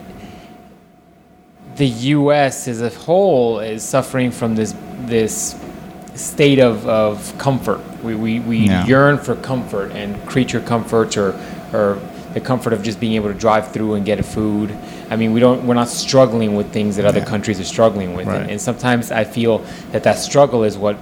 the 1.77 1.87
U.S. 1.87 2.69
as 2.69 2.83
a 2.83 2.91
whole 2.91 3.61
is 3.61 3.83
suffering 3.83 4.31
from 4.31 4.55
this 4.57 4.75
this 5.07 5.55
state 6.15 6.59
of, 6.59 6.87
of 6.87 7.33
comfort. 7.39 7.81
We 8.03 8.15
we, 8.15 8.41
we 8.41 8.59
Yeah. 8.59 8.85
yearn 8.87 9.19
for 9.19 9.35
comfort 9.37 9.93
and 9.93 10.21
creature 10.27 10.61
comforts 10.61 11.17
or 11.17 11.35
or 11.73 11.99
the 12.35 12.41
comfort 12.41 12.73
of 12.73 12.83
just 12.83 13.01
being 13.01 13.15
able 13.15 13.33
to 13.33 13.39
drive 13.39 13.73
through 13.73 13.95
and 13.95 14.05
get 14.05 14.19
a 14.19 14.23
food. 14.23 14.77
I 15.11 15.17
mean, 15.17 15.33
we 15.33 15.41
don't 15.41 15.67
we're 15.67 15.75
not 15.75 15.89
struggling 15.89 16.55
with 16.55 16.73
things 16.73 16.97
that 16.97 17.05
other 17.05 17.25
countries 17.25 17.61
are 17.61 17.65
struggling 17.65 18.15
with. 18.15 18.27
Right. 18.27 18.43
And, 18.43 18.51
and 18.53 18.61
sometimes 18.61 19.11
I 19.11 19.25
feel 19.25 19.59
that 19.91 20.03
that 20.05 20.19
struggle 20.19 20.65
is 20.65 20.79
what 20.79 20.97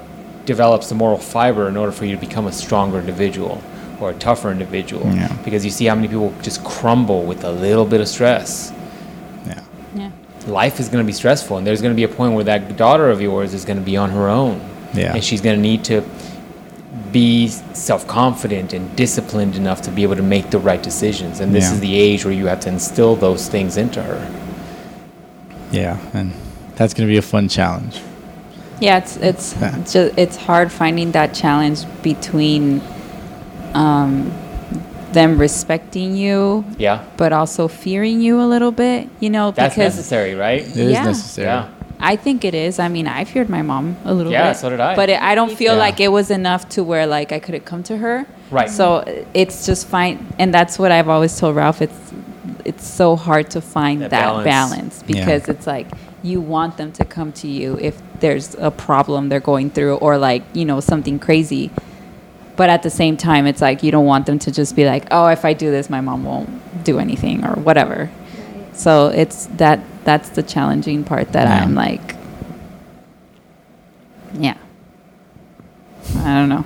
develops 0.44 0.88
the 0.88 0.94
moral 0.94 1.18
fiber 1.18 1.68
in 1.68 1.76
order 1.76 1.92
for 1.92 2.04
you 2.04 2.14
to 2.14 2.20
become 2.20 2.46
a 2.46 2.52
stronger 2.52 2.98
individual 2.98 3.62
or 4.00 4.10
a 4.10 4.14
tougher 4.14 4.50
individual. 4.50 5.06
Yeah. 5.14 5.32
Because 5.44 5.64
you 5.64 5.70
see 5.70 5.84
how 5.84 5.94
many 5.94 6.08
people 6.08 6.34
just 6.42 6.64
crumble 6.64 7.24
with 7.24 7.44
a 7.44 7.52
little 7.52 7.84
bit 7.84 8.00
of 8.00 8.08
stress. 8.08 8.72
Yeah. 9.46 9.62
Yeah. 9.94 10.10
Life 10.46 10.80
is 10.80 10.88
going 10.88 11.04
to 11.04 11.06
be 11.06 11.12
stressful, 11.12 11.58
and 11.58 11.66
there's 11.66 11.82
going 11.82 11.94
to 11.94 11.96
be 11.96 12.04
a 12.04 12.08
point 12.08 12.34
where 12.34 12.44
that 12.44 12.76
daughter 12.76 13.10
of 13.10 13.20
yours 13.20 13.54
is 13.54 13.64
going 13.64 13.78
to 13.78 13.84
be 13.84 13.96
on 13.96 14.10
her 14.10 14.28
own. 14.28 14.60
Yeah. 14.94 15.14
And 15.14 15.22
she's 15.22 15.40
going 15.40 15.56
to 15.56 15.62
need 15.62 15.84
to 15.84 16.02
be 17.12 17.48
self 17.48 18.06
confident 18.06 18.72
and 18.72 18.94
disciplined 18.96 19.56
enough 19.56 19.82
to 19.82 19.90
be 19.90 20.02
able 20.02 20.16
to 20.16 20.22
make 20.22 20.50
the 20.50 20.58
right 20.58 20.82
decisions. 20.82 21.40
And 21.40 21.54
this 21.54 21.64
Yeah. 21.64 21.74
is 21.74 21.80
the 21.80 21.94
age 21.98 22.24
where 22.24 22.34
you 22.34 22.46
have 22.46 22.60
to 22.60 22.68
instill 22.68 23.16
those 23.16 23.48
things 23.48 23.76
into 23.76 24.02
her. 24.02 24.26
Yeah, 25.72 25.98
and 26.12 26.32
that's 26.76 26.94
gonna 26.94 27.08
be 27.08 27.16
a 27.16 27.22
fun 27.22 27.48
challenge. 27.48 28.00
Yeah, 28.80 28.98
it's 28.98 29.16
it's 29.16 29.54
Yeah. 29.60 29.76
it's 29.78 29.92
just 29.92 30.12
it's 30.18 30.36
hard 30.36 30.72
finding 30.72 31.12
that 31.12 31.34
challenge 31.34 31.84
between 32.02 32.80
um, 33.74 34.32
them 35.12 35.38
respecting 35.38 36.16
you, 36.16 36.64
Yeah. 36.78 37.00
but 37.16 37.32
also 37.32 37.68
fearing 37.68 38.20
you 38.20 38.40
a 38.40 38.46
little 38.46 38.72
bit. 38.72 39.08
You 39.20 39.30
know, 39.30 39.50
That's 39.52 39.74
because 39.74 39.94
necessary, 39.96 40.34
right? 40.34 40.60
It 40.62 40.76
is 40.76 40.92
Yeah. 40.92 41.04
necessary. 41.04 41.46
Yeah. 41.48 41.64
I 42.00 42.16
think 42.16 42.44
it 42.44 42.54
is. 42.54 42.78
I 42.78 42.88
mean, 42.88 43.06
I 43.06 43.24
feared 43.24 43.48
my 43.50 43.62
mom 43.62 43.96
a 44.04 44.14
little 44.14 44.32
Yeah, 44.32 44.50
bit. 44.52 44.56
so 44.58 44.70
did 44.70 44.80
I. 44.80 44.96
But 44.96 45.10
it, 45.10 45.20
I 45.22 45.34
don't 45.34 45.52
feel 45.54 45.74
Yeah. 45.74 45.78
like 45.86 46.00
it 46.00 46.08
was 46.10 46.30
enough 46.30 46.68
to 46.70 46.82
where 46.82 47.06
like 47.06 47.30
I 47.32 47.38
couldn't 47.38 47.64
come 47.66 47.82
to 47.84 47.96
her. 47.98 48.26
Right. 48.50 48.70
So 48.70 49.04
it's 49.34 49.66
just 49.66 49.86
fine, 49.86 50.26
and 50.38 50.52
that's 50.52 50.78
what 50.78 50.90
I've 50.92 51.08
always 51.08 51.38
told 51.38 51.56
Ralph. 51.56 51.82
It's 51.82 52.12
it's 52.64 52.86
so 52.86 53.16
hard 53.16 53.50
to 53.50 53.60
find 53.60 54.02
That 54.02 54.10
that, 54.10 54.20
balance. 54.44 54.44
balance, 54.44 55.04
Yeah. 55.06 55.24
because 55.24 55.48
it's 55.48 55.66
like 55.66 55.86
you 56.22 56.40
want 56.40 56.76
them 56.76 56.92
to 56.92 57.04
come 57.04 57.32
to 57.32 57.48
you 57.48 57.78
if 57.80 58.00
there's 58.20 58.54
a 58.58 58.70
problem 58.70 59.28
they're 59.30 59.40
going 59.40 59.70
through 59.70 59.94
or 59.96 60.18
like 60.18 60.42
you 60.52 60.64
know 60.64 60.80
something 60.80 61.18
crazy. 61.18 61.70
But 62.56 62.68
at 62.68 62.82
the 62.82 62.90
same 62.90 63.16
time, 63.16 63.46
it's 63.46 63.62
like 63.62 63.82
you 63.82 63.90
don't 63.90 64.04
want 64.04 64.26
them 64.26 64.38
to 64.40 64.50
just 64.52 64.76
be 64.76 64.84
like, 64.84 65.04
"Oh, 65.10 65.26
if 65.28 65.44
I 65.44 65.52
do 65.54 65.70
this, 65.70 65.88
my 65.88 66.00
mom 66.02 66.24
won't 66.24 66.50
do 66.84 66.98
anything 66.98 67.44
or 67.44 67.54
whatever." 67.60 68.10
So 68.80 69.08
it's 69.08 69.44
that 69.58 69.80
that's 70.04 70.30
the 70.30 70.42
challenging 70.42 71.04
part 71.04 71.32
that 71.32 71.46
Yeah. 71.46 71.62
I'm 71.62 71.74
like, 71.74 72.16
yeah, 74.32 74.56
I 76.20 76.34
don't 76.34 76.48
know. 76.48 76.64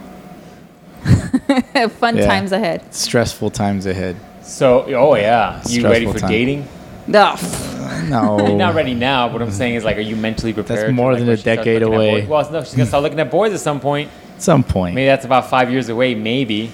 Fun 1.89 2.17
Yeah. 2.17 2.27
times 2.27 2.53
ahead. 2.53 2.95
Stressful 2.95 3.51
times 3.51 3.87
ahead. 3.87 4.15
So, 4.43 4.85
oh, 4.95 5.17
yeah. 5.17 5.61
You 5.69 5.83
ready 5.89 6.07
for 6.07 6.19
time. 6.21 6.31
dating? 6.31 6.69
Ugh, 7.09 7.37
pff, 7.37 8.09
No. 8.09 8.39
You're 8.47 8.57
not 8.59 8.77
ready 8.77 8.95
now. 8.95 9.27
What 9.33 9.43
I'm 9.43 9.51
saying 9.51 9.75
is, 9.75 9.83
like, 9.85 9.97
are 9.97 10.01
you 10.13 10.15
mentally 10.15 10.53
prepared? 10.53 10.87
to, 10.87 10.93
more 10.93 11.17
than 11.17 11.27
when 11.27 11.37
a 11.37 11.43
decade 11.43 11.83
away. 11.83 12.27
Well, 12.27 12.49
no, 12.53 12.63
she's 12.63 12.75
gonna 12.75 12.87
start 12.87 13.03
looking 13.03 13.19
at 13.19 13.29
boys 13.31 13.53
at 13.53 13.59
some 13.61 13.81
point. 13.81 14.09
At 14.37 14.43
some 14.43 14.63
point. 14.63 14.95
Maybe 14.95 15.07
that's 15.07 15.25
about 15.25 15.51
five 15.51 15.69
years 15.69 15.89
away, 15.89 16.15
maybe. 16.15 16.71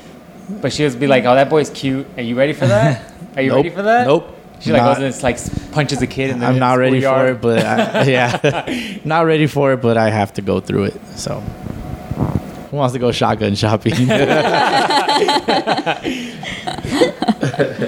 But 0.60 0.72
she'll 0.74 0.94
be 0.96 1.06
like, 1.06 1.24
"Oh, 1.24 1.34
that 1.34 1.48
boy's 1.48 1.70
cute. 1.70 2.06
Are 2.18 2.22
you 2.22 2.34
ready 2.36 2.52
for 2.52 2.66
that? 2.66 3.10
Are 3.36 3.42
you 3.42 3.48
Nope. 3.48 3.56
ready 3.56 3.70
for 3.70 3.82
that?" 3.82 4.06
Nope. 4.06 4.36
She 4.60 4.72
like 4.72 4.82
Not- 4.82 4.88
goes 4.88 4.96
and 4.98 5.06
it's 5.06 5.22
like 5.22 5.38
punches 5.72 6.02
a 6.02 6.06
kid 6.06 6.38
the 6.38 6.46
I'm 6.46 6.58
not 6.58 6.78
ready 6.78 7.00
for 7.00 7.26
it, 7.28 7.40
but 7.40 7.64
I, 7.64 8.02
yeah, 8.08 9.00
not 9.04 9.24
ready 9.26 9.46
for 9.46 9.72
it, 9.72 9.80
but 9.80 9.96
I 9.96 10.10
have 10.10 10.34
to 10.34 10.42
go 10.42 10.60
through 10.60 10.84
it. 10.84 11.00
So, 11.16 11.40
who 12.70 12.76
wants 12.76 12.92
to 12.92 12.98
go 12.98 13.10
shotgun 13.10 13.54
shopping? 13.54 13.94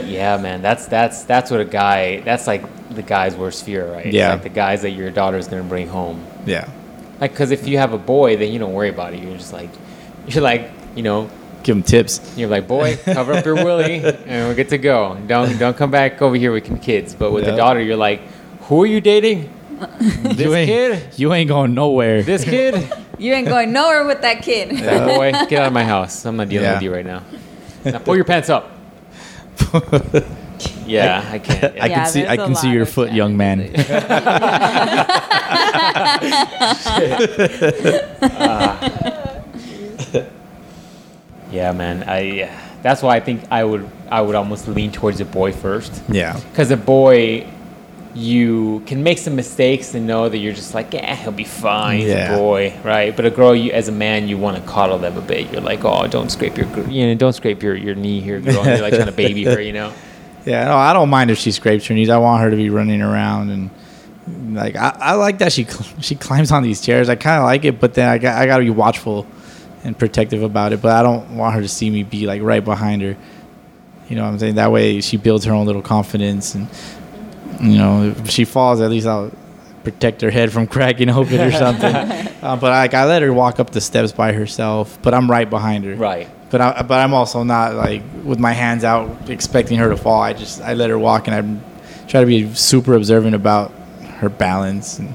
Yeah, 0.04 0.36
man. 0.40 0.62
That's 0.62 0.86
that's 0.86 1.24
that's 1.24 1.50
what 1.50 1.60
a 1.60 1.64
guy. 1.64 2.20
That's 2.20 2.46
like 2.46 2.62
the 2.90 3.02
guy's 3.02 3.34
worst 3.36 3.64
fear, 3.64 3.90
right? 3.90 4.06
It's 4.06 4.14
Yeah. 4.14 4.30
like 4.32 4.42
the 4.42 4.48
guys 4.50 4.82
that 4.82 4.90
your 4.90 5.10
daughter's 5.10 5.48
gonna 5.48 5.62
bring 5.62 5.88
home. 5.88 6.24
yeah, 6.46 6.68
Like, 7.20 7.30
because 7.32 7.50
if 7.50 7.66
you 7.66 7.78
have 7.78 7.92
a 7.92 7.98
boy, 7.98 8.36
then 8.36 8.52
you 8.52 8.58
don't 8.58 8.72
worry 8.74 8.88
about 8.90 9.14
it. 9.14 9.22
You're 9.22 9.36
just 9.36 9.52
like, 9.52 9.70
you're 10.26 10.42
like, 10.42 10.70
you 10.94 11.02
know, 11.02 11.30
give 11.62 11.76
them 11.76 11.82
tips. 11.82 12.20
you're 12.36 12.48
like, 12.48 12.66
boy, 12.68 12.97
cover 13.05 13.32
up 13.32 13.44
your 13.44 13.55
willy, 13.56 13.97
and 14.05 14.48
we're 14.48 14.55
good 14.55 14.68
to 14.70 14.78
go. 14.78 15.16
Don't 15.26 15.59
don't 15.59 15.76
come 15.76 15.90
back 15.90 16.20
over 16.22 16.36
here 16.36 16.52
with 16.52 16.82
kids. 16.82 17.14
But 17.14 17.32
with 17.32 17.44
the 17.44 17.56
daughter, 17.56 17.80
you're 17.80 17.97
like, 17.97 18.20
who 18.62 18.82
are 18.82 18.86
you 18.86 19.01
dating? 19.01 19.51
This 20.22 20.39
you 20.39 20.51
kid? 20.52 21.02
you 21.18 21.32
ain't 21.32 21.48
going 21.48 21.74
nowhere. 21.74 22.22
This 22.22 22.44
kid? 22.44 22.89
you 23.18 23.32
ain't 23.34 23.48
going 23.48 23.72
nowhere 23.72 24.05
with 24.06 24.20
that 24.22 24.40
kid. 24.43 24.70
That 24.78 25.06
boy, 25.16 25.32
get 25.48 25.60
out 25.60 25.66
of 25.66 25.72
my 25.72 25.82
house. 25.84 26.24
I'm 26.24 26.36
not 26.36 26.48
dealing 26.48 26.64
Yeah. 26.66 26.74
with 26.74 26.82
you 26.84 26.94
right 26.94 27.05
now. 27.05 27.22
Now 27.84 27.98
pull 27.98 28.14
your 28.14 28.24
pants 28.24 28.48
up. 28.48 28.70
Yeah, 30.86 31.28
I 31.32 31.39
can't. 31.40 31.74
I 31.80 31.86
Yeah, 31.86 31.94
can 31.94 32.06
see. 32.06 32.20
there's 32.22 32.30
I 32.39 32.43
a 32.43 32.47
can 32.47 32.55
see 32.55 32.70
your 32.70 32.86
foot, 32.86 33.12
young 33.12 33.36
man. 33.36 33.59
Yeah, 41.52 41.72
man. 41.72 42.04
I. 42.08 42.50
That's 42.82 43.00
why 43.02 43.14
I 43.16 43.20
think 43.20 43.44
I 43.50 43.62
would. 43.62 43.88
I 44.10 44.20
would 44.20 44.34
almost 44.34 44.66
lean 44.68 44.90
towards 44.92 45.20
a 45.20 45.24
boy 45.24 45.52
first. 45.52 46.02
yeah, 46.08 46.38
Because 46.50 46.70
a 46.70 46.76
boy, 46.76 47.46
you 48.14 48.82
can 48.86 49.02
make 49.02 49.16
some 49.18 49.34
mistakes 49.36 49.94
and 49.94 50.06
know 50.06 50.28
that 50.28 50.36
you're 50.36 50.52
just 50.52 50.74
like, 50.74 50.92
yeah, 50.92 51.14
he'll 51.14 51.32
be 51.32 51.44
fine. 51.44 52.00
He's 52.00 52.08
Yeah. 52.10 52.34
a 52.34 52.36
boy, 52.36 52.74
right? 52.84 53.14
But 53.16 53.24
a 53.24 53.30
girl, 53.30 53.54
you 53.54 53.72
as 53.72 53.88
a 53.88 53.92
man, 53.92 54.28
you 54.28 54.36
want 54.36 54.56
to 54.58 54.62
coddle 54.64 54.98
them 54.98 55.16
a 55.16 55.22
bit. 55.22 55.50
You're 55.50 55.62
like, 55.62 55.82
oh, 55.84 56.06
don't 56.08 56.30
scrape 56.30 56.58
your, 56.58 56.66
you 56.90 57.06
know, 57.06 57.14
don't 57.14 57.32
scrape 57.32 57.62
your, 57.62 57.74
your 57.74 57.94
knee 57.94 58.20
here, 58.20 58.38
girl. 58.40 58.64
You're 58.66 58.82
like 58.82 58.92
trying 58.94 59.06
to 59.06 59.12
baby 59.12 59.44
her, 59.44 59.60
you 59.60 59.72
know. 59.72 59.92
yeah. 60.44 60.64
No, 60.66 60.76
I 60.76 60.92
don't 60.92 61.08
mind 61.08 61.30
if 61.30 61.38
she 61.38 61.52
scrapes 61.52 61.86
her 61.86 61.94
knees. 61.94 62.10
I 62.10 62.18
want 62.18 62.42
her 62.42 62.50
to 62.50 62.56
be 62.56 62.68
running 62.68 63.00
around 63.00 63.50
and 63.50 63.70
like 64.56 64.76
I, 64.76 64.94
I 65.00 65.12
like 65.14 65.38
that 65.38 65.52
she 65.52 65.64
cl- 65.64 66.00
she 66.00 66.14
climbs 66.14 66.52
on 66.52 66.62
these 66.62 66.80
chairs. 66.82 67.08
I 67.08 67.16
kind 67.16 67.38
of 67.38 67.44
like 67.44 67.64
it, 67.64 67.80
but 67.80 67.94
then 67.94 68.08
I 68.08 68.18
got 68.18 68.36
I 68.36 68.44
got 68.46 68.58
to 68.58 68.64
be 68.64 68.70
watchful 68.70 69.26
and 69.84 69.98
protective 69.98 70.42
about 70.42 70.72
it. 70.72 70.80
But 70.80 70.92
I 70.92 71.02
don't 71.02 71.36
want 71.36 71.54
her 71.54 71.62
to 71.62 71.68
see 71.68 71.90
me 71.90 72.02
be 72.02 72.26
like 72.26 72.42
right 72.42 72.64
behind 72.64 73.02
her. 73.02 73.16
You 74.09 74.16
know 74.16 74.24
what 74.24 74.30
I'm 74.30 74.38
saying? 74.38 74.56
That 74.56 74.72
way 74.72 75.00
she 75.00 75.16
builds 75.16 75.44
her 75.44 75.52
own 75.52 75.66
little 75.66 75.82
confidence 75.82 76.54
and 76.54 76.68
you 77.60 77.78
know 77.78 78.14
if 78.16 78.30
she 78.30 78.44
falls, 78.44 78.80
at 78.80 78.90
least 78.90 79.06
I'll 79.06 79.30
protect 79.84 80.20
her 80.20 80.30
head 80.30 80.52
from 80.52 80.66
cracking 80.74 81.10
open 81.10 81.40
or 81.40 81.52
something. 81.52 81.94
uh, 82.42 82.56
but 82.56 82.62
like 82.62 82.94
I 82.94 83.04
let 83.06 83.22
her 83.22 83.32
walk 83.32 83.60
up 83.60 83.70
the 83.70 83.80
steps 83.80 84.12
by 84.12 84.32
herself, 84.32 84.98
but 85.02 85.14
I'm 85.14 85.30
right 85.30 85.48
behind 85.48 85.84
her. 85.84 85.94
Right. 85.94 86.28
But 86.50 86.60
I, 86.60 86.82
but 86.82 86.98
I'm 86.98 87.14
also 87.14 87.42
not 87.44 87.74
like 87.74 88.02
with 88.24 88.38
my 88.38 88.52
hands 88.52 88.84
out 88.84 89.30
expecting 89.30 89.78
her 89.78 89.88
to 89.88 89.96
fall. 89.96 90.20
I 90.20 90.34
just 90.34 90.60
I 90.60 90.74
let 90.74 90.90
her 90.90 90.98
walk 90.98 91.26
and 91.26 91.34
I 91.34 92.06
try 92.09 92.20
to 92.20 92.26
be 92.26 92.52
super 92.54 92.94
observant 92.94 93.34
about 93.34 93.70
her 94.18 94.28
balance 94.28 94.98
and 94.98 95.14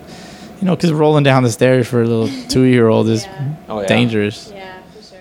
you 0.60 0.66
know 0.66 0.76
because 0.76 0.92
rolling 0.92 1.24
down 1.24 1.44
the 1.44 1.52
stairs 1.52 1.88
for 1.88 2.02
a 2.02 2.06
little 2.08 2.30
two 2.50 2.64
year 2.64 2.88
old 2.88 3.08
is 3.10 3.26
Yeah. 3.26 3.34
Oh, 3.70 3.82
yeah. 3.82 3.88
dangerous. 3.88 4.52
Yeah, 4.54 4.82
for 4.96 5.02
sure. 5.04 5.20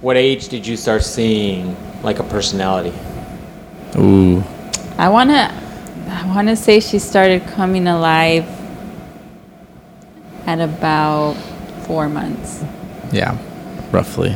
What 0.00 0.16
age 0.16 0.48
did 0.48 0.66
you 0.66 0.76
start 0.76 1.02
seeing 1.02 1.76
like 2.02 2.18
a 2.18 2.24
personality? 2.24 2.92
Ooh, 3.96 4.42
I 4.98 5.08
wanna, 5.08 5.50
I 6.08 6.26
wanna 6.34 6.54
say 6.56 6.80
she 6.80 6.98
started 6.98 7.46
coming 7.46 7.86
alive 7.86 8.46
at 10.46 10.60
about 10.60 11.34
four 11.86 12.08
months. 12.08 12.62
yeah, 13.12 13.36
roughly. 13.92 14.34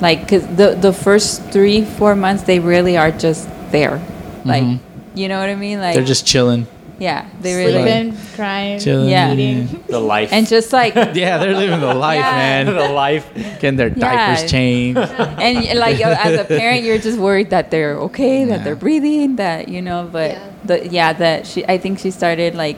Like, 0.00 0.28
cause 0.28 0.46
the 0.56 0.74
the 0.80 0.92
first 0.92 1.42
three 1.50 1.84
four 1.84 2.14
months 2.16 2.42
they 2.44 2.58
really 2.58 2.96
are 2.96 3.10
just 3.10 3.48
there. 3.70 4.00
Like, 4.44 4.62
Mhm. 4.64 4.78
you 5.14 5.28
know 5.28 5.38
what 5.38 5.48
I 5.48 5.54
mean? 5.54 5.80
Like 5.80 5.94
They're 5.94 6.04
just 6.04 6.26
chilling. 6.26 6.66
Yeah, 6.98 7.26
they 7.40 7.54
really. 7.56 7.82
Sleeping, 7.82 8.16
crying, 8.36 8.78
Chilling. 8.78 9.08
Yeah. 9.08 9.32
eating. 9.32 9.82
The 9.88 9.98
life. 9.98 10.32
And 10.32 10.46
just 10.46 10.72
like 10.72 10.94
Yeah, 11.14 11.38
they're 11.38 11.54
living 11.54 11.80
the 11.80 11.92
life, 11.94 12.20
Yeah. 12.24 12.30
man. 12.32 12.66
the 12.84 12.88
life. 12.88 13.26
Getting 13.34 13.76
their 13.76 13.90
diapers 13.90 14.42
Yeah. 14.42 14.46
changed. 14.48 14.98
and 15.42 15.78
like 15.78 16.00
uh, 16.00 16.14
as 16.18 16.38
a 16.38 16.44
parent 16.44 16.84
you're 16.84 16.98
just 16.98 17.18
worried 17.18 17.50
that 17.50 17.70
they're 17.72 17.96
okay 18.08 18.44
that 18.44 18.58
Yeah. 18.58 18.64
they're 18.64 18.76
breathing 18.76 19.36
that 19.36 19.68
you 19.68 19.82
know 19.82 20.08
but 20.10 20.30
Yeah. 20.32 20.50
the 20.64 20.76
yeah 20.88 21.12
that 21.14 21.46
she 21.46 21.66
i 21.66 21.78
think 21.78 21.98
she 21.98 22.10
started 22.12 22.54
like 22.54 22.76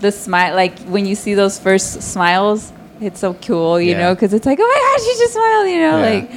the 0.00 0.12
smile 0.12 0.54
like 0.54 0.78
when 0.92 1.06
you 1.06 1.14
see 1.14 1.32
those 1.34 1.58
first 1.58 2.02
smiles 2.02 2.72
it's 3.00 3.20
so 3.20 3.32
cool 3.34 3.80
you 3.80 3.92
Yeah. 3.92 3.98
know 4.00 4.14
because 4.14 4.34
it's 4.34 4.44
like 4.46 4.58
oh 4.60 4.68
my 4.68 4.80
gosh 4.84 5.02
she 5.06 5.14
just 5.18 5.32
smiled 5.32 5.68
you 5.68 5.80
know 5.80 5.96
Yeah. 5.96 6.12
like 6.12 6.30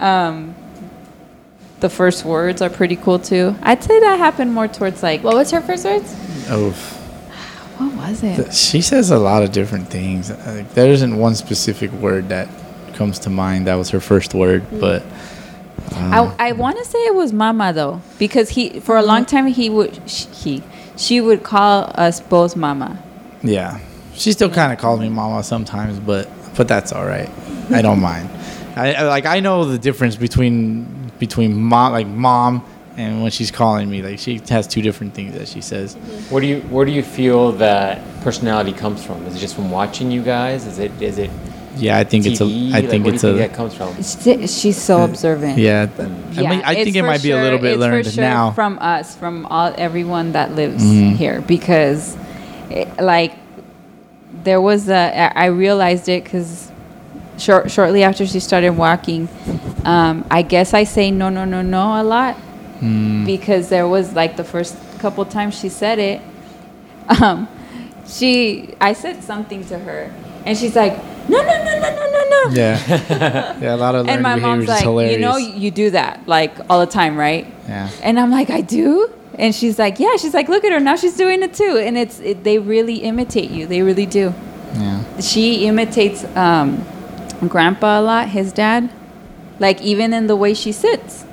um 0.00 0.54
the 1.82 1.90
first 1.90 2.24
words 2.24 2.62
are 2.62 2.70
pretty 2.70 2.96
cool 2.96 3.18
too 3.18 3.54
i'd 3.64 3.82
say 3.82 4.00
that 4.00 4.18
happened 4.18 4.52
more 4.52 4.68
towards 4.68 5.02
like 5.02 5.22
What 5.22 5.34
was 5.34 5.50
her 5.50 5.60
first 5.60 5.84
words? 5.84 6.14
Oh, 6.48 6.70
what 7.78 7.92
was 7.96 8.22
it 8.22 8.54
she 8.54 8.80
says 8.80 9.10
a 9.10 9.18
lot 9.18 9.42
of 9.42 9.52
different 9.52 9.88
things. 9.88 10.30
Like, 10.30 10.72
there 10.74 10.90
isn't 10.90 11.16
one 11.16 11.34
specific 11.34 11.90
word 11.92 12.28
that 12.30 12.48
comes 12.94 13.18
to 13.20 13.30
mind. 13.30 13.66
That 13.66 13.76
was 13.76 13.90
her 13.90 14.00
first 14.00 14.34
word, 14.34 14.64
but 14.80 15.02
um, 15.96 16.12
I, 16.12 16.48
I 16.48 16.52
want 16.52 16.78
to 16.78 16.84
say 16.84 16.98
it 17.06 17.14
was 17.14 17.32
mama 17.32 17.72
though 17.72 18.00
because 18.18 18.50
he 18.50 18.80
for 18.80 18.96
a 18.96 19.02
long 19.02 19.24
time 19.24 19.46
he 19.46 19.68
would 19.70 19.96
he 20.08 20.62
she 20.96 21.20
would 21.20 21.42
call 21.42 21.90
us 21.94 22.20
both 22.20 22.54
mama 22.56 23.02
yeah, 23.42 23.80
she 24.14 24.32
still 24.32 24.50
kind 24.50 24.72
of 24.72 24.78
calls 24.78 25.00
me 25.00 25.08
mama 25.08 25.42
sometimes, 25.42 25.98
but 25.98 26.28
but 26.56 26.68
that's 26.68 26.92
all 26.92 27.04
right. 27.04 27.28
I 27.70 27.82
don't 27.82 28.00
mind. 28.00 28.28
I, 28.76 28.94
I 28.94 29.02
like 29.04 29.26
I 29.26 29.40
know 29.40 29.64
the 29.64 29.78
difference 29.78 30.16
between 30.16 31.01
between 31.26 31.54
mom 31.54 31.92
like 31.92 32.08
mom 32.08 32.64
and 32.96 33.22
when 33.22 33.30
she's 33.30 33.52
calling 33.52 33.88
me. 33.88 34.02
Like 34.02 34.18
she 34.18 34.40
has 34.48 34.66
two 34.66 34.82
different 34.82 35.14
things 35.14 35.34
that 35.38 35.46
she 35.46 35.60
says. 35.60 35.94
Where 36.30 36.40
do 36.40 36.48
you 36.48 36.60
where 36.62 36.84
do 36.84 36.90
you 36.90 37.04
feel 37.04 37.52
that 37.52 38.00
personality 38.22 38.72
comes 38.72 39.04
from? 39.06 39.24
Is 39.26 39.36
it 39.36 39.38
just 39.38 39.54
from 39.54 39.70
watching 39.70 40.10
you 40.10 40.22
guys? 40.22 40.66
Is 40.66 40.78
it 40.80 40.90
is 41.00 41.18
it 41.18 41.30
Yeah, 41.76 41.96
I 42.02 42.04
think 42.04 42.24
TV? 42.24 42.30
it's 42.32 42.40
a. 42.40 42.44
I 42.44 42.80
Like, 42.80 42.90
think 42.90 43.04
where 43.04 43.14
it's 43.14 43.22
do 43.22 43.28
you 43.28 43.34
a. 43.34 43.38
think 43.38 43.50
that 43.52 43.56
comes 43.56 43.74
from? 43.78 44.46
She's 44.48 44.76
so 44.90 45.04
observant 45.04 45.56
Yeah, 45.58 45.86
th- 45.86 46.08
I, 46.38 46.50
mean, 46.50 46.62
I 46.64 46.74
think 46.74 46.96
it 46.96 47.00
for 47.02 47.06
might 47.06 47.22
be 47.22 47.30
a 47.30 47.36
little 47.44 47.58
sure- 47.60 47.68
bit 47.68 47.74
it's 47.74 47.84
for 47.84 47.90
learned 47.90 48.06
sure 48.18 48.24
now. 48.24 48.50
from 48.50 48.78
us, 48.80 49.14
from 49.22 49.46
all 49.46 49.72
everyone 49.78 50.32
that 50.32 50.48
lives 50.56 50.82
Mhm. 50.82 51.16
here, 51.22 51.40
because, 51.54 52.16
it, 52.68 52.88
like, 53.00 53.32
there 54.44 54.60
was 54.60 54.88
a. 54.90 55.02
I 55.38 55.46
realized 55.46 56.08
it 56.08 56.24
because 56.24 56.71
short, 57.38 57.70
shortly 57.70 58.02
after 58.02 58.26
she 58.26 58.40
started 58.40 58.70
walking, 58.70 59.28
um, 59.84 60.24
I 60.30 60.42
guess 60.42 60.74
I 60.74 60.84
say 60.84 61.10
no, 61.10 61.28
no, 61.28 61.44
no, 61.44 61.62
no 61.62 62.00
a 62.00 62.04
lot 62.04 62.36
Mm. 62.80 63.24
because 63.24 63.68
there 63.68 63.86
was 63.86 64.12
like 64.12 64.36
the 64.36 64.42
first 64.42 64.76
couple 64.98 65.24
times 65.24 65.56
she 65.58 65.68
said 65.68 65.98
it. 66.00 66.20
Um, 67.22 67.46
she, 68.06 68.74
I 68.80 68.92
said 68.92 69.22
something 69.22 69.64
to 69.66 69.78
her, 69.78 70.12
and 70.44 70.56
she's 70.58 70.74
like, 70.74 70.96
no, 71.28 71.40
no, 71.42 71.64
no, 71.64 71.78
no, 71.80 71.90
no, 71.94 72.06
no, 72.10 72.24
no. 72.30 72.54
Yeah, 72.54 73.56
yeah, 73.60 73.74
a 73.74 73.76
lot 73.76 73.94
of 73.94 74.08
And 74.08 74.22
my 74.22 74.34
mom's 74.36 74.66
like, 74.68 74.82
hilarious. 74.82 75.14
you 75.14 75.20
know, 75.20 75.36
you 75.36 75.70
do 75.70 75.90
that 75.90 76.26
like 76.26 76.52
all 76.68 76.80
the 76.80 76.86
time, 76.90 77.16
right? 77.16 77.46
yeah, 77.68 77.88
And 78.02 78.18
I'm 78.18 78.30
like, 78.30 78.50
I 78.50 78.60
do. 78.60 79.10
And 79.38 79.54
she's 79.54 79.78
like, 79.78 79.98
yeah. 80.00 80.16
She's 80.16 80.34
like, 80.34 80.48
look 80.48 80.64
at 80.64 80.72
her 80.72 80.80
now. 80.80 80.96
She's 80.96 81.16
doing 81.16 81.42
it 81.42 81.54
too. 81.54 81.78
And 81.82 81.96
it's 81.96 82.18
it, 82.20 82.44
they 82.44 82.58
really 82.58 82.96
imitate 82.96 83.50
you. 83.50 83.66
They 83.66 83.82
really 83.82 84.06
do. 84.06 84.34
yeah, 84.74 85.02
She 85.20 85.66
imitates 85.66 86.24
um, 86.36 86.84
Grandpa 87.48 88.00
a 88.00 88.02
lot. 88.02 88.28
His 88.28 88.52
dad, 88.52 88.90
like 89.58 89.80
even 89.82 90.12
in 90.12 90.26
the 90.26 90.36
way 90.36 90.54
she 90.54 90.72
sits, 90.72 91.24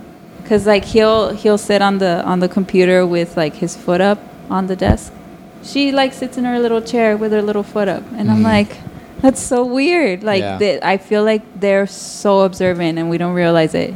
because 0.41 0.65
like 0.65 0.85
he'll 0.85 1.33
he'll 1.33 1.57
sit 1.57 1.81
on 1.81 1.97
the 1.99 2.23
on 2.25 2.39
the 2.39 2.49
computer 2.49 3.05
with 3.05 3.37
like 3.37 3.55
his 3.55 3.75
foot 3.75 4.01
up 4.01 4.19
on 4.49 4.67
the 4.67 4.75
desk. 4.75 5.13
She 5.63 5.91
like 5.91 6.13
sits 6.13 6.37
in 6.37 6.45
her 6.45 6.59
little 6.59 6.81
chair 6.81 7.17
with 7.17 7.31
her 7.31 7.41
little 7.41 7.63
foot 7.63 7.87
up, 7.87 8.03
and 8.17 8.31
I'm 8.31 8.39
Mhm. 8.41 8.43
like, 8.43 8.77
that's 9.21 9.41
so 9.41 9.63
weird. 9.65 10.23
Like 10.23 10.41
Yeah. 10.41 10.57
that 10.57 10.85
I 10.85 10.97
feel 10.97 11.23
like 11.23 11.41
they're 11.59 11.85
so 11.87 12.41
observant, 12.41 12.97
and 12.97 13.09
we 13.09 13.17
don't 13.17 13.33
realize 13.33 13.73
it. 13.75 13.93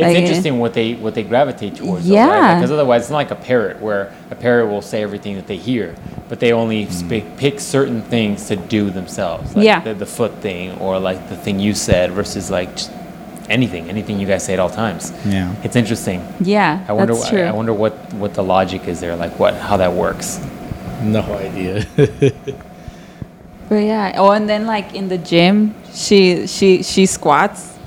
It's 0.00 0.14
Like, 0.14 0.16
interesting 0.16 0.58
what 0.58 0.74
they 0.74 0.94
what 0.94 1.14
they 1.14 1.22
gravitate 1.22 1.76
towards. 1.76 2.06
Yeah. 2.08 2.56
Because 2.56 2.70
otherwise, 2.70 3.02
it's 3.02 3.10
not 3.10 3.16
like 3.16 3.30
a 3.30 3.36
parrot 3.36 3.80
where 3.80 4.12
a 4.30 4.34
parrot 4.34 4.66
will 4.66 4.82
say 4.82 5.02
everything 5.02 5.36
that 5.36 5.46
they 5.46 5.56
hear, 5.56 5.94
but 6.28 6.40
they 6.40 6.52
only 6.52 6.84
hmm. 6.84 6.90
sp- 6.92 7.28
pick 7.36 7.60
certain 7.60 8.02
things 8.02 8.46
to 8.48 8.56
do 8.56 8.90
themselves. 8.90 9.54
Like 9.54 9.64
Yeah. 9.64 9.80
The, 9.80 9.94
the 9.94 10.06
foot 10.06 10.34
thing, 10.36 10.78
or 10.78 10.98
like 10.98 11.28
the 11.28 11.36
thing 11.36 11.60
you 11.60 11.74
said, 11.74 12.12
versus 12.12 12.50
like 12.50 12.76
just 12.76 12.90
anything, 13.48 13.88
anything 13.90 14.20
you 14.20 14.26
guys 14.26 14.44
say 14.44 14.54
at 14.54 14.60
all 14.60 14.70
times. 14.70 15.12
yeah. 15.26 15.54
It's 15.64 15.76
interesting. 15.76 16.26
Yeah, 16.40 16.84
I 16.88 16.92
wonder. 16.92 17.14
that's 17.14 17.26
wh- 17.26 17.30
true. 17.30 17.42
I 17.42 17.52
wonder 17.52 17.74
what 17.74 17.92
what 18.14 18.34
the 18.34 18.42
logic 18.42 18.88
is 18.88 19.00
there. 19.00 19.16
Like 19.16 19.38
what 19.38 19.54
how 19.54 19.76
that 19.76 19.92
works. 19.92 20.40
No 21.02 21.22
idea. 21.22 21.86
But 23.70 23.84
yeah. 23.84 24.14
Oh, 24.16 24.32
and 24.32 24.48
then 24.48 24.66
like 24.66 24.94
in 24.94 25.08
the 25.08 25.16
gym, 25.16 25.76
she 25.94 26.48
she 26.48 26.82
she 26.82 27.06
squats. 27.06 27.78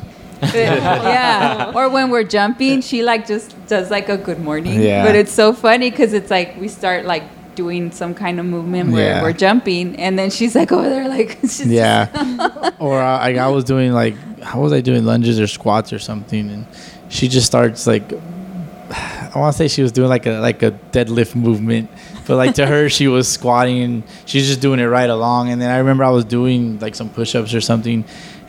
yeah. 0.53 1.71
Or 1.73 1.89
when 1.89 2.09
we're 2.09 2.23
jumping, 2.23 2.81
she 2.81 3.03
like 3.03 3.27
just 3.27 3.53
does 3.67 3.89
like 3.91 4.09
a 4.09 4.17
good 4.17 4.39
morning. 4.39 4.81
Yeah. 4.81 5.05
But 5.05 5.15
it's 5.15 5.31
so 5.31 5.53
funny 5.53 5.89
because 5.91 6.13
it's 6.13 6.29
like 6.31 6.59
we 6.59 6.67
start 6.67 7.05
like 7.05 7.23
doing 7.55 7.91
some 7.91 8.13
kind 8.15 8.39
of 8.39 8.45
movement 8.45 8.91
where 8.91 9.15
Yeah. 9.15 9.21
we're 9.21 9.33
jumping, 9.33 9.95
and 9.97 10.17
then 10.17 10.29
she's 10.31 10.55
like 10.55 10.71
over 10.71 10.89
there 10.89 11.07
like 11.07 11.37
she's 11.41 11.67
yeah, 11.67 12.71
or 12.79 12.99
uh, 12.99 13.17
I, 13.19 13.35
I 13.35 13.47
was 13.49 13.63
doing 13.63 13.91
like, 13.93 14.15
how 14.41 14.61
was 14.61 14.73
I 14.73 14.81
doing 14.81 15.05
lunges 15.05 15.39
or 15.39 15.47
squats 15.47 15.93
or 15.93 15.99
something, 15.99 16.49
and 16.49 16.65
she 17.09 17.27
just 17.27 17.45
starts 17.45 17.85
like, 17.85 18.11
I 18.91 19.31
want 19.35 19.53
to 19.53 19.57
say 19.57 19.67
she 19.67 19.81
was 19.83 19.91
doing 19.91 20.09
like 20.09 20.25
a 20.25 20.39
like 20.39 20.63
a 20.63 20.71
deadlift 20.91 21.35
movement, 21.35 21.89
but 22.25 22.37
like 22.37 22.55
to 22.55 22.65
her 22.65 22.89
she 22.89 23.07
was 23.07 23.27
squatting 23.27 23.81
and 23.83 24.03
she's 24.25 24.47
just 24.47 24.59
doing 24.61 24.79
it 24.79 24.85
right 24.85 25.09
along, 25.09 25.49
and 25.51 25.61
then 25.61 25.69
I 25.69 25.77
remember 25.77 26.03
I 26.03 26.09
was 26.09 26.25
doing 26.25 26.79
like 26.79 26.95
some 26.95 27.09
push-ups 27.09 27.53
or 27.53 27.61
something, 27.61 28.03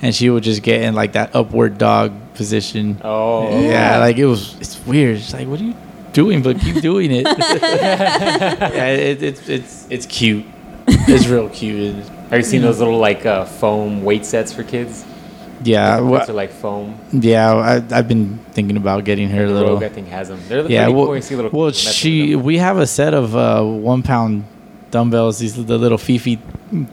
and 0.05 0.14
she 0.14 0.28
would 0.28 0.43
just 0.44 0.62
get 0.62 0.82
in 0.82 0.94
like 0.94 1.12
that 1.14 1.35
upward 1.35 1.78
dog 1.78 2.12
position. 2.35 3.01
Oh. 3.02 3.48
Yeah, 3.60 3.98
like 3.98 4.18
it 4.18 4.26
was. 4.26 4.55
It's 4.60 4.78
weird. 4.86 5.16
It's 5.16 5.32
like, 5.32 5.48
what 5.48 5.60
are 5.60 5.64
you 5.64 5.74
doing? 6.12 6.43
But 6.43 6.60
keep 6.60 6.81
doing 6.82 7.10
it. 7.10 7.24
yeah, 7.59 8.86
it, 8.89 9.22
it's 9.22 9.48
it's 9.48 9.86
it's 9.90 10.06
cute. 10.06 10.44
It's 10.86 11.26
real 11.26 11.48
cute. 11.48 11.97
Have 12.31 12.39
you 12.39 12.43
seen 12.43 12.62
those 12.62 12.78
little 12.78 12.98
like 12.98 13.24
uh, 13.26 13.44
foam 13.47 14.05
weight 14.05 14.24
sets 14.26 14.52
for 14.52 14.62
kids? 14.62 15.05
yeah, 15.62 15.97
Like, 15.97 16.10
wha- 16.10 16.18
those 16.18 16.28
are 16.31 16.32
like 16.35 16.51
foam. 16.52 16.98
yeah. 17.12 17.55
I, 17.55 17.74
I've 17.97 18.09
been 18.09 18.39
thinking 18.52 18.76
about 18.76 19.05
getting 19.05 19.28
her 19.31 19.44
a 19.44 19.48
little. 19.51 19.74
Rogue, 19.74 19.85
I 19.85 19.89
think, 19.89 20.09
has 20.09 20.28
them. 20.28 20.40
They're 20.48 20.66
Yeah, 20.70 20.89
well, 20.89 21.06
cool. 21.06 21.22
See 21.22 21.36
little 21.36 21.51
well, 21.52 21.70
kids 21.70 21.85
messing 21.85 21.90
with 21.90 21.94
she. 22.28 22.32
them. 22.32 22.43
We 22.43 22.59
have 22.59 22.76
a 22.78 22.86
set 22.86 23.14
of 23.14 23.35
uh, 23.36 23.62
one 23.62 24.02
pound 24.02 24.44
dumbbells. 24.94 25.38
These 25.40 25.54
the 25.66 25.76
little 25.78 25.98
Fifi 25.98 26.38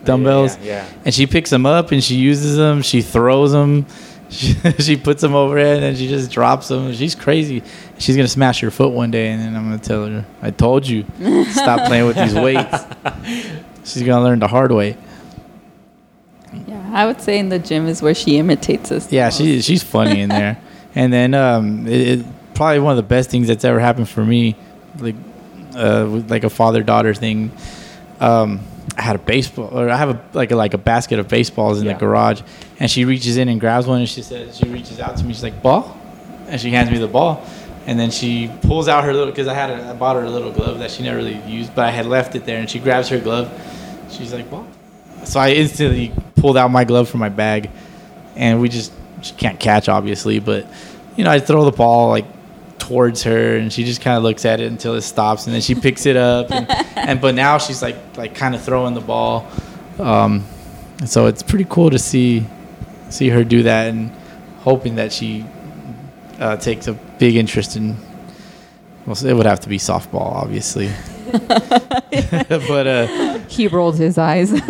dumbbells, 0.03 0.57
Yeah, 0.57 0.63
yeah. 0.83 0.85
and 1.05 1.13
she 1.13 1.25
picks 1.27 1.49
them 1.51 1.65
up 1.65 1.91
and 1.91 2.03
she 2.03 2.15
uses 2.15 2.57
them. 2.57 2.81
She 2.81 3.01
throws 3.01 3.51
them. 3.51 3.85
She, 4.31 4.53
she 4.79 4.95
puts 4.95 5.19
them 5.21 5.35
over 5.35 5.57
it 5.57 5.73
and 5.75 5.83
then 5.83 5.95
she 5.97 6.07
just 6.07 6.31
drops 6.31 6.69
them. 6.69 6.93
She's 6.93 7.15
crazy. 7.15 7.61
She's 7.97 8.15
gonna 8.15 8.29
smash 8.29 8.61
her 8.61 8.71
foot 8.71 8.91
one 8.93 9.11
day, 9.11 9.27
and 9.27 9.41
then 9.41 9.57
I'm 9.57 9.65
gonna 9.65 9.77
tell 9.91 10.05
her, 10.07 10.23
"I 10.41 10.51
told 10.51 10.87
you, 10.87 11.03
stop 11.51 11.85
playing 11.89 12.07
with 12.07 12.15
these 12.15 12.33
weights." 12.33 12.77
She's 13.83 14.03
gonna 14.03 14.23
learn 14.23 14.39
the 14.39 14.47
hard 14.47 14.71
way. 14.71 14.95
Yeah, 16.67 16.89
I 16.93 17.05
would 17.07 17.19
say 17.21 17.39
in 17.39 17.49
the 17.49 17.59
gym 17.59 17.87
is 17.87 18.01
where 18.01 18.15
she 18.15 18.37
imitates 18.37 18.89
us. 18.91 19.11
Yeah, 19.11 19.25
most. 19.25 19.37
she 19.37 19.61
she's 19.61 19.83
funny 19.83 20.21
in 20.21 20.29
there. 20.29 20.57
And 20.95 21.11
then 21.11 21.33
um, 21.33 21.87
it, 21.87 22.19
it 22.19 22.25
probably 22.53 22.79
one 22.79 22.91
of 22.91 22.97
the 23.03 23.09
best 23.15 23.29
things 23.29 23.47
that's 23.47 23.63
ever 23.65 23.79
happened 23.79 24.07
for 24.09 24.23
me, 24.25 24.55
like 24.99 25.15
uh, 25.75 26.05
like 26.27 26.43
a 26.45 26.49
father 26.49 26.83
daughter 26.83 27.13
thing. 27.13 27.51
Um, 28.21 28.61
I 28.97 29.01
had 29.01 29.15
a 29.15 29.19
baseball, 29.19 29.69
or 29.77 29.89
I 29.89 29.97
have 29.97 30.09
a 30.09 30.21
like 30.33 30.51
a 30.51 30.55
like 30.55 30.73
a 30.73 30.77
basket 30.77 31.17
of 31.19 31.27
baseballs 31.27 31.79
in 31.79 31.85
Yeah. 31.87 31.93
the 31.93 31.99
garage, 31.99 32.41
and 32.79 32.89
she 32.89 33.03
reaches 33.05 33.37
in 33.37 33.49
and 33.49 33.59
grabs 33.59 33.87
one, 33.87 33.99
and 33.99 34.07
she 34.09 34.21
says 34.21 34.55
she 34.57 34.65
reaches 34.69 34.99
out 34.99 35.17
to 35.17 35.23
me, 35.25 35.33
she's 35.33 35.43
like 35.43 35.61
ball, 35.63 35.97
and 36.47 36.59
she 36.61 36.69
hands 36.71 36.91
me 36.91 36.97
the 36.99 37.07
ball, 37.07 37.43
and 37.87 37.99
then 37.99 38.11
she 38.11 38.49
pulls 38.63 38.87
out 38.87 39.03
her 39.05 39.13
little 39.13 39.31
because 39.31 39.47
I 39.47 39.53
had 39.53 39.69
a, 39.71 39.89
I 39.89 39.93
bought 39.93 40.15
her 40.17 40.23
a 40.23 40.29
little 40.29 40.51
glove 40.51 40.79
that 40.79 40.91
she 40.91 41.03
never 41.03 41.17
really 41.17 41.39
used, 41.47 41.73
but 41.73 41.85
I 41.85 41.91
had 41.91 42.05
left 42.05 42.35
it 42.35 42.45
there, 42.45 42.59
and 42.59 42.69
she 42.69 42.79
grabs 42.79 43.07
her 43.09 43.19
glove, 43.19 43.49
she's 44.11 44.33
like 44.33 44.49
ball, 44.51 44.67
so 45.23 45.39
I 45.39 45.51
instantly 45.51 46.11
pulled 46.35 46.57
out 46.57 46.69
my 46.69 46.83
glove 46.83 47.09
from 47.09 47.21
my 47.21 47.29
bag, 47.29 47.69
and 48.35 48.61
we 48.61 48.69
just 48.69 48.91
she 49.23 49.33
can't 49.35 49.59
catch 49.59 49.87
obviously, 49.89 50.39
but 50.39 50.67
you 51.15 51.23
know 51.23 51.31
I 51.31 51.39
throw 51.39 51.63
the 51.65 51.71
ball 51.71 52.09
like 52.09 52.25
towards 52.81 53.23
her, 53.23 53.57
and 53.57 53.71
she 53.71 53.83
just 53.83 54.01
kind 54.01 54.17
of 54.17 54.23
looks 54.23 54.43
at 54.43 54.59
it 54.59 54.65
until 54.65 54.95
it 54.95 55.01
stops, 55.01 55.45
and 55.45 55.53
then 55.53 55.61
she 55.61 55.75
picks 55.75 56.05
it 56.05 56.17
up, 56.17 56.51
and, 56.51 56.69
and 56.97 57.21
but 57.21 57.35
now 57.35 57.57
she's 57.57 57.81
like 57.81 57.95
like 58.17 58.33
kind 58.33 58.55
of 58.55 58.61
throwing 58.61 58.93
the 58.95 59.01
ball, 59.01 59.47
um, 59.99 60.43
so 61.05 61.27
it's 61.27 61.43
pretty 61.43 61.65
cool 61.69 61.89
to 61.91 61.99
see 61.99 62.45
see 63.09 63.29
her 63.29 63.43
do 63.43 63.63
that, 63.63 63.87
and 63.87 64.11
hoping 64.61 64.95
that 64.95 65.13
she 65.13 65.45
uh, 66.39 66.57
takes 66.57 66.87
a 66.87 66.93
big 66.93 67.35
interest 67.35 67.75
in. 67.75 67.95
Well, 69.05 69.15
it 69.25 69.33
would 69.33 69.45
have 69.47 69.59
to 69.61 69.69
be 69.69 69.77
softball, 69.77 70.31
obviously. 70.33 70.91
but 71.31 72.87
uh, 72.87 73.40
He 73.51 73.67
rolled 73.67 73.97
his 73.97 74.17
eyes. 74.17 74.49
but 74.61 74.69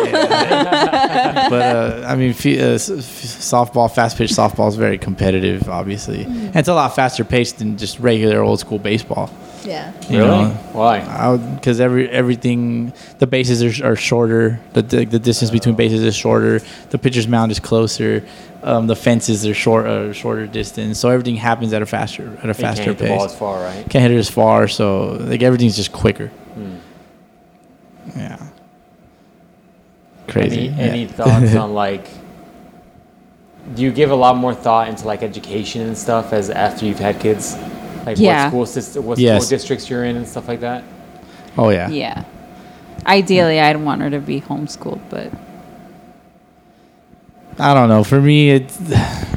uh, 1.61 2.03
I 2.07 2.15
mean, 2.15 2.31
f- 2.31 2.45
uh, 2.45 2.49
s- 2.49 2.89
f- 2.89 2.97
softball, 2.97 3.93
fast 3.93 4.17
pitch 4.17 4.31
softball 4.31 4.67
is 4.69 4.75
very 4.75 4.97
competitive. 4.97 5.69
Obviously, 5.69 6.23
and 6.23 6.55
it's 6.55 6.67
a 6.67 6.73
lot 6.73 6.95
faster 6.95 7.23
paced 7.23 7.59
than 7.59 7.77
just 7.77 7.99
regular 7.99 8.41
old 8.41 8.59
school 8.59 8.79
baseball. 8.79 9.29
Yeah. 9.63 9.93
you 10.09 10.17
really? 10.17 10.27
know. 10.45 10.49
Why? 10.73 11.37
because 11.55 11.79
every 11.79 12.09
everything 12.09 12.93
the 13.19 13.27
bases 13.27 13.61
are, 13.81 13.91
are 13.91 13.95
shorter 13.95 14.59
the, 14.73 14.81
the 14.81 15.05
the 15.05 15.19
distance 15.19 15.51
between 15.51 15.75
bases 15.75 16.01
is 16.03 16.15
shorter 16.15 16.61
the 16.89 16.97
pitcher's 16.97 17.27
mound 17.27 17.51
is 17.51 17.59
closer 17.59 18.25
um, 18.63 18.87
the 18.87 18.95
fences 18.95 19.45
are 19.45 19.53
short 19.53 19.85
uh, 19.85 20.13
shorter 20.13 20.47
distance 20.47 20.97
so 20.97 21.09
everything 21.09 21.35
happens 21.35 21.73
at 21.73 21.83
a 21.83 21.85
faster 21.85 22.35
at 22.39 22.45
a 22.45 22.47
You 22.47 22.53
faster 22.55 22.83
can't 22.85 22.97
hit 22.99 23.05
the 23.05 23.07
ball 23.09 23.19
pace 23.27 23.33
as 23.33 23.37
far, 23.39 23.61
right? 23.63 23.87
can't 23.87 24.01
hit 24.01 24.09
it 24.11 24.17
as 24.17 24.31
far 24.31 24.67
so 24.67 25.11
like 25.29 25.43
everything's 25.43 25.75
just 25.75 25.91
quicker 25.93 26.29
Hmm. 26.55 26.77
yeah 28.15 28.47
crazy 30.31 30.67
Any, 30.67 30.77
yeah. 30.77 30.83
any 30.83 31.05
thoughts 31.05 31.55
on 31.55 31.73
like? 31.85 32.07
Do 33.75 33.83
you 33.83 33.91
give 33.91 34.09
a 34.11 34.15
lot 34.15 34.35
more 34.37 34.53
thought 34.55 34.87
into 34.89 35.05
like 35.05 35.21
education 35.23 35.81
and 35.81 35.97
stuff 35.97 36.33
as 36.33 36.49
after 36.49 36.85
you've 36.85 36.99
had 36.99 37.19
kids? 37.19 37.55
Like 38.05 38.17
Yeah. 38.17 38.45
what 38.45 38.49
school 38.49 38.65
system, 38.65 39.05
what 39.05 39.19
Yes. 39.19 39.43
school 39.45 39.49
districts 39.57 39.89
you're 39.89 40.03
in 40.05 40.15
and 40.15 40.27
stuff 40.27 40.47
like 40.47 40.61
that. 40.61 40.83
oh 41.57 41.69
yeah 41.69 41.89
yeah. 41.89 42.23
Ideally, 43.05 43.59
I'd 43.59 43.77
want 43.77 44.01
her 44.01 44.09
to 44.11 44.19
be 44.19 44.41
homeschooled, 44.41 45.01
but 45.09 45.31
i 47.59 47.73
don't 47.73 47.89
know 47.89 48.03
for 48.03 48.21
me 48.21 48.51
it's 48.51 48.79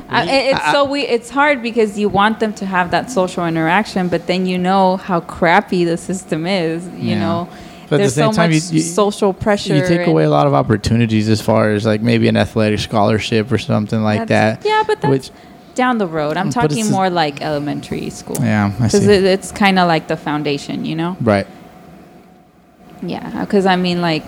I, 0.08 0.22
it- 0.30 0.54
it's 0.54 0.70
so 0.70 0.84
we. 0.84 1.00
It's 1.02 1.28
hard 1.30 1.60
because 1.60 1.98
you 1.98 2.08
want 2.08 2.38
them 2.38 2.52
to 2.54 2.66
have 2.66 2.92
that 2.92 3.10
social 3.10 3.44
interaction, 3.46 4.06
but 4.06 4.28
then 4.28 4.46
you 4.46 4.58
know 4.58 4.96
how 4.96 5.18
crappy 5.20 5.84
the 5.84 5.96
system 5.96 6.46
is. 6.46 6.86
You 6.90 7.14
Yeah. 7.14 7.18
know, 7.18 7.48
But 7.94 8.00
at 8.00 8.10
the 8.10 8.14
there's 8.14 8.14
same 8.14 8.32
so 8.32 8.36
time, 8.36 8.50
much 8.50 8.62
you- 8.72 8.76
you- 8.76 8.82
social 8.82 9.32
pressure. 9.32 9.74
you 9.76 9.86
take 9.86 10.06
away 10.06 10.24
a 10.24 10.30
lot 10.30 10.46
of 10.46 10.54
opportunities 10.54 11.28
as 11.28 11.40
far 11.40 11.70
as 11.72 11.84
like 11.86 12.00
maybe 12.02 12.28
an 12.28 12.36
athletic 12.36 12.80
scholarship 12.80 13.50
or 13.52 13.58
something 13.58 14.02
like 14.02 14.26
that 14.28 14.64
Yeah, 14.64 14.82
but 14.86 15.00
that's 15.00 15.10
which 15.10 15.30
down 15.74 15.98
the 15.98 16.06
road. 16.06 16.36
I'm 16.36 16.50
talking 16.50 16.78
it's- 16.86 16.90
more 16.90 17.10
like 17.10 17.42
elementary 17.42 18.08
school. 18.10 18.36
yeah 18.40 18.70
i 18.78 18.84
Because 18.84 19.06
it, 19.08 19.24
it's 19.24 19.50
kind 19.52 19.78
of 19.78 19.88
like 19.88 20.06
the 20.08 20.16
foundation, 20.16 20.84
you 20.84 20.94
know? 20.96 21.16
right 21.20 21.46
Yeah. 23.02 23.40
Because 23.44 23.66
I 23.66 23.76
mean, 23.76 24.00
like, 24.00 24.22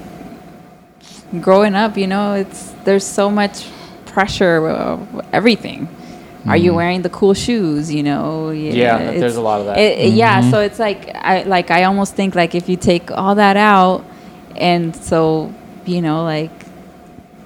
growing 1.40 1.74
up, 1.74 1.96
you 1.96 2.06
know, 2.06 2.34
it's 2.34 2.72
there's 2.84 3.06
so 3.06 3.30
much 3.30 3.66
pressure, 4.06 4.68
uh, 4.68 4.98
everything. 5.32 5.88
Are 6.48 6.56
you 6.56 6.72
Mhm. 6.72 6.76
wearing 6.76 7.02
the 7.02 7.08
cool 7.08 7.34
shoes? 7.34 7.92
You 7.92 8.02
know. 8.02 8.50
Yeah, 8.50 8.98
there's 9.12 9.36
a 9.36 9.40
lot 9.40 9.60
of 9.60 9.66
that. 9.66 9.78
it- 9.78 9.98
it- 9.98 10.12
Yeah. 10.14 10.50
So 10.50 10.60
it's 10.60 10.78
like 10.78 11.14
I 11.14 11.42
like 11.42 11.70
I 11.70 11.84
almost 11.84 12.14
think 12.14 12.34
like 12.34 12.54
if 12.54 12.68
you 12.68 12.76
take 12.76 13.10
all 13.10 13.34
that 13.34 13.56
out, 13.56 14.02
and 14.56 14.94
so 14.94 15.50
you 15.86 16.00
know 16.02 16.24
like, 16.24 16.50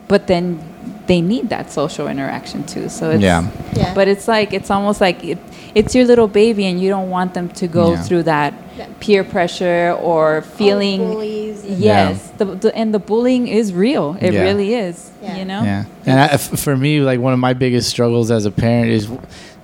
but 0.08 0.26
then 0.26 0.58
they 1.06 1.20
need 1.20 1.48
that 1.50 1.70
social 1.72 2.06
interaction 2.08 2.62
too. 2.64 2.88
So 2.88 3.10
it's 3.10 3.22
Yeah. 3.22 3.44
Yeah. 3.74 3.92
but 3.94 4.06
it's 4.08 4.28
like 4.28 4.52
it's 4.52 4.70
almost 4.70 5.00
like 5.00 5.24
it, 5.24 5.38
it's 5.74 5.94
your 5.94 6.04
little 6.04 6.28
baby, 6.28 6.66
and 6.66 6.80
you 6.80 6.88
don't 6.88 7.10
want 7.10 7.34
them 7.34 7.48
to 7.50 7.66
go 7.66 7.92
Yeah. 7.92 8.02
through 8.02 8.22
that 8.24 8.54
Yeah. 8.78 8.86
peer 9.00 9.24
pressure 9.24 9.96
or 10.00 10.42
feeling. 10.42 11.00
bullies 11.12 11.64
and- 11.64 11.78
yes, 11.78 12.30
the, 12.38 12.44
the, 12.46 12.76
and 12.76 12.92
the 12.94 12.98
bullying 12.98 13.48
is 13.48 13.72
real. 13.72 14.16
It 14.20 14.32
Yeah. 14.34 14.42
really 14.42 14.74
is. 14.74 15.10
Yeah. 15.22 15.36
You 15.38 15.44
know. 15.44 15.62
Yeah, 15.62 15.84
and 16.06 16.20
I, 16.20 16.24
f- 16.26 16.58
for 16.58 16.76
me, 16.76 17.00
like 17.00 17.20
one 17.20 17.32
of 17.32 17.38
my 17.38 17.52
biggest 17.52 17.88
struggles 17.90 18.30
as 18.30 18.46
a 18.46 18.50
parent 18.50 18.90
is 18.90 19.08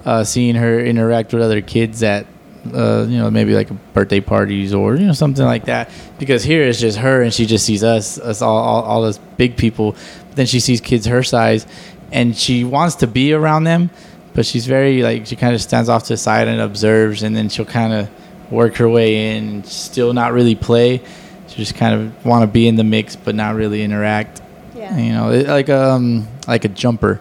uh, 0.05 0.23
seeing 0.23 0.55
her 0.55 0.79
interact 0.81 1.33
with 1.33 1.43
other 1.43 1.61
kids 1.61 2.03
at, 2.03 2.27
uh, 2.75 3.07
you 3.09 3.19
know, 3.19 3.31
maybe 3.31 3.55
like 3.55 3.69
birthday 3.93 4.21
parties 4.21 4.73
or 4.75 4.95
you 4.97 5.07
know 5.07 5.13
something 5.13 5.45
like 5.45 5.65
that. 5.65 5.89
Because 6.19 6.45
here 6.45 6.63
it's 6.63 6.79
just 6.81 6.99
her, 6.99 7.23
and 7.23 7.33
she 7.35 7.45
just 7.47 7.65
sees 7.65 7.83
us, 7.83 8.19
us 8.19 8.41
all, 8.43 8.57
all, 8.57 8.83
all 8.83 9.05
us 9.05 9.19
big 9.37 9.57
people. 9.57 9.93
But 10.29 10.37
then 10.37 10.47
she 10.47 10.61
sees 10.61 10.81
kids 10.81 11.07
her 11.07 11.23
size, 11.23 11.67
and 12.13 12.37
she 12.37 12.63
wants 12.65 12.97
to 12.97 13.07
be 13.07 13.33
around 13.33 13.65
them, 13.65 13.91
but 14.37 14.47
she's 14.47 14.67
very 14.67 15.03
like 15.03 15.27
she 15.27 15.35
kind 15.35 15.55
of 15.55 15.61
stands 15.61 15.89
off 15.89 16.05
to 16.05 16.13
the 16.13 16.17
side 16.17 16.47
and 16.47 16.61
observes, 16.61 17.25
and 17.25 17.35
then 17.35 17.49
she'll 17.49 17.65
kind 17.65 17.93
of 17.93 18.09
work 18.53 18.77
her 18.77 18.89
way 18.89 19.37
in, 19.37 19.65
still 19.65 20.13
not 20.13 20.33
really 20.33 20.55
play. 20.55 21.01
She 21.49 21.57
just 21.57 21.75
kind 21.75 21.95
of 21.95 22.25
want 22.25 22.43
to 22.43 22.47
be 22.47 22.69
in 22.69 22.77
the 22.77 22.85
mix, 22.85 23.17
but 23.17 23.35
not 23.35 23.57
really 23.57 23.83
interact. 23.83 24.41
Yeah. 24.77 24.97
You 24.97 25.13
know, 25.13 25.31
it, 25.33 25.49
like 25.49 25.69
um 25.69 26.29
like 26.47 26.65
a 26.65 26.69
jumper 26.69 27.21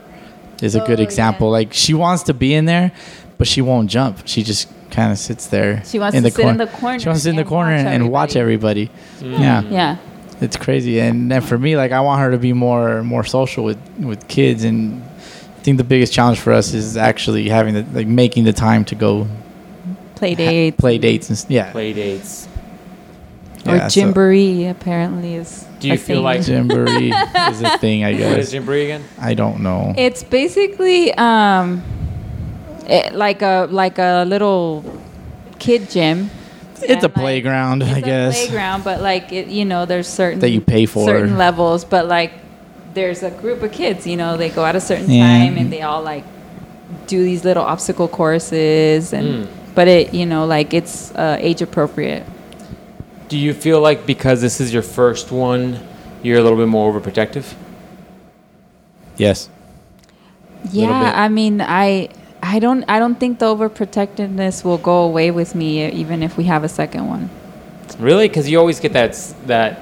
is 0.61 0.75
a 0.75 0.81
good 0.85 0.99
Oh, 0.99 1.03
example. 1.03 1.47
yeah. 1.47 1.51
Like 1.53 1.73
she 1.73 1.93
wants 1.93 2.23
to 2.23 2.33
be 2.33 2.53
in 2.53 2.65
there, 2.65 2.91
but 3.37 3.47
she 3.47 3.61
won't 3.61 3.89
jump. 3.89 4.19
She 4.25 4.43
just 4.43 4.67
kind 4.91 5.11
of 5.11 5.17
sits 5.17 5.47
there. 5.47 5.83
She 5.85 5.99
wants 5.99 6.15
to 6.15 6.29
sit 6.31 6.45
in 6.45 6.57
the 6.57 6.67
corner 6.67 6.99
She 6.99 7.07
wants 7.07 7.21
to 7.21 7.23
sit 7.23 7.29
in 7.31 7.35
the 7.35 7.41
and 7.41 7.49
corner 7.49 7.75
watch 7.75 7.85
and 7.85 8.09
watch 8.11 8.35
everybody. 8.35 8.91
Yeah, 9.21 9.61
Yeah. 9.63 9.97
it's 10.41 10.57
crazy. 10.57 10.99
And 10.99 11.31
then 11.31 11.41
for 11.41 11.57
me, 11.57 11.75
like 11.75 11.91
I 11.91 12.01
want 12.01 12.21
her 12.21 12.31
to 12.31 12.37
be 12.37 12.53
more 12.53 13.03
more 13.03 13.23
social 13.23 13.63
with 13.63 13.79
with 13.99 14.27
kids. 14.27 14.63
And 14.63 15.01
I 15.01 15.14
think 15.65 15.77
the 15.77 15.83
biggest 15.83 16.13
challenge 16.13 16.39
for 16.39 16.53
us 16.53 16.73
is 16.73 16.95
actually 16.95 17.49
having 17.49 17.73
the 17.73 17.83
like 17.91 18.07
making 18.07 18.43
the 18.45 18.53
time 18.53 18.85
to 18.85 18.95
go 18.95 19.27
Play 20.15 20.31
ha- 20.31 20.37
dates. 20.37 20.77
play 20.79 20.97
dates, 20.97 21.29
and 21.29 21.45
yeah. 21.49 21.71
Play 21.71 21.91
dates. 21.91 22.47
Or 23.65 23.75
Yeah, 23.75 23.87
so- 23.89 24.01
apparently 24.69 25.35
is. 25.35 25.65
Do 25.79 25.87
you 25.89 25.95
a 25.95 25.97
feel 25.97 26.17
thing. 26.17 26.23
like- 26.23 26.47
Jamboree 26.47 27.11
is 27.51 27.61
a 27.61 27.77
thing, 27.79 28.03
I 28.05 28.13
What 28.13 28.21
is 28.39 28.45
guess. 28.47 28.53
Jamboree 28.53 28.83
again? 28.85 29.03
I 29.19 29.33
don't 29.33 29.59
know. 29.61 29.93
It's 29.97 30.23
basically 30.23 31.13
um, 31.15 31.81
it, 32.87 33.13
like 33.13 33.41
a 33.41 33.67
like 33.69 33.97
a 33.97 34.23
little 34.25 34.83
kid 35.59 35.89
gym. 35.89 36.29
It's 36.81 37.03
a 37.03 37.07
like, 37.07 37.13
playground, 37.15 37.81
It's 37.81 37.91
I 37.91 37.97
a 37.97 38.01
guess. 38.01 38.45
playground, 38.45 38.83
but 38.83 39.01
like 39.01 39.31
it, 39.33 39.47
you 39.47 39.65
know, 39.65 39.85
there's 39.85 40.07
certain 40.07 40.39
That 40.39 40.51
you 40.51 40.61
pay 40.61 40.85
for. 40.85 41.05
certain 41.07 41.37
levels, 41.37 41.83
but 41.85 42.07
like 42.07 42.31
there's 42.95 43.21
a 43.21 43.29
group 43.29 43.61
of 43.61 43.71
kids. 43.71 44.07
You 44.07 44.17
know, 44.17 44.37
they 44.37 44.49
go 44.49 44.65
at 44.65 44.75
a 44.75 44.81
certain 44.81 45.09
Yeah. 45.11 45.27
time 45.27 45.57
and 45.57 45.71
they 45.71 45.81
all 45.83 46.01
like 46.01 46.23
do 47.07 47.23
these 47.23 47.43
little 47.45 47.63
obstacle 47.63 48.07
courses, 48.07 49.13
and 49.13 49.27
Mm. 49.27 49.47
but 49.75 49.87
it 49.87 50.13
you 50.13 50.25
know 50.25 50.45
like 50.45 50.73
it's 50.73 51.11
uh, 51.15 51.37
age 51.39 51.61
appropriate. 51.61 52.23
Do 53.29 53.37
you 53.37 53.53
feel 53.53 53.79
like 53.81 54.05
because 54.05 54.41
this 54.41 54.59
is 54.61 54.71
your 54.73 54.83
first 54.83 55.31
one, 55.31 55.79
you're 56.23 56.39
a 56.39 56.43
little 56.43 56.57
bit 56.57 56.67
more 56.67 56.91
overprotective? 56.91 57.53
Yes. 59.17 59.49
Yeah. 60.71 61.11
I 61.15 61.27
mean, 61.29 61.61
I 61.61 62.09
I 62.41 62.59
don't 62.59 62.83
I 62.87 62.99
don't 62.99 63.19
think 63.19 63.39
the 63.39 63.45
overprotectiveness 63.45 64.63
will 64.63 64.77
go 64.77 64.97
away 65.03 65.31
with 65.31 65.55
me 65.55 65.89
even 65.91 66.23
if 66.23 66.37
we 66.37 66.45
have 66.45 66.63
a 66.63 66.69
second 66.69 67.07
one. 67.07 67.29
Really? 67.99 68.27
Because 68.27 68.49
you 68.49 68.59
always 68.59 68.79
get 68.79 68.93
that 68.93 69.13
that 69.47 69.79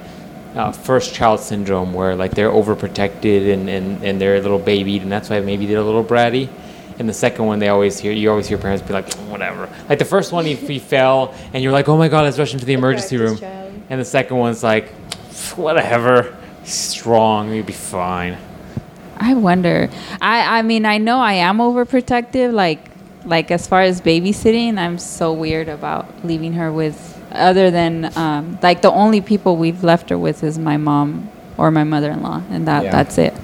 uh, 0.54 0.72
first 0.72 1.14
child 1.14 1.40
syndrome 1.40 1.92
where 1.92 2.14
like 2.16 2.32
they're 2.32 2.50
overprotected 2.50 3.52
and, 3.52 3.68
and, 3.68 4.04
and 4.04 4.20
they're 4.20 4.36
a 4.36 4.40
little 4.40 4.58
babied, 4.58 5.02
and 5.02 5.10
that's 5.10 5.30
why 5.30 5.40
maybe 5.40 5.66
they're 5.66 5.78
a 5.78 5.84
little 5.84 6.04
bratty. 6.04 6.48
And 6.98 7.08
the 7.08 7.14
second 7.14 7.46
one, 7.46 7.58
they 7.58 7.68
always 7.68 7.98
hear 7.98 8.12
you 8.12 8.30
always 8.30 8.46
hear 8.46 8.58
parents 8.58 8.86
be 8.86 8.92
like, 8.92 9.12
whatever. 9.14 9.68
Like 9.88 9.98
the 9.98 10.04
first 10.04 10.32
one, 10.32 10.44
he, 10.44 10.54
he 10.54 10.78
fell, 10.94 11.34
and 11.52 11.62
you're 11.62 11.72
like, 11.72 11.88
oh 11.88 11.96
my 11.96 12.08
god, 12.08 12.24
let's 12.24 12.38
rush 12.38 12.54
him 12.54 12.60
to 12.60 12.66
the 12.66 12.74
emergency 12.74 13.16
room. 13.16 13.38
child. 13.38 13.72
And 13.90 14.00
the 14.00 14.04
second 14.04 14.36
one's 14.36 14.62
like, 14.62 14.90
whatever, 15.56 16.36
he's 16.62 16.74
strong, 16.74 17.52
you'll 17.52 17.66
be 17.66 17.72
fine. 17.72 18.38
I 19.16 19.34
wonder. 19.34 19.90
I 20.20 20.58
I 20.58 20.62
mean, 20.62 20.86
I 20.86 20.98
know 20.98 21.18
I 21.18 21.34
am 21.34 21.58
overprotective 21.58 22.52
like 22.52 22.90
like 23.24 23.50
as 23.50 23.66
far 23.66 23.82
as 23.82 24.00
babysitting, 24.00 24.78
I'm 24.78 24.98
so 24.98 25.32
weird 25.32 25.68
about 25.68 26.24
leaving 26.24 26.52
her 26.54 26.72
with 26.72 27.13
other 27.34 27.70
than 27.70 28.16
um, 28.16 28.58
like 28.62 28.82
the 28.82 28.90
only 28.90 29.20
people 29.20 29.56
we've 29.56 29.82
left 29.84 30.10
her 30.10 30.18
with 30.18 30.42
is 30.42 30.58
my 30.58 30.76
mom 30.76 31.28
or 31.56 31.70
my 31.70 31.84
mother-in-law 31.84 32.42
and 32.50 32.66
that 32.68 32.84
Yeah. 32.84 32.90
that's 32.92 33.18
it. 33.18 33.34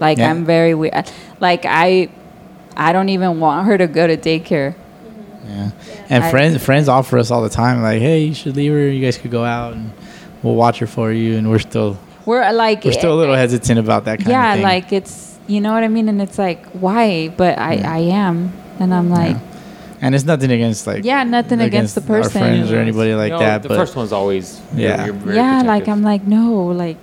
Like 0.00 0.18
Yeah. 0.18 0.30
I'm 0.30 0.44
very 0.44 0.74
weird. 0.74 1.10
Like 1.40 1.64
I 1.66 2.08
I 2.76 2.92
don't 2.92 3.08
even 3.10 3.40
want 3.40 3.66
her 3.66 3.78
to 3.78 3.86
go 3.86 4.06
to 4.06 4.16
daycare. 4.16 4.74
Yeah. 5.46 5.70
And 6.08 6.24
I- 6.24 6.30
friends 6.30 6.62
friends 6.64 6.88
offer 6.88 7.18
us 7.18 7.30
all 7.30 7.42
the 7.42 7.48
time, 7.50 7.82
like, 7.82 8.00
hey, 8.00 8.20
you 8.24 8.34
should 8.34 8.56
leave 8.56 8.72
her. 8.72 8.88
You 8.88 9.04
guys 9.04 9.16
could 9.18 9.30
go 9.30 9.44
out 9.44 9.74
and 9.74 9.92
we'll 10.42 10.54
watch 10.56 10.78
her 10.80 10.86
for 10.86 11.12
you. 11.12 11.36
And 11.36 11.50
we're 11.50 11.58
still 11.60 11.96
We're 12.26 12.50
like 12.52 12.84
we're 12.84 12.92
still 12.92 13.12
a 13.14 13.18
little 13.20 13.36
hesitant 13.36 13.78
about 13.78 14.04
that 14.06 14.18
kind 14.18 14.30
yeah, 14.30 14.48
of 14.52 14.54
thing. 14.56 14.62
Yeah, 14.62 14.68
like 14.68 14.92
it's 14.92 15.38
you 15.46 15.60
know 15.60 15.72
what 15.72 15.84
I 15.84 15.88
mean, 15.88 16.08
and 16.08 16.22
it's 16.22 16.38
like 16.38 16.64
why? 16.70 17.28
But 17.28 17.58
I 17.58 17.74
Yeah. 17.74 17.92
I 17.92 17.98
am, 17.98 18.52
and 18.80 18.94
I'm 18.94 19.10
like 19.10 19.36
and 20.04 20.14
it's 20.14 20.24
nothing 20.24 20.50
against 20.52 20.86
like 20.86 21.02
yeah, 21.02 21.24
nothing 21.24 21.60
against, 21.60 21.94
the 21.94 22.02
person. 22.02 22.42
our 22.42 22.48
friends 22.48 22.70
or 22.70 22.76
anybody 22.76 23.14
like 23.14 23.30
No, 23.32 23.38
that. 23.38 23.62
The 23.62 23.70
but 23.70 23.76
first 23.76 23.96
one's 23.96 24.12
always 24.12 24.60
Yeah. 24.74 25.06
You're, 25.06 25.06
you're 25.06 25.14
very 25.14 25.36
yeah, 25.36 25.62
like. 25.62 25.88
I'm 25.88 26.02
like 26.02 26.24
no, 26.24 26.66
like 26.66 26.98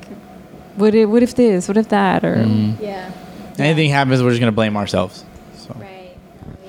what 0.75 0.93
if 0.93 1.09
what 1.09 1.23
if 1.23 1.33
this, 1.33 1.67
what 1.67 1.77
if 1.77 1.89
that, 1.89 2.23
or 2.23 2.35
mm, 2.35 2.79
Yeah. 2.79 3.11
anything 3.57 3.89
happens, 3.89 4.21
we're 4.21 4.29
just 4.29 4.39
gonna 4.39 4.51
blame 4.51 4.77
ourselves. 4.77 5.25
So 5.57 5.75
Right. 5.79 6.15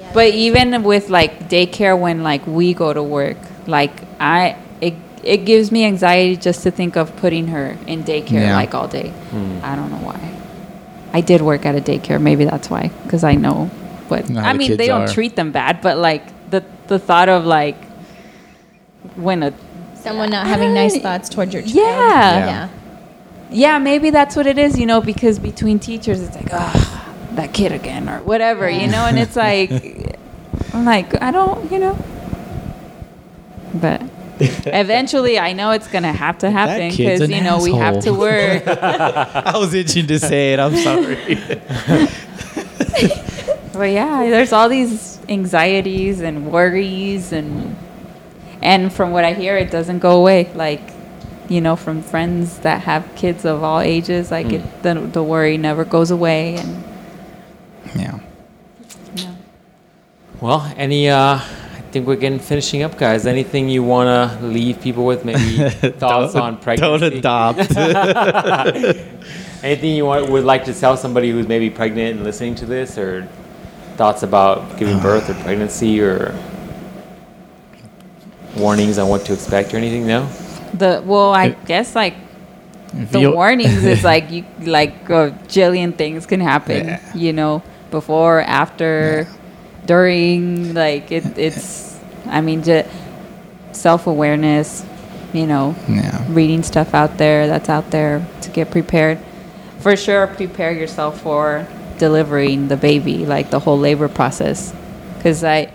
Yeah. 0.01 0.11
But 0.15 0.29
even 0.29 0.83
with 0.83 1.11
like 1.11 1.51
daycare, 1.51 1.99
when 2.01 2.23
like 2.23 2.47
we 2.47 2.73
go 2.73 2.95
to 2.95 3.03
work, 3.03 3.37
like 3.67 3.93
I 4.19 4.57
it 4.81 4.95
it 5.23 5.45
gives 5.45 5.71
me 5.71 5.85
anxiety 5.85 6.37
just 6.37 6.63
to 6.63 6.71
think 6.71 6.97
of 6.97 7.15
putting 7.17 7.49
her 7.49 7.77
in 7.87 8.05
daycare 8.05 8.41
Yeah. 8.49 8.57
like 8.57 8.75
all 8.75 8.89
day. 8.89 9.11
Hmm. 9.31 9.59
I 9.63 9.77
don't 9.77 9.91
know 9.91 9.99
why. 10.11 10.21
I 11.13 11.21
did 11.21 11.43
work 11.43 11.67
at 11.67 11.75
a 11.77 11.81
daycare, 11.81 12.19
maybe 12.19 12.47
that's 12.47 12.71
why, 12.71 12.91
because 13.05 13.23
I 13.23 13.35
know 13.35 13.71
what. 14.13 14.29
Know 14.29 14.41
I 14.41 14.53
mean, 14.53 14.69
kids 14.69 14.79
they 14.79 14.87
don't 14.87 15.03
are. 15.03 15.09
treat 15.09 15.37
them 15.37 15.53
bad, 15.53 15.81
but 15.81 15.99
like 15.99 16.51
the 16.51 16.65
the 16.87 16.99
thought 16.99 17.29
of 17.29 17.45
like 17.45 17.77
when 19.17 19.43
a 19.43 19.53
Someone 20.03 20.31
not 20.31 20.47
having 20.49 20.75
nice 20.75 20.99
thoughts 20.99 21.29
towards 21.29 21.55
your 21.55 21.63
child. 21.63 21.77
Yeah. 21.77 22.47
Yeah. 22.47 22.69
yeah, 23.51 23.79
maybe 23.79 24.11
that's 24.11 24.35
what 24.35 24.49
it 24.49 24.59
is, 24.59 24.77
you 24.77 24.85
know, 24.85 25.01
because 25.01 25.39
between 25.39 25.79
teachers, 25.79 26.21
it's 26.21 26.35
like, 26.35 26.53
ah, 26.53 27.15
that 27.33 27.55
kid 27.55 27.71
again, 27.71 28.09
or 28.09 28.19
whatever, 28.23 28.69
you 28.69 28.89
know, 28.89 29.07
and 29.07 29.17
it's 29.17 29.37
like, 29.37 29.71
I'm 30.75 30.85
like, 30.85 31.23
I 31.23 31.31
don't, 31.31 31.71
you 31.71 31.79
know, 31.79 31.97
but 33.75 34.03
eventually, 34.41 35.39
I 35.39 35.53
know 35.53 35.71
it's 35.71 35.87
gonna 35.87 36.13
have 36.13 36.39
to 36.39 36.51
happen 36.51 36.91
because 36.91 37.31
you 37.31 37.41
know 37.41 37.63
we 37.63 37.73
have 37.75 38.01
to 38.01 38.11
work. 38.13 38.67
I 38.67 39.57
was 39.57 39.73
itching 39.73 40.09
to 40.09 40.19
say 40.19 40.55
it. 40.55 40.59
I'm 40.59 40.75
sorry. 40.77 41.17
But 43.73 43.91
yeah, 43.91 44.29
there's 44.29 44.53
all 44.53 44.69
these 44.69 45.19
anxieties 45.29 46.21
and 46.21 46.53
worries 46.53 47.33
and 47.33 47.77
and 48.63 48.93
from 48.93 49.11
what 49.11 49.25
I 49.25 49.33
hear 49.33 49.57
it 49.57 49.71
doesn't 49.71 49.99
go 49.99 50.19
away. 50.19 50.53
Like, 50.55 50.93
you 51.49 51.61
know, 51.61 51.77
from 51.77 52.03
friends 52.03 52.59
that 52.61 52.83
have 52.83 53.11
kids 53.17 53.45
of 53.45 53.63
all 53.63 53.81
ages, 53.81 54.31
like 54.31 54.53
it 54.53 54.83
the, 54.83 54.95
the 54.95 55.23
worry 55.23 55.57
never 55.57 55.85
goes 55.85 56.11
away 56.11 56.57
and 56.57 56.85
yeah. 57.97 58.19
yeah. 59.15 59.35
Well, 60.41 60.73
any 60.77 61.09
uh 61.09 61.41
I 61.83 61.95
think 61.95 62.07
we're 62.07 62.17
getting 62.17 62.39
finishing 62.39 62.83
up, 62.83 62.97
guys. 62.97 63.27
Anything 63.27 63.69
you 63.69 63.83
want 63.83 64.09
to 64.09 64.47
leave 64.47 64.81
people 64.81 65.05
with? 65.05 65.27
Maybe 65.27 65.69
thoughts 65.99 66.35
on 66.35 66.57
pregnancy? 66.63 67.11
Don't 67.11 67.19
adopt. 67.19 67.59
Anything 69.63 69.97
you 69.97 70.07
want 70.07 70.31
would 70.31 70.45
like 70.45 70.65
to 70.65 70.75
tell 70.75 70.97
somebody 70.97 71.31
who's 71.31 71.47
maybe 71.47 71.69
pregnant 71.69 72.17
and 72.17 72.25
listening 72.25 72.55
to 72.57 72.67
this, 72.67 72.97
or 72.97 73.29
thoughts 73.97 74.23
about 74.23 74.79
giving 74.79 74.97
uh-huh. 74.97 75.21
birth 75.21 75.31
or 75.31 75.35
pregnancy, 75.43 76.01
or 76.01 76.35
warnings 78.57 78.99
on 78.99 79.09
what 79.09 79.25
to 79.27 79.33
expect 79.33 79.73
or 79.75 79.77
anything? 79.77 80.07
No. 80.07 80.27
The 80.75 81.03
well, 81.05 81.33
I 81.33 81.47
If- 81.47 81.65
guess 81.67 81.95
like 81.95 82.15
the 82.93 83.31
warnings 83.35 83.85
is 83.85 84.05
like 84.05 84.31
you 84.31 84.45
like 84.61 85.09
a 85.09 85.31
jillion 85.49 85.97
things 85.97 86.27
can 86.27 86.41
happen 86.41 86.87
Yeah. 86.87 87.15
you 87.15 87.33
know 87.33 87.63
before 87.91 88.43
after 88.43 89.27
during 89.87 90.75
like 90.75 91.11
it, 91.11 91.25
it's 91.39 91.99
i 92.27 92.41
mean 92.41 92.63
just 92.63 92.89
self-awareness 93.73 94.85
you 95.33 95.47
know 95.47 95.75
Yeah. 95.89 96.23
reading 96.29 96.63
stuff 96.63 96.93
out 96.95 97.17
there 97.17 97.47
that's 97.47 97.69
out 97.71 97.91
there 97.91 98.25
to 98.43 98.51
get 98.51 98.71
prepared 98.71 99.19
for 99.79 99.97
sure 99.97 100.27
prepare 100.27 100.73
yourself 100.73 101.21
for 101.23 101.67
delivering 101.99 102.69
the 102.69 102.77
baby 102.77 103.27
like 103.27 103.51
the 103.51 103.59
whole 103.59 103.79
labor 103.79 104.09
process 104.09 104.75
because 105.17 105.45
i 105.45 105.71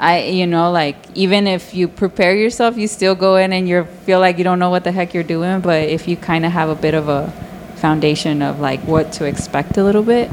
I, 0.00 0.22
you 0.22 0.46
know, 0.46 0.70
like 0.70 0.96
even 1.14 1.46
if 1.46 1.74
you 1.74 1.86
prepare 1.86 2.34
yourself, 2.34 2.78
you 2.78 2.88
still 2.88 3.14
go 3.14 3.36
in 3.36 3.52
and 3.52 3.68
you 3.68 3.84
feel 4.06 4.18
like 4.18 4.38
you 4.38 4.44
don't 4.44 4.58
know 4.58 4.70
what 4.70 4.82
the 4.82 4.92
heck 4.92 5.12
you're 5.12 5.22
doing. 5.22 5.60
But 5.60 5.90
if 5.90 6.08
you 6.08 6.16
kind 6.16 6.46
of 6.46 6.52
have 6.52 6.70
a 6.70 6.74
bit 6.74 6.94
of 6.94 7.10
a 7.10 7.30
foundation 7.76 8.40
of 8.40 8.60
like 8.60 8.80
what 8.80 9.12
to 9.14 9.26
expect 9.26 9.76
a 9.76 9.84
little 9.84 10.02
bit, 10.02 10.30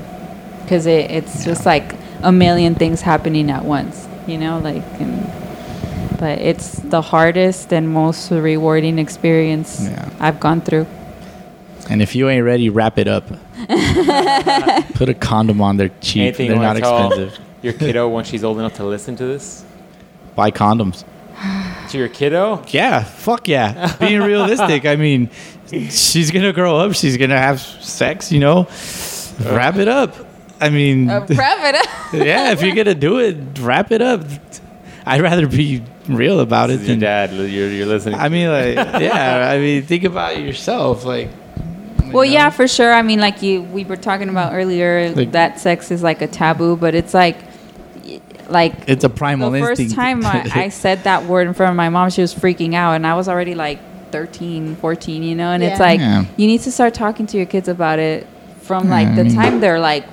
because 0.62 0.86
it, 0.86 1.12
it's 1.12 1.44
just 1.44 1.66
like 1.66 1.96
a 2.24 2.32
million 2.32 2.76
things 2.76 3.02
happening 3.02 3.52
at 3.52 3.66
once, 3.66 4.08
you 4.26 4.38
know, 4.38 4.60
like, 4.60 4.84
and, 5.02 6.18
but 6.18 6.40
it's 6.40 6.80
the 6.80 7.02
hardest 7.02 7.74
and 7.74 7.90
most 7.90 8.32
rewarding 8.32 8.98
experience 8.98 9.82
Yeah. 9.84 10.10
I've 10.22 10.40
gone 10.40 10.62
through. 10.62 10.88
And 11.90 12.02
if 12.02 12.16
you 12.16 12.30
ain't 12.30 12.46
ready, 12.46 12.70
wrap 12.70 12.98
it 12.98 13.10
up. 13.10 13.26
Put 14.94 15.10
a 15.10 15.14
condom 15.14 15.62
on. 15.62 15.78
They're 15.78 15.92
cheap. 16.02 16.22
Anything 16.24 16.48
They're 16.50 16.58
you 16.58 16.62
not 16.64 16.78
tell 16.78 17.08
expensive. 17.12 17.40
your 17.62 17.74
kiddo 17.74 18.08
when 18.10 18.24
she's 18.26 18.44
old 18.44 18.58
enough 18.60 18.76
to 18.76 18.86
listen 18.86 19.16
to 19.18 19.26
this? 19.26 19.66
Buy 20.36 20.52
condoms. 20.52 21.04
To 21.92 21.98
your 21.98 22.10
kiddo? 22.10 22.64
Yeah, 22.70 23.04
fuck 23.04 23.48
yeah. 23.48 23.96
Being 24.00 24.22
realistic, 24.22 24.86
I 24.86 24.96
mean, 24.96 25.30
she's 25.72 26.32
gonna 26.32 26.54
grow 26.54 26.78
up. 26.78 26.94
She's 26.96 27.18
gonna 27.18 27.38
have 27.38 27.62
sex. 27.62 28.32
You 28.32 28.40
know, 28.40 28.68
wrap 29.42 29.76
it 29.76 29.88
up. 29.88 30.16
I 30.60 30.70
mean, 30.70 31.10
Uh, 31.10 31.26
prep 31.26 31.60
it 31.60 31.76
up. 31.76 32.14
yeah, 32.14 32.52
if 32.52 32.62
you're 32.64 32.76
gonna 32.76 32.96
do 32.96 33.20
it, 33.20 33.38
wrap 33.60 33.92
it 33.92 34.02
up. 34.02 34.24
I'd 35.06 35.22
rather 35.22 35.48
be 35.48 35.84
real 36.10 36.40
about 36.40 36.70
it 36.70 36.80
This 36.80 36.82
is 36.82 36.88
your 36.88 36.96
than. 36.96 37.00
dad. 37.02 37.32
You're, 37.34 37.70
you're 37.70 37.86
listening. 37.86 38.16
I 38.16 38.30
mean, 38.30 38.50
like, 38.50 38.76
yeah. 39.02 39.50
I 39.50 39.60
mean, 39.60 39.84
think 39.84 40.04
about 40.06 40.40
yourself. 40.42 41.06
Like, 41.06 41.30
you 42.08 42.14
Well, 42.14 42.26
know? 42.26 42.32
yeah, 42.34 42.50
for 42.50 42.68
sure. 42.68 42.94
I 42.94 43.02
mean, 43.02 43.20
like 43.20 43.42
you, 43.42 43.62
we 43.64 43.84
were 43.86 43.96
talking 43.98 44.30
about 44.30 44.54
earlier, 44.54 45.12
Like- 45.12 45.32
that 45.34 45.60
sex 45.60 45.92
is 45.92 46.02
like 46.04 46.22
a 46.22 46.28
taboo, 46.28 46.76
but 46.78 46.96
it's 46.96 47.14
like, 47.14 47.38
like 48.50 48.74
it's 48.88 49.04
a 49.04 49.10
primal 49.10 49.52
the 49.52 49.60
first 49.60 49.82
instinct. 49.82 49.96
time 49.96 50.26
I, 50.26 50.50
I 50.66 50.70
said 50.70 51.04
that 51.04 51.26
word 51.26 51.48
in 51.48 51.54
front 51.54 51.72
of 51.72 51.76
my 51.76 51.90
mom, 51.90 52.10
she 52.10 52.22
was 52.22 52.34
freaking 52.34 52.74
out, 52.74 52.94
and 52.94 53.06
I 53.06 53.16
was 53.16 53.28
already 53.28 53.56
like 53.56 53.80
13, 54.12 54.76
14, 54.78 55.24
you 55.24 55.36
know. 55.36 55.52
And 55.52 55.62
it's 55.64 55.80
like 55.80 56.00
Yeah. 56.00 56.24
you 56.38 56.48
need 56.48 56.62
to 56.62 56.72
start 56.72 56.94
talking 56.94 57.26
to 57.28 57.38
your 57.38 57.46
kids 57.46 57.68
about 57.68 58.00
it 58.00 58.26
from 58.62 58.90
like 58.90 59.16
the 59.16 59.22
I 59.22 59.24
mean- 59.26 59.36
time 59.36 59.60
they're 59.60 59.80
like 59.80 60.06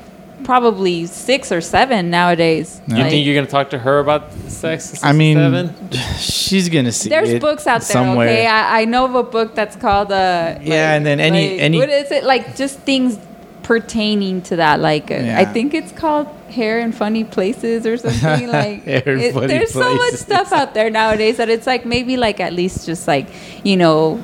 probably 0.42 1.06
six 1.06 1.50
or 1.52 1.60
seven 1.60 2.10
nowadays. 2.10 2.80
you 2.88 2.96
Like, 2.96 3.10
think 3.10 3.24
you're 3.24 3.34
gonna 3.36 3.46
talk 3.46 3.70
to 3.70 3.78
her 3.78 4.00
about 4.00 4.32
sex? 4.48 4.94
at 4.94 5.04
I 5.08 5.12
mean, 5.12 5.36
67? 5.38 6.02
she's 6.18 6.68
gonna 6.68 6.92
see. 6.92 7.08
there's 7.08 7.30
it 7.30 7.40
books 7.40 7.66
out 7.66 7.80
there. 7.82 7.92
somewhere. 7.92 8.28
Okay, 8.28 8.46
I, 8.46 8.80
I 8.80 8.84
know 8.84 9.04
of 9.04 9.14
a 9.14 9.22
book 9.22 9.54
that's 9.54 9.76
called 9.76 10.10
uh. 10.12 10.58
Yeah, 10.60 10.94
and 10.94 11.06
then 11.06 11.20
any- 11.20 11.52
like, 11.52 11.60
any- 11.60 11.78
what 11.78 11.88
is 11.88 12.10
it 12.10 12.24
like? 12.24 12.56
Just 12.56 12.78
things 12.80 13.18
pertaining 13.62 14.42
to 14.42 14.56
that. 14.56 14.80
Like 14.80 15.10
uh, 15.10 15.14
I 15.36 15.44
think 15.46 15.72
it's 15.72 15.92
called 15.92 16.26
Hair 16.50 16.80
in 16.80 16.92
Funny 16.92 17.24
Places 17.24 17.86
or 17.86 17.96
something. 18.04 18.48
Like 18.48 18.82
Hair 18.84 19.02
it- 19.16 19.32
Funny 19.34 19.46
there's 19.46 19.72
so 19.72 19.94
much 19.94 20.14
stuff 20.14 20.52
out 20.52 20.74
there 20.74 20.90
nowadays 20.90 21.38
that 21.38 21.48
it's 21.48 21.66
like 21.66 21.86
maybe 21.86 22.16
like 22.18 22.40
at 22.40 22.52
least 22.52 22.84
just 22.84 23.08
like 23.08 23.28
you 23.64 23.76
know 23.78 24.20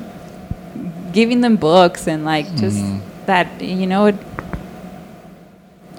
giving 1.11 1.41
them 1.41 1.55
books 1.55 2.07
and 2.07 2.23
like 2.23 2.45
just 2.55 2.77
Mm-hmm. 2.77 3.25
that 3.25 3.61
you 3.61 3.87
know 3.87 4.05
it. 4.07 4.15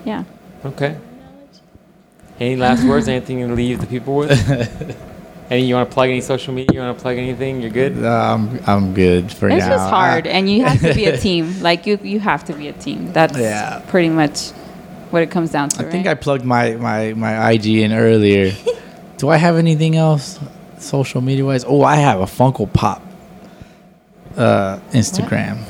Yeah. 0.05 0.25
Okay. 0.65 0.97
Any 2.41 2.57
last 2.57 2.85
words? 2.85 3.09
Anything 3.09 3.47
to 3.47 3.55
leave 3.55 3.81
the 3.81 3.87
people 3.87 4.17
with? 4.17 4.31
any 5.51 5.67
you 5.67 5.75
want 5.75 5.89
to 5.91 5.95
plug 5.95 6.09
any 6.09 6.21
social 6.21 6.53
media? 6.55 6.75
You 6.75 6.81
want 6.81 6.97
to 6.99 7.03
plug 7.03 7.17
anything? 7.19 7.61
You're 7.61 7.71
good. 7.71 8.05
Um, 8.05 8.59
I'm 8.67 8.95
good 8.95 9.31
for 9.33 9.49
It's 9.49 9.59
now. 9.61 9.73
It's 9.73 9.77
just 9.83 9.91
hard, 9.91 10.27
and 10.27 10.51
you 10.51 10.65
have 10.65 10.81
to 10.81 10.95
be 10.95 11.05
a 11.07 11.17
team. 11.27 11.61
Like 11.61 11.87
you, 11.87 11.99
you 12.03 12.21
have 12.21 12.45
to 12.47 12.53
be 12.53 12.69
a 12.69 12.73
team. 12.73 13.13
That's 13.13 13.39
Yeah. 13.39 13.81
pretty 13.89 14.09
much 14.09 14.51
what 15.11 15.23
it 15.23 15.31
comes 15.31 15.51
down 15.53 15.69
to. 15.71 15.87
I 15.87 15.91
think 15.91 16.07
I 16.07 16.15
plugged 16.15 16.45
my, 16.45 16.73
my, 16.77 17.13
my 17.13 17.51
IG 17.53 17.67
in 17.67 17.93
earlier. 17.93 18.53
Do 19.19 19.29
I 19.29 19.37
have 19.37 19.57
anything 19.57 19.95
else 19.95 20.41
social 20.79 21.21
media 21.21 21.45
wise? 21.45 21.65
Oh, 21.65 21.83
I 21.83 21.97
have 21.97 22.21
a 22.21 22.25
Funko 22.25 22.73
Pop 22.73 23.03
uh, 24.37 24.81
Instagram. 24.91 25.63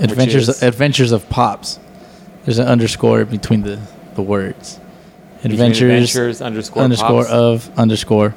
Adventures? 0.00 0.62
Adventures 0.62 1.10
of 1.12 1.28
Pops. 1.28 1.78
There's 2.44 2.58
an 2.58 2.66
underscore 2.66 3.24
between 3.24 3.62
the, 3.62 3.80
the 4.14 4.22
words. 4.22 4.78
Adventures, 5.42 6.14
adventures 6.14 6.42
underscore 6.42 6.82
underscore 6.82 7.24
pops? 7.24 7.30
of 7.30 7.78
underscore 7.78 8.34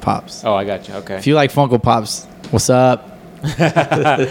Pops. 0.00 0.44
Oh, 0.44 0.54
I 0.54 0.64
got 0.64 0.88
you. 0.88 0.94
Okay. 0.94 1.16
If 1.16 1.26
you 1.26 1.34
like 1.34 1.52
Funko 1.52 1.82
Pops, 1.82 2.24
what's 2.50 2.70
up? 2.70 3.18
I 3.42 4.28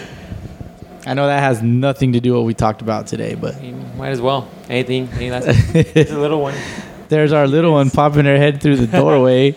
know 1.14 1.28
that 1.28 1.40
has 1.40 1.62
nothing 1.62 2.14
to 2.14 2.20
do 2.20 2.34
with 2.34 2.40
what 2.40 2.46
we 2.46 2.54
talked 2.54 2.82
about 2.82 3.08
today, 3.08 3.36
but 3.36 3.62
You 3.64 3.74
might 3.98 4.10
as 4.10 4.20
well. 4.20 4.50
Anything? 4.70 5.08
Any 5.14 5.32
last? 5.32 5.48
it's 5.76 6.12
a 6.12 6.20
little 6.20 6.42
one. 6.42 6.56
There's 7.10 7.32
our 7.32 7.48
little 7.48 7.74
one 7.74 7.90
popping 7.90 8.26
her 8.26 8.38
head 8.38 8.62
through 8.62 8.78
the 8.78 8.88
doorway. 8.88 9.56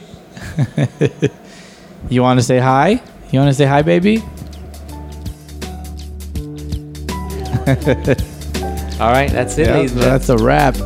you 2.09 2.22
want 2.22 2.38
to 2.38 2.44
say 2.44 2.59
hi? 2.59 3.02
You 3.30 3.40
want 3.40 3.51
to 3.51 3.55
say 3.55 3.66
hi, 3.66 3.82
baby? 3.82 4.22
All 9.01 9.10
right, 9.10 9.31
that's 9.31 9.56
it, 9.56 9.66
Yeah, 9.66 9.77
ladies 9.77 9.93
and 9.93 10.02
that's 10.02 10.28
a 10.28 10.36
wrap. 10.36 10.77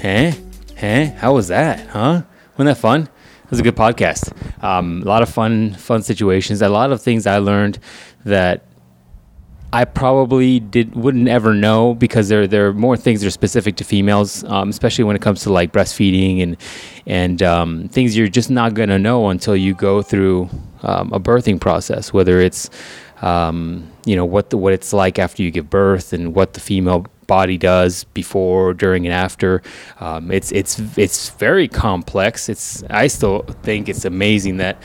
Huh? 0.00 0.32
Huh? 0.78 1.04
How 1.18 1.34
was 1.34 1.48
that? 1.48 1.86
Huh? 1.88 2.22
Wasn't 2.56 2.66
that 2.66 2.78
fun? 2.78 3.02
It 3.02 3.50
was 3.50 3.60
a 3.60 3.62
good 3.62 3.76
podcast. 3.76 4.32
Um, 4.64 5.02
a 5.02 5.04
lot 5.04 5.22
of 5.22 5.28
fun, 5.28 5.74
fun 5.74 6.02
situations. 6.02 6.62
A 6.62 6.68
lot 6.68 6.90
of 6.90 7.02
things 7.02 7.26
I 7.26 7.38
learned 7.38 7.78
that 8.24 8.64
I 9.72 9.84
probably 9.84 10.58
did 10.58 10.94
wouldn't 10.94 11.28
ever 11.28 11.52
know 11.52 11.94
because 11.94 12.28
there 12.28 12.46
there 12.46 12.68
are 12.68 12.72
more 12.72 12.96
things 12.96 13.20
that 13.20 13.26
are 13.26 13.30
specific 13.30 13.76
to 13.76 13.84
females, 13.84 14.42
um, 14.44 14.70
especially 14.70 15.04
when 15.04 15.16
it 15.16 15.22
comes 15.22 15.42
to 15.42 15.52
like 15.52 15.72
breastfeeding 15.72 16.42
and 16.42 16.56
and 17.06 17.42
um, 17.42 17.88
things 17.88 18.16
you're 18.16 18.28
just 18.28 18.48
not 18.48 18.74
gonna 18.74 18.98
know 18.98 19.28
until 19.28 19.54
you 19.54 19.74
go 19.74 20.00
through 20.02 20.48
um, 20.82 21.12
a 21.12 21.20
birthing 21.20 21.60
process. 21.60 22.12
Whether 22.12 22.40
it's 22.40 22.70
um, 23.22 23.90
you 24.06 24.16
know 24.16 24.24
what 24.24 24.50
the, 24.50 24.56
what 24.56 24.72
it's 24.72 24.92
like 24.92 25.18
after 25.18 25.42
you 25.42 25.50
give 25.50 25.68
birth 25.68 26.12
and 26.12 26.34
what 26.34 26.54
the 26.54 26.60
female 26.60 27.06
body 27.26 27.58
does 27.58 28.04
before, 28.04 28.74
during, 28.74 29.06
and 29.06 29.14
after. 29.14 29.62
Um, 30.00 30.30
it's 30.30 30.52
it's 30.52 30.78
it's 30.96 31.30
very 31.30 31.68
complex. 31.68 32.48
It's 32.48 32.82
I 32.84 33.06
still 33.06 33.42
think 33.62 33.88
it's 33.88 34.04
amazing 34.04 34.58
that 34.58 34.82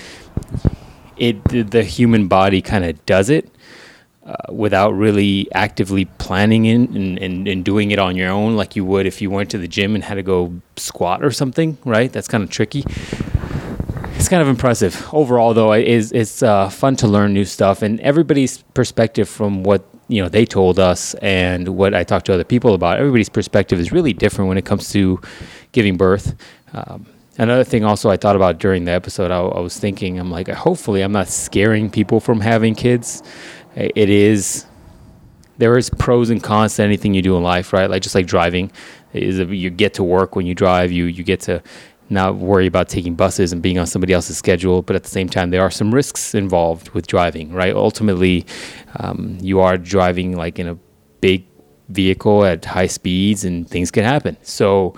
it 1.18 1.44
the 1.72 1.84
human 1.84 2.28
body 2.28 2.62
kind 2.62 2.84
of 2.84 3.06
does 3.06 3.30
it 3.30 3.50
uh, 4.26 4.54
without 4.54 4.92
really 4.92 5.48
actively 5.54 6.06
planning 6.06 6.66
it 6.66 6.90
and, 6.90 7.18
and, 7.20 7.48
and 7.48 7.66
doing 7.66 7.92
it 7.92 8.00
on 8.00 8.16
your 8.16 8.30
own 8.30 8.56
like 8.56 8.76
you 8.76 8.86
would 8.86 9.06
if 9.06 9.22
you 9.22 9.30
went 9.30 9.50
to 9.50 9.58
the 9.58 9.68
gym 9.68 9.96
and 9.96 10.04
had 10.04 10.16
to 10.16 10.24
go 10.24 10.54
squat 10.78 11.24
or 11.24 11.32
something 11.32 11.78
right 11.86 12.12
that's 12.14 12.28
kind 12.28 12.44
of 12.44 12.50
tricky 12.50 12.84
it's 14.16 14.30
kind 14.30 14.42
of 14.42 14.48
impressive 14.48 15.08
overall 15.12 15.54
though 15.54 15.72
it 15.72 15.88
is 15.88 16.12
it's 16.12 16.44
uh, 16.44 16.70
fun 16.70 16.96
to 16.96 17.08
learn 17.08 17.34
new 17.34 17.46
stuff 17.46 17.82
and 17.82 18.00
everybody's 18.02 18.60
perspective 18.74 19.28
from 19.28 19.64
what 19.64 19.84
you 20.12 20.22
know 20.22 20.30
they 20.30 20.46
told 20.46 20.78
us 20.78 21.14
and 21.16 21.70
what 21.70 21.94
i 21.94 22.04
talked 22.04 22.26
to 22.26 22.34
other 22.34 22.44
people 22.44 22.74
about 22.74 23.00
everybody's 23.00 23.30
perspective 23.30 23.80
is 23.80 23.92
really 23.92 24.14
different 24.14 24.50
when 24.50 24.58
it 24.58 24.66
comes 24.66 24.90
to 24.92 25.20
giving 25.72 25.96
birth 25.96 26.36
um, 26.74 27.06
another 27.38 27.64
thing 27.64 27.84
also 27.86 28.10
i 28.10 28.18
thought 28.18 28.36
about 28.36 28.58
during 28.60 28.84
the 28.86 28.92
episode 28.92 29.32
I, 29.32 29.40
I 29.40 29.60
was 29.60 29.78
thinking 29.80 30.20
i'm 30.20 30.30
like 30.30 30.50
hopefully 30.50 31.02
i'm 31.02 31.14
not 31.14 31.28
scaring 31.30 31.90
people 31.90 32.20
from 32.20 32.42
having 32.42 32.76
kids 32.76 33.24
it 33.76 34.10
is 34.10 34.66
there 35.62 35.78
is 35.78 35.92
pros 35.92 36.32
and 36.32 36.42
cons 36.42 36.76
to 36.76 36.84
anything 36.84 37.14
you 37.14 37.22
do 37.22 37.38
in 37.38 37.44
life, 37.44 37.72
right? 37.72 37.88
Like 37.88 38.02
just 38.02 38.16
like 38.16 38.26
driving, 38.26 38.72
is 39.14 39.38
you 39.38 39.70
get 39.70 39.94
to 39.94 40.04
work 40.04 40.36
when 40.36 40.48
you 40.48 40.56
drive, 40.56 40.92
you 40.92 41.06
you 41.06 41.24
get 41.24 41.40
to 41.42 41.62
not 42.12 42.36
worry 42.36 42.68
about 42.68 42.90
taking 42.90 43.16
buses 43.16 43.54
and 43.54 43.62
being 43.62 43.78
on 43.78 43.88
somebody 43.88 44.14
else's 44.14 44.38
schedule, 44.38 44.82
but 44.82 44.96
at 44.96 45.04
the 45.04 45.10
same 45.10 45.30
time, 45.30 45.50
there 45.50 45.62
are 45.62 45.72
some 45.72 45.94
risks 45.94 46.36
involved 46.36 46.90
with 46.90 47.08
driving, 47.08 47.52
right? 47.54 47.74
Ultimately, 47.74 48.46
um, 48.98 49.38
you 49.42 49.60
are 49.62 49.78
driving 49.78 50.36
like 50.36 50.60
in 50.60 50.68
a 50.68 50.78
big 51.22 51.46
vehicle 51.90 52.46
at 52.46 52.66
high 52.66 52.88
speeds, 52.88 53.44
and 53.46 53.70
things 53.70 53.92
can 53.92 54.04
happen. 54.04 54.38
So 54.44 54.96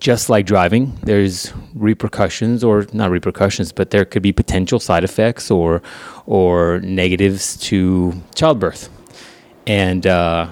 just 0.00 0.28
like 0.28 0.46
driving, 0.46 0.98
there's 1.02 1.52
repercussions 1.74 2.64
or 2.64 2.86
not 2.92 3.10
repercussions, 3.10 3.72
but 3.72 3.90
there 3.90 4.04
could 4.04 4.22
be 4.22 4.32
potential 4.32 4.78
side 4.78 5.04
effects 5.04 5.50
or 5.50 5.82
or 6.26 6.80
negatives 6.80 7.56
to 7.58 8.14
childbirth. 8.34 8.88
And 9.66 10.06
uh, 10.06 10.48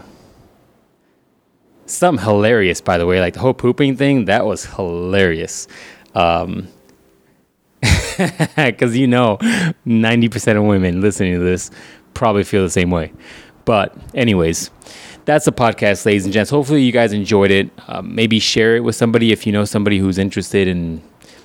something 1.94 2.24
hilarious, 2.24 2.80
by 2.80 2.98
the 2.98 3.06
way, 3.06 3.20
like 3.20 3.34
the 3.34 3.40
whole 3.40 3.54
pooping 3.54 3.96
thing, 3.96 4.26
that 4.26 4.44
was 4.44 4.64
hilarious. 4.64 5.68
Um, 6.14 6.68
because 8.56 8.96
you 8.96 9.06
know 9.06 9.38
90% 9.86 10.56
of 10.56 10.64
women 10.64 11.00
listening 11.00 11.32
to 11.34 11.40
this 11.40 11.70
probably 12.14 12.44
feel 12.44 12.62
the 12.62 12.70
same 12.70 12.90
way 12.90 13.12
but 13.64 13.96
anyways 14.14 14.70
that's 15.24 15.44
the 15.44 15.52
podcast, 15.52 16.04
ladies 16.04 16.24
and 16.24 16.32
gents. 16.32 16.50
Hopefully, 16.50 16.82
you 16.82 16.92
guys 16.92 17.12
enjoyed 17.12 17.50
it. 17.50 17.70
Um, 17.88 18.14
maybe 18.14 18.38
share 18.38 18.76
it 18.76 18.80
with 18.80 18.96
somebody 18.96 19.32
if 19.32 19.46
you 19.46 19.52
know 19.52 19.64
somebody 19.64 19.98
who's 19.98 20.18
interested 20.18 20.68
in 20.68 21.02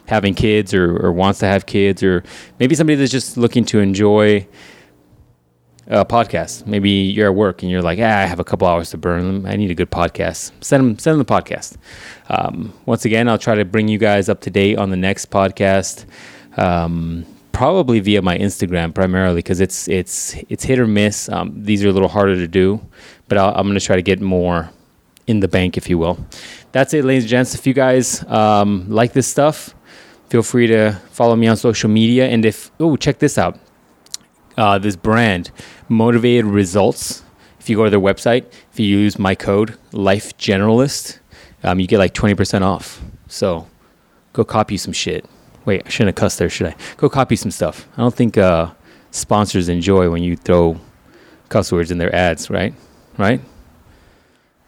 having 0.07 0.33
kids 0.33 0.73
or, 0.73 0.97
or 0.97 1.11
wants 1.11 1.39
to 1.39 1.45
have 1.45 1.65
kids, 1.65 2.01
or 2.01 2.23
maybe 2.59 2.75
somebody 2.75 2.95
that's 2.95 3.11
just 3.11 3.37
looking 3.37 3.65
to 3.65 3.79
enjoy 3.79 4.47
a 5.87 6.05
podcast. 6.05 6.65
Maybe 6.65 6.89
you're 6.89 7.27
at 7.27 7.35
work 7.35 7.61
and 7.61 7.71
you're 7.71 7.81
like, 7.81 7.99
ah, 7.99 8.03
I 8.03 8.25
have 8.25 8.39
a 8.39 8.43
couple 8.43 8.67
hours 8.67 8.89
to 8.91 8.97
burn. 8.97 9.45
I 9.45 9.55
need 9.55 9.71
a 9.71 9.75
good 9.75 9.91
podcast. 9.91 10.51
Send 10.61 10.83
them, 10.83 10.99
send 10.99 11.13
them 11.13 11.25
the 11.25 11.33
podcast. 11.33 11.77
Um, 12.29 12.73
once 12.85 13.05
again, 13.05 13.29
I'll 13.29 13.37
try 13.37 13.55
to 13.55 13.65
bring 13.65 13.87
you 13.87 13.97
guys 13.97 14.29
up 14.29 14.41
to 14.41 14.49
date 14.49 14.77
on 14.77 14.89
the 14.89 14.97
next 14.97 15.29
podcast. 15.31 16.05
Um, 16.57 17.25
probably 17.57 17.99
via 17.99 18.21
my 18.21 18.37
Instagram 18.37 18.93
primarily 18.93 19.37
because 19.37 19.59
it's 19.59 19.87
it's 19.87 20.35
it's 20.49 20.63
hit 20.63 20.77
or 20.77 20.87
miss. 20.87 21.29
Um, 21.29 21.53
these 21.63 21.83
are 21.83 21.89
a 21.89 21.91
little 21.91 22.09
harder 22.09 22.35
to 22.35 22.47
do, 22.47 22.79
but 23.27 23.37
i 23.37 23.47
am 23.57 23.65
going 23.65 23.79
to 23.79 23.85
try 23.85 23.95
to 23.95 24.01
get 24.01 24.21
more 24.21 24.69
in 25.25 25.39
the 25.39 25.47
bank, 25.47 25.77
if 25.77 25.89
you 25.89 25.97
will. 25.97 26.17
That's 26.71 26.93
it, 26.93 27.03
ladies 27.03 27.23
and 27.23 27.29
gents. 27.29 27.55
If 27.55 27.65
you 27.65 27.73
guys 27.73 28.23
um, 28.25 28.89
like 28.89 29.13
this 29.13 29.27
stuff, 29.27 29.73
feel 30.29 30.43
free 30.43 30.67
to 30.67 30.93
follow 31.11 31.35
me 31.35 31.47
on 31.47 31.57
social 31.57 31.89
media. 31.89 32.27
And 32.27 32.45
if 32.45 32.71
oh, 32.79 32.95
check 32.95 33.19
this 33.19 33.37
out, 33.37 33.59
uh, 34.57 34.77
this 34.77 34.95
brand, 34.95 35.51
Motivated 35.89 36.45
Results. 36.45 37.23
If 37.59 37.69
you 37.69 37.75
go 37.75 37.83
to 37.83 37.89
their 37.89 37.99
website, 37.99 38.45
if 38.71 38.79
you 38.79 38.85
use 38.85 39.19
my 39.19 39.35
code 39.35 39.77
Life 39.91 40.37
Generalist, 40.37 41.19
um, 41.63 41.79
you 41.79 41.87
get 41.87 41.97
like 41.97 42.13
twenty 42.13 42.35
percent 42.35 42.63
off. 42.63 43.01
So 43.27 43.67
go 44.33 44.45
copy 44.45 44.77
some 44.77 44.93
shit. 44.93 45.25
Wait, 45.65 45.83
I 45.85 45.89
shouldn't 45.89 46.09
have 46.09 46.15
cussed 46.15 46.39
there, 46.39 46.49
should 46.49 46.67
I? 46.67 46.75
Go 46.95 47.09
copy 47.09 47.35
some 47.35 47.51
stuff. 47.51 47.87
I 47.97 48.01
don't 48.01 48.15
think 48.15 48.37
uh, 48.37 48.71
sponsors 49.11 49.67
enjoy 49.67 50.09
when 50.09 50.23
you 50.23 50.37
throw 50.37 50.79
cuss 51.49 51.71
words 51.71 51.91
in 51.91 51.97
their 51.97 52.13
ads, 52.15 52.49
right? 52.49 52.73
Right? 53.17 53.41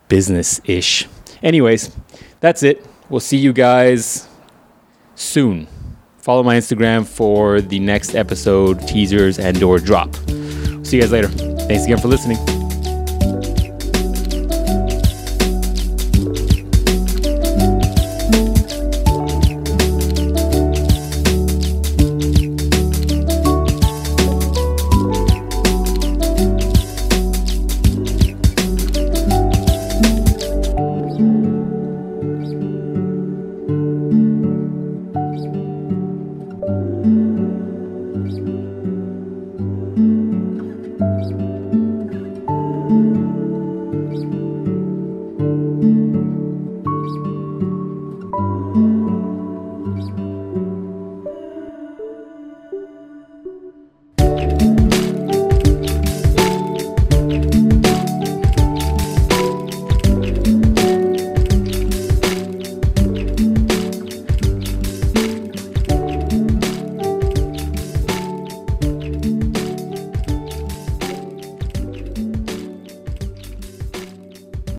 Business 0.10 0.60
ish. 0.66 1.08
Anyways, 1.41 1.96
that's 2.41 2.64
it. 2.64 2.86
We'll 3.10 3.22
see 3.22 3.38
you 3.38 3.54
guys 3.54 4.28
soon. 5.16 5.68
Follow 6.18 6.44
my 6.44 6.58
Instagram 6.58 7.08
for 7.08 7.62
the 7.62 7.80
next 7.80 8.14
episode, 8.14 8.86
teasers, 8.88 9.40
and 9.40 9.64
or 9.64 9.80
drop. 9.80 10.14
See 10.90 10.98
you 10.98 11.03
guys 11.03 11.11
later. 11.11 11.28
Thanks 11.28 11.86
again 11.86 11.99
for 11.99 12.07
listening. 12.07 12.59